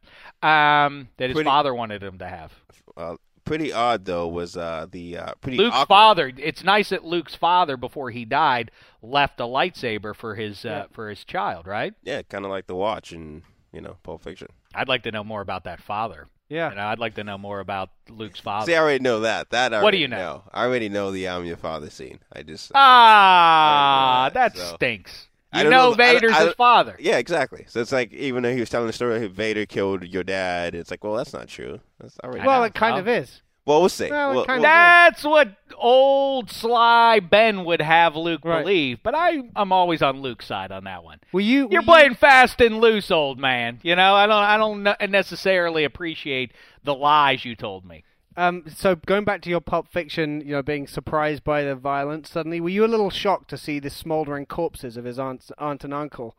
um, 0.42 1.08
that 1.18 1.28
his 1.30 1.34
Pretty- 1.34 1.46
father 1.48 1.74
wanted 1.74 2.02
him 2.02 2.18
to 2.18 2.26
have. 2.28 2.52
uh, 2.96 3.16
pretty 3.48 3.72
odd 3.72 4.04
though 4.04 4.28
was 4.28 4.56
uh, 4.56 4.86
the 4.90 5.16
uh, 5.16 5.32
pretty 5.40 5.58
Luke's 5.58 5.74
awkward- 5.74 5.88
father. 5.88 6.32
It's 6.36 6.62
nice 6.62 6.90
that 6.90 7.04
Luke's 7.04 7.34
father, 7.34 7.76
before 7.76 8.10
he 8.10 8.24
died, 8.24 8.70
left 9.02 9.40
a 9.40 9.44
lightsaber 9.44 10.14
for 10.14 10.36
his 10.36 10.64
uh, 10.64 10.86
for 10.92 11.08
his 11.10 11.24
child. 11.24 11.66
Right? 11.66 11.94
Yeah, 12.04 12.22
kind 12.22 12.44
of 12.44 12.50
like 12.50 12.66
the 12.68 12.76
watch 12.76 13.10
and 13.12 13.42
you 13.72 13.80
know 13.80 13.96
Pulp 14.04 14.22
Fiction. 14.22 14.48
I'd 14.74 14.88
like 14.88 15.02
to 15.04 15.10
know 15.10 15.24
more 15.24 15.40
about 15.40 15.64
that 15.64 15.80
father. 15.80 16.28
Yeah. 16.50 16.70
You 16.70 16.76
know, 16.76 16.86
I'd 16.86 16.98
like 16.98 17.14
to 17.16 17.24
know 17.24 17.36
more 17.36 17.60
about 17.60 17.90
Luke's 18.08 18.40
father. 18.40 18.64
See, 18.66 18.74
I 18.74 18.80
already 18.80 19.02
know 19.04 19.20
that. 19.20 19.50
That 19.50 19.74
I 19.74 19.82
What 19.82 19.90
do 19.90 19.96
already 19.96 19.98
you 19.98 20.08
know? 20.08 20.44
I 20.52 20.64
already 20.64 20.88
know 20.88 21.10
the 21.10 21.28
"I'm 21.28 21.44
your 21.44 21.58
father" 21.58 21.90
scene. 21.90 22.20
I 22.32 22.42
just 22.42 22.72
ah, 22.74 24.22
Right, 24.24 24.34
that 24.34 24.56
so- 24.56 24.74
stinks. 24.76 25.27
I 25.52 25.58
You 25.58 25.64
don't 25.64 25.72
know, 25.72 25.90
know- 25.90 25.94
Vader's 25.94 26.32
I- 26.32 26.44
his 26.46 26.54
father. 26.54 26.96
Yeah, 26.98 27.16
exactly. 27.18 27.64
So 27.68 27.80
it's 27.80 27.92
like 27.92 28.12
even 28.12 28.42
though 28.42 28.52
he 28.52 28.60
was 28.60 28.68
telling 28.68 28.86
the 28.86 28.92
story, 28.92 29.26
Vader 29.28 29.64
killed 29.66 30.04
your 30.04 30.22
dad. 30.22 30.74
It's 30.74 30.90
like, 30.90 31.02
well, 31.02 31.14
that's 31.14 31.32
not 31.32 31.48
true. 31.48 31.80
That's 32.00 32.18
already. 32.22 32.46
Well, 32.46 32.64
it 32.64 32.74
kind 32.74 32.92
Well- 32.94 33.00
of 33.00 33.08
is. 33.08 33.40
well, 33.64 33.80
we'll 33.80 33.88
see. 33.88 34.10
Well, 34.10 34.30
it 34.30 34.34
We'll- 34.34 34.44
kind 34.46 34.60
we'll- 34.60 34.70
That's 34.70 35.24
what 35.24 35.48
old 35.76 36.50
sly 36.50 37.20
Ben 37.20 37.64
would 37.64 37.80
have 37.80 38.14
Luke 38.16 38.42
Right. 38.44 38.60
believe, 38.62 39.02
but 39.02 39.14
I 39.14 39.42
I'm 39.56 39.72
always 39.72 40.02
on 40.02 40.20
Luke's 40.20 40.46
side 40.46 40.70
on 40.72 40.84
that 40.84 41.02
one. 41.04 41.18
Were 41.32 41.40
you? 41.40 41.68
You're 41.70 41.80
were 41.80 41.86
playing 41.86 42.14
fast 42.16 42.60
and 42.60 42.80
loose, 42.80 43.10
old 43.10 43.38
man. 43.38 43.80
You 43.82 43.96
know, 43.96 44.14
I 44.14 44.26
don't 44.26 44.44
I 44.44 44.56
don't 44.58 45.10
necessarily 45.10 45.84
appreciate 45.84 46.52
the 46.84 46.94
lies 46.94 47.44
you 47.44 47.54
told 47.56 47.84
me. 47.86 48.04
You, 48.38 48.42
um. 48.44 48.64
So 48.74 48.94
going 48.96 49.24
back 49.24 49.42
to 49.42 49.50
your 49.50 49.60
Pulp 49.60 49.88
Fiction, 49.88 50.40
you 50.40 50.52
know, 50.52 50.62
being 50.62 50.86
surprised 50.86 51.44
by 51.44 51.62
the 51.64 51.74
violence 51.74 52.30
suddenly, 52.30 52.60
were 52.60 52.68
you 52.68 52.84
a 52.84 52.86
little 52.86 53.10
shocked 53.10 53.50
to 53.50 53.58
see 53.58 53.78
the 53.78 53.90
smouldering 53.90 54.46
corpses 54.46 54.96
of 54.96 55.04
his 55.04 55.18
aunt, 55.18 55.50
aunt 55.58 55.84
and 55.84 55.92
uncle 55.94 56.36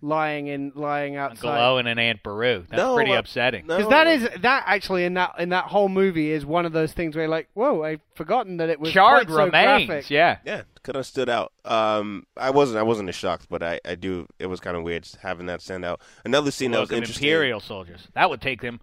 lying 0.00 0.46
in 0.46 0.70
lying 0.76 1.16
Uncle 1.16 1.48
outside? 1.48 1.60
Owen 1.66 1.86
and 1.88 1.98
an 1.98 2.04
Aunt 2.06 2.22
Beru. 2.22 2.64
That's 2.68 2.78
No, 2.78 2.94
pretty 2.94 3.12
uh, 3.12 3.18
upsetting. 3.18 3.66
no. 3.66 3.76
Because 3.78 3.90
that 3.90 4.06
is 4.06 4.28
that 4.42 4.62
actually 4.66 5.04
in 5.04 5.14
that 5.14 5.34
in 5.38 5.48
that 5.48 5.64
whole 5.64 5.88
movie 5.88 6.30
is 6.30 6.46
one 6.46 6.64
of 6.66 6.72
those 6.72 6.92
things 6.92 7.16
where 7.16 7.24
you're 7.24 7.30
like, 7.30 7.48
whoa, 7.54 7.82
I've 7.82 8.00
forgotten 8.14 8.58
that 8.58 8.68
it 8.68 8.78
was 8.78 8.92
Charred 8.92 9.26
quite 9.26 9.34
so 9.34 9.44
remains. 9.46 9.86
graphic. 9.86 10.10
Yeah. 10.10 10.38
Yeah, 10.44 10.62
could 10.84 10.94
have 10.94 11.06
stood 11.06 11.28
out. 11.28 11.52
Um, 11.64 12.26
I 12.36 12.50
wasn't. 12.50 12.78
I 12.78 12.82
wasn't 12.82 13.08
as 13.08 13.16
shocked, 13.16 13.46
but 13.50 13.62
I, 13.62 13.80
I 13.84 13.94
do. 13.96 14.28
It 14.38 14.46
was 14.46 14.60
kind 14.60 14.76
of 14.76 14.82
weird 14.84 15.08
having 15.22 15.46
that 15.46 15.62
stand 15.62 15.84
out. 15.84 16.00
Another 16.24 16.50
scene 16.52 16.70
that 16.70 16.80
was 16.80 16.90
Look 16.90 16.98
interesting. 16.98 17.26
Imperial 17.26 17.58
soldiers. 17.60 18.06
That 18.14 18.30
would 18.30 18.40
take 18.40 18.60
them 18.60 18.80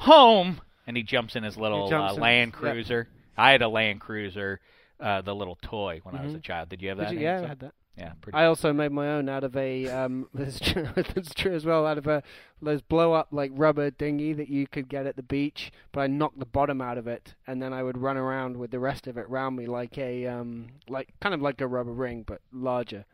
home. 0.00 0.60
And 0.88 0.96
he 0.96 1.02
jumps 1.04 1.36
in 1.36 1.44
his 1.44 1.56
little 1.56 1.92
uh, 1.94 2.14
Land. 2.14 2.54
Cruiser. 2.54 3.06
I 3.36 3.52
had 3.52 3.62
a 3.62 3.68
Land 3.68 4.00
Cruiser, 4.00 4.58
uh, 4.98 5.20
the 5.20 5.34
little 5.34 5.58
toy 5.62 6.00
when 6.02 6.16
I 6.16 6.24
was 6.24 6.34
a 6.34 6.40
child. 6.40 6.70
Did 6.70 6.82
you 6.82 6.88
have 6.88 6.98
that? 6.98 7.12
you- 7.12 7.20
yeah, 7.20 7.34
Hank? 7.34 7.44
I 7.44 7.48
had 7.48 7.60
that. 7.60 7.74
Yeah, 7.98 8.12
pretty. 8.20 8.38
I 8.38 8.46
also 8.46 8.72
made 8.72 8.92
my 8.92 9.08
own 9.08 9.28
out 9.28 9.42
of 9.44 9.56
a 9.56 9.88
um 9.88 10.28
that's 10.34 10.58
true, 10.60 10.88
that's 10.94 11.34
true 11.34 11.52
as 11.54 11.64
well 11.66 11.84
out 11.84 11.98
of 11.98 12.06
a 12.06 12.22
those 12.62 12.80
blow 12.80 13.12
up 13.12 13.28
like 13.32 13.50
rubber 13.54 13.90
dinghy 13.90 14.32
that 14.34 14.48
you 14.48 14.68
could 14.68 14.88
get 14.88 15.04
at 15.04 15.16
the 15.16 15.22
beach 15.24 15.72
but 15.90 16.02
I 16.02 16.06
knocked 16.06 16.38
the 16.38 16.46
bottom 16.46 16.80
out 16.80 16.96
of 16.96 17.08
it 17.08 17.34
and 17.44 17.60
then 17.60 17.72
I 17.72 17.82
would 17.82 17.98
run 17.98 18.16
around 18.16 18.56
with 18.56 18.70
the 18.70 18.78
rest 18.78 19.08
of 19.08 19.18
it 19.18 19.28
round 19.28 19.56
me 19.56 19.66
like 19.66 19.98
a 19.98 20.26
um 20.28 20.68
like 20.88 21.08
kind 21.20 21.34
of 21.34 21.42
like 21.42 21.60
a 21.60 21.66
rubber 21.66 21.92
ring 21.92 22.22
but 22.24 22.40
larger 22.52 23.04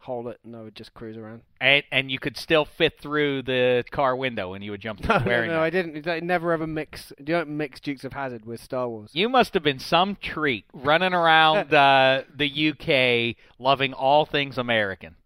hold 0.00 0.28
it 0.28 0.40
and 0.44 0.56
I 0.56 0.62
would 0.62 0.74
just 0.74 0.94
cruise 0.94 1.16
around 1.16 1.42
and 1.60 1.82
and 1.92 2.10
you 2.10 2.18
could 2.18 2.36
still 2.36 2.64
fit 2.64 2.98
through 3.00 3.42
the 3.42 3.84
car 3.90 4.16
window 4.16 4.54
and 4.54 4.64
you 4.64 4.70
would 4.70 4.80
jump 4.80 5.00
through 5.02 5.08
no, 5.14 5.18
no, 5.20 5.26
wearing 5.26 5.50
no. 5.50 5.62
I 5.62 5.68
didn't 5.70 6.08
I 6.08 6.20
never 6.20 6.52
ever 6.52 6.66
mix 6.66 7.12
you 7.18 7.24
don't 7.26 7.50
mix 7.50 7.80
Dukes 7.80 8.04
of 8.04 8.12
Hazzard 8.14 8.46
with 8.46 8.62
Star 8.62 8.88
Wars 8.88 9.10
You 9.12 9.28
must 9.28 9.52
have 9.54 9.62
been 9.62 9.78
some 9.78 10.16
treat 10.16 10.64
running 10.72 11.12
around 11.12 11.72
uh, 11.74 12.22
the 12.34 12.70
UK 12.70 13.36
loving 13.58 13.92
all 13.92 14.24
things 14.24 14.56
American. 14.58 15.16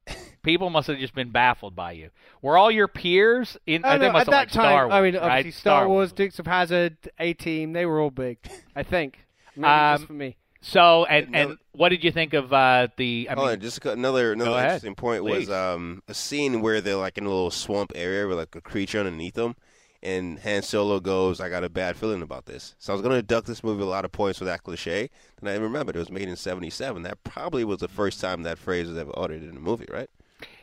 People 0.43 0.69
must 0.69 0.89
have 0.89 0.99
just 0.99 1.15
been 1.15 1.31
baffled 1.31 1.75
by 1.75 1.93
you. 1.93 2.11
Were 2.43 2.59
all 2.59 2.71
your 2.71 2.87
peers 2.89 3.57
in? 3.67 3.83
Oh, 3.83 3.89
uh, 3.89 3.97
no, 3.97 4.13
must 4.13 4.29
at 4.29 4.35
have 4.35 4.49
that 4.49 4.53
time, 4.53 4.65
Star 4.67 4.87
Wars, 4.89 4.93
I 4.93 5.01
mean, 5.01 5.15
right? 5.15 5.23
obviously 5.23 5.51
Star, 5.53 5.89
Wars, 5.89 6.13
Dukes 6.13 6.39
of 6.39 6.47
Hazzard, 6.47 6.99
A 7.19 7.33
Team, 7.33 7.73
they 7.73 7.87
were 7.87 7.99
all 7.99 8.11
big. 8.11 8.37
I 8.77 8.83
think. 8.83 9.25
Maybe 9.57 9.67
Um, 9.67 9.97
just 9.97 10.07
for 10.07 10.13
me. 10.13 10.37
So, 10.65 11.05
and 11.05 11.29
No- 11.29 11.53
and 11.53 11.59
what 11.73 11.91
did 11.91 12.05
you 12.05 12.11
think 12.11 12.33
of 12.35 12.53
uh, 12.53 12.89
the? 12.97 13.29
I 13.31 13.35
Hold 13.35 13.49
mean, 13.49 13.53
on, 13.53 13.61
just 13.61 13.85
another 13.85 14.33
another 14.33 14.51
Go 14.51 14.59
ahead, 14.59 14.63
interesting 14.63 14.95
point 14.95 15.25
please. 15.25 15.49
was 15.49 15.51
um, 15.51 16.03
a 16.09 16.15
scene 16.15 16.61
where 16.61 16.81
they're 16.81 16.97
like 16.97 17.19
in 17.19 17.25
a 17.27 17.29
little 17.29 17.51
swamp 17.51 17.93
area 17.95 18.27
with 18.29 18.39
like 18.39 18.55
a 18.55 18.61
creature 18.61 18.99
underneath 19.01 19.35
them, 19.35 19.57
and 20.03 20.39
Han 20.41 20.63
Solo 20.63 21.01
goes, 21.01 21.41
"I 21.41 21.49
got 21.49 21.65
a 21.65 21.69
bad 21.69 21.97
feeling 21.97 22.23
about 22.23 22.47
this." 22.47 22.75
So 22.79 22.93
I 22.93 22.97
was 22.97 23.03
going 23.03 23.15
to 23.17 23.23
deduct 23.23 23.47
this 23.49 23.65
movie 23.65 23.83
a 23.83 23.87
lot 23.87 24.05
of 24.05 24.13
points 24.13 24.39
for 24.39 24.45
that 24.47 24.63
cliche. 24.63 25.11
Then 25.41 25.53
I 25.53 25.57
remembered 25.61 25.97
it 25.97 26.01
was 26.01 26.11
made 26.11 26.29
in 26.29 26.37
'77. 26.37 27.03
That 27.03 27.25
probably 27.25 27.65
was 27.65 27.81
the 27.81 27.89
first 27.89 28.21
time 28.21 28.43
that 28.45 28.59
phrase 28.59 28.89
was 28.89 28.99
ever 28.99 29.13
uttered 29.17 29.43
in 29.43 29.57
a 29.57 29.61
movie, 29.61 29.87
right? 29.91 30.11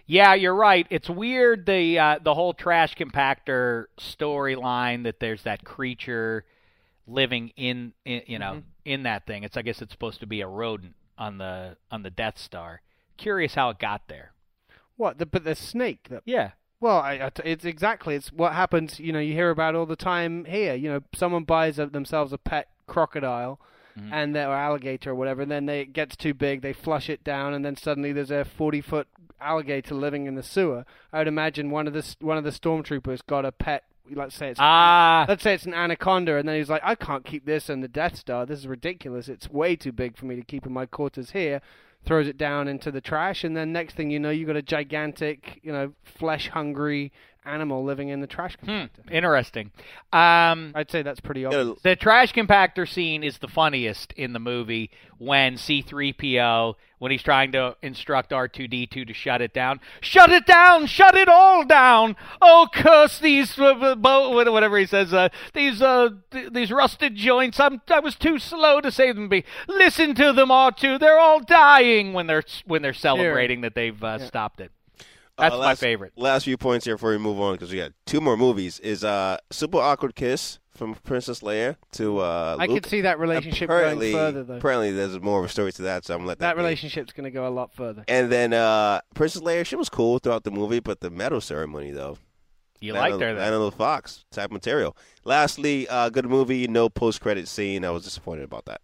Yeah, 0.06 0.34
you're 0.34 0.56
right. 0.56 0.86
It's 0.89 1.10
weird 1.10 1.66
the 1.66 1.99
uh, 1.99 2.20
the 2.22 2.34
whole 2.34 2.54
trash 2.54 2.95
compactor 2.95 3.86
storyline 3.99 5.04
that 5.04 5.20
there's 5.20 5.43
that 5.43 5.64
creature 5.64 6.45
living 7.08 7.52
in, 7.58 7.93
in 8.06 8.24
you 8.28 8.39
know 8.39 8.56
Mm-hmm. 8.56 8.70
In 8.86 9.04
that 9.04 9.26
thing. 9.26 9.44
It's 9.44 9.58
I 9.58 9.62
guess 9.62 9.82
it's 9.82 9.92
supposed 9.92 10.20
to 10.22 10.28
be 10.28 10.42
a 10.42 10.48
rodent 10.48 10.96
on 11.18 11.38
the 11.38 11.78
on 11.92 12.04
the 12.04 12.10
Death 12.10 12.38
Star. 12.38 12.82
curious 13.18 13.54
how 13.56 13.70
it 13.70 13.80
got 13.80 14.08
there. 14.08 14.34
What? 14.98 15.18
The, 15.18 15.26
but 15.26 15.44
the 15.44 15.56
snake. 15.56 16.08
That, 16.10 16.24
Yeah. 16.26 16.52
Well, 16.80 16.98
I, 16.98 17.14
I 17.14 17.32
it's 17.46 17.64
exactly 17.66 18.16
it's 18.16 18.32
what 18.34 18.54
happens. 18.54 19.00
You 19.00 19.14
know, 19.14 19.20
you 19.20 19.34
hear 19.34 19.52
about 19.52 19.76
all 19.76 19.86
the 19.86 19.96
time 19.96 20.46
here. 20.46 20.74
You 20.74 20.90
know, 20.90 21.02
someone 21.14 21.44
buys 21.44 21.78
a, 21.78 21.86
themselves 21.86 22.34
a 22.34 22.38
pet 22.38 22.70
crocodile, 22.88 23.60
Mm-hmm. 24.00 24.14
and 24.14 24.34
they, 24.34 24.46
or 24.46 24.54
alligator 24.56 25.12
or 25.12 25.16
whatever, 25.16 25.42
and 25.42 25.52
then 25.52 25.66
they, 25.66 25.82
it 25.82 25.92
gets 25.92 26.16
too 26.16 26.34
big, 26.34 26.62
they 26.62 26.72
flush 26.72 27.10
it 27.10 27.26
down, 27.26 27.54
and 27.54 27.66
then 27.66 27.76
suddenly 27.76 28.14
there's 28.14 28.32
a 28.32 28.46
forty 28.46 28.80
foot 28.80 29.06
alligator 29.42 29.94
living 29.96 30.28
in 30.28 30.36
the 30.36 30.44
sewer. 30.44 30.86
I 31.12 31.18
would 31.18 31.28
imagine 31.28 31.72
one 31.72 31.88
of 31.88 31.94
the 31.94 32.16
one 32.22 32.38
of 32.38 32.46
the 32.46 32.52
stormtroopers 32.52 33.20
got 33.28 33.44
a 33.44 33.52
pet. 33.52 33.84
Let's 34.10 34.36
say 34.36 34.49
it's 34.49 34.60
Ah. 34.60 35.26
let's 35.28 35.43
say 35.43 35.54
it's 35.54 35.66
an 35.66 35.74
anaconda, 35.74 36.36
and 36.38 36.47
then 36.47 36.58
he's 36.58 36.70
like, 36.70 36.82
I 36.84 36.95
can't 36.95 37.24
keep 37.24 37.45
this 37.45 37.70
in 37.70 37.82
the 37.82 37.88
Death 37.88 38.18
Star. 38.18 38.45
This 38.45 38.60
is 38.60 38.68
ridiculous. 38.68 39.30
It's 39.30 39.49
way 39.49 39.76
too 39.76 39.91
big 39.91 40.18
for 40.18 40.26
me 40.26 40.36
to 40.36 40.41
keep 40.43 40.66
in 40.66 40.74
my 40.74 40.86
quarters 40.86 41.32
here. 41.32 41.62
Throws 42.04 42.28
it 42.28 42.38
down 42.38 42.68
into 42.68 42.91
the 42.91 42.99
trash, 42.99 43.43
and 43.43 43.56
then 43.56 43.72
next 43.72 43.95
thing 43.95 44.10
you 44.10 44.20
know, 44.20 44.32
you've 44.32 44.47
got 44.47 44.56
a 44.56 44.62
gigantic, 44.64 45.60
you 45.62 45.72
know, 45.72 45.93
flesh 46.04 46.49
hungry 46.49 47.12
animal 47.46 47.84
living 47.84 48.10
in 48.10 48.22
the 48.22 48.28
trash 48.28 48.56
compactor. 48.58 48.89
Interesting. 49.10 49.72
Um, 50.14 50.72
I'd 50.76 50.92
say 50.92 51.02
that's 51.02 51.20
pretty 51.20 51.46
obvious. 51.46 51.80
the 51.84 51.96
trash 51.96 52.34
compactor 52.34 52.88
scene 52.88 53.24
is 53.24 53.39
the 53.39 53.48
funniest 53.48 54.14
in 54.14 54.34
the 54.34 54.39
movie 54.39 54.92
when 55.18 55.56
C3PO, 55.56 56.76
when 57.00 57.12
he's 57.12 57.24
trying 57.24 57.52
to 57.54 57.76
instruct 57.82 58.32
R2D2 58.32 59.08
to 59.08 59.14
shut 59.14 59.42
it 59.42 59.54
down. 59.54 59.80
Shut 60.02 60.30
it 60.32 60.46
down! 60.46 60.86
Shut 60.86 61.16
it 61.16 61.28
all 61.28 61.66
down! 61.66 62.16
Oh, 62.42 62.68
curse 62.72 63.20
these, 63.20 63.58
uh, 63.58 63.74
uh, 63.74 64.30
whatever 64.52 64.78
he 64.78 64.86
says, 64.86 65.14
uh, 65.14 65.30
these, 65.54 65.82
uh, 65.82 66.10
th- 66.32 66.52
these 66.54 66.72
rusted 66.72 67.16
joints. 67.16 67.60
I'm, 67.60 67.82
I 67.89 68.00
was 68.00 68.16
too 68.16 68.38
slow 68.39 68.82
to 68.82 68.92
save 68.92 69.16
them. 69.16 69.30
Be 69.30 69.44
Listen 69.68 70.14
to 70.16 70.32
them, 70.34 70.50
R2. 70.50 71.00
They're 71.00 71.20
all 71.20 71.39
dying 71.39 72.14
when 72.14 72.28
they're, 72.28 72.44
when 72.66 72.82
they're 72.82 72.94
celebrating 72.94 73.62
that 73.62 73.74
they've 73.76 74.04
uh, 74.04 74.20
stopped 74.20 74.62
it. 74.62 74.72
That's 75.42 75.56
Uh, 75.56 75.60
my 75.60 75.76
favorite. 75.76 76.14
Last 76.16 76.44
few 76.46 76.56
points 76.58 76.86
here 76.86 76.96
before 76.96 77.12
we 77.12 77.18
move 77.18 77.39
on 77.42 77.54
because 77.56 77.72
we 77.72 77.78
got 77.78 77.92
two 78.06 78.22
more 78.22 78.38
movies. 78.38 78.80
Is 78.80 79.04
uh 79.04 79.38
super 79.52 79.80
awkward 79.80 80.16
kiss 80.16 80.60
from 80.70 80.96
Princess 80.96 81.42
Leia 81.42 81.76
to 81.94 82.20
uh. 82.20 82.56
I 82.60 82.66
Luke. 82.68 82.84
could 82.84 82.89
see 82.89 83.02
that 83.02 83.20
relationship 83.20 83.68
going 83.68 84.00
further, 84.14 84.44
though. 84.44 84.56
Apparently, 84.58 84.92
there's 84.92 85.20
more 85.20 85.39
of 85.39 85.46
a 85.46 85.50
story 85.50 85.72
to 85.74 85.82
that, 85.84 86.06
so 86.06 86.14
I'm 86.14 86.20
gonna 86.22 86.28
let 86.30 86.39
that. 86.39 86.46
That 86.50 86.56
be. 86.56 86.62
relationship's 86.62 87.12
going 87.14 87.26
to 87.26 87.32
go 87.32 87.48
a 87.48 87.50
lot 87.50 87.74
further. 87.74 88.04
And 88.08 88.32
then 88.32 88.54
uh 88.54 89.02
Princess 89.16 89.42
Leia, 89.42 89.66
she 89.66 89.76
was 89.76 89.89
cool 89.89 90.20
throughout 90.20 90.44
the 90.44 90.52
movie, 90.52 90.80
but 90.80 91.02
the 91.02 91.10
medal 91.10 91.42
ceremony 91.42 91.92
though. 91.92 92.18
You 92.80 92.94
Lana- 92.94 93.10
liked 93.12 93.22
her 93.22 93.36
then. 93.36 93.52
Little 93.52 93.70
Fox 93.70 94.26
type 94.32 94.52
material. 94.52 94.98
Lastly, 95.24 95.88
uh, 95.88 96.10
good 96.10 96.26
movie, 96.28 96.68
no 96.68 96.89
post 96.89 97.22
credit 97.22 97.48
scene. 97.48 97.86
I 97.86 97.92
was 97.92 98.04
disappointed 98.04 98.44
about 98.44 98.66
that. 98.66 98.82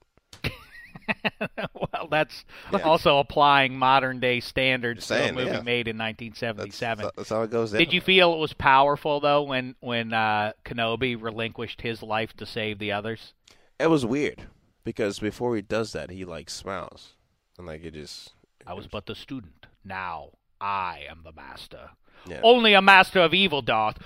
well, 1.73 2.07
that's 2.09 2.45
also 2.83 3.19
applying 3.19 3.77
modern 3.77 4.19
day 4.19 4.39
standards 4.39 5.07
Just 5.07 5.21
to 5.21 5.29
a 5.29 5.33
movie 5.33 5.51
yeah. 5.51 5.61
made 5.61 5.87
in 5.87 5.97
1977. 5.97 7.03
That's, 7.03 7.15
that's 7.15 7.29
how 7.29 7.41
it 7.43 7.51
goes. 7.51 7.71
Down. 7.71 7.79
Did 7.79 7.93
you 7.93 8.01
feel 8.01 8.33
it 8.33 8.37
was 8.37 8.53
powerful 8.53 9.19
though 9.19 9.43
when 9.43 9.75
when 9.79 10.13
uh, 10.13 10.53
Kenobi 10.65 11.21
relinquished 11.21 11.81
his 11.81 12.01
life 12.01 12.35
to 12.37 12.45
save 12.45 12.79
the 12.79 12.91
others? 12.91 13.33
It 13.79 13.89
was 13.89 14.05
weird 14.05 14.47
because 14.83 15.19
before 15.19 15.55
he 15.55 15.61
does 15.61 15.93
that, 15.93 16.09
he 16.09 16.25
like 16.25 16.49
smiles 16.49 17.13
and 17.57 17.67
like 17.67 17.83
it 17.83 17.93
just. 17.93 18.33
I 18.65 18.73
was 18.73 18.87
but 18.87 19.05
the 19.05 19.15
student. 19.15 19.65
Now 19.85 20.31
I 20.59 21.05
am 21.09 21.21
the 21.23 21.31
master. 21.31 21.91
Yeah. 22.27 22.41
Only 22.43 22.73
a 22.73 22.81
master 22.81 23.19
of 23.21 23.33
evil 23.33 23.61
doth. 23.61 23.97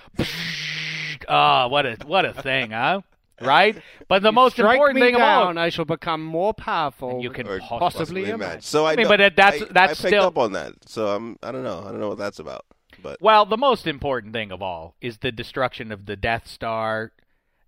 Ah, 1.28 1.68
what 1.68 1.86
a 1.86 1.97
what 2.06 2.26
a 2.26 2.34
thing, 2.34 2.72
huh? 2.72 3.02
Right? 3.42 3.82
But 4.08 4.22
the 4.22 4.30
You 4.30 4.34
most 4.34 4.60
important 4.60 4.96
me 4.96 5.02
thing 5.02 5.16
of 5.16 5.20
down, 5.22 5.58
all, 5.58 5.64
I 5.64 5.70
shall 5.70 5.86
become 5.86 6.24
more 6.24 6.54
powerful. 6.54 7.22
you 7.22 7.30
can 7.30 7.48
Or 7.48 7.60
possibly, 7.60 8.30
imagine. 8.30 8.62
So 8.62 8.86
I, 8.86 8.94
I 8.94 8.96
mean, 8.96 9.08
but 9.08 9.18
that- 9.18 9.36
that's- 9.36 9.62
I, 9.62 9.66
that's 9.72 10.00
I 10.00 10.04
picked 10.04 10.16
still- 10.16 10.24
up 10.26 10.38
on 10.38 10.52
that. 10.54 10.74
So 10.88 11.08
I'm. 11.08 11.38
I 11.44 11.52
don't 11.52 11.64
know. 11.64 11.80
I 11.86 11.92
don't 11.92 12.00
know 12.00 12.10
what 12.10 12.18
that's 12.18 12.39
about. 12.39 12.66
But 13.02 13.22
Well, 13.22 13.46
the 13.46 13.58
most 13.58 13.88
important 13.88 14.34
thing 14.34 14.52
of 14.52 14.62
all 14.62 14.96
is 15.02 15.18
the 15.20 15.32
destruction 15.32 15.92
of 15.92 16.06
the 16.06 16.16
Death 16.16 16.48
Star. 16.48 17.12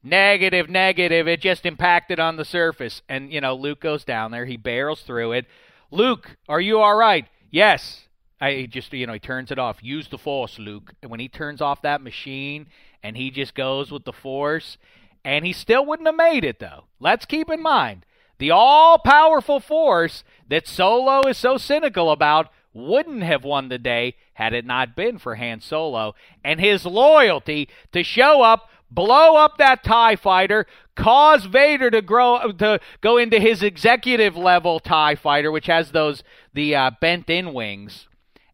Negative, 0.03 0.69
negative. 0.69 1.27
It 1.29 1.39
just 1.39 1.65
impacted 1.65 2.19
on 2.19 2.35
the 2.35 2.43
surface. 2.43 3.01
And, 3.07 3.31
you 3.31 3.39
know, 3.39 3.55
Luke 3.55 3.79
goes 3.79 4.03
down 4.03 4.31
there. 4.31 4.45
He 4.45 4.57
barrels 4.57 5.01
through 5.01 5.31
it. 5.31 5.45
Luke, 5.91 6.35
are 6.49 6.59
you 6.59 6.79
all 6.81 6.95
right? 6.95 7.25
Yes. 7.49 8.01
I 8.41 8.67
just, 8.69 8.91
you 8.91 9.07
know, 9.07 9.13
he 9.13 9.19
turns 9.19 9.49
it 9.49 9.57
off. 9.57 9.77
Use 9.81 10.09
the 10.09 10.17
Force, 10.17 10.59
Luke. 10.59 10.93
And 11.01 11.09
when 11.09 11.21
he 11.21 11.29
turns 11.29 11.61
off 11.61 11.81
that 11.83 12.01
machine 12.01 12.67
and 13.01 13.15
he 13.15 13.31
just 13.31 13.55
goes 13.55 13.91
with 13.91 14.03
the 14.03 14.11
Force, 14.11 14.77
and 15.23 15.45
he 15.45 15.53
still 15.53 15.85
wouldn't 15.85 16.07
have 16.07 16.15
made 16.15 16.43
it, 16.43 16.59
though. 16.59 16.85
Let's 16.99 17.25
keep 17.25 17.49
in 17.49 17.61
mind 17.61 18.05
the 18.37 18.51
all 18.51 18.97
powerful 18.99 19.59
Force 19.59 20.23
that 20.49 20.67
Solo 20.67 21.21
is 21.27 21.37
so 21.37 21.57
cynical 21.57 22.11
about 22.11 22.49
wouldn't 22.73 23.23
have 23.23 23.43
won 23.43 23.69
the 23.69 23.77
day 23.77 24.15
had 24.33 24.53
it 24.53 24.65
not 24.65 24.95
been 24.95 25.17
for 25.17 25.35
Han 25.35 25.61
Solo 25.61 26.15
and 26.43 26.59
his 26.59 26.85
loyalty 26.85 27.69
to 27.91 28.03
show 28.03 28.41
up, 28.41 28.69
blow 28.89 29.35
up 29.35 29.57
that 29.57 29.83
TIE 29.83 30.15
fighter, 30.15 30.65
cause 30.95 31.45
Vader 31.45 31.91
to 31.91 32.01
grow 32.01 32.51
to 32.51 32.79
go 33.01 33.17
into 33.17 33.39
his 33.39 33.61
executive 33.63 34.35
level 34.35 34.79
TIE 34.79 35.15
fighter, 35.15 35.51
which 35.51 35.67
has 35.67 35.91
those 35.91 36.23
the 36.53 36.75
uh, 36.75 36.91
bent 36.99 37.29
in 37.29 37.53
wings, 37.53 38.07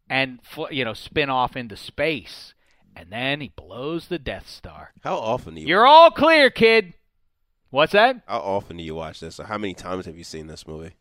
and 0.08 0.40
you 0.70 0.84
know 0.84 0.94
spin 0.94 1.30
off 1.30 1.56
into 1.56 1.76
space. 1.76 2.54
And 2.96 3.10
then 3.10 3.40
he 3.40 3.52
blows 3.54 4.08
the 4.08 4.18
Death 4.18 4.48
Star. 4.48 4.92
how 5.02 5.16
often 5.16 5.54
do 5.54 5.60
you? 5.60 5.68
You're 5.68 5.86
all 5.86 6.10
clear, 6.10 6.50
kid. 6.50 6.94
What's 7.70 7.92
that? 7.92 8.22
How 8.26 8.40
often 8.40 8.76
do 8.76 8.82
you 8.82 8.94
watch 8.94 9.20
this? 9.20 9.38
Or 9.38 9.44
how 9.44 9.58
many 9.58 9.74
times 9.74 10.06
have 10.06 10.18
you 10.18 10.24
seen 10.24 10.48
this 10.48 10.66
movie? 10.66 10.94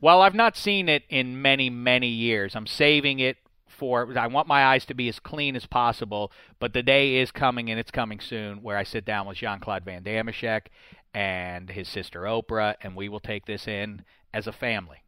Well, 0.00 0.22
I've 0.22 0.34
not 0.34 0.56
seen 0.56 0.88
it 0.88 1.04
in 1.08 1.40
many, 1.40 1.70
many 1.70 2.08
years. 2.08 2.56
I'm 2.56 2.66
saving 2.66 3.20
it 3.20 3.36
for. 3.68 4.16
I 4.18 4.26
want 4.26 4.48
my 4.48 4.64
eyes 4.64 4.84
to 4.86 4.94
be 4.94 5.08
as 5.08 5.18
clean 5.18 5.54
as 5.54 5.66
possible. 5.66 6.32
But 6.58 6.72
the 6.72 6.82
day 6.82 7.16
is 7.16 7.30
coming, 7.30 7.70
and 7.70 7.78
it's 7.78 7.90
coming 7.90 8.20
soon, 8.20 8.62
where 8.62 8.76
I 8.76 8.84
sit 8.84 9.04
down 9.04 9.26
with 9.26 9.38
Jean 9.38 9.60
Claude 9.60 9.84
Van 9.84 10.02
Damme 10.02 10.30
and 11.14 11.70
his 11.70 11.88
sister 11.88 12.22
Oprah, 12.22 12.74
and 12.82 12.96
we 12.96 13.08
will 13.08 13.20
take 13.20 13.46
this 13.46 13.68
in 13.68 14.04
as 14.32 14.46
a 14.46 14.52
family. 14.52 15.03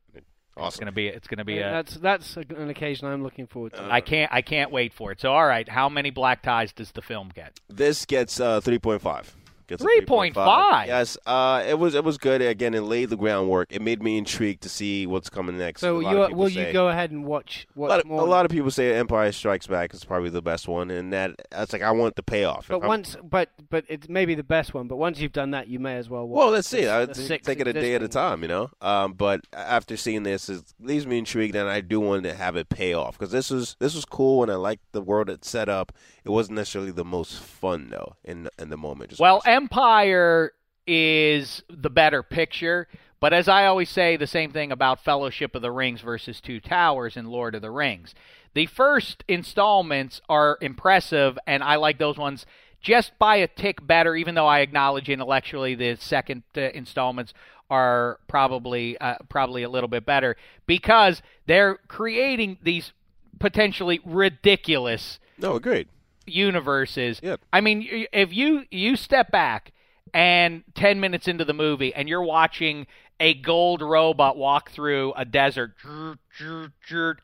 It's 0.58 0.78
gonna 0.78 0.92
be. 0.92 1.08
It's 1.08 1.28
gonna 1.28 1.44
be 1.44 1.54
Yeah, 1.54 1.68
a. 1.68 1.72
that's 1.82 1.94
that's 1.96 2.36
a- 2.36 2.54
an 2.56 2.70
occasion 2.70 3.06
I'm 3.08 3.22
looking 3.22 3.46
forward 3.46 3.74
to. 3.74 3.82
I 3.92 4.00
can't. 4.00 4.32
I 4.32 4.40
can't 4.42 4.70
wait 4.70 4.92
for 4.94 5.12
it. 5.12 5.20
So, 5.20 5.30
all 5.32 5.46
right. 5.46 5.68
How 5.68 5.88
many 5.88 6.10
black 6.10 6.42
ties 6.42 6.72
does 6.72 6.92
the 6.92 7.02
film 7.02 7.30
get? 7.34 7.60
This 7.68 8.06
gets 8.06 8.40
uh, 8.40 8.60
three 8.60 8.78
point 8.78 9.02
five. 9.02 9.34
Gets 9.68 9.82
a 9.82 9.86
3.5? 9.86 10.86
Yes, 10.86 11.18
uh, 11.26 11.62
it 11.66 11.78
was 11.78 11.94
it 11.94 12.04
was 12.04 12.18
good. 12.18 12.40
Again, 12.42 12.74
it 12.74 12.82
laid 12.82 13.10
the 13.10 13.16
groundwork. 13.16 13.68
It 13.70 13.82
made 13.82 14.02
me 14.02 14.16
intrigued 14.18 14.62
to 14.62 14.68
see 14.68 15.06
what's 15.06 15.28
coming 15.28 15.58
next. 15.58 15.80
so 15.80 16.00
you 16.00 16.34
will 16.36 16.48
say- 16.50 16.68
you 16.68 16.72
go 16.72 16.88
ahead 16.88 17.10
and 17.10 17.24
watch 17.24 17.66
A 17.76 17.80
lot, 17.80 18.00
of, 18.00 18.06
more? 18.06 18.20
a 18.20 18.24
lot 18.24 18.44
of 18.44 18.50
people 18.52 18.70
say 18.70 18.94
Empire 18.94 19.32
Strikes 19.32 19.66
Back 19.66 19.92
is 19.94 20.04
probably 20.04 20.30
the 20.30 20.42
best 20.42 20.68
one, 20.68 20.90
and 20.90 21.12
that 21.12 21.32
that's 21.50 21.72
like 21.72 21.82
I 21.82 21.90
want 21.90 22.16
the 22.16 22.22
payoff. 22.22 22.68
but 22.68 22.76
If 22.76 22.82
I'm- 22.82 22.88
once, 22.88 23.16
but 23.22 23.50
but 23.68 23.84
it's 23.88 24.08
maybe 24.08 24.34
the 24.34 24.44
best 24.44 24.74
one. 24.74 24.86
But 24.88 24.96
once 24.96 25.18
you've 25.20 25.32
done 25.32 25.50
that, 25.50 25.68
you 25.68 25.78
may 25.78 25.96
as 25.96 26.08
well. 26.08 26.26
Watch 26.28 26.38
Well, 26.38 26.50
let's 26.50 26.68
see. 26.68 26.88
I 26.88 27.06
take 27.06 27.60
it 27.60 27.66
a 27.66 27.72
day 27.72 27.94
at 27.94 28.02
a 28.02 28.08
time, 28.08 28.42
you 28.42 28.48
know. 28.48 28.70
Um, 28.80 29.14
but 29.14 29.40
after 29.52 29.96
seeing 29.96 30.22
this, 30.22 30.48
it 30.48 30.62
leaves 30.80 31.06
me 31.06 31.18
intrigued, 31.18 31.56
and 31.56 31.68
I 31.68 31.80
do 31.80 31.98
want 32.00 32.22
to 32.24 32.34
have 32.34 32.56
it 32.56 32.68
pay 32.68 32.92
off 32.94 33.18
because 33.18 33.32
this 33.32 33.50
was 33.50 33.76
this 33.80 33.94
was 33.94 34.04
cool, 34.04 34.42
and 34.42 34.52
I 34.52 34.56
liked 34.56 34.92
the 34.92 35.02
world 35.02 35.28
it 35.28 35.44
set 35.44 35.68
up. 35.68 35.92
It 36.24 36.30
wasn't 36.30 36.56
necessarily 36.56 36.90
the 36.90 37.04
most 37.04 37.40
fun 37.40 37.88
though 37.90 38.14
in 38.24 38.48
in 38.58 38.70
the 38.70 38.76
moment. 38.76 39.10
Just 39.10 39.20
Well, 39.20 39.42
Empire 39.56 40.52
is 40.86 41.62
the 41.70 41.88
better 41.88 42.22
picture, 42.22 42.86
but 43.20 43.32
as 43.32 43.48
I 43.48 43.64
always 43.64 43.88
say, 43.88 44.18
the 44.18 44.26
same 44.26 44.52
thing 44.52 44.70
about 44.70 45.02
Fellowship 45.02 45.54
of 45.54 45.62
the 45.62 45.72
Rings 45.72 46.02
versus 46.02 46.42
Two 46.42 46.60
Towers 46.60 47.16
and 47.16 47.30
Lord 47.30 47.54
of 47.54 47.62
the 47.62 47.70
Rings. 47.70 48.14
The 48.52 48.66
first 48.66 49.24
installments 49.26 50.20
are 50.28 50.58
impressive, 50.60 51.38
and 51.46 51.62
I 51.62 51.76
like 51.76 51.96
those 51.96 52.18
ones 52.18 52.44
just 52.82 53.18
by 53.18 53.36
a 53.36 53.48
tick 53.48 53.86
better, 53.86 54.14
even 54.14 54.34
though 54.34 54.46
I 54.46 54.60
acknowledge 54.60 55.08
intellectually 55.08 55.74
the 55.74 55.96
second 55.96 56.42
uh, 56.54 56.60
installments 56.74 57.32
are 57.70 58.20
probably 58.28 58.98
uh, 58.98 59.14
probably 59.30 59.62
a 59.62 59.70
little 59.70 59.88
bit 59.88 60.04
better 60.04 60.36
because 60.66 61.22
they're 61.46 61.78
creating 61.88 62.58
these 62.62 62.92
potentially 63.38 64.00
ridiculous 64.04 65.18
no, 65.38 65.56
agreed. 65.56 65.88
Universes. 66.26 67.20
Yep. 67.22 67.40
I 67.52 67.60
mean, 67.60 68.06
if 68.12 68.32
you 68.32 68.64
you 68.70 68.96
step 68.96 69.30
back 69.30 69.72
and 70.14 70.62
10 70.74 71.00
minutes 71.00 71.28
into 71.28 71.44
the 71.44 71.52
movie 71.52 71.94
and 71.94 72.08
you're 72.08 72.22
watching 72.22 72.86
a 73.18 73.34
gold 73.34 73.82
robot 73.82 74.36
walk 74.36 74.70
through 74.70 75.12
a 75.16 75.24
desert 75.24 75.74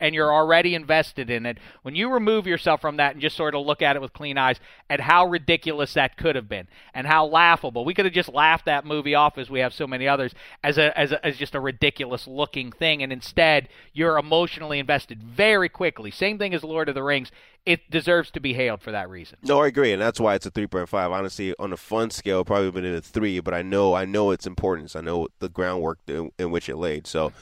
and 0.00 0.14
you're 0.14 0.32
already 0.32 0.74
invested 0.74 1.30
in 1.30 1.46
it, 1.46 1.58
when 1.82 1.94
you 1.94 2.10
remove 2.10 2.46
yourself 2.46 2.80
from 2.80 2.96
that 2.96 3.12
and 3.12 3.20
just 3.20 3.36
sort 3.36 3.54
of 3.54 3.66
look 3.66 3.82
at 3.82 3.96
it 3.96 4.02
with 4.02 4.12
clean 4.12 4.38
eyes 4.38 4.58
at 4.88 5.00
how 5.00 5.26
ridiculous 5.26 5.94
that 5.94 6.16
could 6.16 6.36
have 6.36 6.48
been 6.48 6.66
and 6.94 7.06
how 7.06 7.26
laughable. 7.26 7.84
We 7.84 7.94
could 7.94 8.04
have 8.04 8.14
just 8.14 8.28
laughed 8.28 8.66
that 8.66 8.84
movie 8.86 9.14
off 9.14 9.38
as 9.38 9.50
we 9.50 9.60
have 9.60 9.74
so 9.74 9.86
many 9.86 10.08
others 10.08 10.32
as 10.62 10.78
a 10.78 10.98
as 10.98 11.12
a, 11.12 11.24
as 11.24 11.36
just 11.36 11.54
a 11.54 11.60
ridiculous 11.60 12.26
looking 12.26 12.72
thing 12.72 13.02
and 13.02 13.12
instead 13.12 13.68
you're 13.92 14.18
emotionally 14.18 14.78
invested 14.78 15.22
very 15.22 15.68
quickly. 15.68 16.10
Same 16.10 16.38
thing 16.38 16.54
as 16.54 16.64
Lord 16.64 16.88
of 16.88 16.94
the 16.94 17.02
Rings. 17.02 17.30
It 17.64 17.88
deserves 17.90 18.32
to 18.32 18.40
be 18.40 18.54
hailed 18.54 18.82
for 18.82 18.90
that 18.90 19.08
reason. 19.08 19.38
No, 19.44 19.60
I 19.60 19.68
agree, 19.68 19.92
and 19.92 20.02
that's 20.02 20.18
why 20.18 20.34
it's 20.34 20.46
a 20.46 20.50
three 20.50 20.66
point 20.66 20.88
five. 20.88 21.12
Honestly, 21.12 21.54
on 21.60 21.72
a 21.72 21.76
fun 21.76 22.10
scale, 22.10 22.44
probably 22.44 22.72
been 22.72 22.84
in 22.84 22.96
a 22.96 23.00
three, 23.00 23.38
but 23.38 23.54
I 23.54 23.62
know 23.62 23.94
I 23.94 24.04
know 24.04 24.32
its 24.32 24.48
importance. 24.48 24.96
I 24.96 25.00
know 25.00 25.28
the 25.38 25.48
groundwork 25.48 26.00
in, 26.08 26.32
in 26.40 26.50
which 26.50 26.68
it 26.68 26.76
laid. 26.76 27.06
So, 27.06 27.32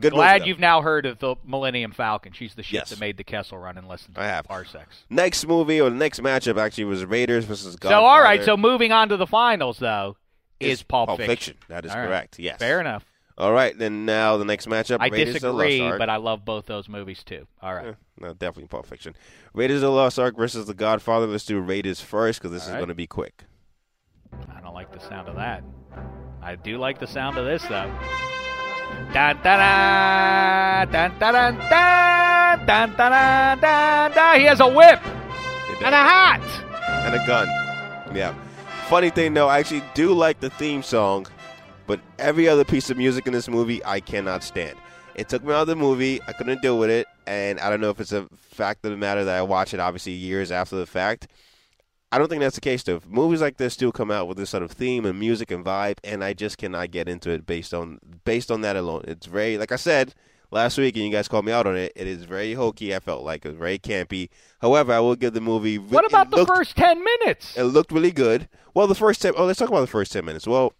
Good 0.00 0.12
Glad 0.12 0.46
you've 0.46 0.58
now 0.60 0.82
heard 0.82 1.06
of 1.06 1.18
the 1.20 1.36
Millennium 1.42 1.90
Falcon. 1.90 2.32
She's 2.32 2.54
the 2.54 2.62
shit 2.62 2.74
Yes. 2.80 2.90
that 2.90 3.00
made 3.00 3.16
the 3.16 3.24
Kessel 3.24 3.56
Run 3.56 3.78
in 3.78 3.88
less 3.88 4.02
than 4.04 4.14
I 4.22 4.26
have. 4.26 4.44
parsecs. 4.44 5.04
Next 5.08 5.46
movie 5.46 5.80
or 5.80 5.88
the 5.88 5.96
next 5.96 6.20
matchup 6.20 6.58
actually 6.58 6.84
was 6.84 7.02
Raiders 7.06 7.46
versus 7.46 7.76
Godfather. 7.76 8.02
So 8.02 8.06
all 8.06 8.20
right, 8.20 8.44
so 8.44 8.58
moving 8.58 8.92
on 8.92 9.08
to 9.08 9.16
the 9.16 9.26
finals 9.26 9.78
though 9.78 10.16
is 10.60 10.74
It's 10.74 10.82
Pulp, 10.82 11.08
Pulp 11.08 11.18
Fiction. 11.20 11.54
Fiction. 11.54 11.56
That 11.68 11.86
is 11.86 11.92
All 11.92 11.98
right. 11.98 12.06
correct. 12.08 12.38
Yes. 12.38 12.58
Fair 12.58 12.78
enough. 12.80 13.06
All 13.38 13.52
right, 13.52 13.76
then 13.78 14.04
now 14.04 14.36
the 14.36 14.44
next 14.44 14.66
matchup. 14.68 14.98
I 15.00 15.08
Raiders 15.08 15.42
of 15.42 15.54
Lost 15.54 15.66
disagree, 15.68 15.98
but 15.98 16.10
I 16.10 16.16
love 16.16 16.44
both 16.44 16.66
those 16.66 16.88
movies 16.90 17.22
too. 17.24 17.46
All 17.62 17.74
right. 17.74 17.88
Eh, 17.88 17.92
no, 18.20 18.32
definitely 18.34 18.68
Pulp 18.68 18.84
Fiction. 18.86 19.14
Raiders 19.54 19.76
of 19.76 19.82
the 19.82 19.90
Lost 19.90 20.18
Ark 20.18 20.36
versus 20.36 20.66
The 20.66 20.74
Godfather. 20.74 21.26
Let's 21.26 21.44
do 21.46 21.58
Raiders 21.60 22.00
first 22.02 22.40
because 22.40 22.52
this 22.52 22.64
All 22.64 22.68
is 22.68 22.72
right. 22.74 22.78
going 22.80 22.88
to 22.90 22.94
be 22.94 23.06
quick. 23.06 23.44
I 24.54 24.60
don't 24.60 24.74
like 24.74 24.92
the 24.92 25.00
sound 25.00 25.28
of 25.28 25.36
that. 25.36 25.64
I 26.42 26.54
do 26.56 26.76
like 26.78 26.98
the 26.98 27.06
sound 27.06 27.38
of 27.38 27.46
this 27.46 27.62
though. 27.64 27.90
Dun, 29.12 29.36
dun, 29.42 30.88
dun, 30.90 31.12
dun, 31.18 31.18
dun, 31.18 31.56
dun, 32.66 32.96
dun, 32.96 33.60
dun, 33.60 34.12
dun. 34.12 34.40
He 34.40 34.44
has 34.46 34.60
a 34.60 34.68
whip 34.68 35.00
and 35.82 35.94
a 35.94 35.98
hat. 35.98 36.40
and 37.06 37.14
a 37.14 37.26
gun. 37.26 37.48
Yeah. 38.14 38.34
Funny 38.88 39.10
thing 39.10 39.34
though, 39.34 39.48
I 39.48 39.58
actually 39.58 39.82
do 39.94 40.12
like 40.12 40.40
the 40.40 40.50
theme 40.50 40.82
song, 40.82 41.26
but 41.86 42.00
every 42.18 42.48
other 42.48 42.64
piece 42.64 42.90
of 42.90 42.96
music 42.96 43.26
in 43.26 43.32
this 43.32 43.48
movie 43.48 43.84
I 43.84 44.00
cannot 44.00 44.42
stand. 44.42 44.76
It 45.14 45.28
took 45.28 45.42
me 45.42 45.52
out 45.52 45.62
of 45.62 45.66
the 45.66 45.76
movie. 45.76 46.20
I 46.28 46.32
couldn't 46.32 46.60
deal 46.62 46.78
with 46.78 46.90
it, 46.90 47.06
and 47.26 47.58
I 47.60 47.70
don't 47.70 47.80
know 47.80 47.90
if 47.90 48.00
it's 48.00 48.12
a 48.12 48.28
fact 48.50 48.84
of 48.84 48.90
the 48.90 48.96
matter 48.96 49.24
that 49.24 49.36
I 49.36 49.42
watch 49.42 49.72
it 49.72 49.80
obviously 49.80 50.12
years 50.12 50.50
after 50.52 50.76
the 50.76 50.86
fact. 50.86 51.28
I 52.12 52.18
don't 52.18 52.28
think 52.28 52.40
that's 52.40 52.54
the 52.54 52.60
case 52.60 52.82
though. 52.82 53.00
Movies 53.08 53.40
like 53.40 53.56
this 53.56 53.74
still 53.74 53.92
come 53.92 54.10
out 54.10 54.28
with 54.28 54.36
this 54.38 54.50
sort 54.50 54.62
of 54.62 54.70
theme 54.70 55.04
and 55.04 55.18
music 55.18 55.50
and 55.50 55.64
vibe, 55.64 55.98
and 56.04 56.22
I 56.22 56.32
just 56.34 56.56
cannot 56.58 56.90
get 56.90 57.08
into 57.08 57.30
it 57.30 57.46
based 57.46 57.74
on 57.74 57.98
based 58.24 58.50
on 58.50 58.60
that 58.62 58.76
alone. 58.76 59.02
It's 59.08 59.26
very 59.26 59.58
like 59.58 59.72
I 59.72 59.76
said 59.76 60.14
last 60.52 60.78
week, 60.78 60.94
and 60.96 61.04
you 61.04 61.10
guys 61.10 61.26
called 61.28 61.44
me 61.44 61.52
out 61.52 61.66
on 61.66 61.76
it. 61.76 61.92
It 61.96 62.06
is 62.06 62.22
very 62.24 62.54
hokey. 62.54 62.94
I 62.94 63.00
felt 63.00 63.24
like 63.24 63.44
it 63.44 63.48
was 63.48 63.58
very 63.58 63.78
campy. 63.78 64.28
However, 64.60 64.92
I 64.92 65.00
will 65.00 65.16
give 65.16 65.34
the 65.34 65.40
movie. 65.40 65.78
What 65.78 66.06
about 66.06 66.30
the 66.30 66.36
looked- 66.36 66.54
first 66.54 66.76
ten 66.76 67.02
minutes? 67.02 67.56
it 67.56 67.64
looked 67.64 67.90
really 67.90 68.12
good. 68.12 68.48
Well, 68.72 68.86
the 68.86 68.94
first 68.94 69.20
ten. 69.20 69.32
Oh, 69.36 69.44
let's 69.44 69.58
talk 69.58 69.68
about 69.68 69.80
the 69.80 69.86
first 69.88 70.12
ten 70.12 70.24
minutes. 70.24 70.46
Well, 70.46 70.74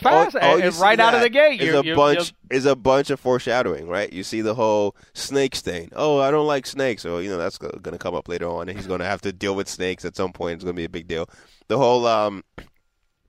fast. 0.00 0.36
all- 0.36 0.42
all 0.42 0.62
Uh, 0.62 0.70
right 0.80 0.98
out 1.00 1.14
of 1.14 1.20
the 1.20 1.28
gate, 1.30 1.60
is 1.60 1.84
you- 1.84 1.92
a 1.92 1.96
bunch 1.96 2.32
you- 2.50 2.56
is 2.56 2.66
a 2.66 2.74
bunch 2.76 3.10
of 3.10 3.20
foreshadowing, 3.20 3.88
right? 3.88 4.12
You 4.12 4.22
see 4.24 4.40
the 4.40 4.54
whole 4.54 4.94
snake 5.14 5.54
stain. 5.56 5.90
Oh, 5.94 6.18
I 6.18 6.30
don't 6.30 6.46
like 6.46 6.66
snakes. 6.66 7.02
So 7.02 7.18
you 7.18 7.30
know 7.30 7.38
that's 7.38 7.58
going 7.58 7.80
to 7.82 7.98
come 7.98 8.14
up 8.14 8.28
later 8.28 8.48
on, 8.48 8.68
and 8.68 8.78
he's 8.78 8.86
going 8.86 9.00
to 9.00 9.06
have 9.06 9.20
to 9.22 9.32
deal 9.32 9.54
with 9.54 9.68
snakes 9.68 10.04
at 10.04 10.16
some 10.16 10.32
point. 10.32 10.54
It's 10.56 10.64
going 10.64 10.74
to 10.76 10.80
be 10.80 10.84
a 10.84 10.88
big 10.88 11.08
deal. 11.08 11.28
The 11.68 11.78
whole 11.78 12.06
um, 12.06 12.42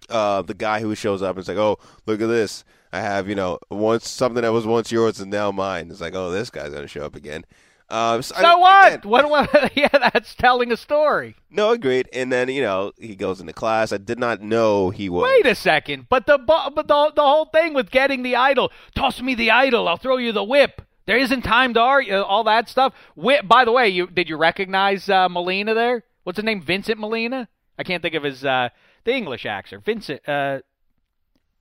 uh, 0.09 0.41
the 0.41 0.53
guy 0.53 0.80
who 0.82 0.95
shows 0.95 1.22
up 1.22 1.36
and 1.36 1.39
is 1.43 1.47
like, 1.47 1.57
oh, 1.57 1.78
look 2.05 2.22
at 2.22 2.28
this. 2.28 2.64
I 2.91 2.99
have 2.99 3.28
you 3.28 3.36
know 3.36 3.57
once 3.72 4.07
something 4.07 4.41
that 4.43 4.53
was 4.53 4.66
once 4.68 4.91
yours 4.91 5.20
is 5.20 5.26
now 5.26 5.51
mine. 5.51 5.89
It's 5.89 6.01
like, 6.01 6.14
oh, 6.16 6.30
this 6.32 6.49
guy's 6.49 6.70
going 6.70 6.84
to 6.84 6.88
show 6.88 7.03
up 7.05 7.16
again. 7.16 7.43
Um, 7.93 8.21
so, 8.23 8.35
I 8.35 8.41
So 8.41 8.47
mean, 8.49 8.59
what? 8.61 8.93
again, 8.93 9.01
What? 9.09 9.29
What? 9.29 9.71
Yeah, 9.77 9.87
that's 9.91 10.33
telling 10.35 10.71
a 10.71 10.77
story. 10.77 11.35
no, 11.51 11.69
agreed. 11.71 12.09
And 12.11 12.31
then 12.31 12.49
you 12.49 12.61
know 12.61 12.91
he 12.97 13.15
goes 13.15 13.39
into 13.39 13.53
class. 13.53 13.93
I 13.93 13.97
did 13.97 14.17
not 14.19 14.41
know 14.41 14.89
he 14.89 15.09
was. 15.09 15.23
Wait 15.23 15.45
a 15.45 15.55
second. 15.55 16.07
But 16.09 16.25
the 16.25 16.37
but 16.37 16.75
the 16.75 17.11
the 17.15 17.21
whole 17.21 17.45
thing 17.45 17.73
with 17.73 17.91
getting 17.91 18.23
the 18.23 18.35
idol. 18.35 18.71
Toss 18.95 19.21
me 19.21 19.35
the 19.35 19.51
idol. 19.51 19.87
I'll 19.87 19.97
throw 19.97 20.17
you 20.17 20.31
the 20.31 20.43
whip. 20.43 20.81
There 21.05 21.17
isn't 21.17 21.41
time 21.43 21.73
to 21.75 21.81
argue. 21.81 22.15
All 22.17 22.43
that 22.45 22.67
stuff. 22.69 22.93
Whip. 23.15 23.47
By 23.47 23.63
the 23.65 23.71
way, 23.71 23.89
you 23.89 24.07
did 24.07 24.27
you 24.27 24.37
recognize 24.37 25.07
uh, 25.09 25.29
Molina 25.29 25.73
there? 25.73 26.03
What's 26.23 26.37
his 26.37 26.45
name? 26.45 26.61
Vincent 26.61 26.97
Molina. 26.99 27.47
I 27.77 27.83
can't 27.83 28.01
think 28.01 28.15
of 28.15 28.23
his 28.23 28.43
uh, 28.43 28.69
the 29.03 29.13
English 29.13 29.45
actor. 29.45 29.79
Vincent. 29.79 30.27
Uh, 30.27 30.59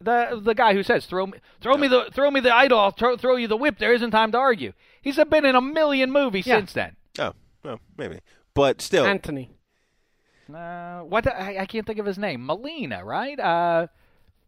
the 0.00 0.40
the 0.42 0.54
guy 0.54 0.72
who 0.74 0.82
says 0.82 1.06
throw 1.06 1.26
me 1.26 1.38
throw 1.60 1.76
me 1.76 1.88
the 1.88 2.08
throw 2.12 2.30
me 2.30 2.40
the 2.40 2.54
idol. 2.54 2.78
I'll 2.78 2.90
throw 2.90 3.16
throw 3.16 3.36
you 3.36 3.48
the 3.48 3.56
whip. 3.56 3.78
There 3.78 3.92
isn't 3.92 4.10
time 4.10 4.32
to 4.32 4.38
argue. 4.38 4.72
He's 5.02 5.16
been 5.16 5.44
in 5.44 5.54
a 5.54 5.60
million 5.60 6.10
movies 6.10 6.46
Yeah. 6.46 6.58
since 6.58 6.72
then. 6.72 6.96
Oh, 7.18 7.32
well, 7.62 7.80
maybe. 7.96 8.20
But 8.54 8.80
still, 8.80 9.04
Anthony. 9.04 9.50
Uh, 10.52 11.00
what 11.00 11.26
I, 11.26 11.58
I 11.60 11.66
can't 11.66 11.86
think 11.86 11.98
of 11.98 12.06
his 12.06 12.18
name. 12.18 12.44
Molina, 12.44 13.04
right? 13.04 13.38
Uh, 13.38 13.86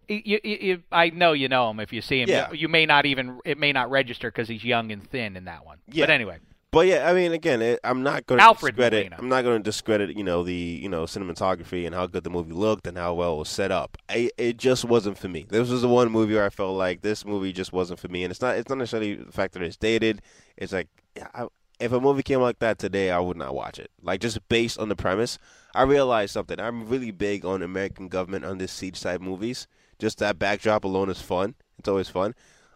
you, 0.09 0.39
you, 0.45 0.59
you, 0.61 0.83
I 0.93 1.11
know 1.11 1.33
you 1.33 1.49
know 1.49 1.71
him 1.71 1.81
if 1.81 1.93
you 1.93 2.03
see 2.03 2.21
him. 2.21 2.29
Yeah. 2.29 2.51
You, 2.51 2.59
you 2.59 2.69
may 2.69 2.85
not 2.87 3.07
even 3.07 3.41
it 3.45 3.59
may 3.59 3.73
not 3.73 3.91
register 3.91 4.31
because 4.31 4.49
he's 4.49 4.65
young 4.65 4.93
and 4.93 5.09
thin 5.09 5.37
in 5.37 5.45
that 5.47 5.65
one. 5.65 5.79
Yeah. 5.89 6.03
But 6.03 6.11
anyway, 6.11 6.39
But 6.75 6.89
yeah, 6.89 7.09
I 7.09 7.14
mean, 7.14 7.33
again, 7.33 7.62
it, 7.62 7.79
I'm 7.85 8.03
not 8.03 8.27
going 8.27 8.41
to 8.41 8.53
discredit. 8.53 8.93
Molina. 8.93 9.16
I'm 9.18 9.29
not 9.29 9.43
going 9.43 9.59
to 9.59 9.62
discredit, 9.62 10.16
you 10.16 10.25
know, 10.25 10.43
the 10.43 10.53
you 10.53 10.89
know 10.89 11.05
cinematography 11.05 11.87
and 11.87 11.95
how 11.95 12.09
good 12.09 12.25
the 12.25 12.31
movie 12.31 12.53
looked 12.53 12.89
and 12.89 12.99
how 12.99 13.14
well 13.14 13.37
it 13.37 13.39
was 13.39 13.49
set 13.49 13.70
up. 13.70 13.97
I, 14.09 14.31
it 14.37 14.57
just 14.57 14.85
wasn't 14.85 15.16
for 15.16 15.29
me. 15.29 15.47
This 15.49 15.70
was 15.70 15.83
the 15.83 15.89
one 15.89 16.11
movie 16.11 16.35
where 16.35 16.45
I 16.45 16.51
felt 16.51 16.77
like 16.77 17.03
this 17.03 17.25
movie 17.25 17.53
just 17.53 17.72
wasn't 17.72 18.01
for 18.01 18.09
me. 18.09 18.25
And 18.25 18.33
it's 18.33 18.41
not. 18.41 18.57
It's 18.57 18.68
not 18.68 18.79
necessarily 18.79 19.14
the 19.14 19.31
fact 19.31 19.55
that 19.55 19.62
it's 19.62 19.77
dated. 19.77 20.20
It's 20.57 20.72
like 20.72 20.89
I, 21.33 21.47
if 21.79 21.93
a 21.93 22.01
movie 22.01 22.25
came 22.25 22.41
like 22.41 22.59
that 22.59 22.81
today, 22.81 23.12
I 23.12 23.20
would 23.20 23.37
not 23.37 23.55
watch 23.55 23.79
it. 23.79 23.93
Like 24.03 24.20
just 24.20 24.47
based 24.49 24.77
on 24.79 24.89
the 24.89 24.97
premise, 24.97 25.39
I 25.77 25.85
realized 25.85 26.33
something. 26.33 26.59
I'm 26.59 26.89
really 26.89 27.12
big 27.12 27.45
on 27.45 27.62
American 27.62 28.09
government 28.09 28.45
under 28.45 28.66
siege 28.66 29.01
type 29.01 29.20
movies. 29.20 29.68
Just 30.01 30.18
that 30.18 30.41
backdrop 30.41 30.83
alone 30.83 31.09
is 31.09 31.22
fun. 31.22 31.55
It's 31.79 31.89
always 31.89 32.09
fun. 32.09 32.35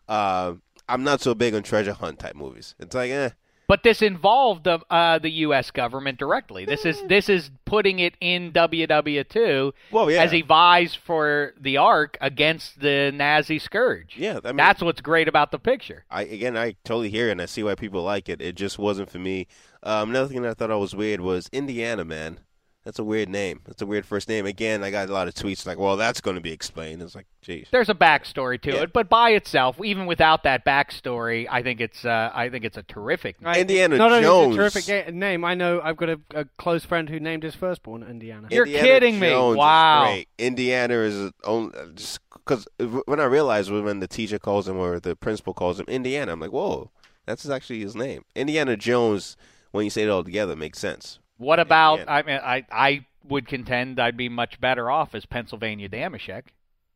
Uh, 0.09 0.55
I'm 0.89 1.03
not 1.03 1.21
so 1.21 1.35
big 1.35 1.55
on 1.55 1.65
treasure 1.65 1.93
hunt 1.93 2.21
type 2.21 2.37
movies. 2.37 2.77
It's 2.79 2.95
like, 2.95 3.11
eh. 3.11 3.31
But 3.69 3.83
this 3.85 4.03
involved 4.03 4.65
the 4.65 4.81
uh, 4.91 5.19
the 5.21 5.31
U.S. 5.47 5.71
government 5.71 6.19
directly. 6.19 6.65
This 6.65 6.85
is 6.85 7.01
this 7.07 7.29
is 7.29 7.51
putting 7.65 7.99
it 8.01 8.15
in 8.21 8.51
WW2 8.53 9.73
Well, 9.93 10.11
yeah. 10.11 10.23
as 10.23 10.33
he 10.33 10.43
vies 10.43 10.95
for 10.95 11.53
the 11.61 11.77
Ark 11.77 12.17
against 12.21 12.81
the 12.81 13.13
Nazi 13.15 13.59
scourge. 13.59 14.15
Yeah, 14.17 14.41
I 14.43 14.49
mean- 14.49 14.57
that's 14.57 14.83
what's 14.83 15.01
great 15.01 15.29
about 15.29 15.53
the 15.53 15.59
picture. 15.59 16.05
I 16.11 16.23
again, 16.23 16.57
I 16.57 16.75
totally 16.85 17.11
hear 17.11 17.29
it 17.29 17.33
and 17.33 17.43
I 17.43 17.47
see 17.47 17.63
why 17.63 17.75
people 17.75 18.03
like 18.03 18.29
it. 18.29 18.41
It 18.41 18.57
just 18.57 18.79
wasn't 18.79 19.11
for 19.11 19.19
me. 19.19 19.47
Um, 19.83 20.11
another 20.11 20.29
thing 20.29 20.43
that 20.43 20.51
I 20.51 20.55
thought 20.55 20.71
I 20.73 20.77
was 20.77 20.95
weird 20.97 21.21
was 21.21 21.49
Indiana 21.53 22.05
Man. 22.05 22.41
That's 22.89 22.99
a 22.99 23.05
weird 23.05 23.29
name. 23.29 23.61
That's 23.67 23.83
a 23.83 23.87
weird 23.87 24.07
first 24.07 24.31
name. 24.31 24.47
Again, 24.47 24.83
I 24.83 24.91
got 24.91 25.11
a 25.11 25.13
lot 25.13 25.29
of 25.29 25.35
tweets 25.35 25.67
like, 25.67 25.79
"Well, 25.79 25.99
that's 25.99 26.23
going 26.23 26.37
to 26.37 26.41
be 26.41 26.53
explained." 26.53 27.03
It's 27.03 27.15
like, 27.15 27.27
geez. 27.43 27.69
There's 27.71 27.91
a 27.91 27.95
backstory 27.95 28.59
to 28.63 28.73
Yeah. 28.73 28.83
it, 28.85 28.95
but 28.95 29.11
by 29.11 29.33
itself, 29.33 29.79
even 29.85 30.07
without 30.07 30.43
that 30.45 30.65
backstory, 30.65 31.47
I 31.51 31.63
think 31.63 31.83
it's 31.83 32.07
uh, 32.07 32.31
I 32.35 32.49
think 32.49 32.65
it's 32.65 32.79
a 32.79 32.83
terrific. 32.85 33.37
Indiana 33.45 33.99
Not 33.99 34.13
only 34.13 34.23
Jones. 34.23 34.57
is 34.57 34.57
it 34.57 34.89
a 34.89 34.93
terrific 35.03 35.15
name, 35.15 35.45
I 35.45 35.53
know 35.53 35.83
I've 35.85 35.99
got 35.99 36.09
a, 36.09 36.21
a 36.35 36.45
close 36.57 36.83
friend 36.87 37.11
who 37.11 37.21
named 37.21 37.43
his 37.43 37.55
firstborn 37.55 38.03
Indiana. 38.05 38.49
You're 38.51 38.65
Indiana 38.65 38.89
kidding 38.89 39.21
me. 39.21 39.29
Jones 39.29 39.53
is 39.53 39.59
Wow. 39.59 40.05
great. 40.07 40.29
Indiana 40.39 40.95
is 40.95 41.31
only 41.45 41.79
just 41.95 42.21
because 42.33 42.67
when 43.05 43.21
I 43.21 43.25
realized 43.25 43.71
when 43.71 44.01
the 44.01 44.09
teacher 44.09 44.39
calls 44.39 44.67
him 44.67 44.79
or 44.79 44.99
the 44.99 45.15
principal 45.15 45.53
calls 45.53 45.79
him 45.79 45.85
Indiana, 45.89 46.33
I'm 46.33 46.41
like, 46.41 46.53
whoa, 46.53 46.91
that's 47.27 47.47
actually 47.51 47.81
his 47.81 47.95
name. 47.95 48.25
Indiana 48.35 48.79
Jones. 48.79 49.37
When 49.73 49.85
you 49.85 49.91
say 49.91 50.05
it 50.05 50.09
all 50.09 50.25
together, 50.25 50.57
makes 50.57 50.79
sense. 50.79 51.19
What 51.39 51.59
about? 51.61 52.01
Yeah. 52.01 52.05
I 52.09 52.23
mean, 52.23 52.41
I 52.43 52.67
I 52.71 53.07
would 53.29 53.47
contend 53.49 53.99
I'd 53.99 54.17
be 54.17 54.29
much 54.29 54.61
better 54.61 54.91
off 54.91 55.15
as 55.15 55.25
Pennsylvania 55.27 55.89
Dameshek. 55.89 56.43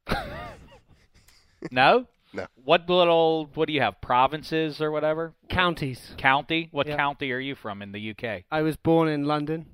no. 1.70 2.06
No. 2.34 2.46
What 2.64 2.88
little? 2.88 3.50
What 3.54 3.66
do 3.66 3.74
you 3.74 3.82
have? 3.82 4.00
Provinces 4.00 4.80
or 4.80 4.90
whatever? 4.90 5.34
Counties. 5.48 6.14
County? 6.16 6.68
What 6.72 6.86
Yeah. 6.86 6.96
county 6.96 7.30
are 7.32 7.38
you 7.38 7.54
from 7.54 7.82
in 7.82 7.92
the 7.92 8.10
UK? 8.10 8.44
I 8.50 8.62
was 8.62 8.76
born 8.76 9.08
in 9.08 9.24
London. 9.26 9.66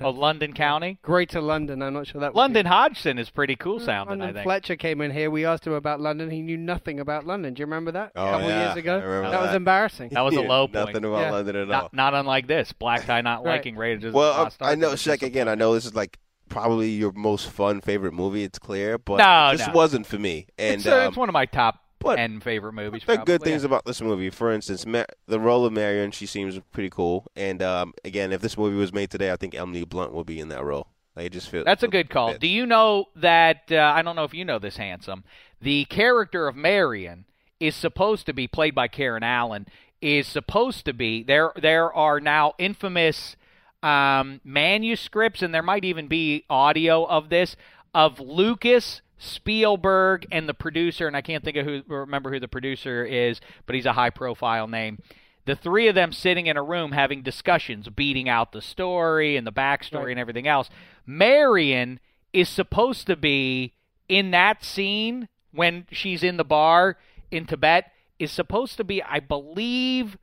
Oh, 0.00 0.10
London 0.10 0.52
County. 0.52 0.98
Greater 1.02 1.40
London. 1.40 1.82
I'm 1.82 1.92
not 1.94 2.06
sure 2.06 2.20
that. 2.20 2.34
would 2.34 2.38
London 2.40 2.64
Be. 2.64 2.68
Hodgson 2.68 3.18
is 3.18 3.30
pretty 3.30 3.56
cool 3.56 3.80
sounding. 3.80 4.18
London 4.18 4.28
I 4.30 4.32
think. 4.32 4.44
Fletcher 4.44 4.76
came 4.76 5.00
in 5.00 5.10
here. 5.10 5.30
We 5.30 5.44
asked 5.44 5.66
him 5.66 5.72
about 5.72 6.00
London. 6.00 6.30
He 6.30 6.40
knew 6.42 6.56
nothing 6.56 7.00
about 7.00 7.26
London. 7.26 7.54
Do 7.54 7.60
you 7.60 7.66
remember 7.66 7.92
that? 7.92 8.12
Oh, 8.16 8.26
a 8.26 8.30
couple 8.32 8.48
yeah. 8.48 8.66
years 8.66 8.76
ago. 8.76 8.98
I 8.98 9.02
remember 9.02 9.30
that 9.30 9.40
was 9.42 9.54
embarrassing. 9.54 10.10
That 10.12 10.20
was 10.22 10.34
a 10.36 10.40
low 10.42 10.66
point. 10.68 10.74
Nothing 10.86 11.04
about 11.04 11.20
Yeah. 11.20 11.30
London 11.32 11.56
at 11.56 11.62
all. 11.62 11.66
Not, 11.68 11.94
not 11.94 12.14
unlike 12.14 12.46
this. 12.46 12.72
Black 12.72 13.04
tie 13.06 13.20
not 13.20 13.38
Right. 13.44 13.52
liking 13.56 13.76
Raiders. 13.76 14.04
of 14.04 14.14
Well, 14.14 14.34
the 14.36 14.42
Lost 14.44 14.62
I, 14.62 14.72
I 14.72 14.74
know, 14.74 14.90
was 14.90 15.00
Shaq. 15.02 15.22
Again, 15.22 15.48
I 15.48 15.54
know 15.54 15.74
this 15.74 15.84
is 15.86 15.94
like 15.94 16.18
probably 16.48 16.90
your 16.90 17.12
most 17.12 17.50
fun 17.50 17.80
favorite 17.80 18.12
movie. 18.14 18.42
It's 18.44 18.58
clear, 18.58 18.98
but 18.98 19.16
No, 19.18 19.56
this 19.56 19.66
no. 19.66 19.72
wasn't 19.72 20.06
for 20.06 20.18
me. 20.18 20.46
And 20.58 20.76
It's, 20.76 20.86
uh, 20.86 20.96
um, 21.02 21.08
it's 21.08 21.16
one 21.16 21.28
of 21.28 21.32
my 21.34 21.46
top 21.46 21.80
but 21.98 22.16
ten 22.16 22.40
favorite 22.40 22.72
movies. 22.72 23.02
are 23.08 23.16
good 23.18 23.42
things 23.42 23.62
yeah. 23.62 23.66
about 23.66 23.84
this 23.84 24.00
movie. 24.00 24.30
For 24.30 24.52
instance, 24.52 24.86
Ma- 24.86 25.04
the 25.26 25.40
role 25.40 25.64
of 25.64 25.72
Marion, 25.72 26.10
she 26.10 26.26
seems 26.26 26.58
pretty 26.72 26.90
cool. 26.90 27.26
And 27.36 27.62
um, 27.62 27.94
again, 28.04 28.32
if 28.32 28.40
this 28.40 28.56
movie 28.56 28.76
was 28.76 28.92
made 28.92 29.10
today, 29.10 29.30
I 29.32 29.36
think 29.36 29.54
Emily 29.54 29.84
Blunt 29.84 30.12
will 30.12 30.24
be 30.24 30.40
in 30.40 30.48
that 30.48 30.64
role. 30.64 30.88
It 31.16 31.30
just 31.30 31.48
feel 31.48 31.64
That's 31.64 31.82
a 31.82 31.88
good 31.88 32.10
call. 32.10 32.34
Do 32.34 32.46
you 32.46 32.64
know 32.64 33.06
that? 33.16 33.62
Uh, 33.70 33.76
I 33.76 34.02
don't 34.02 34.16
know 34.16 34.24
if 34.24 34.34
you 34.34 34.44
know 34.44 34.58
this, 34.58 34.76
handsome. 34.76 35.24
The 35.60 35.84
character 35.86 36.46
of 36.46 36.54
Marion 36.54 37.24
is 37.58 37.74
supposed 37.74 38.26
to 38.26 38.32
be 38.32 38.46
played 38.46 38.74
by 38.74 38.88
Karen 38.88 39.22
Allen. 39.22 39.66
Is 40.00 40.28
supposed 40.28 40.84
to 40.84 40.92
be 40.92 41.24
there. 41.24 41.50
There 41.60 41.92
are 41.92 42.20
now 42.20 42.52
infamous 42.56 43.34
um, 43.82 44.40
manuscripts, 44.44 45.42
and 45.42 45.52
there 45.52 45.62
might 45.62 45.84
even 45.84 46.06
be 46.06 46.44
audio 46.48 47.04
of 47.04 47.30
this 47.30 47.56
of 47.92 48.20
Lucas 48.20 49.00
Spielberg 49.18 50.26
and 50.30 50.48
the 50.48 50.54
producer, 50.54 51.06
and 51.06 51.16
I 51.16 51.20
can't 51.20 51.44
think 51.44 51.56
of 51.56 51.66
who 51.66 51.82
remember 51.86 52.30
who 52.32 52.40
the 52.40 52.48
producer 52.48 53.04
is, 53.04 53.40
but 53.66 53.74
he's 53.74 53.86
a 53.86 53.92
high 53.92 54.10
profile 54.10 54.66
name. 54.68 55.00
The 55.44 55.56
three 55.56 55.88
of 55.88 55.94
them 55.94 56.12
sitting 56.12 56.46
in 56.46 56.56
a 56.56 56.62
room 56.62 56.92
having 56.92 57.22
discussions, 57.22 57.88
beating 57.88 58.28
out 58.28 58.52
the 58.52 58.60
story 58.62 59.36
and 59.36 59.46
the 59.46 59.52
backstory 59.52 60.04
Right. 60.04 60.10
and 60.10 60.20
everything 60.20 60.46
else. 60.46 60.68
Marion 61.06 62.00
is 62.32 62.48
supposed 62.48 63.06
to 63.06 63.16
be 63.16 63.72
in 64.08 64.30
that 64.30 64.62
scene 64.62 65.28
when 65.52 65.86
she's 65.90 66.22
in 66.22 66.36
the 66.36 66.44
bar 66.44 66.96
in 67.30 67.46
Tibet 67.46 67.90
is 68.18 68.30
supposed 68.30 68.76
to 68.76 68.84
be, 68.84 69.02
I 69.02 69.20
believe, 69.20 70.18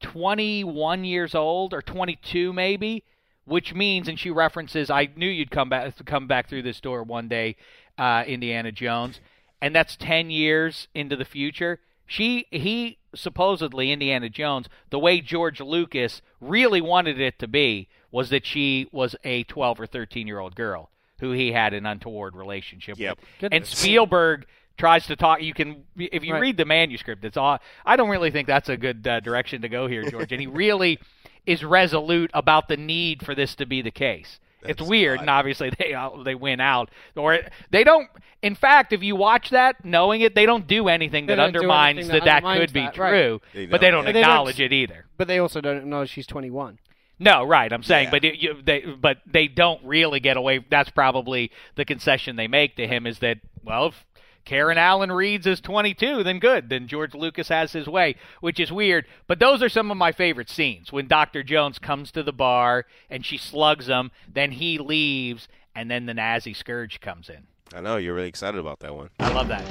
21 0.00 1.04
years 1.04 1.34
old 1.34 1.74
or 1.74 1.82
22 1.82 2.52
maybe, 2.52 3.04
which 3.44 3.74
means, 3.74 4.08
and 4.08 4.18
she 4.18 4.30
references, 4.30 4.90
I 4.90 5.08
knew 5.16 5.28
you'd 5.28 5.50
come 5.50 5.68
back 5.68 5.94
come 6.04 6.26
back 6.26 6.48
through 6.48 6.62
this 6.62 6.80
door 6.80 7.02
one 7.02 7.28
day, 7.28 7.56
uh, 7.98 8.24
Indiana 8.26 8.72
Jones, 8.72 9.20
and 9.60 9.74
that's 9.74 9.96
10 9.96 10.30
years 10.30 10.88
into 10.94 11.16
the 11.16 11.24
future. 11.24 11.80
She 12.06 12.46
he 12.50 12.98
supposedly 13.14 13.92
Indiana 13.92 14.28
Jones, 14.30 14.66
the 14.90 14.98
way 14.98 15.20
George 15.20 15.60
Lucas 15.60 16.22
really 16.40 16.80
wanted 16.80 17.20
it 17.20 17.38
to 17.40 17.48
be 17.48 17.88
was 18.10 18.30
that 18.30 18.46
she 18.46 18.88
was 18.92 19.14
a 19.24 19.42
12 19.44 19.80
or 19.80 19.86
13 19.86 20.26
year 20.26 20.38
old 20.38 20.54
girl 20.54 20.90
who 21.20 21.32
he 21.32 21.52
had 21.52 21.74
an 21.74 21.84
untoward 21.84 22.34
relationship 22.36 22.96
Yep. 22.98 23.18
with. 23.42 23.52
And 23.52 23.66
Spielberg 23.66 24.46
tries 24.78 25.06
to 25.08 25.16
talk 25.16 25.42
you 25.42 25.52
can 25.52 25.82
if 25.98 26.22
you 26.24 26.32
Right. 26.34 26.40
read 26.40 26.56
the 26.56 26.64
manuscript 26.64 27.24
it's 27.24 27.36
all 27.36 27.58
I 27.84 27.96
don't 27.96 28.08
really 28.10 28.30
think 28.30 28.46
that's 28.46 28.68
a 28.68 28.76
good 28.76 29.04
uh, 29.06 29.18
direction 29.20 29.62
to 29.62 29.68
go 29.68 29.88
here 29.88 30.08
George 30.08 30.30
and 30.30 30.40
he 30.40 30.46
really 30.46 31.00
is 31.44 31.64
resolute 31.64 32.30
about 32.32 32.68
the 32.68 32.76
need 32.76 33.24
for 33.26 33.34
this 33.34 33.54
to 33.56 33.66
be 33.66 33.82
the 33.82 33.90
case. 33.90 34.38
It's 34.62 34.82
weird, 34.82 35.20
and 35.20 35.30
obviously 35.30 35.70
they 35.78 35.94
they 36.24 36.34
win 36.34 36.60
out, 36.60 36.90
or 37.16 37.38
they 37.70 37.84
don't. 37.84 38.08
In 38.42 38.54
fact, 38.54 38.92
if 38.92 39.02
you 39.02 39.16
watch 39.16 39.50
that, 39.50 39.84
knowing 39.84 40.20
it, 40.20 40.34
they 40.34 40.46
don't 40.46 40.66
do 40.66 40.86
anything 40.88 41.26
They 41.26 41.34
that 41.34 41.42
undermines 41.44 41.98
anything 41.98 42.12
that 42.12 42.20
that 42.20 42.24
that 42.24 42.36
undermines 42.44 42.60
could 42.60 42.72
be 42.72 42.80
that, 42.82 42.96
right. 42.98 43.10
true, 43.10 43.40
They 43.52 43.66
but 43.66 43.80
they 43.80 43.90
don't, 43.90 44.04
don't 44.04 44.06
yeah. 44.06 44.12
They 44.12 44.20
don't 44.22 44.30
acknowledge 44.30 44.60
it 44.60 44.72
either. 44.72 45.06
But 45.16 45.26
they 45.26 45.38
also 45.40 45.60
don't 45.60 45.78
acknowledge 45.78 46.10
she's 46.10 46.26
21. 46.26 46.78
No, 47.18 47.42
right. 47.44 47.72
I'm 47.72 47.82
saying, 47.82 48.04
Yeah. 48.06 48.10
but 48.12 48.24
it, 48.24 48.38
you, 48.38 48.62
they 48.62 48.80
but 48.82 49.18
they 49.26 49.48
don't 49.48 49.84
really 49.84 50.20
get 50.20 50.36
away. 50.36 50.64
That's 50.70 50.90
probably 50.90 51.50
the 51.74 51.84
concession 51.84 52.36
they 52.36 52.46
make 52.46 52.76
to 52.76 52.86
him 52.86 53.06
is 53.08 53.18
that 53.18 53.38
well, 53.64 53.86
if 53.86 54.04
Karen 54.48 54.78
Allen 54.78 55.12
reads 55.12 55.46
as 55.46 55.60
22, 55.60 56.22
then 56.22 56.38
good. 56.38 56.70
Then 56.70 56.88
George 56.88 57.14
Lucas 57.14 57.48
has 57.48 57.72
his 57.72 57.86
way, 57.86 58.14
which 58.40 58.58
is 58.58 58.72
weird. 58.72 59.04
But 59.26 59.40
those 59.40 59.62
are 59.62 59.68
some 59.68 59.90
of 59.90 59.98
my 59.98 60.10
favorite 60.10 60.48
scenes 60.48 60.90
when 60.90 61.06
Dr. 61.06 61.42
Jones 61.42 61.78
comes 61.78 62.10
to 62.12 62.22
the 62.22 62.32
bar 62.32 62.86
and 63.10 63.26
she 63.26 63.36
slugs 63.36 63.88
him, 63.88 64.10
then 64.26 64.52
he 64.52 64.78
leaves, 64.78 65.48
and 65.74 65.90
then 65.90 66.06
the 66.06 66.14
Nazi 66.14 66.54
scourge 66.54 66.98
comes 67.00 67.28
in. 67.28 67.46
I 67.74 67.82
know 67.82 67.98
you're 67.98 68.14
really 68.14 68.28
excited 68.28 68.58
about 68.58 68.78
that 68.80 68.94
one. 68.94 69.10
I 69.20 69.34
love 69.34 69.48
that. 69.48 69.66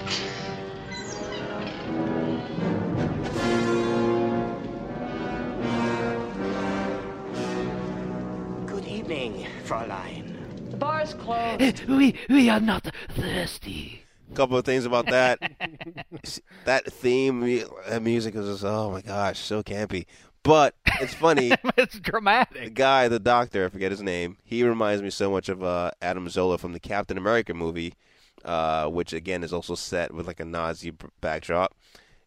Good 8.68 8.86
evening, 8.86 9.48
Fräulein. 9.66 10.70
The 10.70 10.78
bar's 10.78 11.16
closed. 11.16 11.86
we 11.88 12.14
we 12.30 12.48
are 12.52 12.60
not 12.60 12.86
thirsty. 13.10 14.04
Couple 14.34 14.58
of 14.58 14.66
things 14.66 14.86
about 14.86 15.08
that. 15.08 15.40
that 16.66 16.86
theme, 16.86 17.64
that 17.88 18.02
music 18.02 18.36
is 18.36 18.46
just 18.46 18.64
oh 18.64 18.92
my 18.92 19.02
gosh, 19.02 19.40
so 19.40 19.64
campy. 19.64 20.06
But 20.44 20.76
it's 21.02 21.14
funny. 21.14 21.52
it's 21.78 22.00
dramatic. 22.00 22.64
the 22.64 22.70
guy, 22.70 23.08
the 23.08 23.20
doctor, 23.20 23.66
I 23.66 23.70
forget 23.70 23.92
his 23.92 24.02
name. 24.02 24.38
He 24.44 24.64
reminds 24.64 25.02
me 25.02 25.10
so 25.10 25.30
much 25.30 25.50
of 25.50 25.64
uh, 25.64 25.92
Arnim 26.02 26.30
Zola 26.30 26.58
from 26.58 26.74
the 26.74 26.80
Captain 26.80 27.18
America 27.18 27.54
movie, 27.54 27.96
uh, 28.46 28.88
which 28.88 29.12
again 29.12 29.44
is 29.44 29.52
also 29.52 29.76
set 29.76 30.14
with 30.14 30.28
like 30.28 30.40
a 30.40 30.46
Nazi 30.46 30.94
backdrop. 31.20 31.76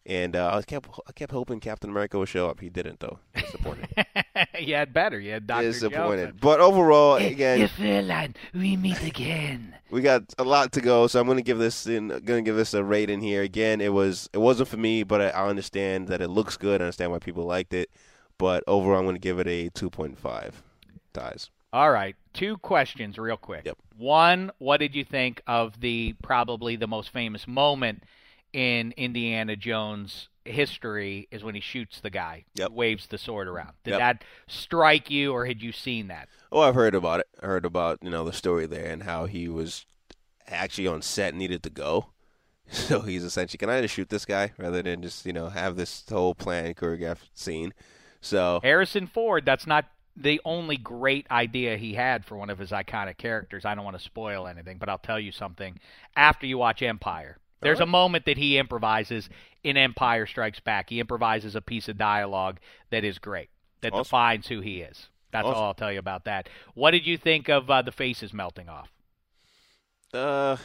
And 0.05 0.35
uh, 0.35 0.51
I 0.55 0.61
kept 0.63 0.89
I 1.07 1.11
kept 1.11 1.31
hoping 1.31 1.59
Captain 1.59 1.89
America 1.89 2.17
would 2.17 2.27
show 2.27 2.49
up. 2.49 2.59
He 2.59 2.69
didn't 2.69 2.99
though. 2.99 3.19
Disappointed. 3.35 3.87
you 4.59 4.73
had 4.73 4.93
better. 4.93 5.19
You 5.19 5.33
had 5.33 5.45
Dr. 5.45 5.71
Disappointed. 5.71 6.29
Jones. 6.29 6.39
But 6.41 6.59
overall, 6.59 7.17
again, 7.17 7.67
Fräulein, 7.67 8.35
we 8.53 8.75
meet 8.77 9.03
again. 9.03 9.75
we 9.91 10.01
got 10.01 10.23
a 10.39 10.43
lot 10.43 10.71
to 10.71 10.81
go, 10.81 11.05
so 11.05 11.19
I'm 11.19 11.27
gonna 11.27 11.43
give 11.43 11.59
this 11.59 11.85
in 11.85 12.07
gonna 12.07 12.41
give 12.41 12.55
this 12.55 12.73
a 12.73 12.83
rating 12.83 13.21
here. 13.21 13.43
Again, 13.43 13.79
it 13.79 13.93
was 13.93 14.27
it 14.33 14.39
wasn't 14.39 14.69
for 14.69 14.77
me, 14.77 15.03
but 15.03 15.21
I, 15.21 15.29
I 15.29 15.47
understand 15.47 16.07
that 16.07 16.19
it 16.19 16.29
looks 16.29 16.57
good. 16.57 16.81
I 16.81 16.85
understand 16.85 17.11
why 17.11 17.19
people 17.19 17.43
liked 17.43 17.73
it, 17.73 17.91
but 18.39 18.63
overall, 18.65 18.99
I'm 18.99 19.05
gonna 19.05 19.19
give 19.19 19.39
it 19.39 19.47
a 19.47 19.69
2.5. 19.69 20.53
Ties. 21.13 21.49
All 21.73 21.91
right, 21.91 22.15
two 22.33 22.57
questions 22.57 23.17
real 23.17 23.37
quick. 23.37 23.65
Yep. 23.65 23.77
One, 23.97 24.51
what 24.57 24.77
did 24.77 24.95
you 24.95 25.05
think 25.05 25.41
of 25.45 25.79
the 25.79 26.15
probably 26.23 26.75
the 26.75 26.87
most 26.87 27.11
famous 27.11 27.47
moment 27.47 28.03
in 28.53 28.93
Indiana 28.97 29.55
Jones 29.55 30.29
history 30.45 31.27
is 31.31 31.43
when 31.43 31.55
he 31.55 31.61
shoots 31.61 31.99
the 32.01 32.09
guy, 32.09 32.45
Yep. 32.55 32.71
waves 32.71 33.07
the 33.07 33.17
sword 33.17 33.47
around. 33.47 33.73
Did 33.83 33.91
Yep. 33.91 33.99
that 33.99 34.23
strike 34.47 35.09
you 35.11 35.33
or 35.33 35.45
had 35.45 35.61
you 35.61 35.71
seen 35.71 36.07
that? 36.07 36.29
Oh, 36.51 36.61
I've 36.61 36.75
heard 36.75 36.95
about 36.95 37.19
it. 37.21 37.27
I 37.41 37.45
heard 37.45 37.65
about 37.65 37.99
you 38.01 38.09
know 38.09 38.23
the 38.25 38.33
story 38.33 38.65
there 38.65 38.91
and 38.91 39.03
how 39.03 39.25
he 39.25 39.47
was 39.47 39.85
actually 40.47 40.87
on 40.87 41.01
set 41.01 41.33
needed 41.35 41.63
to 41.63 41.69
go. 41.69 42.07
So 42.71 43.01
he's 43.01 43.25
essentially, 43.25 43.57
can 43.57 43.69
I 43.69 43.81
just 43.81 43.93
shoot 43.95 44.07
this 44.07 44.23
guy 44.23 44.53
rather 44.57 44.81
than 44.81 45.01
just 45.01 45.25
you 45.25 45.33
know 45.33 45.49
have 45.49 45.75
this 45.75 46.05
whole 46.09 46.33
plan 46.33 46.73
choreographed 46.73 47.27
scene? 47.33 47.73
So 48.21 48.61
Harrison 48.63 49.07
Ford, 49.07 49.45
that's 49.45 49.67
not 49.67 49.85
the 50.15 50.39
only 50.45 50.77
great 50.77 51.25
idea 51.29 51.75
he 51.75 51.95
had 51.95 52.23
for 52.23 52.37
one 52.37 52.49
of 52.49 52.59
his 52.59 52.71
iconic 52.71 53.17
characters. 53.17 53.65
I 53.65 53.75
don't 53.75 53.83
want 53.83 53.97
to 53.97 54.03
spoil 54.03 54.47
anything, 54.47 54.77
but 54.77 54.87
I'll 54.87 54.97
tell 54.99 55.19
you 55.19 55.33
something. 55.33 55.79
After 56.15 56.45
you 56.45 56.57
watch 56.57 56.81
Empire, 56.81 57.39
there's 57.61 57.79
a 57.79 57.85
moment 57.85 58.25
that 58.25 58.37
he 58.37 58.57
improvises 58.57 59.29
in 59.63 59.77
Empire 59.77 60.25
Strikes 60.25 60.59
Back. 60.59 60.89
He 60.89 60.99
improvises 60.99 61.55
a 61.55 61.61
piece 61.61 61.87
of 61.87 61.97
dialogue 61.97 62.59
that 62.89 63.03
is 63.03 63.19
great, 63.19 63.49
that 63.81 63.93
Awesome. 63.93 64.03
defines 64.03 64.47
who 64.47 64.61
he 64.61 64.81
is. 64.81 65.07
That's 65.31 65.45
Awesome. 65.45 65.57
all 65.57 65.63
I'll 65.67 65.73
tell 65.73 65.91
you 65.93 65.99
about 65.99 66.25
that. 66.25 66.49
What 66.73 66.91
did 66.91 67.05
you 67.07 67.17
think 67.17 67.47
of 67.49 67.69
uh, 67.69 67.81
the 67.81 67.91
faces 67.91 68.33
melting 68.33 68.67
off? 68.69 68.91
uh, 70.13 70.57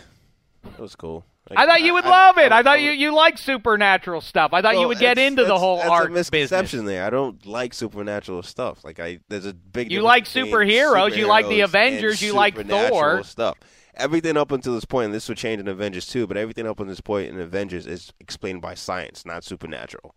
that 0.64 0.80
was 0.80 0.96
cool. 0.96 1.24
I 1.56 1.64
thought 1.64 1.82
you 1.82 1.94
would 1.94 2.04
love 2.04 2.38
it. 2.38 2.50
I 2.50 2.64
thought 2.64 2.80
you 2.80 2.90
you 2.90 3.14
like 3.14 3.38
supernatural 3.38 4.20
stuff. 4.20 4.52
I 4.52 4.62
thought 4.62 4.80
you 4.80 4.88
would 4.88 4.98
get 4.98 5.16
into 5.16 5.44
the 5.44 5.56
whole 5.56 5.78
art 5.78 6.10
a 6.10 6.12
misconception 6.12 6.80
business. 6.80 6.90
there. 6.94 7.04
I 7.06 7.10
don't 7.10 7.46
like 7.46 7.72
supernatural 7.72 8.42
stuff. 8.42 8.82
Like 8.82 8.98
I, 8.98 9.20
there's 9.28 9.46
a 9.46 9.54
big. 9.54 9.92
You 9.92 10.00
like 10.02 10.24
between 10.24 10.46
superheroes, 10.46 11.16
you 11.16 11.28
like 11.28 11.46
the 11.46 11.60
Avengers, 11.60 12.20
you 12.20 12.32
like 12.32 12.56
Thor. 12.66 13.22
Stuff. 13.22 13.58
Everything 13.96 14.36
up 14.36 14.52
until 14.52 14.74
this 14.74 14.84
point, 14.84 15.06
and 15.06 15.14
this 15.14 15.28
would 15.28 15.38
change 15.38 15.60
in 15.60 15.68
Avengers 15.68 16.06
too. 16.06 16.26
But 16.26 16.36
everything 16.36 16.66
up 16.66 16.78
until 16.78 16.90
this 16.92 17.00
point 17.00 17.28
in 17.30 17.40
Avengers 17.40 17.86
is 17.86 18.12
explained 18.20 18.62
by 18.62 18.74
science, 18.74 19.24
not 19.24 19.44
supernatural. 19.44 20.14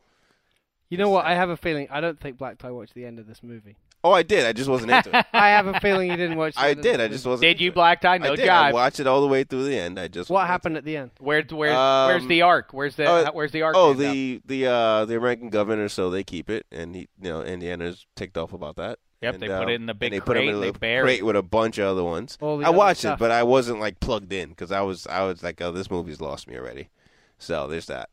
You 0.90 0.98
know 0.98 1.10
what? 1.10 1.26
I 1.26 1.36
have 1.36 1.50
a 1.50 1.58
feeling. 1.58 1.88
I 1.92 2.02
don't 2.02 2.20
think 2.20 2.38
Black 2.38 2.58
Tie 2.58 2.72
watched 2.72 2.96
the 2.96 3.06
end 3.06 3.20
of 3.20 3.28
this 3.28 3.44
movie. 3.44 3.78
Oh, 4.04 4.12
I 4.12 4.24
did. 4.24 4.46
I 4.46 4.54
just 4.54 4.70
wasn't 4.70 4.92
into 4.92 5.18
it. 5.18 5.26
I 5.34 5.50
have 5.50 5.68
a 5.68 5.78
feeling 5.82 6.10
you 6.10 6.16
didn't 6.16 6.38
watch. 6.38 6.56
The 6.56 6.62
I 6.62 6.70
end 6.70 6.82
did. 6.82 7.00
this 7.00 7.06
I 7.06 7.08
just 7.10 7.26
wasn't. 7.26 7.42
Did 7.42 7.62
you 7.62 7.72
Black 7.72 8.00
Tie? 8.02 8.18
No 8.18 8.32
I 8.32 8.36
did. 8.36 8.48
I 8.48 8.72
watched 8.72 9.00
it 9.00 9.08
all 9.08 9.22
the 9.22 9.28
way 9.28 9.44
through 9.44 9.66
the 9.66 9.78
end. 9.78 10.00
I 10.00 10.08
just. 10.08 10.30
What 10.30 10.48
happened 10.48 10.78
at 10.78 10.86
the 10.86 10.96
end? 10.98 11.12
Where, 11.20 11.44
where's 11.52 11.76
Um, 11.76 12.08
where's 12.08 12.28
the 12.28 12.42
ark? 12.44 12.70
Where's 12.72 12.96
the 12.96 13.06
uh, 13.06 13.32
where's 13.34 13.52
the 13.52 13.62
ark? 13.62 13.76
Oh, 13.78 13.92
end 13.92 14.02
up? 14.02 14.14
the 14.14 14.42
the 14.46 14.66
uh 14.68 15.06
the 15.06 15.18
American 15.18 15.50
governor, 15.50 15.90
so 15.90 16.10
they 16.10 16.24
keep 16.24 16.50
it, 16.50 16.66
and 16.72 16.96
he, 16.96 17.02
you 17.22 17.30
know, 17.30 17.44
Indiana's 17.44 18.08
ticked 18.16 18.38
off 18.38 18.54
about 18.54 18.78
that. 18.78 19.00
Yep, 19.22 19.34
And, 19.34 19.44
they 19.44 19.48
put 19.48 19.68
uh, 19.68 19.68
it 19.68 19.70
in 19.72 19.86
the 19.86 19.94
big 19.94 20.14
and 20.14 20.22
they 20.22 20.26
put 20.26 20.38
him 20.38 20.42
crate 20.44 20.50
in 20.50 20.56
they 20.56 20.68
little 20.72 20.80
crate 20.80 21.20
it. 21.20 21.26
with 21.26 21.36
a 21.36 21.42
bunch 21.44 21.78
of 21.78 21.88
other 21.88 22.04
ones. 22.04 22.38
All 22.40 22.64
I 22.66 22.70
watched 22.70 23.02
stuff. 23.02 23.18
it, 23.18 23.20
but 23.20 23.32
I 23.32 23.44
wasn't 23.44 23.80
like 23.82 24.00
plugged 24.00 24.32
in 24.32 24.50
because 24.50 24.72
I 24.72 24.82
was 24.82 25.06
I 25.08 25.24
was 25.24 25.44
like, 25.44 25.60
oh, 25.62 25.72
this 25.72 25.92
movie's 25.92 26.22
lost 26.22 26.48
me 26.48 26.58
already. 26.58 26.90
So 27.38 27.68
there's 27.68 27.88
that. 27.88 28.10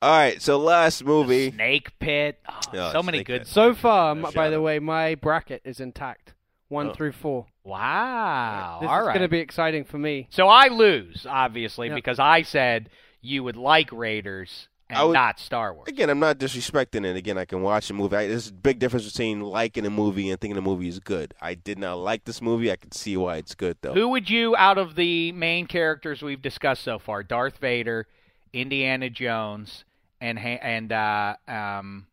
All 0.00 0.10
right, 0.10 0.42
so 0.42 0.58
last 0.58 1.04
movie. 1.04 1.52
Snake 1.52 1.96
Pit. 2.00 2.40
Oh, 2.48 2.58
Yeah, 2.74 2.90
so 2.92 3.04
many 3.04 3.18
Snake 3.18 3.26
good. 3.28 3.38
Pit. 3.42 3.46
So 3.48 3.72
far, 3.72 4.08
I 4.08 4.18
m- 4.18 4.26
by 4.34 4.50
the 4.50 4.60
way, 4.60 4.80
my 4.80 5.14
bracket 5.14 5.62
is 5.64 5.78
intact, 5.78 6.34
one 6.68 6.88
Oh. 6.90 6.92
through 6.92 7.12
four. 7.12 7.46
Wow. 7.62 8.78
This 8.80 8.88
All 8.90 9.00
is 9.00 9.06
right. 9.06 9.12
going 9.14 9.22
to 9.22 9.28
be 9.28 9.38
exciting 9.38 9.84
for 9.84 9.98
me. 9.98 10.26
So 10.30 10.48
I 10.48 10.66
lose, 10.68 11.24
obviously, 11.28 11.86
Yeah. 11.88 11.94
because 11.94 12.18
I 12.18 12.42
said 12.42 12.90
you 13.20 13.44
would 13.44 13.56
like 13.56 13.92
Raiders 13.92 14.66
and 14.92 15.08
would- 15.08 15.14
not 15.14 15.38
Star 15.38 15.74
Wars. 15.74 15.88
Again, 15.88 16.10
I'm 16.10 16.18
not 16.18 16.38
disrespecting 16.38 17.04
it. 17.04 17.16
Again, 17.16 17.38
I 17.38 17.44
can 17.44 17.62
watch 17.62 17.90
a 17.90 17.94
movie. 17.94 18.16
I, 18.16 18.26
there's 18.28 18.48
a 18.48 18.52
big 18.52 18.78
difference 18.78 19.10
between 19.10 19.40
liking 19.40 19.86
a 19.86 19.90
movie 19.90 20.30
and 20.30 20.40
thinking 20.40 20.56
a 20.56 20.62
movie 20.62 20.88
is 20.88 20.98
good. 21.00 21.34
I 21.40 21.54
did 21.54 21.78
not 21.78 21.94
like 21.98 22.24
this 22.24 22.40
movie. 22.42 22.70
I 22.70 22.76
can 22.76 22.92
see 22.92 23.16
why 23.16 23.36
it's 23.36 23.54
good 23.54 23.76
though. 23.82 23.94
Who 23.94 24.08
would 24.08 24.28
you, 24.30 24.54
out 24.56 24.78
of 24.78 24.94
the 24.94 25.32
main 25.32 25.66
characters 25.66 26.22
we've 26.22 26.42
discussed 26.42 26.82
so 26.82 26.98
far, 26.98 27.22
Darth 27.22 27.58
Vader, 27.58 28.06
Indiana 28.52 29.10
Jones, 29.10 29.84
and 30.20 30.38
and 30.38 30.92
uh, 30.92 31.36
um, 31.48 32.06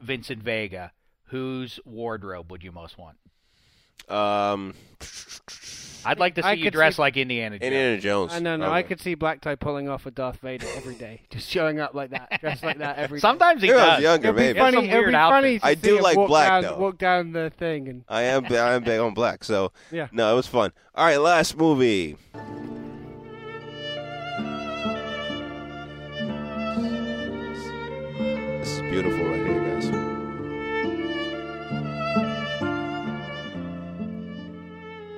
Vincent 0.00 0.42
Vega, 0.42 0.92
whose 1.28 1.80
wardrobe 1.84 2.50
would 2.50 2.62
you 2.62 2.72
most 2.72 2.98
want? 2.98 3.16
Um, 4.08 4.74
I'd 6.04 6.20
like 6.20 6.36
to 6.36 6.42
see 6.42 6.48
I 6.48 6.52
you 6.52 6.62
could 6.64 6.72
dress 6.72 6.96
see- 6.96 7.02
like 7.02 7.16
Indiana 7.16 7.58
Jones. 7.58 7.64
Indiana 7.64 8.00
Jones. 8.00 8.32
I 8.32 8.38
know, 8.38 8.56
no, 8.56 8.66
I 8.70 8.78
Okay. 8.78 8.88
could 8.88 9.00
see 9.00 9.14
Black 9.16 9.40
Tie 9.40 9.56
pulling 9.56 9.88
off 9.88 10.06
a 10.06 10.12
Darth 10.12 10.38
Vader 10.40 10.66
every 10.76 10.94
day, 10.94 11.22
just 11.30 11.48
showing 11.50 11.80
up 11.80 11.94
like 11.94 12.10
that, 12.10 12.40
dressed 12.40 12.62
like 12.62 12.78
that 12.78 12.98
every 12.98 13.18
day. 13.18 13.22
Sometimes 13.22 13.60
he 13.62 13.68
When 13.70 13.78
I 13.78 13.82
was 13.86 13.94
does. 13.96 14.02
younger, 14.04 14.28
It'd 14.28 14.36
be 14.36 14.42
maybe. 14.42 14.58
funny. 14.60 14.76
Some 14.76 14.84
It'd 14.84 14.94
weird 14.94 15.06
be 15.08 15.12
funny. 15.14 15.58
To 15.58 15.66
I 15.66 15.74
see 15.74 15.80
do 15.80 15.96
him 15.96 16.02
like 16.04 16.16
walk 16.16 16.28
black, 16.28 16.48
down, 16.48 16.62
though. 16.62 16.78
Walk 16.78 16.98
down 16.98 17.32
the 17.32 17.50
thing 17.50 17.88
and 17.88 18.04
I 18.08 18.22
am 18.22 18.44
I 18.46 18.74
am 18.74 18.84
big 18.84 19.00
on 19.00 19.14
black, 19.14 19.42
so 19.42 19.72
Yeah. 19.90 20.06
No, 20.12 20.32
it 20.32 20.36
was 20.36 20.46
fun. 20.46 20.72
All 20.94 21.04
right, 21.04 21.16
last 21.20 21.56
movie. 21.56 22.16
This 27.38 28.68
is 28.70 28.80
beautiful 28.80 29.24
right 29.26 29.35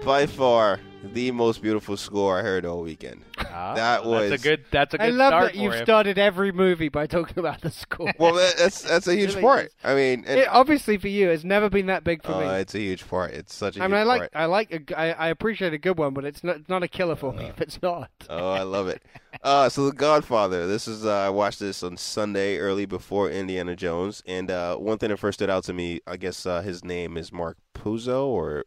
By 0.09 0.25
far 0.25 0.81
the 1.13 1.31
most 1.33 1.61
beautiful 1.61 1.95
score 1.99 2.39
I 2.39 2.43
heard 2.43 2.65
all 2.65 2.81
weekend. 2.81 3.23
Ah, 3.39 3.75
that 3.75 4.07
was 4.07 4.31
that's 4.31 4.43
a 4.43 4.49
good. 4.49 4.65
That's 4.71 4.95
a 4.95 4.99
good 4.99 5.05
I 5.05 5.11
love 5.11 5.29
start 5.29 5.45
that 5.53 5.55
you've 5.61 5.75
him. 5.75 5.85
started 5.85 6.19
every 6.19 6.51
movie 6.51 6.89
by 6.89 7.07
talking 7.07 7.39
about 7.39 7.61
the 7.61 7.71
score. 7.71 8.11
Well, 8.19 8.33
that's 8.33 8.81
that's 8.81 9.07
a 9.07 9.15
huge 9.15 9.31
Really 9.35 9.43
part. 9.43 9.67
is. 9.67 9.73
I 9.85 9.95
mean, 9.95 10.25
and, 10.27 10.41
It, 10.41 10.49
obviously 10.49 10.97
for 10.97 11.09
you, 11.09 11.29
it's 11.29 11.45
never 11.45 11.69
been 11.69 11.87
that 11.87 12.05
big 12.05 12.23
for 12.23 12.33
uh, 12.33 12.41
me. 12.41 12.47
it's 12.61 12.75
a 12.75 12.79
huge 12.79 13.07
part. 13.07 13.33
It's 13.33 13.55
such 13.55 13.77
a 13.77 13.81
I 13.81 13.85
huge 13.85 13.91
mean, 13.93 14.01
I 14.01 14.03
like 14.05 14.19
part. 14.21 14.31
I 14.35 14.45
like 14.47 14.73
a 14.73 14.79
g 14.79 14.95
I 14.95 15.13
I 15.13 15.29
appreciate 15.29 15.75
a 15.75 15.79
good 15.79 15.99
one, 15.99 16.15
but 16.15 16.25
it's 16.25 16.43
not 16.43 16.57
it's 16.57 16.69
not 16.71 16.83
a 16.83 16.89
killer 16.89 17.15
for 17.15 17.35
Uh, 17.35 17.37
me 17.37 17.45
if 17.45 17.61
it's 17.61 17.81
not. 17.83 18.11
Oh, 18.31 18.51
I 18.53 18.63
love 18.63 18.89
it. 18.89 19.03
Uh, 19.45 19.69
so 19.69 19.85
The 19.91 19.93
Godfather. 19.93 20.67
This 20.67 20.89
is 20.89 21.05
uh, 21.05 21.13
I 21.15 21.29
watched 21.29 21.61
this 21.61 21.83
on 21.83 21.99
Sunday 21.99 22.57
early 22.57 22.87
before 22.87 23.31
Indiana 23.31 23.77
Jones, 23.77 24.23
and 24.27 24.51
uh, 24.51 24.77
one 24.77 24.97
thing 24.97 25.11
that 25.11 25.19
first 25.19 25.39
stood 25.39 25.51
out 25.51 25.65
to 25.65 25.75
me, 25.75 26.01
I 26.07 26.17
guess 26.17 26.47
uh, 26.47 26.63
his 26.63 26.83
name 26.83 27.19
is 27.19 27.31
Mark 27.31 27.59
Puzo 27.75 28.25
or 28.25 28.65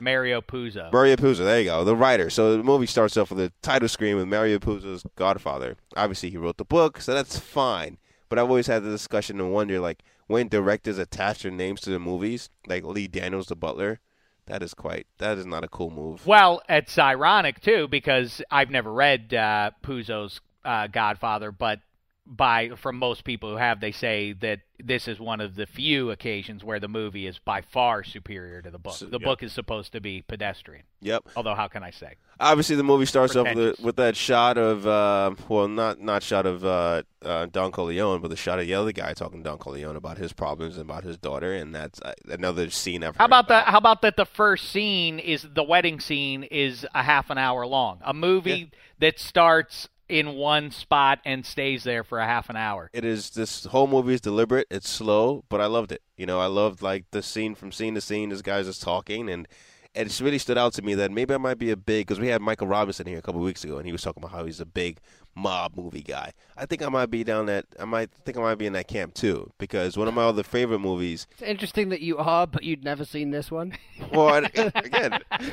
Mario 0.00 0.40
Puzo. 0.40 0.92
Mario 0.92 1.16
Puzo. 1.16 1.38
There 1.38 1.60
you 1.60 1.66
go, 1.66 1.84
the 1.84 1.96
writer. 1.96 2.30
So 2.30 2.56
the 2.56 2.62
movie 2.62 2.86
starts 2.86 3.16
off 3.16 3.30
with 3.30 3.40
a 3.40 3.52
title 3.62 3.88
screen 3.88 4.16
with 4.16 4.26
Mario 4.28 4.58
Puzo's 4.58 5.04
Godfather. 5.16 5.76
Obviously, 5.96 6.30
he 6.30 6.36
wrote 6.36 6.56
the 6.56 6.64
book, 6.64 7.00
so 7.00 7.14
that's 7.14 7.38
fine. 7.38 7.98
But 8.28 8.38
I've 8.38 8.48
always 8.48 8.68
had 8.68 8.84
the 8.84 8.90
discussion 8.90 9.40
and 9.40 9.52
wonder, 9.52 9.80
like, 9.80 10.02
when 10.26 10.48
directors 10.48 10.98
attach 10.98 11.42
their 11.42 11.50
names 11.50 11.80
to 11.82 11.90
the 11.90 11.98
movies, 11.98 12.50
like 12.66 12.84
Lee 12.84 13.08
Daniels, 13.08 13.48
the 13.48 13.56
Butler, 13.56 14.00
that 14.46 14.62
is 14.62 14.74
quite 14.74 15.06
that 15.18 15.38
is 15.38 15.46
not 15.46 15.64
a 15.64 15.68
cool 15.68 15.90
move. 15.90 16.26
Well, 16.26 16.62
it's 16.68 16.98
ironic 16.98 17.60
too 17.60 17.88
because 17.88 18.42
I've 18.50 18.70
never 18.70 18.92
read 18.92 19.32
uh, 19.34 19.70
Puzo's 19.82 20.40
uh, 20.64 20.86
Godfather, 20.88 21.52
but 21.52 21.80
by 22.26 22.70
from 22.76 22.96
most 22.96 23.24
people 23.24 23.50
who 23.50 23.56
have, 23.56 23.80
they 23.80 23.92
say 23.92 24.32
that 24.34 24.60
this 24.78 25.08
is 25.08 25.18
one 25.18 25.40
of 25.40 25.56
the 25.56 25.66
few 25.66 26.10
occasions 26.10 26.62
where 26.62 26.78
the 26.78 26.88
movie 26.88 27.26
is 27.26 27.38
by 27.38 27.60
far 27.60 28.04
superior 28.04 28.62
to 28.62 28.70
the 28.70 28.78
book. 28.78 28.94
So- 28.94 29.06
the 29.06 29.18
yeah. 29.18 29.24
book 29.24 29.42
is 29.42 29.52
supposed 29.52 29.92
to 29.92 30.00
be 30.00 30.22
pedestrian. 30.22 30.84
Yep. 31.00 31.28
Although, 31.34 31.54
how 31.54 31.66
can 31.68 31.82
I 31.82 31.90
say? 31.90 32.14
Obviously, 32.38 32.76
the 32.76 32.84
movie 32.84 33.04
starts 33.04 33.36
off 33.36 33.54
with, 33.54 33.80
with 33.80 33.96
that 33.96 34.16
shot 34.16 34.56
of, 34.56 34.86
uh, 34.86 35.34
well, 35.48 35.68
not 35.68 36.00
not 36.00 36.22
shot 36.22 36.46
of 36.46 36.64
uh, 36.64 37.02
uh, 37.22 37.46
Don 37.46 37.70
Corleone, 37.70 38.20
but 38.20 38.28
the 38.28 38.36
shot 38.36 38.58
of 38.58 38.66
the 38.66 38.74
other 38.74 38.92
guy 38.92 39.12
talking 39.12 39.42
to 39.42 39.50
Don 39.50 39.58
Corleone 39.58 39.96
about 39.96 40.16
his 40.16 40.32
problems 40.32 40.76
and 40.76 40.88
about 40.88 41.04
his 41.04 41.18
daughter, 41.18 41.52
and 41.52 41.74
that's 41.74 42.00
uh, 42.00 42.12
another 42.28 42.70
scene 42.70 43.02
I've 43.02 43.16
How 43.16 43.24
heard 43.24 43.28
about 43.28 43.48
that? 43.48 43.66
How 43.66 43.78
about 43.78 44.02
that? 44.02 44.16
The 44.16 44.24
first 44.24 44.70
scene 44.70 45.18
is 45.18 45.46
the 45.54 45.62
wedding 45.62 46.00
scene 46.00 46.44
is 46.44 46.86
a 46.94 47.02
half 47.02 47.28
an 47.28 47.36
hour 47.36 47.66
long. 47.66 48.00
A 48.04 48.14
movie 48.14 48.70
that 48.98 49.18
starts 49.18 49.88
in 50.10 50.34
one 50.34 50.70
spot 50.70 51.20
and 51.24 51.46
stays 51.46 51.84
there 51.84 52.04
for 52.04 52.18
a 52.18 52.26
half 52.26 52.50
an 52.50 52.56
hour. 52.56 52.90
It 52.92 53.04
is 53.04 53.30
this 53.30 53.64
whole 53.66 53.86
movie 53.86 54.14
is 54.14 54.20
deliberate. 54.20 54.66
It's 54.70 54.88
slow, 54.88 55.44
but 55.48 55.60
I 55.60 55.66
loved 55.66 55.92
it. 55.92 56.02
You 56.16 56.26
know, 56.26 56.40
I 56.40 56.46
loved 56.46 56.82
like 56.82 57.04
the 57.12 57.22
scene 57.22 57.54
from 57.54 57.72
scene 57.72 57.94
to 57.94 58.00
scene. 58.00 58.28
This 58.30 58.42
guy's 58.42 58.66
just 58.66 58.82
talking, 58.82 59.30
and 59.30 59.46
it 59.94 60.04
just 60.04 60.20
really 60.20 60.38
stood 60.38 60.58
out 60.58 60.72
to 60.74 60.82
me 60.82 60.94
that 60.94 61.10
maybe 61.10 61.34
I 61.34 61.38
might 61.38 61.58
be 61.58 61.70
a 61.70 61.76
big 61.76 62.06
because 62.06 62.20
we 62.20 62.28
had 62.28 62.40
Michael 62.42 62.66
Robinson 62.66 63.06
here 63.06 63.18
a 63.18 63.22
couple 63.22 63.40
of 63.40 63.44
weeks 63.46 63.64
ago, 63.64 63.78
and 63.78 63.86
he 63.86 63.92
was 63.92 64.02
talking 64.02 64.22
about 64.22 64.32
how 64.36 64.44
he's 64.44 64.60
a 64.60 64.66
big 64.66 64.98
mob 65.36 65.76
movie 65.76 66.02
guy. 66.02 66.32
I 66.56 66.66
think 66.66 66.82
I 66.82 66.88
might 66.88 67.06
be 67.10 67.22
down 67.24 67.46
that. 67.46 67.64
I 67.78 67.84
might 67.84 68.10
think 68.24 68.36
I 68.36 68.40
might 68.40 68.56
be 68.56 68.66
in 68.66 68.72
that 68.74 68.88
camp 68.88 69.14
too 69.14 69.50
because 69.58 69.96
one 69.96 70.08
of 70.08 70.14
my 70.14 70.22
other 70.24 70.42
favorite 70.42 70.80
movies. 70.80 71.26
It's 71.32 71.42
interesting 71.42 71.88
that 71.90 72.00
you 72.00 72.18
are, 72.18 72.46
but 72.46 72.62
you'd 72.64 72.84
never 72.84 73.04
seen 73.04 73.30
this 73.30 73.50
one. 73.50 73.72
Well, 74.12 74.28
I, 74.28 74.38
again, 74.74 75.12
I 75.30 75.36
It's 75.38 75.50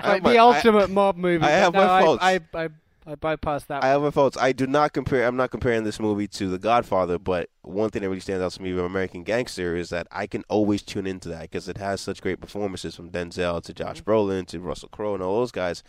have 0.00 0.08
like 0.08 0.22
my- 0.22 0.32
the 0.32 0.38
I- 0.38 0.42
ultimate 0.42 0.90
mob 0.90 1.16
movie. 1.16 1.44
I 1.44 1.48
but 1.48 1.50
have 1.50 1.74
no, 1.74 1.86
my 1.86 2.02
faults. 2.02 2.22
I, 2.24 2.40
I, 2.54 2.68
I, 3.06 3.12
I 3.12 3.14
bypassed 3.16 3.66
that. 3.68 3.82
I 3.84 3.88
have 3.88 4.02
my 4.02 4.10
faults. 4.10 4.36
I 4.36 4.52
do 4.52 4.66
not 4.66 4.92
compare. 4.92 5.26
I'm 5.26 5.36
not 5.36 5.50
comparing 5.50 5.84
this 5.84 5.98
movie 6.00 6.28
to 6.28 6.48
The 6.48 6.58
Godfather, 6.58 7.18
but 7.18 7.48
one 7.62 7.90
thing 7.90 8.02
that 8.02 8.08
really 8.08 8.20
stands 8.20 8.42
out 8.42 8.52
to 8.52 8.62
me 8.62 8.72
with 8.72 8.84
American 8.84 9.22
Gangster 9.24 9.76
is 9.76 9.88
that 9.90 10.06
I 10.10 10.26
can 10.26 10.44
always 10.48 10.82
tune 10.82 11.06
into 11.06 11.28
that 11.30 11.42
because 11.42 11.68
it 11.68 11.78
has 11.78 12.00
such 12.00 12.20
great 12.20 12.40
performances 12.40 12.94
from 12.96 13.10
Denzel 13.10 13.62
to 13.64 13.72
Josh 13.74 14.02
Brolin 14.02 14.46
to 14.48 14.60
Russell 14.60 14.88
Crowe 14.88 15.14
and 15.14 15.22
all 15.22 15.38
those 15.38 15.52
guys. 15.52 15.82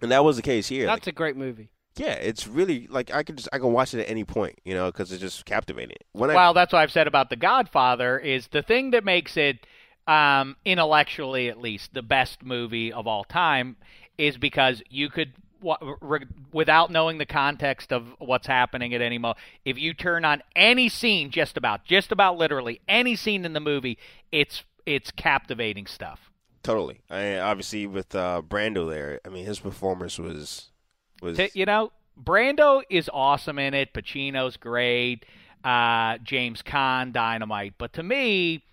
And 0.00 0.10
that 0.10 0.24
was 0.24 0.36
the 0.36 0.42
case 0.42 0.68
here. 0.68 0.86
That's 0.86 1.06
Like, 1.06 1.12
a 1.12 1.16
great 1.16 1.36
movie. 1.36 1.70
yeah, 1.96 2.14
it's 2.14 2.46
really 2.48 2.86
like 2.90 3.12
I 3.14 3.22
can 3.22 3.36
just 3.36 3.48
I 3.52 3.58
can 3.58 3.72
watch 3.72 3.94
it 3.94 4.00
at 4.00 4.10
any 4.10 4.24
point, 4.24 4.58
you 4.64 4.74
know, 4.74 4.86
because 4.90 5.12
it's 5.12 5.20
just 5.20 5.44
captivating. 5.44 5.98
When 6.12 6.30
I, 6.30 6.34
well, 6.34 6.54
that's 6.54 6.72
what 6.72 6.80
I've 6.80 6.90
said 6.92 7.06
about 7.06 7.30
The 7.30 7.36
Godfather 7.36 8.18
is 8.18 8.48
the 8.48 8.62
thing 8.62 8.90
that 8.92 9.04
makes 9.04 9.36
it 9.36 9.64
um, 10.08 10.56
intellectually, 10.64 11.48
at 11.48 11.58
least, 11.58 11.94
the 11.94 12.02
best 12.02 12.42
movie 12.42 12.92
of 12.92 13.06
all 13.06 13.22
time 13.24 13.76
is 14.18 14.36
because 14.38 14.82
you 14.88 15.08
could. 15.08 15.32
Without 16.52 16.90
knowing 16.90 17.18
the 17.18 17.26
context 17.26 17.92
of 17.92 18.14
what's 18.18 18.46
happening 18.46 18.94
at 18.94 19.00
any 19.00 19.18
moment, 19.18 19.38
if 19.64 19.78
you 19.78 19.94
turn 19.94 20.24
on 20.24 20.42
any 20.56 20.88
scene, 20.88 21.30
just 21.30 21.56
about, 21.56 21.84
just 21.84 22.12
about 22.12 22.36
literally 22.36 22.80
any 22.88 23.16
scene 23.16 23.44
in 23.44 23.52
the 23.52 23.60
movie, 23.60 23.98
it's 24.30 24.64
it's 24.84 25.10
captivating 25.12 25.86
stuff. 25.86 26.30
totally. 26.62 27.00
I 27.08 27.38
obviously 27.38 27.86
with 27.86 28.14
uh, 28.14 28.42
Brando 28.46 28.88
there. 28.88 29.20
I 29.24 29.28
mean, 29.28 29.44
his 29.44 29.60
performance 29.60 30.18
was 30.18 30.70
was 31.20 31.38
you 31.54 31.66
know, 31.66 31.92
Brando 32.20 32.82
is 32.90 33.08
awesome 33.12 33.58
in 33.58 33.74
it. 33.74 33.92
Pacino's 33.94 34.56
great. 34.56 35.24
Uh, 35.64 36.18
James 36.24 36.62
Caan, 36.62 37.12
dynamite. 37.12 37.74
But 37.78 37.92
to 37.92 38.02
me, 38.02 38.64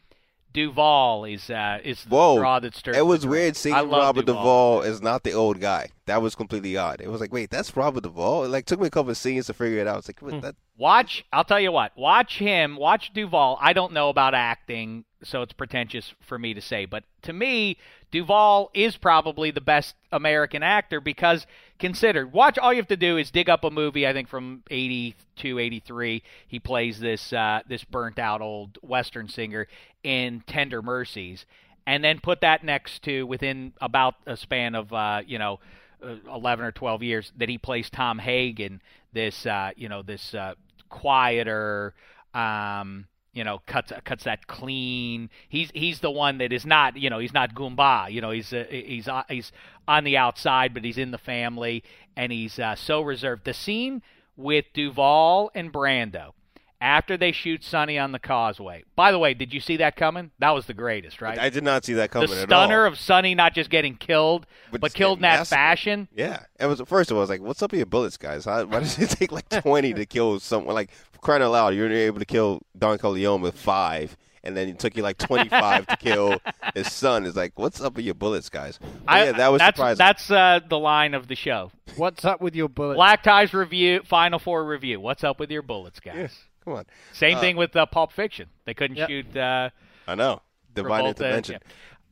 Duvall 0.53 1.25
is 1.25 1.49
uh, 1.49 1.79
is 1.83 2.03
the 2.03 2.09
Whoa! 2.09 2.35
straw 2.37 2.59
that 2.59 2.75
stirs 2.75 2.97
It 2.97 3.05
was 3.05 3.25
weird 3.25 3.55
seeing 3.55 3.75
Robert 3.75 4.25
Duvall. 4.25 4.79
Duvall 4.79 4.81
as 4.81 5.01
not 5.01 5.23
the 5.23 5.33
old 5.33 5.59
guy. 5.59 5.89
That 6.05 6.21
was 6.21 6.33
completely 6.35 6.75
odd. 6.75 7.01
It 7.01 7.09
was 7.09 7.21
like, 7.21 7.31
wait, 7.31 7.51
that's 7.51 7.75
Robert 7.77 8.01
Duvall. 8.03 8.45
It 8.45 8.47
like 8.49 8.65
took 8.65 8.79
me 8.79 8.87
a 8.87 8.89
couple 8.89 9.11
of 9.11 9.17
scenes 9.17 9.45
to 9.45 9.53
figure 9.53 9.77
it 9.79 9.87
out. 9.87 9.99
It's 9.99 10.09
like, 10.09 10.19
Hmm. 10.19 10.39
that 10.41 10.55
Watch, 10.75 11.25
I'll 11.33 11.43
tell 11.43 11.59
you 11.59 11.73
what. 11.73 11.91
Watch 11.97 12.37
him. 12.39 12.77
Watch 12.77 13.11
Duvall. 13.13 13.57
I 13.61 13.73
don't 13.73 13.91
know 13.91 14.07
about 14.07 14.33
acting, 14.33 15.03
so 15.21 15.41
it's 15.41 15.51
pretentious 15.51 16.13
for 16.21 16.39
me 16.39 16.53
to 16.53 16.61
say, 16.61 16.85
but 16.85 17.03
to 17.23 17.33
me, 17.33 17.75
Duvall 18.11 18.71
is 18.73 18.95
probably 18.95 19.51
the 19.51 19.59
best 19.61 19.95
American 20.13 20.63
actor 20.63 21.01
because 21.01 21.45
consider 21.79 22.25
Watch. 22.25 22.57
All 22.57 22.71
you 22.73 22.79
have 22.79 22.87
to 22.87 22.97
do 22.97 23.17
is 23.17 23.29
dig 23.29 23.49
up 23.49 23.65
a 23.65 23.69
movie. 23.69 24.07
I 24.07 24.13
think 24.13 24.29
from 24.29 24.63
'82, 24.71 25.59
'83. 25.59 26.23
He 26.47 26.59
plays 26.59 26.99
this 26.99 27.33
uh, 27.33 27.59
this 27.67 27.83
burnt 27.83 28.17
out 28.17 28.41
old 28.41 28.79
Western 28.81 29.27
singer 29.27 29.67
in 30.03 30.43
Tender 30.47 30.81
Mercies, 30.81 31.45
and 31.85 32.03
then 32.03 32.19
put 32.19 32.41
that 32.41 32.63
next 32.63 33.03
to 33.03 33.23
within 33.25 33.73
about 33.81 34.15
a 34.25 34.37
span 34.37 34.75
of 34.75 34.93
uh, 34.93 35.21
you 35.25 35.39
know. 35.39 35.59
Uh, 36.01 36.15
11 36.33 36.63
or 36.63 36.71
12 36.71 37.03
years 37.03 37.33
that 37.35 37.49
he 37.49 37.57
plays 37.57 37.89
Tom 37.89 38.19
Hagen, 38.19 38.81
this 39.11 39.45
uh, 39.45 39.71
you 39.75 39.89
know 39.89 40.01
this 40.01 40.33
uh, 40.33 40.53
quieter, 40.87 41.93
um, 42.33 43.05
you 43.33 43.43
know 43.43 43.61
cuts 43.65 43.91
cuts 44.03 44.23
that 44.23 44.47
clean. 44.47 45.29
He's 45.47 45.69
he's 45.73 45.99
the 45.99 46.11
one 46.11 46.39
that 46.39 46.51
is 46.51 46.65
not 46.65 46.97
you 46.97 47.09
know 47.09 47.19
he's 47.19 47.33
not 47.33 47.53
Goomba. 47.53 48.11
You 48.11 48.21
know 48.21 48.31
he's 48.31 48.51
uh, 48.53 48.65
he's 48.69 49.07
uh, 49.07 49.23
he's 49.29 49.51
on 49.87 50.03
the 50.03 50.17
outside, 50.17 50.73
but 50.73 50.83
he's 50.83 50.97
in 50.97 51.11
the 51.11 51.17
family, 51.17 51.83
and 52.15 52.31
he's 52.31 52.59
uh, 52.59 52.75
so 52.75 53.01
reserved. 53.01 53.45
The 53.45 53.53
scene 53.53 54.01
with 54.35 54.65
Duvall 54.73 55.51
and 55.53 55.71
Brando 55.71 56.33
after 56.81 57.17
they 57.17 57.31
shoot 57.31 57.63
Sonny 57.63 57.97
on 57.99 58.11
the 58.11 58.19
causeway. 58.19 58.83
By 58.95 59.11
the 59.11 59.19
way, 59.19 59.33
did 59.33 59.53
you 59.53 59.59
see 59.59 59.77
that 59.77 59.95
coming? 59.95 60.31
That 60.39 60.51
was 60.51 60.65
the 60.65 60.73
greatest, 60.73 61.21
right? 61.21 61.37
I 61.37 61.49
did 61.49 61.63
not 61.63 61.83
see 61.83 61.93
that 61.95 62.09
coming 62.11 62.29
the 62.29 62.41
stunner 62.43 62.85
of 62.85 62.97
Sonny 62.97 63.35
not 63.35 63.53
just 63.53 63.69
getting 63.69 63.95
killed, 63.95 64.45
But 64.71 64.81
but, 64.81 64.93
killed 64.93 65.17
in 65.19 65.23
that 65.23 65.39
massacred. 65.39 65.57
fashion. 65.57 66.07
Yeah, 66.15 66.39
it 66.59 66.65
was 66.67 66.81
first 66.85 67.11
of 67.11 67.17
all, 67.17 67.21
I 67.21 67.23
was 67.23 67.29
like, 67.29 67.41
"What's 67.41 67.61
up 67.61 67.71
with 67.71 67.79
your 67.79 67.85
bullets, 67.85 68.17
guys? 68.17 68.45
How, 68.45 68.65
why 68.65 68.79
does 68.79 68.97
it 68.97 69.09
take 69.17 69.31
like 69.31 69.49
twenty 69.49 69.93
to 69.93 70.05
kill 70.05 70.39
someone? 70.39 70.73
Like 70.73 70.91
crying 71.21 71.41
out 71.43 71.51
loud, 71.51 71.75
you're 71.75 71.91
able 71.91 72.19
to 72.19 72.25
kill 72.25 72.61
Don 72.77 72.97
Corleone 72.97 73.41
with 73.41 73.57
five, 73.57 74.15
and 74.45 74.55
then 74.55 74.69
it 74.69 74.79
took 74.79 74.95
you 74.95 75.03
like 75.03 75.17
twenty-five 75.17 75.85
to 75.87 75.97
kill 75.97 76.37
his 76.75 76.89
son. 76.91 77.25
It's 77.25 77.35
like, 77.35 77.59
what's 77.59 77.81
up 77.81 77.97
with 77.97 78.05
your 78.05 78.13
bullets, 78.15 78.47
guys? 78.49 78.79
I, 79.05 79.25
yeah, 79.25 79.31
that 79.33 79.47
was 79.51 79.59
that's, 79.59 79.75
surprising. 79.75 79.97
That's 79.97 80.31
uh, 80.31 80.59
the 80.67 80.79
line 80.79 81.13
of 81.13 81.27
the 81.27 81.35
show. 81.35 81.71
What's 81.97 82.23
up 82.23 82.39
with 82.39 82.55
your 82.55 82.69
bullets? 82.69 82.95
Black 82.95 83.21
Ties 83.23 83.53
review, 83.53 84.01
Final 84.05 84.39
Four 84.39 84.65
review. 84.65 85.01
What's 85.01 85.25
up 85.25 85.39
with 85.41 85.51
your 85.51 85.61
bullets, 85.61 85.99
guys? 85.99 86.37
Come 86.63 86.73
on, 86.73 86.85
Same 87.13 87.37
Uh, 87.37 87.41
thing 87.41 87.55
with 87.55 87.75
uh, 87.75 87.85
Pulp 87.85 88.11
Fiction. 88.11 88.49
They 88.65 88.73
couldn't 88.73 88.97
Yep. 88.97 89.09
shoot. 89.09 89.37
Uh, 89.37 89.69
I 90.07 90.15
know 90.15 90.41
divine 90.73 91.03
Travolta, 91.03 91.07
intervention. 91.09 91.59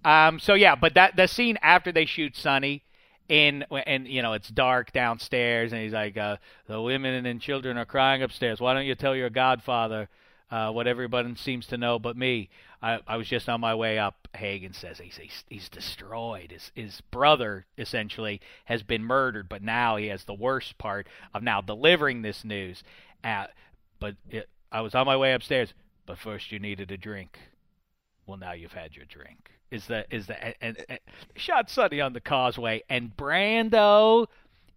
yeah. 0.06 0.28
Um, 0.28 0.40
so 0.40 0.54
yeah, 0.54 0.76
but 0.76 0.94
that 0.94 1.16
the 1.16 1.28
scene 1.28 1.58
after 1.62 1.92
they 1.92 2.06
shoot 2.06 2.36
Sonny 2.36 2.84
in 3.28 3.66
and 3.86 4.08
you 4.08 4.22
know 4.22 4.34
it's 4.34 4.48
dark 4.48 4.94
downstairs 4.94 5.74
and 5.74 5.82
he's 5.82 5.92
like 5.92 6.16
uh, 6.18 6.38
the 6.68 6.82
women 6.82 7.26
and 7.26 7.42
children 7.42 7.78
are 7.78 7.86
crying 7.86 8.24
upstairs. 8.24 8.62
Why 8.62 8.74
don't 8.74 8.86
you 8.86 8.96
tell 8.96 9.16
your 9.16 9.30
godfather 9.30 10.08
uh, 10.50 10.72
what 10.72 10.88
everybody 10.88 11.36
seems 11.36 11.68
to 11.68 11.78
know 11.78 12.00
but 12.00 12.16
me? 12.16 12.50
I, 12.82 13.00
I 13.08 13.18
was 13.18 13.28
just 13.28 13.50
on 13.50 13.60
my 13.60 13.74
way 13.76 13.98
up. 14.00 14.28
Hagen 14.36 14.72
says 14.72 15.00
he's 15.00 15.18
he's, 15.18 15.44
he's 15.50 15.68
destroyed. 15.70 16.52
His 16.52 16.72
his 16.76 17.02
brother 17.02 17.66
essentially 17.78 18.40
has 18.66 18.84
been 18.84 19.04
murdered, 19.04 19.50
but 19.50 19.62
now 19.64 19.98
he 19.98 20.08
has 20.08 20.24
the 20.24 20.34
worst 20.36 20.78
part 20.78 21.08
of 21.34 21.42
now 21.44 21.60
delivering 21.60 22.22
this 22.22 22.46
news. 22.46 22.84
Uh, 23.24 23.48
but 24.00 24.16
it, 24.30 24.50
I 24.72 24.82
was 24.82 24.96
on 24.96 25.06
my 25.06 25.18
way 25.18 25.34
upstairs. 25.34 25.74
But 26.06 26.18
first, 26.18 26.52
you 26.52 26.60
needed 26.60 26.92
a 26.92 26.98
drink. 26.98 27.38
Well, 28.26 28.38
now 28.38 28.54
you've 28.54 28.74
had 28.74 28.96
your 28.96 29.06
drink. 29.06 29.52
Is 29.70 29.88
the 29.88 30.06
is 30.10 30.28
the 30.28 30.42
and, 30.44 30.56
and, 30.62 30.86
and 30.88 31.00
shot 31.36 31.70
Sonny 31.70 32.00
on 32.00 32.14
the 32.14 32.22
causeway, 32.22 32.84
and 32.90 33.16
Brando 33.18 34.28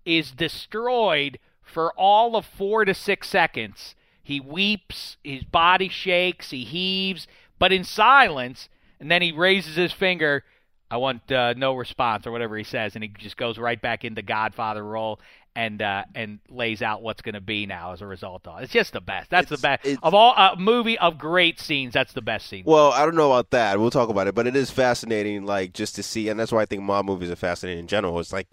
is 0.05 0.33
destroyed 0.33 1.39
for 1.63 1.93
all 1.93 2.35
of 2.35 2.45
four 2.45 2.85
to 2.85 2.95
six 2.95 3.29
seconds. 3.29 3.95
He 4.23 4.41
weeps, 4.41 5.17
his 5.23 5.45
body 5.45 5.89
shakes, 5.89 6.51
he 6.51 6.65
heaves, 6.65 7.27
but 7.59 7.73
in 7.73 7.85
silence, 7.85 8.69
and 8.99 9.11
then 9.11 9.23
he 9.23 9.33
raises 9.33 9.77
his 9.77 9.93
finger. 9.93 10.45
I 10.91 10.97
want 10.97 11.31
uh, 11.31 11.55
no 11.57 11.75
response 11.75 12.27
or 12.27 12.33
whatever 12.33 12.57
he 12.57 12.65
says, 12.65 12.97
and 12.97 13.05
he 13.05 13.11
just 13.17 13.37
goes 13.37 13.59
right 13.59 13.81
back 13.81 14.05
into 14.05 14.23
Godfather 14.23 14.85
role 14.85 15.21
and 15.57 15.83
uh, 15.83 16.05
and 16.15 16.39
lays 16.49 16.81
out 16.83 17.03
what's 17.03 17.23
going 17.23 17.35
to 17.35 17.41
be 17.41 17.67
now 17.67 17.93
as 17.93 18.01
a 18.03 18.07
result 18.07 18.47
of 18.47 18.61
it. 18.61 18.65
It's 18.65 18.73
just 18.73 18.93
the 18.93 19.01
best. 19.01 19.31
That's 19.31 19.49
the 19.51 19.59
best 19.59 19.87
of 20.03 20.15
all 20.15 20.35
a 20.37 20.57
movie 20.57 20.99
of 20.99 21.19
great 21.19 21.59
scenes. 21.61 21.93
That's 21.93 22.13
the 22.13 22.23
best 22.23 22.47
scene. 22.47 22.63
Well, 22.67 22.93
I 22.93 23.05
don't 23.05 23.17
know 23.17 23.33
about 23.33 23.51
that. 23.51 23.79
We'll 23.81 23.91
talk 23.91 24.09
about 24.09 24.27
it, 24.29 24.35
but 24.35 24.47
it 24.47 24.55
is 24.57 24.71
fascinating, 24.71 25.45
like 25.47 25.73
just 25.73 25.95
to 25.97 26.03
see, 26.03 26.29
and 26.29 26.39
that's 26.39 26.53
why 26.53 26.63
I 26.63 26.67
think 26.67 26.83
mob 26.83 27.05
movies 27.05 27.31
are 27.31 27.37
fascinating 27.37 27.81
in 27.81 27.87
general. 27.89 28.19
It's 28.21 28.33
like, 28.33 28.47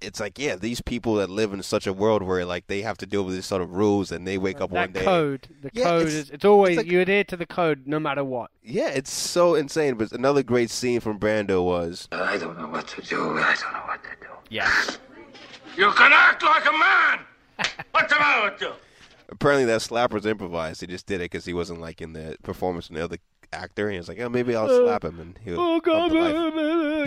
it's 0.00 0.18
like, 0.18 0.38
yeah, 0.38 0.56
these 0.56 0.80
people 0.80 1.16
that 1.16 1.28
live 1.28 1.52
in 1.52 1.62
such 1.62 1.86
a 1.86 1.92
world 1.92 2.22
where 2.22 2.44
like 2.46 2.68
they 2.68 2.80
have 2.82 2.96
to 2.98 3.06
deal 3.06 3.22
with 3.24 3.34
these 3.34 3.44
sort 3.44 3.60
of 3.60 3.72
rules, 3.72 4.10
and 4.12 4.26
they 4.26 4.38
wake 4.38 4.60
up 4.60 4.70
one 4.70 4.92
day. 4.92 5.04
code, 5.04 5.48
the 5.60 5.70
Yeah, 5.74 5.84
code 5.84 6.00
it's- 6.06 6.14
is 6.14 6.30
it's 6.30 6.44
always 6.44 6.70
it's 6.78 6.84
like- 6.86 6.92
you 6.92 7.00
adhere 7.00 7.24
to 7.24 7.36
the 7.36 7.44
code 7.46 7.82
no 7.86 7.98
matter 7.98 8.24
what. 8.24 8.50
Yeah, 8.62 8.88
it's 8.88 9.12
so 9.12 9.54
insane. 9.56 9.96
But 9.96 10.12
another 10.12 10.42
great 10.42 10.70
scene 10.70 11.00
from 11.00 11.18
Brando 11.18 11.62
was 11.64 12.08
I 12.12 12.36
don't 12.38 12.56
know 12.58 12.68
what 12.68 12.86
to 12.88 13.02
do. 13.02 13.20
I 13.38 13.54
don't 13.60 13.72
know 13.74 13.80
what 13.86 14.02
to 14.04 14.10
do. 14.20 14.26
Yes. 14.48 14.98
You 15.76 15.90
can 15.92 16.12
act 16.12 16.42
like 16.42 16.64
a 16.66 16.72
man. 16.72 17.20
What's 17.92 18.12
the 18.12 18.18
matter 18.18 18.50
with 18.50 18.60
you? 18.60 18.72
apparently 19.32 19.64
that 19.64 19.80
slap 19.80 20.12
was 20.12 20.26
improvised. 20.26 20.80
He 20.80 20.86
just 20.88 21.06
did 21.06 21.16
it 21.20 21.30
because 21.30 21.44
he 21.44 21.54
wasn't 21.54 21.80
like 21.80 22.00
in 22.02 22.12
the 22.14 22.36
performance 22.42 22.88
from 22.88 22.96
the 22.96 23.04
other 23.04 23.18
actor. 23.52 23.84
And 23.86 23.92
he 23.92 23.98
was 23.98 24.08
like, 24.08 24.18
oh, 24.20 24.28
maybe 24.28 24.56
I'll 24.56 24.68
slap 24.68 25.04
him, 25.04 25.20
and 25.20 25.38
he'll. 25.44 25.60
Oh 25.60 25.78
God, 25.80 26.10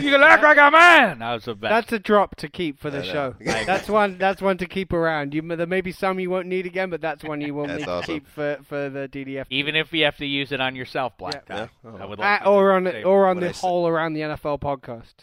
you 0.02 0.10
can 0.10 0.23
act 0.23 0.41
like 0.41 0.57
a 0.57 0.72
man. 0.72 1.19
That 1.19 1.34
was 1.34 1.44
the 1.45 1.53
best. 1.56 1.69
That's 1.72 1.91
a 1.91 1.99
drop 1.99 2.35
to 2.38 2.48
keep 2.48 2.80
for 2.80 2.90
the 2.90 2.99
I 3.03 3.06
know. 3.07 3.11
show. 3.11 3.35
that's 3.65 3.90
one. 3.90 4.18
That's 4.18 4.41
one 4.41 4.57
to 4.60 4.65
keep 4.65 4.94
around. 4.94 5.34
You 5.34 5.41
there 5.41 5.68
may 5.68 5.81
be 5.81 5.91
some 5.91 6.18
you 6.19 6.30
won't 6.30 6.48
need 6.48 6.65
again, 6.65 6.90
but 6.90 7.02
that's 7.02 7.23
one 7.26 7.41
you 7.41 7.53
will 7.53 7.68
That's 7.68 7.80
need 7.81 7.90
awesome. 7.90 8.06
to 8.06 8.14
keep 8.22 8.27
for 8.30 8.57
for 8.64 8.90
the 8.90 9.10
DDF. 9.10 9.45
Even 9.49 9.76
if 9.76 9.91
you 9.91 10.06
have 10.06 10.15
to 10.18 10.26
use 10.26 10.53
it 10.53 10.61
on 10.61 10.76
yourself, 10.77 11.18
Black 11.18 11.45
Tie. 11.45 11.69
I 11.99 12.06
would 12.06 12.19
Uh, 12.19 12.23
like 12.23 12.44
to 12.44 12.48
or 12.49 12.72
on 12.72 12.85
say- 12.85 13.02
the, 13.02 13.03
or 13.03 13.27
on 13.27 13.35
What 13.35 13.41
the 13.41 13.53
said. 13.53 13.60
whole 13.61 13.85
around 13.88 14.14
the 14.14 14.22
NFL 14.22 14.60
podcast. 14.61 15.14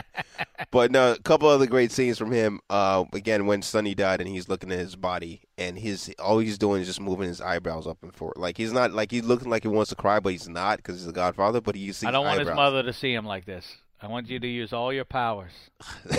But 0.70 0.90
no, 0.90 1.12
a 1.12 1.18
couple 1.18 1.48
other 1.48 1.66
great 1.66 1.92
scenes 1.92 2.18
from 2.18 2.30
him. 2.30 2.60
Uh, 2.68 3.04
again, 3.12 3.46
when 3.46 3.62
Sonny 3.62 3.94
died 3.94 4.20
and 4.20 4.28
he's 4.28 4.48
looking 4.48 4.70
at 4.70 4.78
his 4.78 4.96
body 4.96 5.42
and 5.56 5.78
his 5.78 6.14
all 6.18 6.38
he's 6.38 6.58
doing 6.58 6.82
is 6.82 6.86
just 6.86 7.00
moving 7.00 7.28
his 7.28 7.40
eyebrows 7.40 7.86
up 7.86 7.98
and 8.02 8.14
forward. 8.14 8.36
Like 8.36 8.56
he's 8.56 8.72
not 8.72 8.92
like 8.92 9.10
he's 9.10 9.24
looking 9.24 9.48
like 9.48 9.62
he 9.62 9.68
wants 9.68 9.90
to 9.90 9.96
cry, 9.96 10.20
but 10.20 10.32
he's 10.32 10.48
not 10.48 10.78
because 10.78 10.96
he's 10.96 11.06
the 11.06 11.12
Godfather. 11.12 11.60
But 11.60 11.74
he 11.74 11.92
I 12.04 12.10
don't 12.10 12.26
want 12.26 12.40
his 12.40 12.48
mother 12.48 12.82
to 12.82 12.92
see 12.92 13.14
him 13.14 13.24
like 13.24 13.46
this. 13.46 13.76
I 14.00 14.06
want 14.06 14.28
you 14.28 14.38
to 14.38 14.46
use 14.46 14.72
all 14.72 14.92
your 14.92 15.04
powers. 15.04 15.52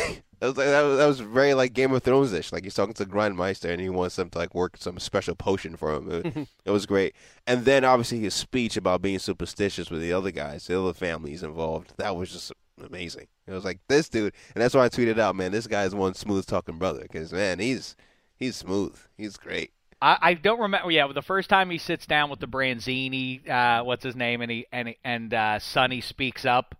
That 0.39 0.47
was, 0.47 0.57
like, 0.57 0.67
that 0.67 0.81
was 0.83 0.97
that 0.99 1.05
was 1.05 1.19
very 1.19 1.53
like 1.53 1.73
Game 1.73 1.91
of 1.91 2.01
Thrones 2.01 2.31
ish. 2.31 2.53
Like 2.53 2.63
he's 2.63 2.73
talking 2.73 2.93
to 2.93 3.05
Grand 3.05 3.35
Maester 3.35 3.69
and 3.69 3.81
he 3.81 3.89
wants 3.89 4.15
them 4.15 4.29
to 4.29 4.37
like 4.37 4.55
work 4.55 4.77
some 4.77 4.97
special 4.97 5.35
potion 5.35 5.75
for 5.75 5.93
him. 5.93 6.09
It, 6.09 6.47
it 6.65 6.71
was 6.71 6.85
great. 6.85 7.13
And 7.45 7.65
then 7.65 7.83
obviously 7.83 8.19
his 8.19 8.35
speech 8.35 8.77
about 8.77 9.01
being 9.01 9.19
superstitious 9.19 9.91
with 9.91 9.99
the 9.99 10.13
other 10.13 10.31
guys, 10.31 10.67
the 10.67 10.79
other 10.79 10.93
families 10.93 11.43
involved. 11.43 11.93
That 11.97 12.15
was 12.15 12.31
just 12.31 12.53
amazing. 12.85 13.27
It 13.47 13.51
was 13.51 13.65
like 13.65 13.79
this 13.87 14.09
dude, 14.09 14.33
and 14.55 14.61
that's 14.61 14.75
why 14.75 14.85
I 14.85 14.89
tweeted 14.89 15.19
out, 15.19 15.35
man, 15.35 15.51
this 15.51 15.67
guy 15.67 15.83
is 15.83 15.95
one 15.95 16.13
smooth 16.13 16.45
talking 16.45 16.77
brother 16.77 17.01
because 17.01 17.31
man, 17.31 17.59
he's 17.59 17.95
he's 18.35 18.55
smooth. 18.55 18.97
He's 19.17 19.37
great. 19.37 19.71
I, 20.01 20.17
I 20.21 20.33
don't 20.33 20.59
remember. 20.59 20.91
Yeah, 20.91 21.11
the 21.13 21.21
first 21.21 21.49
time 21.49 21.69
he 21.69 21.77
sits 21.77 22.05
down 22.05 22.29
with 22.29 22.39
the 22.39 22.47
Branzini, 22.47 23.47
uh, 23.49 23.83
what's 23.83 24.03
his 24.03 24.15
name, 24.15 24.41
and 24.41 24.51
he 24.51 24.65
and 24.71 24.95
and 25.03 25.33
uh, 25.33 25.59
Sonny 25.59 26.01
speaks 26.01 26.45
up. 26.45 26.75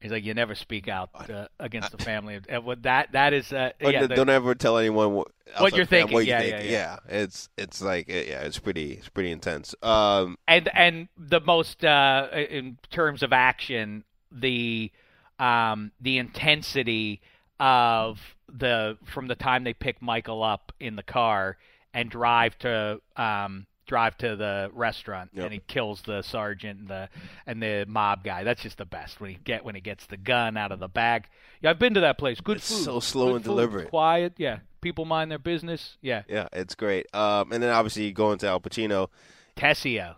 He's 0.00 0.12
like, 0.12 0.24
"You 0.24 0.34
never 0.34 0.54
speak 0.54 0.88
out 0.88 1.10
uh, 1.14 1.46
against 1.60 1.90
the 1.90 1.98
family." 1.98 2.40
And 2.48 2.64
what 2.64 2.84
that 2.84 3.12
that 3.12 3.32
is, 3.32 3.52
uh, 3.52 3.72
yeah, 3.80 3.92
don't, 3.92 4.08
the- 4.08 4.14
don't 4.14 4.28
ever 4.30 4.54
tell 4.54 4.78
anyone 4.78 5.14
what, 5.14 5.28
outside 5.54 5.76
you're 5.76 5.86
thinking. 5.86 6.14
What 6.14 6.26
you're 6.26 6.40
Yeah, 6.40 6.58
yeah, 6.58 6.62
yeah. 6.62 6.98
It's 7.08 7.48
it's 7.58 7.82
like 7.82 8.08
yeah, 8.08 8.42
it's 8.42 8.58
pretty 8.58 8.92
it's 8.92 9.08
pretty 9.08 9.32
intense. 9.32 9.74
Um, 9.82 10.38
and 10.46 10.68
and 10.74 11.08
the 11.18 11.40
most 11.40 11.84
uh, 11.84 12.28
in 12.32 12.78
terms 12.90 13.22
of 13.22 13.32
action, 13.32 14.04
the 14.30 14.92
um, 15.40 15.90
the 16.00 16.18
intensity 16.18 17.20
of 17.58 18.18
the 18.52 18.96
from 19.04 19.26
the 19.28 19.34
time 19.34 19.64
they 19.64 19.74
pick 19.74 20.00
Michael 20.02 20.42
up 20.42 20.72
in 20.80 20.96
the 20.96 21.02
car 21.02 21.56
and 21.94 22.10
drive 22.10 22.58
to 22.60 23.00
um, 23.16 23.66
drive 23.86 24.16
to 24.18 24.36
the 24.36 24.70
restaurant 24.72 25.30
Yep. 25.34 25.44
and 25.44 25.52
he 25.52 25.60
kills 25.66 26.02
the 26.02 26.22
sergeant 26.22 26.80
and 26.80 26.88
the 26.88 27.08
and 27.46 27.62
the 27.62 27.84
mob 27.88 28.22
guy. 28.24 28.44
That's 28.44 28.62
just 28.62 28.78
the 28.78 28.84
best 28.84 29.20
when 29.20 29.30
he 29.30 29.38
get 29.42 29.64
when 29.64 29.74
he 29.74 29.80
gets 29.80 30.06
the 30.06 30.16
gun 30.16 30.56
out 30.56 30.72
of 30.72 30.78
the 30.78 30.88
bag. 30.88 31.26
Yeah, 31.60 31.70
I've 31.70 31.78
been 31.78 31.94
to 31.94 32.00
that 32.00 32.18
place. 32.18 32.40
Good 32.40 32.58
It's 32.58 32.68
food. 32.70 32.84
so 32.84 33.00
slow 33.00 33.26
Good 33.28 33.36
and 33.36 33.44
food, 33.44 33.50
deliberate. 33.50 33.90
Quiet. 33.90 34.34
Yeah, 34.38 34.60
people 34.80 35.04
mind 35.04 35.30
their 35.30 35.38
business. 35.38 35.96
Yeah. 36.00 36.22
yeah, 36.28 36.48
it's 36.52 36.74
great. 36.74 37.06
Um, 37.14 37.52
and 37.52 37.62
then 37.62 37.70
obviously 37.70 38.10
going 38.12 38.38
to 38.38 38.46
Al 38.48 38.60
Pacino. 38.60 39.08
Tessio. 39.56 40.14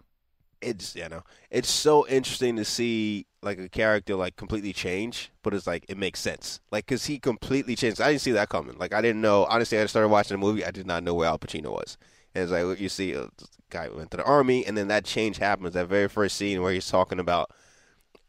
it's 0.61 0.95
you 0.95 1.09
know 1.09 1.23
it's 1.51 1.71
so 1.71 2.07
interesting 2.07 2.57
to 2.57 2.65
see 2.65 3.27
like 3.43 3.59
a 3.59 3.69
character 3.69 4.15
like 4.15 4.37
completely 4.37 4.73
change 4.73 5.31
but 5.43 5.53
it's 5.53 5.67
like 5.67 5.85
it 5.89 5.99
makes 5.99 6.21
sense. 6.21 6.61
Like 6.71 6.87
because 6.87 7.07
he 7.07 7.19
completely 7.19 7.77
changed. 7.77 8.01
I 8.01 8.11
didn't 8.11 8.23
see 8.23 8.33
that 8.33 8.49
coming. 8.49 8.77
Like 8.79 8.95
i 8.95 9.01
didn't 9.01 9.21
know. 9.21 9.45
Honestly 9.47 9.79
i 9.79 9.87
started 9.87 10.09
watching 10.09 10.35
the 10.35 10.47
movie 10.47 10.65
i 10.65 10.71
did 10.71 10.87
not 10.87 11.03
know 11.03 11.15
where 11.15 11.29
al 11.29 11.39
pacino 11.39 11.73
was. 11.73 11.99
And 12.35 12.45
it's 12.45 12.53
like 12.53 12.81
you 12.81 12.89
see 12.89 13.17
uh, 13.17 13.25
a 13.25 13.29
guy 13.71 13.89
went 13.89 14.11
to 14.13 14.17
the 14.19 14.25
army 14.25 14.65
and 14.65 14.77
then 14.77 14.89
that 14.89 15.05
change 15.05 15.39
happens. 15.39 15.75
That 15.75 15.89
very 15.89 16.09
first 16.09 16.37
scene 16.37 16.63
where 16.63 16.73
he's 16.73 16.89
talking 16.89 17.19
about 17.19 17.51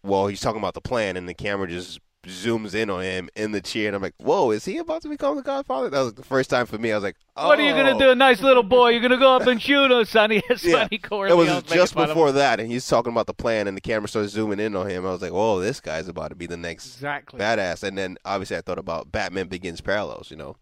well 0.03 0.27
he's 0.27 0.41
talking 0.41 0.60
about 0.60 0.73
the 0.73 0.81
plan 0.81 1.15
and 1.18 1.30
the 1.30 1.34
camera 1.34 1.68
just 1.68 1.99
zooms 2.24 2.74
in 2.74 2.90
on 2.90 3.04
him 3.04 3.30
in 3.36 3.52
the 3.52 3.60
chair 3.62 3.88
and 3.88 3.95
i'm 3.95 4.02
like 4.02 4.14
whoa 4.18 4.52
is 4.52 4.64
he 4.64 4.78
about 4.78 5.02
to 5.02 5.10
become 5.10 5.36
the 5.36 5.41
godfather 5.41 5.90
that 5.90 6.00
was 6.00 6.14
the 6.14 6.24
first 6.24 6.50
time 6.50 6.66
for 6.66 6.78
me 6.78 6.91
i 6.91 6.95
was 6.95 7.04
like 7.04 7.18
oh. 7.36 7.48
What 7.48 7.60
are 7.60 7.64
you 7.64 7.74
gonna 7.74 7.98
do, 7.98 8.12
a 8.12 8.16
nice 8.16 8.41
little 8.41 8.64
boy? 8.64 8.90
You're 8.90 9.02
gonna 9.02 9.18
go 9.18 9.36
up 9.36 9.48
and 9.48 9.62
shoot 9.62 9.91
us, 9.91 10.10
Sonny. 10.12 10.41
Yeah. 10.50 10.56
Sonny 10.56 11.02
It 11.02 11.36
was 11.36 11.64
just 11.64 11.95
before 11.95 12.32
that, 12.34 12.60
and 12.60 12.72
he's 12.72 12.88
talking 12.88 13.12
about 13.12 13.26
the 13.26 13.34
plan, 13.34 13.68
and 13.68 13.76
the 13.76 13.82
camera 13.82 14.08
starts 14.08 14.32
zooming 14.34 14.60
in 14.60 14.76
on 14.76 14.88
him. 14.88 15.04
I 15.06 15.10
was 15.12 15.22
like, 15.24 15.32
"Whoa, 15.32 15.60
this 15.60 15.80
guy's 15.82 16.08
about 16.08 16.28
to 16.30 16.36
be 16.36 16.45
the 16.45 16.58
next 16.58 16.86
Exactly. 16.94 17.40
badass." 17.40 17.82
And 17.82 17.98
then 17.98 18.18
obviously, 18.24 18.56
I 18.58 18.62
thought 18.62 18.78
about 18.78 19.12
Batman 19.12 19.48
Begins 19.48 19.82
parallels. 19.82 20.30
You 20.30 20.38
know, 20.38 20.58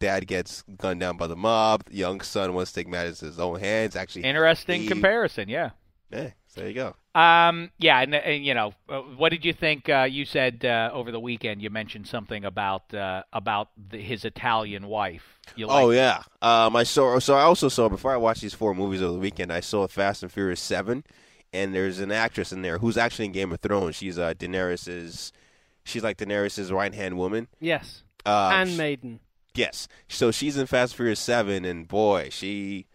dad 0.00 0.26
gets 0.26 0.62
gunned 0.76 0.98
down 0.98 1.16
by 1.16 1.28
the 1.28 1.36
mob. 1.36 1.84
Young 1.88 2.20
son 2.20 2.52
wants 2.52 2.72
to 2.72 2.80
take 2.80 2.88
matters 2.88 3.22
in 3.22 3.28
his 3.28 3.38
own 3.38 3.60
hands. 3.60 3.94
Actually, 3.94 4.24
Interesting 4.24 4.82
he- 4.82 4.88
comparison, 4.88 5.48
yeah. 5.48 5.70
Yeah, 6.10 6.30
so 6.48 6.60
there 6.62 6.68
you 6.68 6.74
go. 6.74 6.96
Um, 7.18 7.70
yeah, 7.78 8.00
and, 8.00 8.14
and 8.14 8.44
you 8.44 8.54
know, 8.54 8.74
uh, 8.88 9.00
what 9.00 9.30
did 9.30 9.44
you 9.44 9.52
think? 9.52 9.88
Uh, 9.88 10.06
you 10.08 10.24
said 10.24 10.64
uh, 10.64 10.90
over 10.92 11.10
the 11.10 11.18
weekend 11.18 11.60
you 11.60 11.68
mentioned 11.70 12.06
something 12.06 12.44
about 12.44 12.94
uh, 12.94 13.24
about 13.32 13.70
the, 13.90 13.98
his 13.98 14.24
Italian 14.24 14.86
wife. 14.86 15.38
You 15.56 15.66
oh 15.66 15.86
liked- 15.86 15.96
yeah, 15.96 16.22
um, 16.42 16.76
I 16.76 16.84
saw. 16.84 17.18
So 17.18 17.34
I 17.34 17.42
also 17.42 17.68
saw 17.68 17.88
before 17.88 18.12
I 18.12 18.16
watched 18.16 18.42
these 18.42 18.54
four 18.54 18.74
movies 18.74 19.02
over 19.02 19.14
the 19.14 19.18
weekend. 19.18 19.52
I 19.52 19.60
saw 19.60 19.86
Fast 19.88 20.22
and 20.22 20.30
Furious 20.30 20.60
Seven, 20.60 21.02
and 21.52 21.74
there's 21.74 21.98
an 21.98 22.12
actress 22.12 22.52
in 22.52 22.62
there 22.62 22.78
who's 22.78 22.96
actually 22.96 23.24
in 23.24 23.32
Game 23.32 23.52
of 23.52 23.60
Thrones. 23.60 23.96
She's 23.96 24.18
uh, 24.18 24.34
Daenerys's. 24.34 25.32
She's 25.84 26.04
like 26.04 26.18
Daenerys's 26.18 26.70
right 26.70 26.94
hand 26.94 27.16
woman. 27.16 27.48
Yes. 27.60 28.04
Uh, 28.26 28.50
Handmaiden. 28.50 29.20
Yes. 29.54 29.88
So 30.06 30.30
she's 30.30 30.56
in 30.56 30.66
Fast 30.66 30.92
and 30.92 30.96
Furious 30.98 31.18
Seven, 31.18 31.64
and 31.64 31.88
boy, 31.88 32.28
she, 32.30 32.86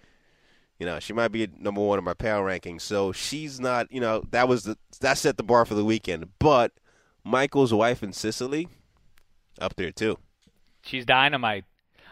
you 0.84 0.90
know, 0.90 1.00
she 1.00 1.14
might 1.14 1.30
be 1.30 1.48
number 1.58 1.80
one 1.80 1.98
in 1.98 2.04
my 2.04 2.14
power 2.14 2.44
ranking. 2.44 2.78
So 2.78 3.14
she's 3.14 3.58
not, 3.58 3.90
you 3.90 4.02
know, 4.02 4.26
that 4.32 4.50
was 4.50 4.66
the 4.66 4.78
that 5.00 5.18
set 5.18 5.38
the 5.38 5.44
bar 5.44 5.64
for 5.64 5.76
the 5.76 5.86
weekend. 5.86 6.28
But 6.40 6.74
Michael's 7.24 7.74
wife 7.74 8.04
in 8.04 8.12
Sicily, 8.12 8.68
up 9.62 9.78
there 9.78 9.94
too. 9.94 10.18
she's 10.82 11.06
dynamite. 11.06 11.64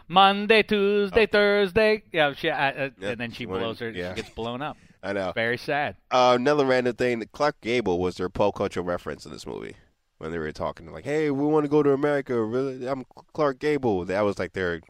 Monday, 0.08 0.62
Tuesday, 0.62 1.26
Thursday. 1.26 2.02
Yeah, 2.12 2.32
she, 2.32 2.48
uh, 2.48 2.56
uh, 2.56 2.88
Yeah, 2.98 3.10
and 3.10 3.20
then 3.20 3.30
she 3.32 3.44
blows 3.44 3.78
her. 3.80 3.90
yeah. 3.90 4.14
She 4.14 4.22
gets 4.22 4.34
blown 4.34 4.62
up. 4.62 4.78
I 5.02 5.12
know. 5.12 5.32
Very 5.34 5.58
sad. 5.58 5.96
Uh, 6.10 6.32
another 6.40 6.64
random 6.64 6.96
thing: 6.96 7.22
Clark 7.32 7.60
Gable 7.60 7.98
was 7.98 8.14
their 8.16 8.30
pop 8.30 8.54
culture 8.54 8.80
reference 8.80 9.26
in 9.26 9.32
this 9.32 9.46
movie 9.46 9.76
when 10.16 10.32
they 10.32 10.38
were 10.38 10.50
talking. 10.50 10.90
Like, 10.90 11.04
hey, 11.04 11.30
we 11.30 11.44
want 11.44 11.64
to 11.64 11.68
go 11.68 11.82
to 11.82 11.92
America. 11.92 12.42
Really, 12.42 12.88
I'm 12.88 13.04
Clark 13.34 13.58
Gable. 13.58 14.06
That 14.06 14.22
was 14.22 14.38
like 14.38 14.54
their, 14.54 14.80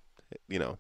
you 0.47 0.61
know, 0.61 0.79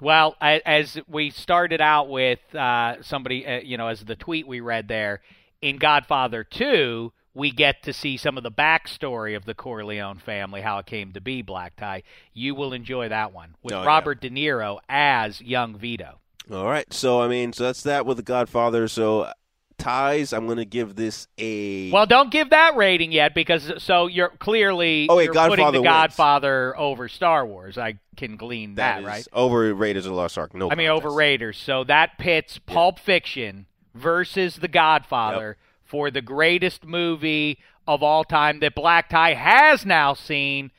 Well, 0.00 0.36
as 0.40 0.98
we 1.08 1.30
started 1.30 1.80
out 1.80 2.08
with 2.08 2.54
uh, 2.54 3.02
somebody, 3.02 3.46
uh, 3.46 3.60
you 3.60 3.76
know, 3.78 3.88
as 3.88 4.04
the 4.04 4.16
tweet 4.16 4.46
we 4.46 4.60
read 4.60 4.88
there, 4.88 5.22
in 5.62 5.78
Godfather 5.78 6.44
2, 6.44 7.12
we 7.34 7.50
get 7.50 7.82
to 7.84 7.92
see 7.92 8.16
some 8.16 8.36
of 8.36 8.42
the 8.42 8.50
backstory 8.50 9.36
of 9.36 9.44
the 9.44 9.54
Corleone 9.54 10.18
family, 10.18 10.60
how 10.60 10.78
it 10.78 10.86
came 10.86 11.12
to 11.12 11.20
be 11.20 11.42
Black 11.42 11.76
Tie. 11.76 12.02
You 12.34 12.54
will 12.54 12.72
enjoy 12.72 13.08
that 13.08 13.32
one 13.32 13.54
with 13.62 13.74
Oh, 13.74 13.80
yeah. 13.80 13.86
Robert 13.86 14.20
De 14.20 14.30
Niro 14.30 14.78
as 14.88 15.40
young 15.40 15.76
Vito. 15.78 16.18
All 16.52 16.66
right. 16.66 16.90
So 16.92 17.20
I 17.20 17.28
mean, 17.28 17.52
so 17.52 17.64
that's 17.64 17.82
that 17.82 18.06
with 18.06 18.18
the 18.18 18.22
Godfather. 18.22 18.88
So 18.88 19.30
ties, 19.78 20.32
I'm 20.32 20.46
going 20.46 20.58
to 20.58 20.64
give 20.64 20.96
this 20.96 21.28
a. 21.38 21.90
Well, 21.90 22.06
don't 22.06 22.30
give 22.30 22.50
that 22.50 22.76
rating 22.76 23.12
yet 23.12 23.34
because 23.34 23.72
so 23.82 24.06
you're 24.06 24.30
clearly 24.30 25.06
Oh, 25.08 25.16
wait, 25.16 25.24
you're 25.24 25.34
Godfather 25.34 25.56
putting 25.56 25.72
the 25.72 25.80
wins. 25.82 25.92
Godfather 25.92 26.78
over 26.78 27.08
Star 27.08 27.46
Wars. 27.46 27.78
I 27.78 27.98
can 28.16 28.36
glean 28.36 28.76
that, 28.76 29.04
right? 29.04 29.26
Over 29.32 29.72
Raiders 29.74 30.06
of 30.06 30.10
the 30.10 30.16
Lost 30.16 30.38
Ark. 30.38 30.54
No. 30.54 30.70
I 30.70 30.74
mean, 30.74 30.88
over 30.88 31.10
Raiders. 31.10 31.58
So 31.58 31.84
that 31.84 32.18
pits 32.18 32.58
Pulp 32.58 32.98
Fiction 32.98 33.66
versus 33.94 34.56
The 34.56 34.68
Godfather 34.68 35.56
for 35.84 36.10
the 36.10 36.22
greatest 36.22 36.84
movie 36.84 37.58
of 37.86 38.02
all 38.02 38.24
time 38.24 38.60
that 38.60 38.74
Black 38.74 39.08
Tie 39.08 39.34
has 39.34 39.86
now 39.86 40.14
seen. 40.14 40.70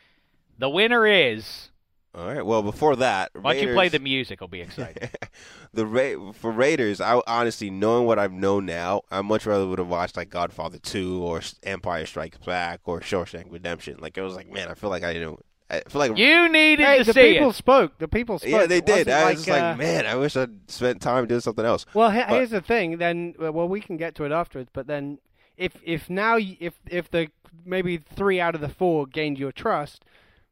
The 0.60 0.70
winner 0.70 1.06
is 1.06 1.70
All 2.16 2.26
right. 2.28 2.44
Well, 2.46 2.64
before 2.64 2.96
that, 2.96 3.30
Why 3.40 3.54
don't 3.54 3.68
you 3.68 3.74
play 3.74 3.90
the 3.90 4.00
music? 4.00 4.42
I'll 4.42 4.48
be 4.48 4.62
excited. 4.62 5.10
the 5.74 5.86
Ra- 5.86 6.32
for 6.34 6.52
Raiders, 6.52 7.00
I 7.00 7.22
honestly, 7.28 7.70
knowing 7.70 8.06
what 8.08 8.18
I've 8.18 8.32
known 8.34 8.66
now, 8.66 9.02
I 9.12 9.22
much 9.22 9.46
rather 9.46 9.68
would 9.68 9.78
have 9.80 9.88
watched 9.88 10.18
like 10.18 10.30
Godfather 10.30 10.80
Two 10.80 11.22
or 11.22 11.42
Empire 11.64 12.06
Strikes 12.08 12.38
Back 12.40 12.82
or 12.86 13.02
Shawshank 13.02 13.52
Redemption. 13.52 13.98
Like 14.00 14.18
it 14.18 14.22
was 14.22 14.36
like, 14.36 14.52
man, 14.52 14.68
I 14.70 14.74
feel 14.74 14.90
like 14.90 15.04
I 15.04 15.14
didn't. 15.14 15.40
I 15.70 15.82
feel 15.82 16.00
like 16.00 16.18
you 16.18 16.48
needed 16.50 16.86
Hey, 16.86 17.00
to 17.00 17.04
the 17.04 17.14
see 17.14 17.34
people 17.34 17.50
it. 17.50 17.54
spoke. 17.56 17.98
The 18.00 18.08
people 18.08 18.40
spoke. 18.40 18.50
Yeah, 18.52 18.66
they 18.68 18.80
did. 18.80 19.06
wasn't 19.06 19.10
I 19.10 19.20
was 19.20 19.26
like, 19.26 19.36
just 19.36 19.48
like, 19.50 19.62
uh, 19.62 19.76
man, 19.76 20.06
I 20.06 20.16
wish 20.16 20.38
I'd 20.38 20.72
spent 20.72 21.02
time 21.02 21.28
doing 21.28 21.42
something 21.42 21.66
else. 21.66 21.86
Well, 21.94 22.10
he- 22.10 22.20
But- 22.22 22.30
here's 22.30 22.52
the 22.52 22.62
thing. 22.62 22.98
Then, 23.00 23.36
uh, 23.44 23.52
well, 23.52 23.68
we 23.68 23.82
can 23.82 23.98
get 23.98 24.16
to 24.16 24.24
it 24.24 24.32
afterwards. 24.32 24.70
But 24.72 24.88
then, 24.88 25.20
if 25.58 25.74
if 25.84 26.10
now 26.10 26.38
if 26.40 26.76
if 26.90 27.12
the 27.12 27.28
maybe 27.66 27.98
three 27.98 28.40
out 28.40 28.56
of 28.56 28.62
the 28.62 28.70
four 28.70 29.06
gained 29.06 29.38
your 29.38 29.52
trust, 29.52 30.06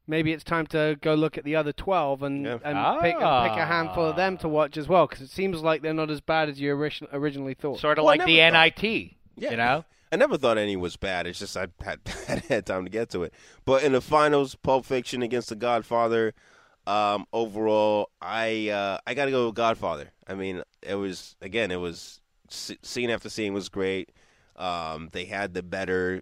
maybe 0.07 0.31
it's 0.33 0.43
time 0.43 0.67
to 0.67 0.97
go 1.01 1.13
look 1.15 1.37
at 1.37 1.43
the 1.43 1.55
other 1.55 1.71
twelve 1.71 2.23
and 2.23 2.45
and 2.47 2.61
pick, 2.61 2.73
and 2.73 3.01
pick 3.01 3.59
a 3.59 3.65
handful 3.65 4.05
of 4.05 4.15
them 4.15 4.37
to 4.39 4.47
watch 4.47 4.77
as 4.77 4.87
well. 4.87 5.07
Because 5.07 5.21
it 5.21 5.29
seems 5.31 5.61
like 5.61 5.81
they're 5.81 5.93
not 5.93 6.09
as 6.11 6.21
bad 6.21 6.49
as 6.49 6.59
you 6.59 6.73
origin- 6.75 7.07
originally 7.11 7.53
thought. 7.53 7.79
Sort 7.79 7.97
of 7.97 8.03
Well, 8.05 8.17
like 8.17 8.25
the 8.25 8.37
thought- 8.39 8.53
NIT. 8.81 9.15
Yeah. 9.37 9.51
You 9.51 9.57
know? 9.57 9.85
I 10.11 10.17
never 10.17 10.37
thought 10.37 10.57
any 10.57 10.77
was 10.77 10.95
bad. 10.95 11.27
It's 11.27 11.39
just 11.39 11.57
I 11.57 11.67
had 11.83 11.99
hadn't 12.27 12.45
had 12.45 12.65
time 12.65 12.85
to 12.85 12.89
get 12.89 13.09
to 13.09 13.23
it. 13.23 13.33
But 13.65 13.83
in 13.83 13.91
the 13.91 14.01
finals, 14.01 14.55
Pulp 14.55 14.85
Fiction 14.85 15.21
against 15.21 15.49
The 15.49 15.55
Godfather. 15.55 16.33
Um, 16.87 17.25
overall, 17.33 18.11
I 18.21 18.69
uh, 18.69 18.99
I 19.07 19.15
got 19.15 19.25
to 19.25 19.31
go 19.31 19.47
with 19.47 19.55
Godfather. 19.55 20.11
I 20.27 20.35
mean, 20.35 20.61
it 20.83 20.95
was 20.95 21.35
again, 21.41 21.71
it 21.71 21.79
was 21.79 22.21
scene 22.49 23.09
after 23.09 23.27
scene 23.29 23.53
was 23.53 23.69
great. 23.69 24.11
Um, 24.55 25.09
they 25.11 25.25
had 25.25 25.53
the 25.55 25.63
better, 25.63 26.21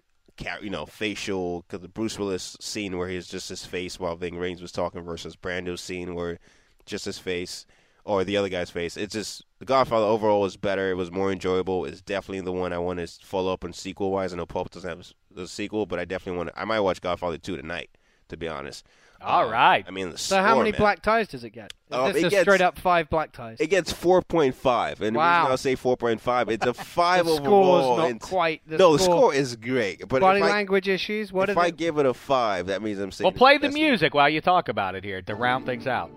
you 0.62 0.70
know, 0.70 0.86
facial 0.86 1.62
because 1.62 1.80
the 1.80 1.88
Bruce 1.88 2.18
Willis 2.18 2.56
scene 2.60 2.96
where 2.98 3.08
he's 3.08 3.28
just 3.28 3.48
his 3.48 3.64
face 3.64 4.00
while 4.00 4.16
Ving 4.16 4.34
Rhames 4.34 4.60
was 4.60 4.72
talking 4.72 5.02
versus 5.02 5.36
Brando's 5.36 5.80
scene 5.80 6.14
where 6.14 6.38
just 6.86 7.04
his 7.04 7.18
face 7.18 7.66
or 8.04 8.24
the 8.24 8.36
other 8.36 8.48
guy's 8.48 8.70
face. 8.70 8.96
It's 8.96 9.14
just 9.14 9.44
The 9.58 9.64
Godfather 9.64 10.06
overall 10.06 10.40
was 10.40 10.56
better. 10.56 10.90
It 10.90 10.96
was 10.96 11.10
more 11.10 11.32
enjoyable. 11.32 11.84
It's 11.84 12.02
definitely 12.02 12.42
the 12.42 12.52
one 12.52 12.72
I 12.72 12.78
want 12.78 12.98
to 12.98 13.06
follow 13.24 13.52
up 13.52 13.64
on 13.64 13.72
sequel 13.72 14.10
wise. 14.10 14.32
I 14.32 14.36
know 14.36 14.46
Pulp 14.46 14.70
doesn't 14.70 14.88
have 14.88 15.12
the 15.30 15.48
sequel, 15.48 15.86
but 15.86 15.98
I 15.98 16.04
definitely 16.04 16.36
want. 16.36 16.50
to 16.50 16.60
I 16.60 16.64
might 16.64 16.80
watch 16.80 17.00
Godfather 17.00 17.38
two 17.38 17.56
tonight. 17.56 17.90
To 18.28 18.36
be 18.36 18.48
honest. 18.48 18.86
All 19.24 19.44
Um, 19.46 19.50
right. 19.50 19.84
I 19.88 19.90
mean, 19.90 20.10
the 20.10 20.18
so, 20.18 20.40
how 20.42 20.58
many 20.58 20.72
man. 20.72 20.78
black 20.80 21.02
ties 21.02 21.28
does 21.28 21.44
it 21.44 21.50
get? 21.50 21.72
Is 21.90 21.96
Um, 21.96 22.12
this 22.12 22.22
it 22.22 22.26
a 22.26 22.30
gets- 22.30 22.42
straight 22.42 22.60
up 22.60 22.78
five 22.78 23.08
black 23.08 23.32
ties? 23.32 23.56
It 23.60 23.68
gets 23.68 23.90
four 23.92 24.20
point 24.22 24.54
five, 24.54 25.00
and 25.00 25.14
the 25.16 25.18
Wow. 25.18 25.40
reason 25.40 25.50
I'll 25.52 25.56
say 25.56 25.74
four 25.76 25.96
point 25.96 26.20
five, 26.20 26.48
it's 26.48 26.66
a 26.66 26.74
five 26.74 27.24
The 27.26 27.32
overall. 27.32 27.82
score's 27.94 27.98
not 27.98 28.10
and- 28.10 28.20
quite 28.20 28.60
the 28.66 28.76
no, 28.78 28.92
the 28.92 28.98
score. 29.02 29.16
score 29.16 29.34
is 29.34 29.56
great, 29.56 30.06
but 30.08 30.20
Body 30.20 30.40
if 30.40 30.44
I, 30.44 30.50
language 30.50 30.88
issues. 30.88 31.32
What 31.32 31.48
if 31.48 31.56
I 31.56 31.66
it? 31.68 31.76
give 31.76 31.98
it 31.98 32.06
a 32.06 32.14
five, 32.14 32.66
that 32.66 32.82
means 32.82 32.98
I'm 32.98 33.10
saying 33.10 33.24
Well, 33.24 33.30
it's 33.32 33.38
play 33.38 33.56
the 33.58 33.68
best 33.68 33.74
music 33.74 34.14
while 34.14 34.28
you 34.28 34.40
talk 34.40 34.68
about 34.68 34.94
it 34.94 35.04
here 35.04 35.22
to 35.22 35.34
round 35.34 35.64
things 35.66 35.86
out. 35.86 36.10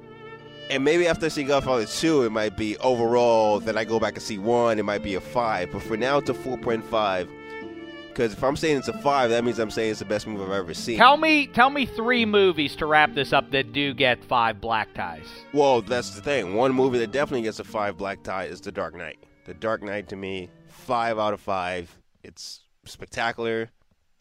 And 0.70 0.84
maybe 0.84 1.08
after 1.08 1.28
I 1.28 1.30
see 1.30 1.44
Godfather 1.46 1.86
2, 1.86 2.24
it 2.24 2.32
might 2.34 2.58
be 2.58 2.76
overall, 2.80 3.62
then 3.62 3.78
I 3.78 3.86
go 3.86 4.02
back 4.02 4.16
and 4.16 4.22
see 4.22 4.38
1, 4.38 4.80
it 4.80 4.84
might 4.84 5.02
be 5.02 5.16
a 5.16 5.22
5. 5.22 5.72
But 5.72 5.82
for 5.82 5.96
now, 5.96 6.18
it's 6.18 6.30
a 6.30 6.34
4.5. 6.34 7.30
Because 8.18 8.34
if 8.34 8.44
I'm 8.44 8.56
saying 8.56 8.78
it's 8.78 8.88
a 8.88 8.98
5, 8.98 9.30
that 9.30 9.44
means 9.44 9.60
I'm 9.60 9.70
saying 9.70 9.92
it's 9.92 10.00
the 10.00 10.06
best 10.06 10.26
movie 10.26 10.44
I've 10.44 10.50
ever 10.50 10.74
seen. 10.74 10.98
Tell 10.98 11.18
me, 11.18 11.46
tell 11.46 11.70
me 11.70 11.86
three 11.86 12.26
movies 12.26 12.76
to 12.78 12.88
wrap 12.88 13.14
this 13.14 13.32
up 13.32 13.52
that 13.52 13.74
do 13.74 13.94
get 13.94 14.24
five 14.24 14.60
black 14.60 14.92
ties. 14.96 15.28
Well, 15.54 15.84
that's 15.84 16.16
the 16.16 16.22
thing. 16.24 16.56
One 16.56 16.74
movie 16.74 16.98
that 16.98 17.12
definitely 17.12 17.44
gets 17.44 17.60
a 17.60 17.64
5 17.64 17.96
black 17.96 18.24
tie 18.24 18.46
is 18.46 18.60
The 18.60 18.72
Dark 18.72 18.96
Knight. 18.96 19.20
The 19.46 19.54
Dark 19.54 19.84
Knight, 19.84 20.10
to 20.10 20.16
me, 20.16 20.50
5 20.68 21.20
out 21.20 21.36
of 21.36 21.42
5. 21.42 21.96
It's 22.24 22.62
spectacular. 22.86 23.70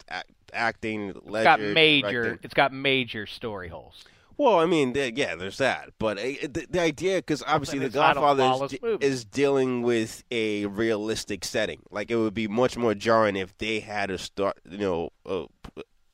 Act, 0.07 0.29
acting, 0.53 1.09
It's 1.09 1.25
ledger, 1.25 1.43
got 1.45 1.59
major, 1.59 2.23
directing. 2.23 2.39
it's 2.43 2.53
got 2.53 2.71
major 2.71 3.25
story 3.25 3.67
holes. 3.67 4.05
Well, 4.37 4.59
I 4.59 4.67
mean, 4.67 4.93
yeah, 4.95 5.35
there's 5.35 5.57
that, 5.57 5.93
but 5.97 6.19
uh, 6.19 6.21
the, 6.43 6.67
the 6.69 6.79
idea, 6.79 7.17
because 7.17 7.41
obviously, 7.47 7.79
The 7.79 7.87
a 7.87 7.89
Godfather 7.89 8.65
is, 8.65 8.97
is 9.01 9.25
dealing 9.25 9.81
with 9.81 10.23
a 10.29 10.67
realistic 10.67 11.43
setting. 11.43 11.81
Like 11.89 12.11
it 12.11 12.17
would 12.17 12.35
be 12.35 12.47
much 12.47 12.77
more 12.77 12.93
jarring 12.93 13.35
if 13.35 13.57
they 13.57 13.79
had 13.79 14.09
to 14.09 14.19
start, 14.19 14.57
you 14.69 14.77
know. 14.77 15.09
Uh, 15.25 15.45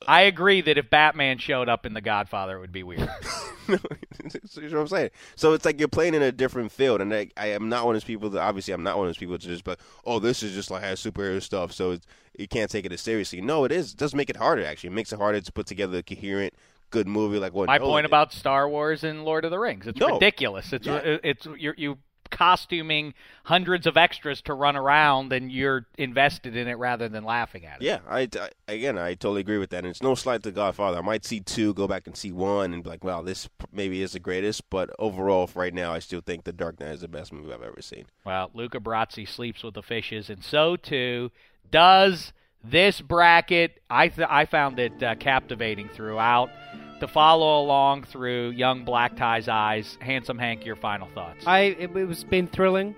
I 0.07 0.21
agree 0.21 0.61
that 0.61 0.77
if 0.77 0.89
Batman 0.89 1.37
showed 1.37 1.69
up 1.69 1.85
in 1.85 1.93
The 1.93 2.01
Godfather, 2.01 2.57
it 2.57 2.59
would 2.61 2.71
be 2.71 2.83
weird. 2.83 3.09
you 3.67 3.75
know 3.75 3.79
what 4.51 4.73
I'm 4.73 4.87
saying? 4.87 5.09
So 5.35 5.53
it's 5.53 5.65
like 5.65 5.79
you're 5.79 5.87
playing 5.87 6.13
in 6.13 6.21
a 6.21 6.31
different 6.31 6.71
field, 6.71 7.01
and 7.01 7.13
I, 7.13 7.29
I 7.37 7.47
am 7.47 7.69
not 7.69 7.85
one 7.85 7.95
of 7.95 8.01
those 8.01 8.05
people. 8.05 8.29
That, 8.31 8.41
obviously, 8.41 8.73
I'm 8.73 8.83
not 8.83 8.97
one 8.97 9.07
of 9.07 9.09
those 9.09 9.17
people 9.17 9.37
to 9.37 9.47
just, 9.47 9.63
but 9.63 9.79
oh, 10.05 10.19
this 10.19 10.43
is 10.43 10.53
just 10.53 10.69
like 10.69 10.83
has 10.83 11.01
superhero 11.01 11.41
stuff, 11.41 11.71
so 11.71 11.91
it's, 11.91 12.05
you 12.37 12.47
can't 12.47 12.69
take 12.69 12.85
it 12.85 12.91
as 12.91 13.01
seriously. 13.01 13.41
No, 13.41 13.63
it 13.63 13.71
is. 13.71 13.93
It 13.93 13.97
does 13.97 14.13
make 14.13 14.29
it 14.29 14.35
harder. 14.35 14.65
Actually, 14.65 14.89
it 14.89 14.93
makes 14.93 15.13
it 15.13 15.19
harder 15.19 15.39
to 15.39 15.51
put 15.51 15.65
together 15.65 15.99
a 15.99 16.03
coherent, 16.03 16.53
good 16.93 17.07
movie 17.07 17.39
like 17.39 17.53
what 17.53 17.67
My 17.67 17.77
Nolan 17.79 17.91
point 17.91 18.03
did. 18.05 18.09
about 18.09 18.31
Star 18.31 18.69
Wars 18.69 19.03
and 19.03 19.25
Lord 19.25 19.43
of 19.43 19.51
the 19.51 19.59
Rings. 19.59 19.87
It's 19.87 19.99
No. 19.99 20.13
ridiculous. 20.13 20.71
It's 20.71 20.87
Yeah. 20.87 21.01
it's 21.23 21.45
you're 21.57 21.75
you 21.77 21.97
costuming 22.29 23.13
hundreds 23.45 23.85
of 23.85 23.95
extras 23.95 24.41
to 24.41 24.53
run 24.55 24.75
around, 24.75 25.31
and 25.31 25.51
you're 25.51 25.85
invested 25.99 26.55
in 26.55 26.67
it 26.67 26.73
rather 26.79 27.07
than 27.07 27.23
laughing 27.23 27.63
at 27.65 27.79
it. 27.79 27.85
Yeah, 27.85 27.99
I, 28.09 28.21
I- 28.39 28.49
again, 28.73 28.97
I 28.97 29.13
totally 29.13 29.41
agree 29.41 29.59
with 29.59 29.69
that. 29.69 29.79
And 29.79 29.87
it's 29.87 30.01
no 30.01 30.15
slight 30.15 30.41
to 30.43 30.51
Godfather. 30.51 30.97
I 30.97 31.01
might 31.01 31.25
see 31.25 31.39
two, 31.41 31.73
go 31.75 31.87
back 31.87 32.07
and 32.07 32.17
see 32.17 32.31
one, 32.31 32.73
and 32.73 32.83
be 32.83 32.89
like, 32.89 33.03
"Wow, 33.03 33.21
this 33.21 33.49
maybe 33.71 34.01
is 34.01 34.13
the 34.13 34.19
greatest." 34.19 34.67
But 34.69 34.89
overall, 34.97 35.49
right 35.55 35.73
now, 35.73 35.93
I 35.93 35.99
still 35.99 36.21
think 36.21 36.43
The 36.43 36.53
Dark 36.53 36.79
Knight 36.79 36.89
is 36.93 37.01
the 37.01 37.07
best 37.07 37.31
movie 37.33 37.53
I've 37.53 37.61
ever 37.61 37.81
seen. 37.81 38.05
Well, 38.25 38.49
Luca 38.53 38.79
Brasi 38.79 39.27
sleeps 39.27 39.63
with 39.63 39.73
the 39.75 39.83
fishes, 39.83 40.29
and 40.29 40.43
so 40.43 40.75
too 40.75 41.31
does 41.69 42.33
this 42.63 43.01
bracket. 43.01 43.79
I 43.89 44.07
th- 44.09 44.27
I 44.29 44.45
found 44.45 44.79
it 44.79 45.01
uh, 45.03 45.15
captivating 45.15 45.89
throughout. 45.89 46.49
To 46.99 47.07
follow 47.07 47.61
along 47.61 48.03
through 48.03 48.51
young 48.51 48.85
Black 48.85 49.17
Tie's 49.17 49.49
eyes, 49.49 49.97
handsome 49.99 50.37
Hank, 50.37 50.65
your 50.65 50.77
final 50.77 51.09
thoughts. 51.13 51.45
I 51.45 51.59
it, 51.61 51.95
it 51.97 52.05
was 52.05 52.23
been 52.23 52.47
thrilling. 52.47 52.95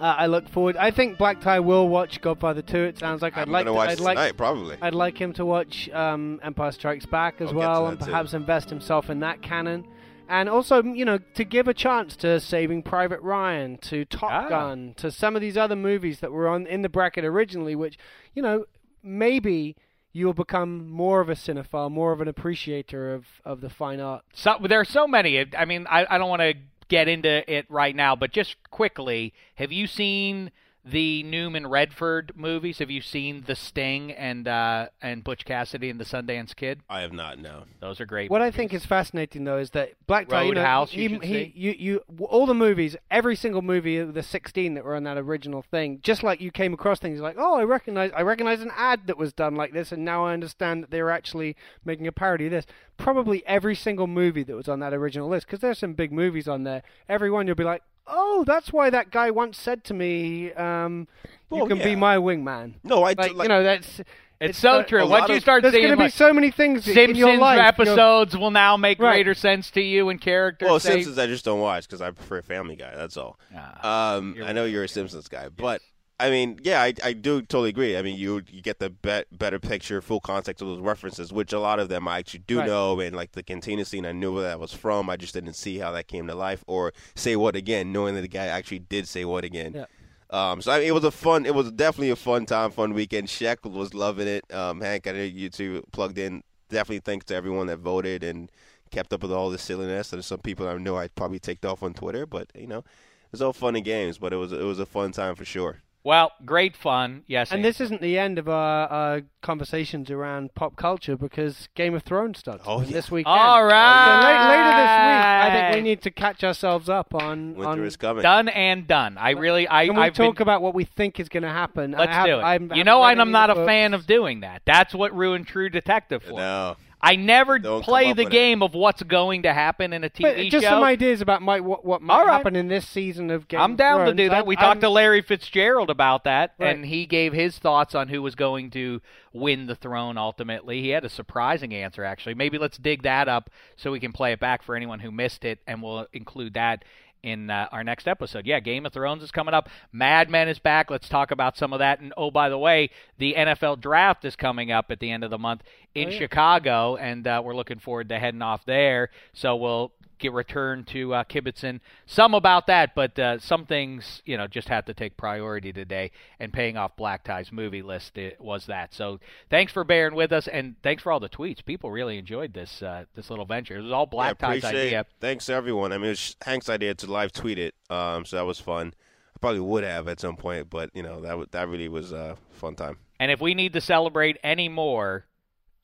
Uh, 0.00 0.04
I 0.04 0.26
look 0.26 0.48
forward. 0.48 0.76
I 0.78 0.90
think 0.90 1.18
Black 1.18 1.40
Tie 1.42 1.60
will 1.60 1.86
watch 1.88 2.20
Godfather 2.22 2.62
2. 2.62 2.76
It 2.78 2.98
sounds 2.98 3.20
like 3.20 3.36
I'd 3.36 3.42
I'm 3.42 3.50
like 3.52 3.66
gonna 3.66 3.76
watch 3.76 3.90
I'd 3.90 3.98
it 3.98 4.02
like 4.02 4.16
tonight, 4.16 4.36
probably. 4.38 4.76
I'd 4.80 4.94
like 4.94 5.18
him 5.20 5.32
to 5.34 5.44
watch 5.44 5.88
um, 5.90 6.40
Empire 6.42 6.72
Strikes 6.72 7.04
Back 7.06 7.40
as 7.40 7.48
I'll 7.48 7.54
well, 7.54 7.86
and 7.88 7.98
that 7.98 8.04
too. 8.06 8.10
perhaps 8.10 8.32
invest 8.32 8.70
himself 8.70 9.10
in 9.10 9.20
that 9.20 9.42
canon. 9.42 9.86
And 10.28 10.48
also, 10.48 10.82
you 10.82 11.04
know, 11.04 11.18
to 11.34 11.44
give 11.44 11.68
a 11.68 11.74
chance 11.74 12.16
to 12.16 12.40
Saving 12.40 12.82
Private 12.82 13.20
Ryan, 13.20 13.76
to 13.82 14.04
Top 14.06 14.30
Ah. 14.32 14.48
Gun, 14.48 14.94
to 14.96 15.10
some 15.10 15.36
of 15.36 15.42
these 15.42 15.56
other 15.58 15.76
movies 15.76 16.20
that 16.20 16.32
were 16.32 16.48
on 16.48 16.66
in 16.66 16.82
the 16.82 16.88
bracket 16.88 17.24
originally, 17.24 17.74
which, 17.76 17.96
you 18.34 18.42
know, 18.42 18.64
maybe 19.06 19.76
you'll 20.12 20.34
become 20.34 20.88
more 20.88 21.20
of 21.20 21.28
a 21.28 21.34
cinephile, 21.34 21.90
more 21.90 22.12
of 22.12 22.20
an 22.20 22.28
appreciator 22.28 23.14
of, 23.14 23.26
of 23.44 23.60
the 23.60 23.70
fine 23.70 24.00
art. 24.00 24.24
So 24.32 24.56
there 24.66 24.80
are 24.80 24.84
so 24.84 25.06
many. 25.06 25.46
I 25.56 25.64
mean, 25.64 25.86
I, 25.88 26.06
I 26.08 26.18
don't 26.18 26.30
want 26.30 26.42
to 26.42 26.54
get 26.88 27.08
into 27.08 27.50
it 27.52 27.66
right 27.68 27.94
now, 27.94 28.16
but 28.16 28.32
just 28.32 28.56
quickly, 28.70 29.34
have 29.56 29.72
you 29.72 29.86
seen 29.86 30.50
the 30.86 31.24
Newman 31.24 31.66
Redford 31.66 32.32
movies? 32.36 32.78
Have 32.78 32.90
you 32.90 33.00
seen 33.00 33.42
The 33.46 33.56
Sting 33.56 34.12
and 34.12 34.46
uh, 34.46 34.88
and 35.02 35.24
Butch 35.24 35.44
Cassidy 35.44 35.90
and 35.90 36.00
the 36.00 36.04
Sundance 36.04 36.54
Kid? 36.54 36.80
I 36.88 37.00
have 37.00 37.12
not. 37.12 37.38
No. 37.38 37.64
Those 37.80 38.00
are 38.00 38.06
great. 38.06 38.30
What 38.30 38.40
I 38.40 38.50
think 38.50 38.72
is 38.72 38.86
fascinating 38.86 39.44
though 39.44 39.58
is 39.58 39.70
that 39.70 39.92
Black 40.06 40.28
Tie, 40.28 40.42
you 40.42 40.54
know, 40.54 40.60
Roadhouse, 40.60 40.92
you 40.92 41.08
he, 41.08 41.14
should 41.14 41.24
he, 41.24 41.32
see. 41.32 41.52
you, 41.56 41.74
you, 41.76 42.02
all 42.20 42.46
the 42.46 42.54
movies, 42.54 42.96
every 43.10 43.34
single 43.34 43.62
movie 43.62 43.98
of 43.98 44.14
the 44.14 44.22
16 44.22 44.74
that 44.74 44.84
were 44.84 44.94
on 44.94 45.04
that 45.04 45.18
original 45.18 45.62
thing, 45.62 45.98
just 46.02 46.22
like 46.22 46.40
you 46.40 46.52
came 46.52 46.72
across 46.72 47.00
things 47.00 47.20
like, 47.20 47.36
oh, 47.38 47.56
I 47.56 47.64
recognize, 47.64 48.12
I 48.16 48.22
recognize 48.22 48.60
an 48.60 48.70
ad 48.76 49.06
that 49.08 49.18
was 49.18 49.32
done 49.32 49.56
like 49.56 49.72
this, 49.72 49.90
and 49.90 50.04
now 50.04 50.24
I 50.26 50.32
understand 50.32 50.82
that 50.82 50.90
they 50.90 51.02
were 51.02 51.10
actually 51.10 51.56
making 51.84 52.06
a 52.06 52.12
parody 52.12 52.46
of 52.46 52.52
this. 52.52 52.66
Probably 52.96 53.44
every 53.46 53.74
single 53.74 54.06
movie 54.06 54.44
that 54.44 54.54
was 54.54 54.68
on 54.68 54.80
that 54.80 54.94
original 54.94 55.28
list, 55.28 55.46
because 55.46 55.60
there's 55.60 55.78
some 55.78 55.94
big 55.94 56.12
movies 56.12 56.46
on 56.46 56.62
there. 56.62 56.82
Every 57.08 57.30
one 57.30 57.46
you'll 57.46 57.56
be 57.56 57.64
like, 57.64 57.82
oh, 58.06 58.44
that's 58.46 58.72
why 58.72 58.90
that 58.90 59.10
guy 59.10 59.30
once 59.30 59.58
said 59.58 59.84
to 59.84 59.94
me, 59.94 60.52
um, 60.52 61.08
you 61.50 61.58
Well, 61.58 61.66
can 61.66 61.78
be 61.78 61.94
my 61.96 62.16
wingman. 62.16 62.74
No, 62.84 62.98
I 63.02 63.14
like, 63.16 63.18
like- 63.34 63.44
you 63.44 63.48
know 63.48 63.62
that's. 63.62 64.00
It's 64.38 64.58
so 64.58 64.80
uh, 64.80 64.82
true. 64.82 65.00
a 65.02 65.06
Once 65.06 65.30
you 65.30 65.36
of- 65.36 65.40
start 65.40 65.62
There's 65.62 65.72
seeing 65.72 65.84
going 65.86 65.92
to 65.92 65.96
be 65.96 66.02
like, 66.04 66.12
so 66.12 66.30
many 66.30 66.50
things 66.50 66.86
in 66.86 66.92
Simpsons 66.92 67.18
your 67.18 67.38
life. 67.38 67.56
you'll- 67.56 67.66
episodes 67.88 68.36
will 68.36 68.50
now 68.50 68.76
make 68.76 68.98
Right. 69.00 69.12
greater 69.14 69.32
sense 69.32 69.70
to 69.70 69.80
you 69.80 70.10
and 70.10 70.20
characters. 70.20 70.68
Well, 70.68 70.78
say- 70.78 70.90
Simpsons 70.90 71.18
I 71.18 71.26
just 71.26 71.42
don't 71.44 71.60
watch 71.60 71.86
because 71.86 72.02
I 72.02 72.10
prefer 72.10 72.42
Family 72.42 72.76
Guy. 72.76 72.94
That's 72.94 73.16
all. 73.16 73.38
um, 73.82 74.36
I 74.44 74.52
know 74.52 74.66
you're 74.66 74.84
a 74.84 74.88
Simpsons 74.88 75.26
guy, 75.28 75.48
but 75.48 75.80
I 76.18 76.30
mean, 76.30 76.58
yeah, 76.62 76.80
I, 76.80 76.94
I 77.04 77.12
do 77.12 77.42
totally 77.42 77.68
agree. 77.68 77.96
I 77.96 78.00
mean, 78.02 78.16
you 78.18 78.40
you 78.50 78.62
get 78.62 78.78
the 78.78 78.88
be- 78.88 79.24
better 79.36 79.58
picture, 79.58 80.00
full 80.00 80.20
context 80.20 80.62
of 80.62 80.68
those 80.68 80.80
references, 80.80 81.30
which 81.30 81.52
a 81.52 81.60
lot 81.60 81.78
of 81.78 81.90
them 81.90 82.08
I 82.08 82.18
actually 82.18 82.44
do 82.46 82.58
Right. 82.58 82.66
know. 82.66 82.98
And 83.00 83.14
like 83.14 83.32
the 83.32 83.42
cantina 83.42 83.84
scene, 83.84 84.06
I 84.06 84.12
knew 84.12 84.32
where 84.32 84.44
that 84.44 84.58
was 84.58 84.72
from. 84.72 85.10
I 85.10 85.16
just 85.16 85.34
didn't 85.34 85.54
see 85.54 85.78
how 85.78 85.92
that 85.92 86.08
came 86.08 86.26
to 86.28 86.34
life, 86.34 86.64
or 86.66 86.94
say 87.14 87.36
what 87.36 87.54
again, 87.54 87.92
knowing 87.92 88.14
that 88.14 88.22
the 88.22 88.28
guy 88.28 88.46
actually 88.46 88.78
did 88.78 89.06
say 89.06 89.26
what 89.26 89.44
again. 89.44 89.74
Yeah. 89.74 89.84
Um, 90.30 90.62
so 90.62 90.72
I 90.72 90.78
mean, 90.78 90.88
it 90.88 90.94
was 90.94 91.04
a 91.04 91.10
fun. 91.10 91.44
It 91.44 91.54
was 91.54 91.70
definitely 91.70 92.10
a 92.10 92.16
fun 92.16 92.46
time, 92.46 92.70
fun 92.70 92.94
weekend. 92.94 93.28
Shaq 93.28 93.70
was 93.70 93.92
loving 93.92 94.26
it. 94.26 94.52
Um, 94.54 94.80
Hank, 94.80 95.06
I 95.06 95.12
know 95.12 95.22
you 95.22 95.50
two 95.50 95.84
plugged 95.92 96.16
in. 96.18 96.42
Definitely 96.70 97.00
thanks 97.00 97.26
to 97.26 97.34
everyone 97.34 97.66
that 97.66 97.76
voted 97.76 98.24
and 98.24 98.50
kept 98.90 99.12
up 99.12 99.20
with 99.22 99.32
all 99.32 99.50
the 99.50 99.58
silliness. 99.58 100.12
And 100.14 100.24
some 100.24 100.38
people 100.40 100.66
I 100.66 100.78
know 100.78 100.96
I 100.96 101.08
probably 101.08 101.38
ticked 101.40 101.66
off 101.66 101.82
on 101.82 101.92
Twitter, 101.92 102.24
but 102.26 102.50
you 102.54 102.66
know, 102.66 102.78
it 102.78 103.32
was 103.32 103.42
all 103.42 103.52
fun 103.52 103.76
and 103.76 103.84
games. 103.84 104.16
But 104.18 104.32
it 104.32 104.36
was 104.36 104.50
it 104.50 104.64
was 104.64 104.78
a 104.80 104.86
fun 104.86 105.12
time 105.12 105.34
for 105.34 105.44
sure. 105.44 105.82
Well, 106.06 106.30
great 106.44 106.76
fun. 106.76 107.24
Yes. 107.26 107.50
And 107.50 107.64
this 107.64 107.80
isn't 107.80 108.00
the 108.00 108.16
end 108.16 108.38
of 108.38 108.48
our, 108.48 108.86
our 108.86 109.22
conversations 109.42 110.08
around 110.08 110.54
pop 110.54 110.76
culture 110.76 111.16
because 111.16 111.68
Game 111.74 111.96
of 111.96 112.04
Thrones 112.04 112.38
starts 112.38 112.62
Oh, 112.64 112.80
yeah. 112.80 112.92
this 112.92 113.10
weekend. 113.10 113.36
All 113.36 113.68
So 113.68 113.74
la- 113.74 114.48
later 114.48 114.76
this 114.76 114.92
week, 115.02 115.26
I 115.26 115.50
think 115.52 115.74
we 115.74 115.80
need 115.82 116.02
to 116.02 116.12
catch 116.12 116.44
ourselves 116.44 116.88
up 116.88 117.12
on. 117.12 117.56
Winter 117.56 117.68
on 117.70 117.82
is 117.84 117.96
coming. 117.96 118.22
done 118.22 118.48
and 118.48 118.86
done. 118.86 119.18
I 119.18 119.30
really, 119.30 119.68
I, 119.68 119.86
Can 119.86 119.96
we 119.96 120.02
I've 120.02 120.14
talk 120.14 120.36
been, 120.36 120.42
about 120.42 120.62
what 120.62 120.74
we 120.74 120.84
think 120.84 121.18
is 121.18 121.28
going 121.28 121.42
to 121.42 121.48
happen? 121.48 121.90
Let's 121.90 122.12
have- 122.12 122.26
do 122.26 122.38
it. 122.38 122.42
I'm- 122.42 122.62
you 122.62 122.68
haven't 122.68 122.86
know, 122.86 123.02
I'm 123.02 123.32
not 123.32 123.50
a 123.50 123.66
fan 123.66 123.92
of 123.92 124.06
doing 124.06 124.40
that. 124.42 124.62
That's 124.64 124.94
what 124.94 125.12
ruined 125.12 125.48
True 125.48 125.68
Detective 125.68 126.22
for. 126.22 126.34
No. 126.38 126.76
I 127.06 127.16
never 127.16 127.58
Don't 127.58 127.82
play 127.82 128.12
the 128.12 128.24
with 128.24 128.28
it. 128.28 128.30
game 128.30 128.62
of 128.62 128.74
what's 128.74 129.02
going 129.02 129.42
to 129.44 129.52
happen 129.52 129.92
in 129.92 130.02
a 130.04 130.10
TV 130.10 130.22
But 130.22 130.36
just 130.50 130.64
show. 130.64 130.70
some 130.70 130.82
ideas 130.82 131.20
about 131.20 131.40
might, 131.42 131.62
what, 131.62 131.84
what 131.84 132.02
might 132.02 132.14
All 132.14 132.26
right. 132.26 132.32
happen 132.32 132.56
in 132.56 132.68
this 132.68 132.86
season 132.86 133.30
of 133.30 133.48
Game 133.48 133.60
I'm 133.60 133.72
of 133.72 133.76
down 133.76 134.06
to 134.06 134.12
do 134.14 134.28
that. 134.28 134.46
We 134.46 134.56
I'm- 134.56 134.64
talked 134.64 134.80
to 134.82 134.88
Larry 134.88 135.22
Fitzgerald 135.22 135.90
about 135.90 136.24
that, 136.24 136.54
Right. 136.58 136.74
and 136.74 136.84
he 136.86 137.06
gave 137.06 137.32
his 137.32 137.58
thoughts 137.58 137.94
on 137.94 138.08
who 138.08 138.20
was 138.22 138.34
going 138.34 138.70
to 138.70 139.00
win 139.32 139.66
the 139.66 139.74
throne 139.74 140.16
ultimately. 140.18 140.80
He 140.82 140.88
had 140.90 141.04
a 141.04 141.08
surprising 141.10 141.72
answer, 141.74 142.04
actually. 142.04 142.34
Maybe 142.34 142.58
let's 142.58 142.78
dig 142.78 143.02
that 143.02 143.28
up 143.28 143.50
so 143.76 143.92
we 143.92 144.00
can 144.00 144.12
play 144.12 144.32
it 144.32 144.40
back 144.40 144.62
for 144.62 144.74
anyone 144.74 145.00
who 145.00 145.10
missed 145.10 145.44
it, 145.44 145.60
and 145.66 145.82
we'll 145.82 146.06
include 146.12 146.54
that 146.54 146.84
in 147.22 147.50
uh, 147.50 147.68
our 147.72 147.82
next 147.82 148.06
episode. 148.06 148.46
Yeah, 148.46 148.60
Game 148.60 148.86
of 148.86 148.92
Thrones 148.92 149.22
is 149.22 149.30
coming 149.30 149.54
up. 149.54 149.68
Mad 149.92 150.30
Men 150.30 150.48
is 150.48 150.58
back. 150.58 150.90
Let's 150.90 151.08
talk 151.08 151.30
about 151.30 151.56
some 151.56 151.72
of 151.72 151.78
that. 151.80 152.00
And 152.00 152.12
oh, 152.16 152.30
by 152.30 152.48
the 152.48 152.58
way, 152.58 152.90
the 153.18 153.34
NFL 153.36 153.80
draft 153.80 154.24
is 154.24 154.36
coming 154.36 154.70
up 154.70 154.86
at 154.90 155.00
the 155.00 155.10
end 155.10 155.24
of 155.24 155.30
the 155.30 155.38
month 155.38 155.62
in 155.94 156.08
Oh, 156.08 156.10
yeah. 156.10 156.18
Chicago, 156.18 156.96
and 156.96 157.26
uh, 157.26 157.40
we're 157.44 157.56
looking 157.56 157.78
forward 157.78 158.08
to 158.10 158.18
heading 158.18 158.42
off 158.42 158.64
there. 158.66 159.10
So 159.32 159.56
we'll 159.56 159.92
get 160.18 160.32
returned 160.32 160.86
to 160.88 161.14
uh, 161.14 161.24
kibitzing 161.24 161.80
some 162.06 162.34
about 162.34 162.66
that, 162.66 162.94
but 162.94 163.18
uh, 163.18 163.38
some 163.38 163.66
things 163.66 164.22
you 164.24 164.36
know 164.36 164.46
just 164.46 164.68
have 164.68 164.84
to 164.86 164.94
take 164.94 165.16
priority 165.16 165.72
today. 165.72 166.10
And 166.38 166.52
paying 166.52 166.76
off 166.76 166.96
Black 166.96 167.24
Tie's 167.24 167.52
movie 167.52 167.82
list 167.82 168.18
it 168.18 168.40
was 168.40 168.66
that. 168.66 168.94
So 168.94 169.20
thanks 169.50 169.72
for 169.72 169.84
bearing 169.84 170.14
with 170.14 170.32
us, 170.32 170.48
and 170.48 170.76
thanks 170.82 171.02
for 171.02 171.12
all 171.12 171.20
the 171.20 171.28
tweets. 171.28 171.64
People 171.64 171.90
really 171.90 172.18
enjoyed 172.18 172.54
this 172.54 172.82
uh, 172.82 173.04
this 173.14 173.30
little 173.30 173.46
venture. 173.46 173.76
It 173.76 173.82
was 173.82 173.92
all 173.92 174.06
Black 174.06 174.36
yeah, 174.40 174.54
Tie's 174.54 174.64
idea. 174.64 175.00
It. 175.00 175.06
Thanks 175.20 175.48
everyone. 175.48 175.92
I 175.92 175.98
mean, 175.98 176.06
it 176.06 176.10
was 176.10 176.36
Hank's 176.42 176.68
idea 176.68 176.94
to 176.94 177.06
live 177.10 177.32
tweet 177.32 177.58
it, 177.58 177.74
um, 177.90 178.24
so 178.24 178.36
that 178.36 178.46
was 178.46 178.60
fun. 178.60 178.94
I 179.34 179.38
probably 179.38 179.60
would 179.60 179.84
have 179.84 180.08
at 180.08 180.20
some 180.20 180.36
point, 180.36 180.70
but 180.70 180.90
you 180.94 181.02
know 181.02 181.20
that 181.20 181.30
w- 181.30 181.48
that 181.50 181.68
really 181.68 181.88
was 181.88 182.12
a 182.12 182.36
fun 182.52 182.74
time. 182.74 182.98
And 183.18 183.30
if 183.30 183.40
we 183.40 183.54
need 183.54 183.72
to 183.72 183.80
celebrate 183.80 184.38
any 184.42 184.68
more, 184.68 185.26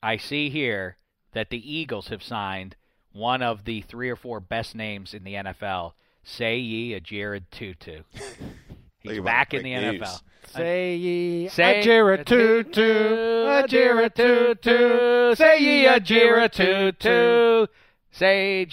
I 0.01 0.17
see 0.17 0.49
here 0.49 0.97
that 1.33 1.49
the 1.49 1.71
Eagles 1.71 2.07
have 2.09 2.23
signed 2.23 2.75
one 3.13 3.41
of 3.41 3.63
the 3.65 3.81
three 3.81 4.09
or 4.09 4.15
four 4.15 4.39
best 4.39 4.75
names 4.75 5.13
in 5.13 5.23
the 5.23 5.33
NFL. 5.35 5.93
Seyi 6.25 6.99
Ajirotutu. 6.99 8.03
He's 8.99 9.19
back 9.19 9.53
in 9.53 9.63
the 9.63 9.73
break 9.75 9.99
news. 9.99 10.01
NFL. 10.01 10.21
Say 10.53 10.95
ye 10.95 11.47
Say 11.49 11.81
a 11.81 11.83
Jira 11.83 12.25
tutu, 12.25 12.81
a 13.47 13.67
Jared 13.67 14.15
tutu. 14.15 15.35
Say 15.35 15.59
ye 15.59 15.85
a 15.87 15.99
Jira 15.99 16.51
tutu. 16.51 17.67
Seyi 18.15 18.67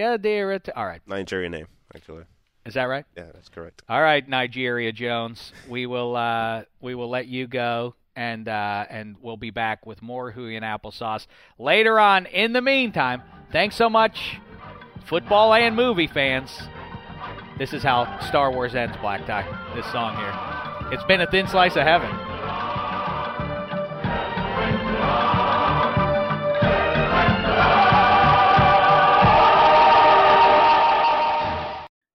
Ajirotutu. 0.00 0.72
All 0.76 0.86
right. 0.86 1.00
Nigerian 1.06 1.52
name, 1.52 1.66
actually. 1.94 2.24
Is 2.66 2.74
that 2.74 2.84
right? 2.84 3.04
Yeah, 3.16 3.26
that's 3.32 3.48
correct. 3.48 3.82
All 3.88 4.00
right, 4.00 4.26
Nigeria 4.26 4.90
Jones. 4.92 5.52
We 5.68 5.86
will 5.86 6.16
uh, 6.16 6.64
we 6.80 6.94
will 6.94 7.10
let 7.10 7.26
you 7.26 7.46
go, 7.46 7.94
and 8.16 8.48
uh, 8.48 8.86
and 8.90 9.16
we'll 9.20 9.36
be 9.36 9.50
back 9.50 9.86
with 9.86 10.02
more 10.02 10.30
Hooey 10.30 10.56
and 10.56 10.64
applesauce 10.64 11.26
later 11.58 11.98
on. 11.98 12.26
In 12.26 12.52
the 12.52 12.62
meantime, 12.62 13.22
thanks 13.52 13.76
so 13.76 13.88
much, 13.90 14.38
football 15.04 15.54
and 15.54 15.74
movie 15.76 16.06
fans. 16.06 16.50
This 17.58 17.72
is 17.72 17.82
how 17.82 18.18
Star 18.20 18.50
Wars 18.50 18.74
ends, 18.74 18.96
Black 19.00 19.26
Tie. 19.26 19.46
This 19.74 19.86
song 19.92 20.16
here. 20.16 20.92
It's 20.92 21.04
been 21.04 21.20
a 21.20 21.30
thin 21.30 21.46
slice 21.46 21.76
of 21.76 21.82
heaven. 21.82 22.10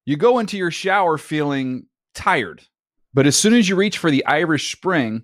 You 0.05 0.17
go 0.17 0.39
into 0.39 0.57
your 0.57 0.71
shower 0.71 1.19
feeling 1.19 1.85
tired, 2.15 2.63
but 3.13 3.27
as 3.27 3.38
soon 3.38 3.53
as 3.53 3.69
you 3.69 3.76
reach 3.76 3.97
for 3.97 4.09
the 4.09 4.26
Irish 4.26 4.71
Spring, 4.76 5.23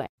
way. 0.01 0.20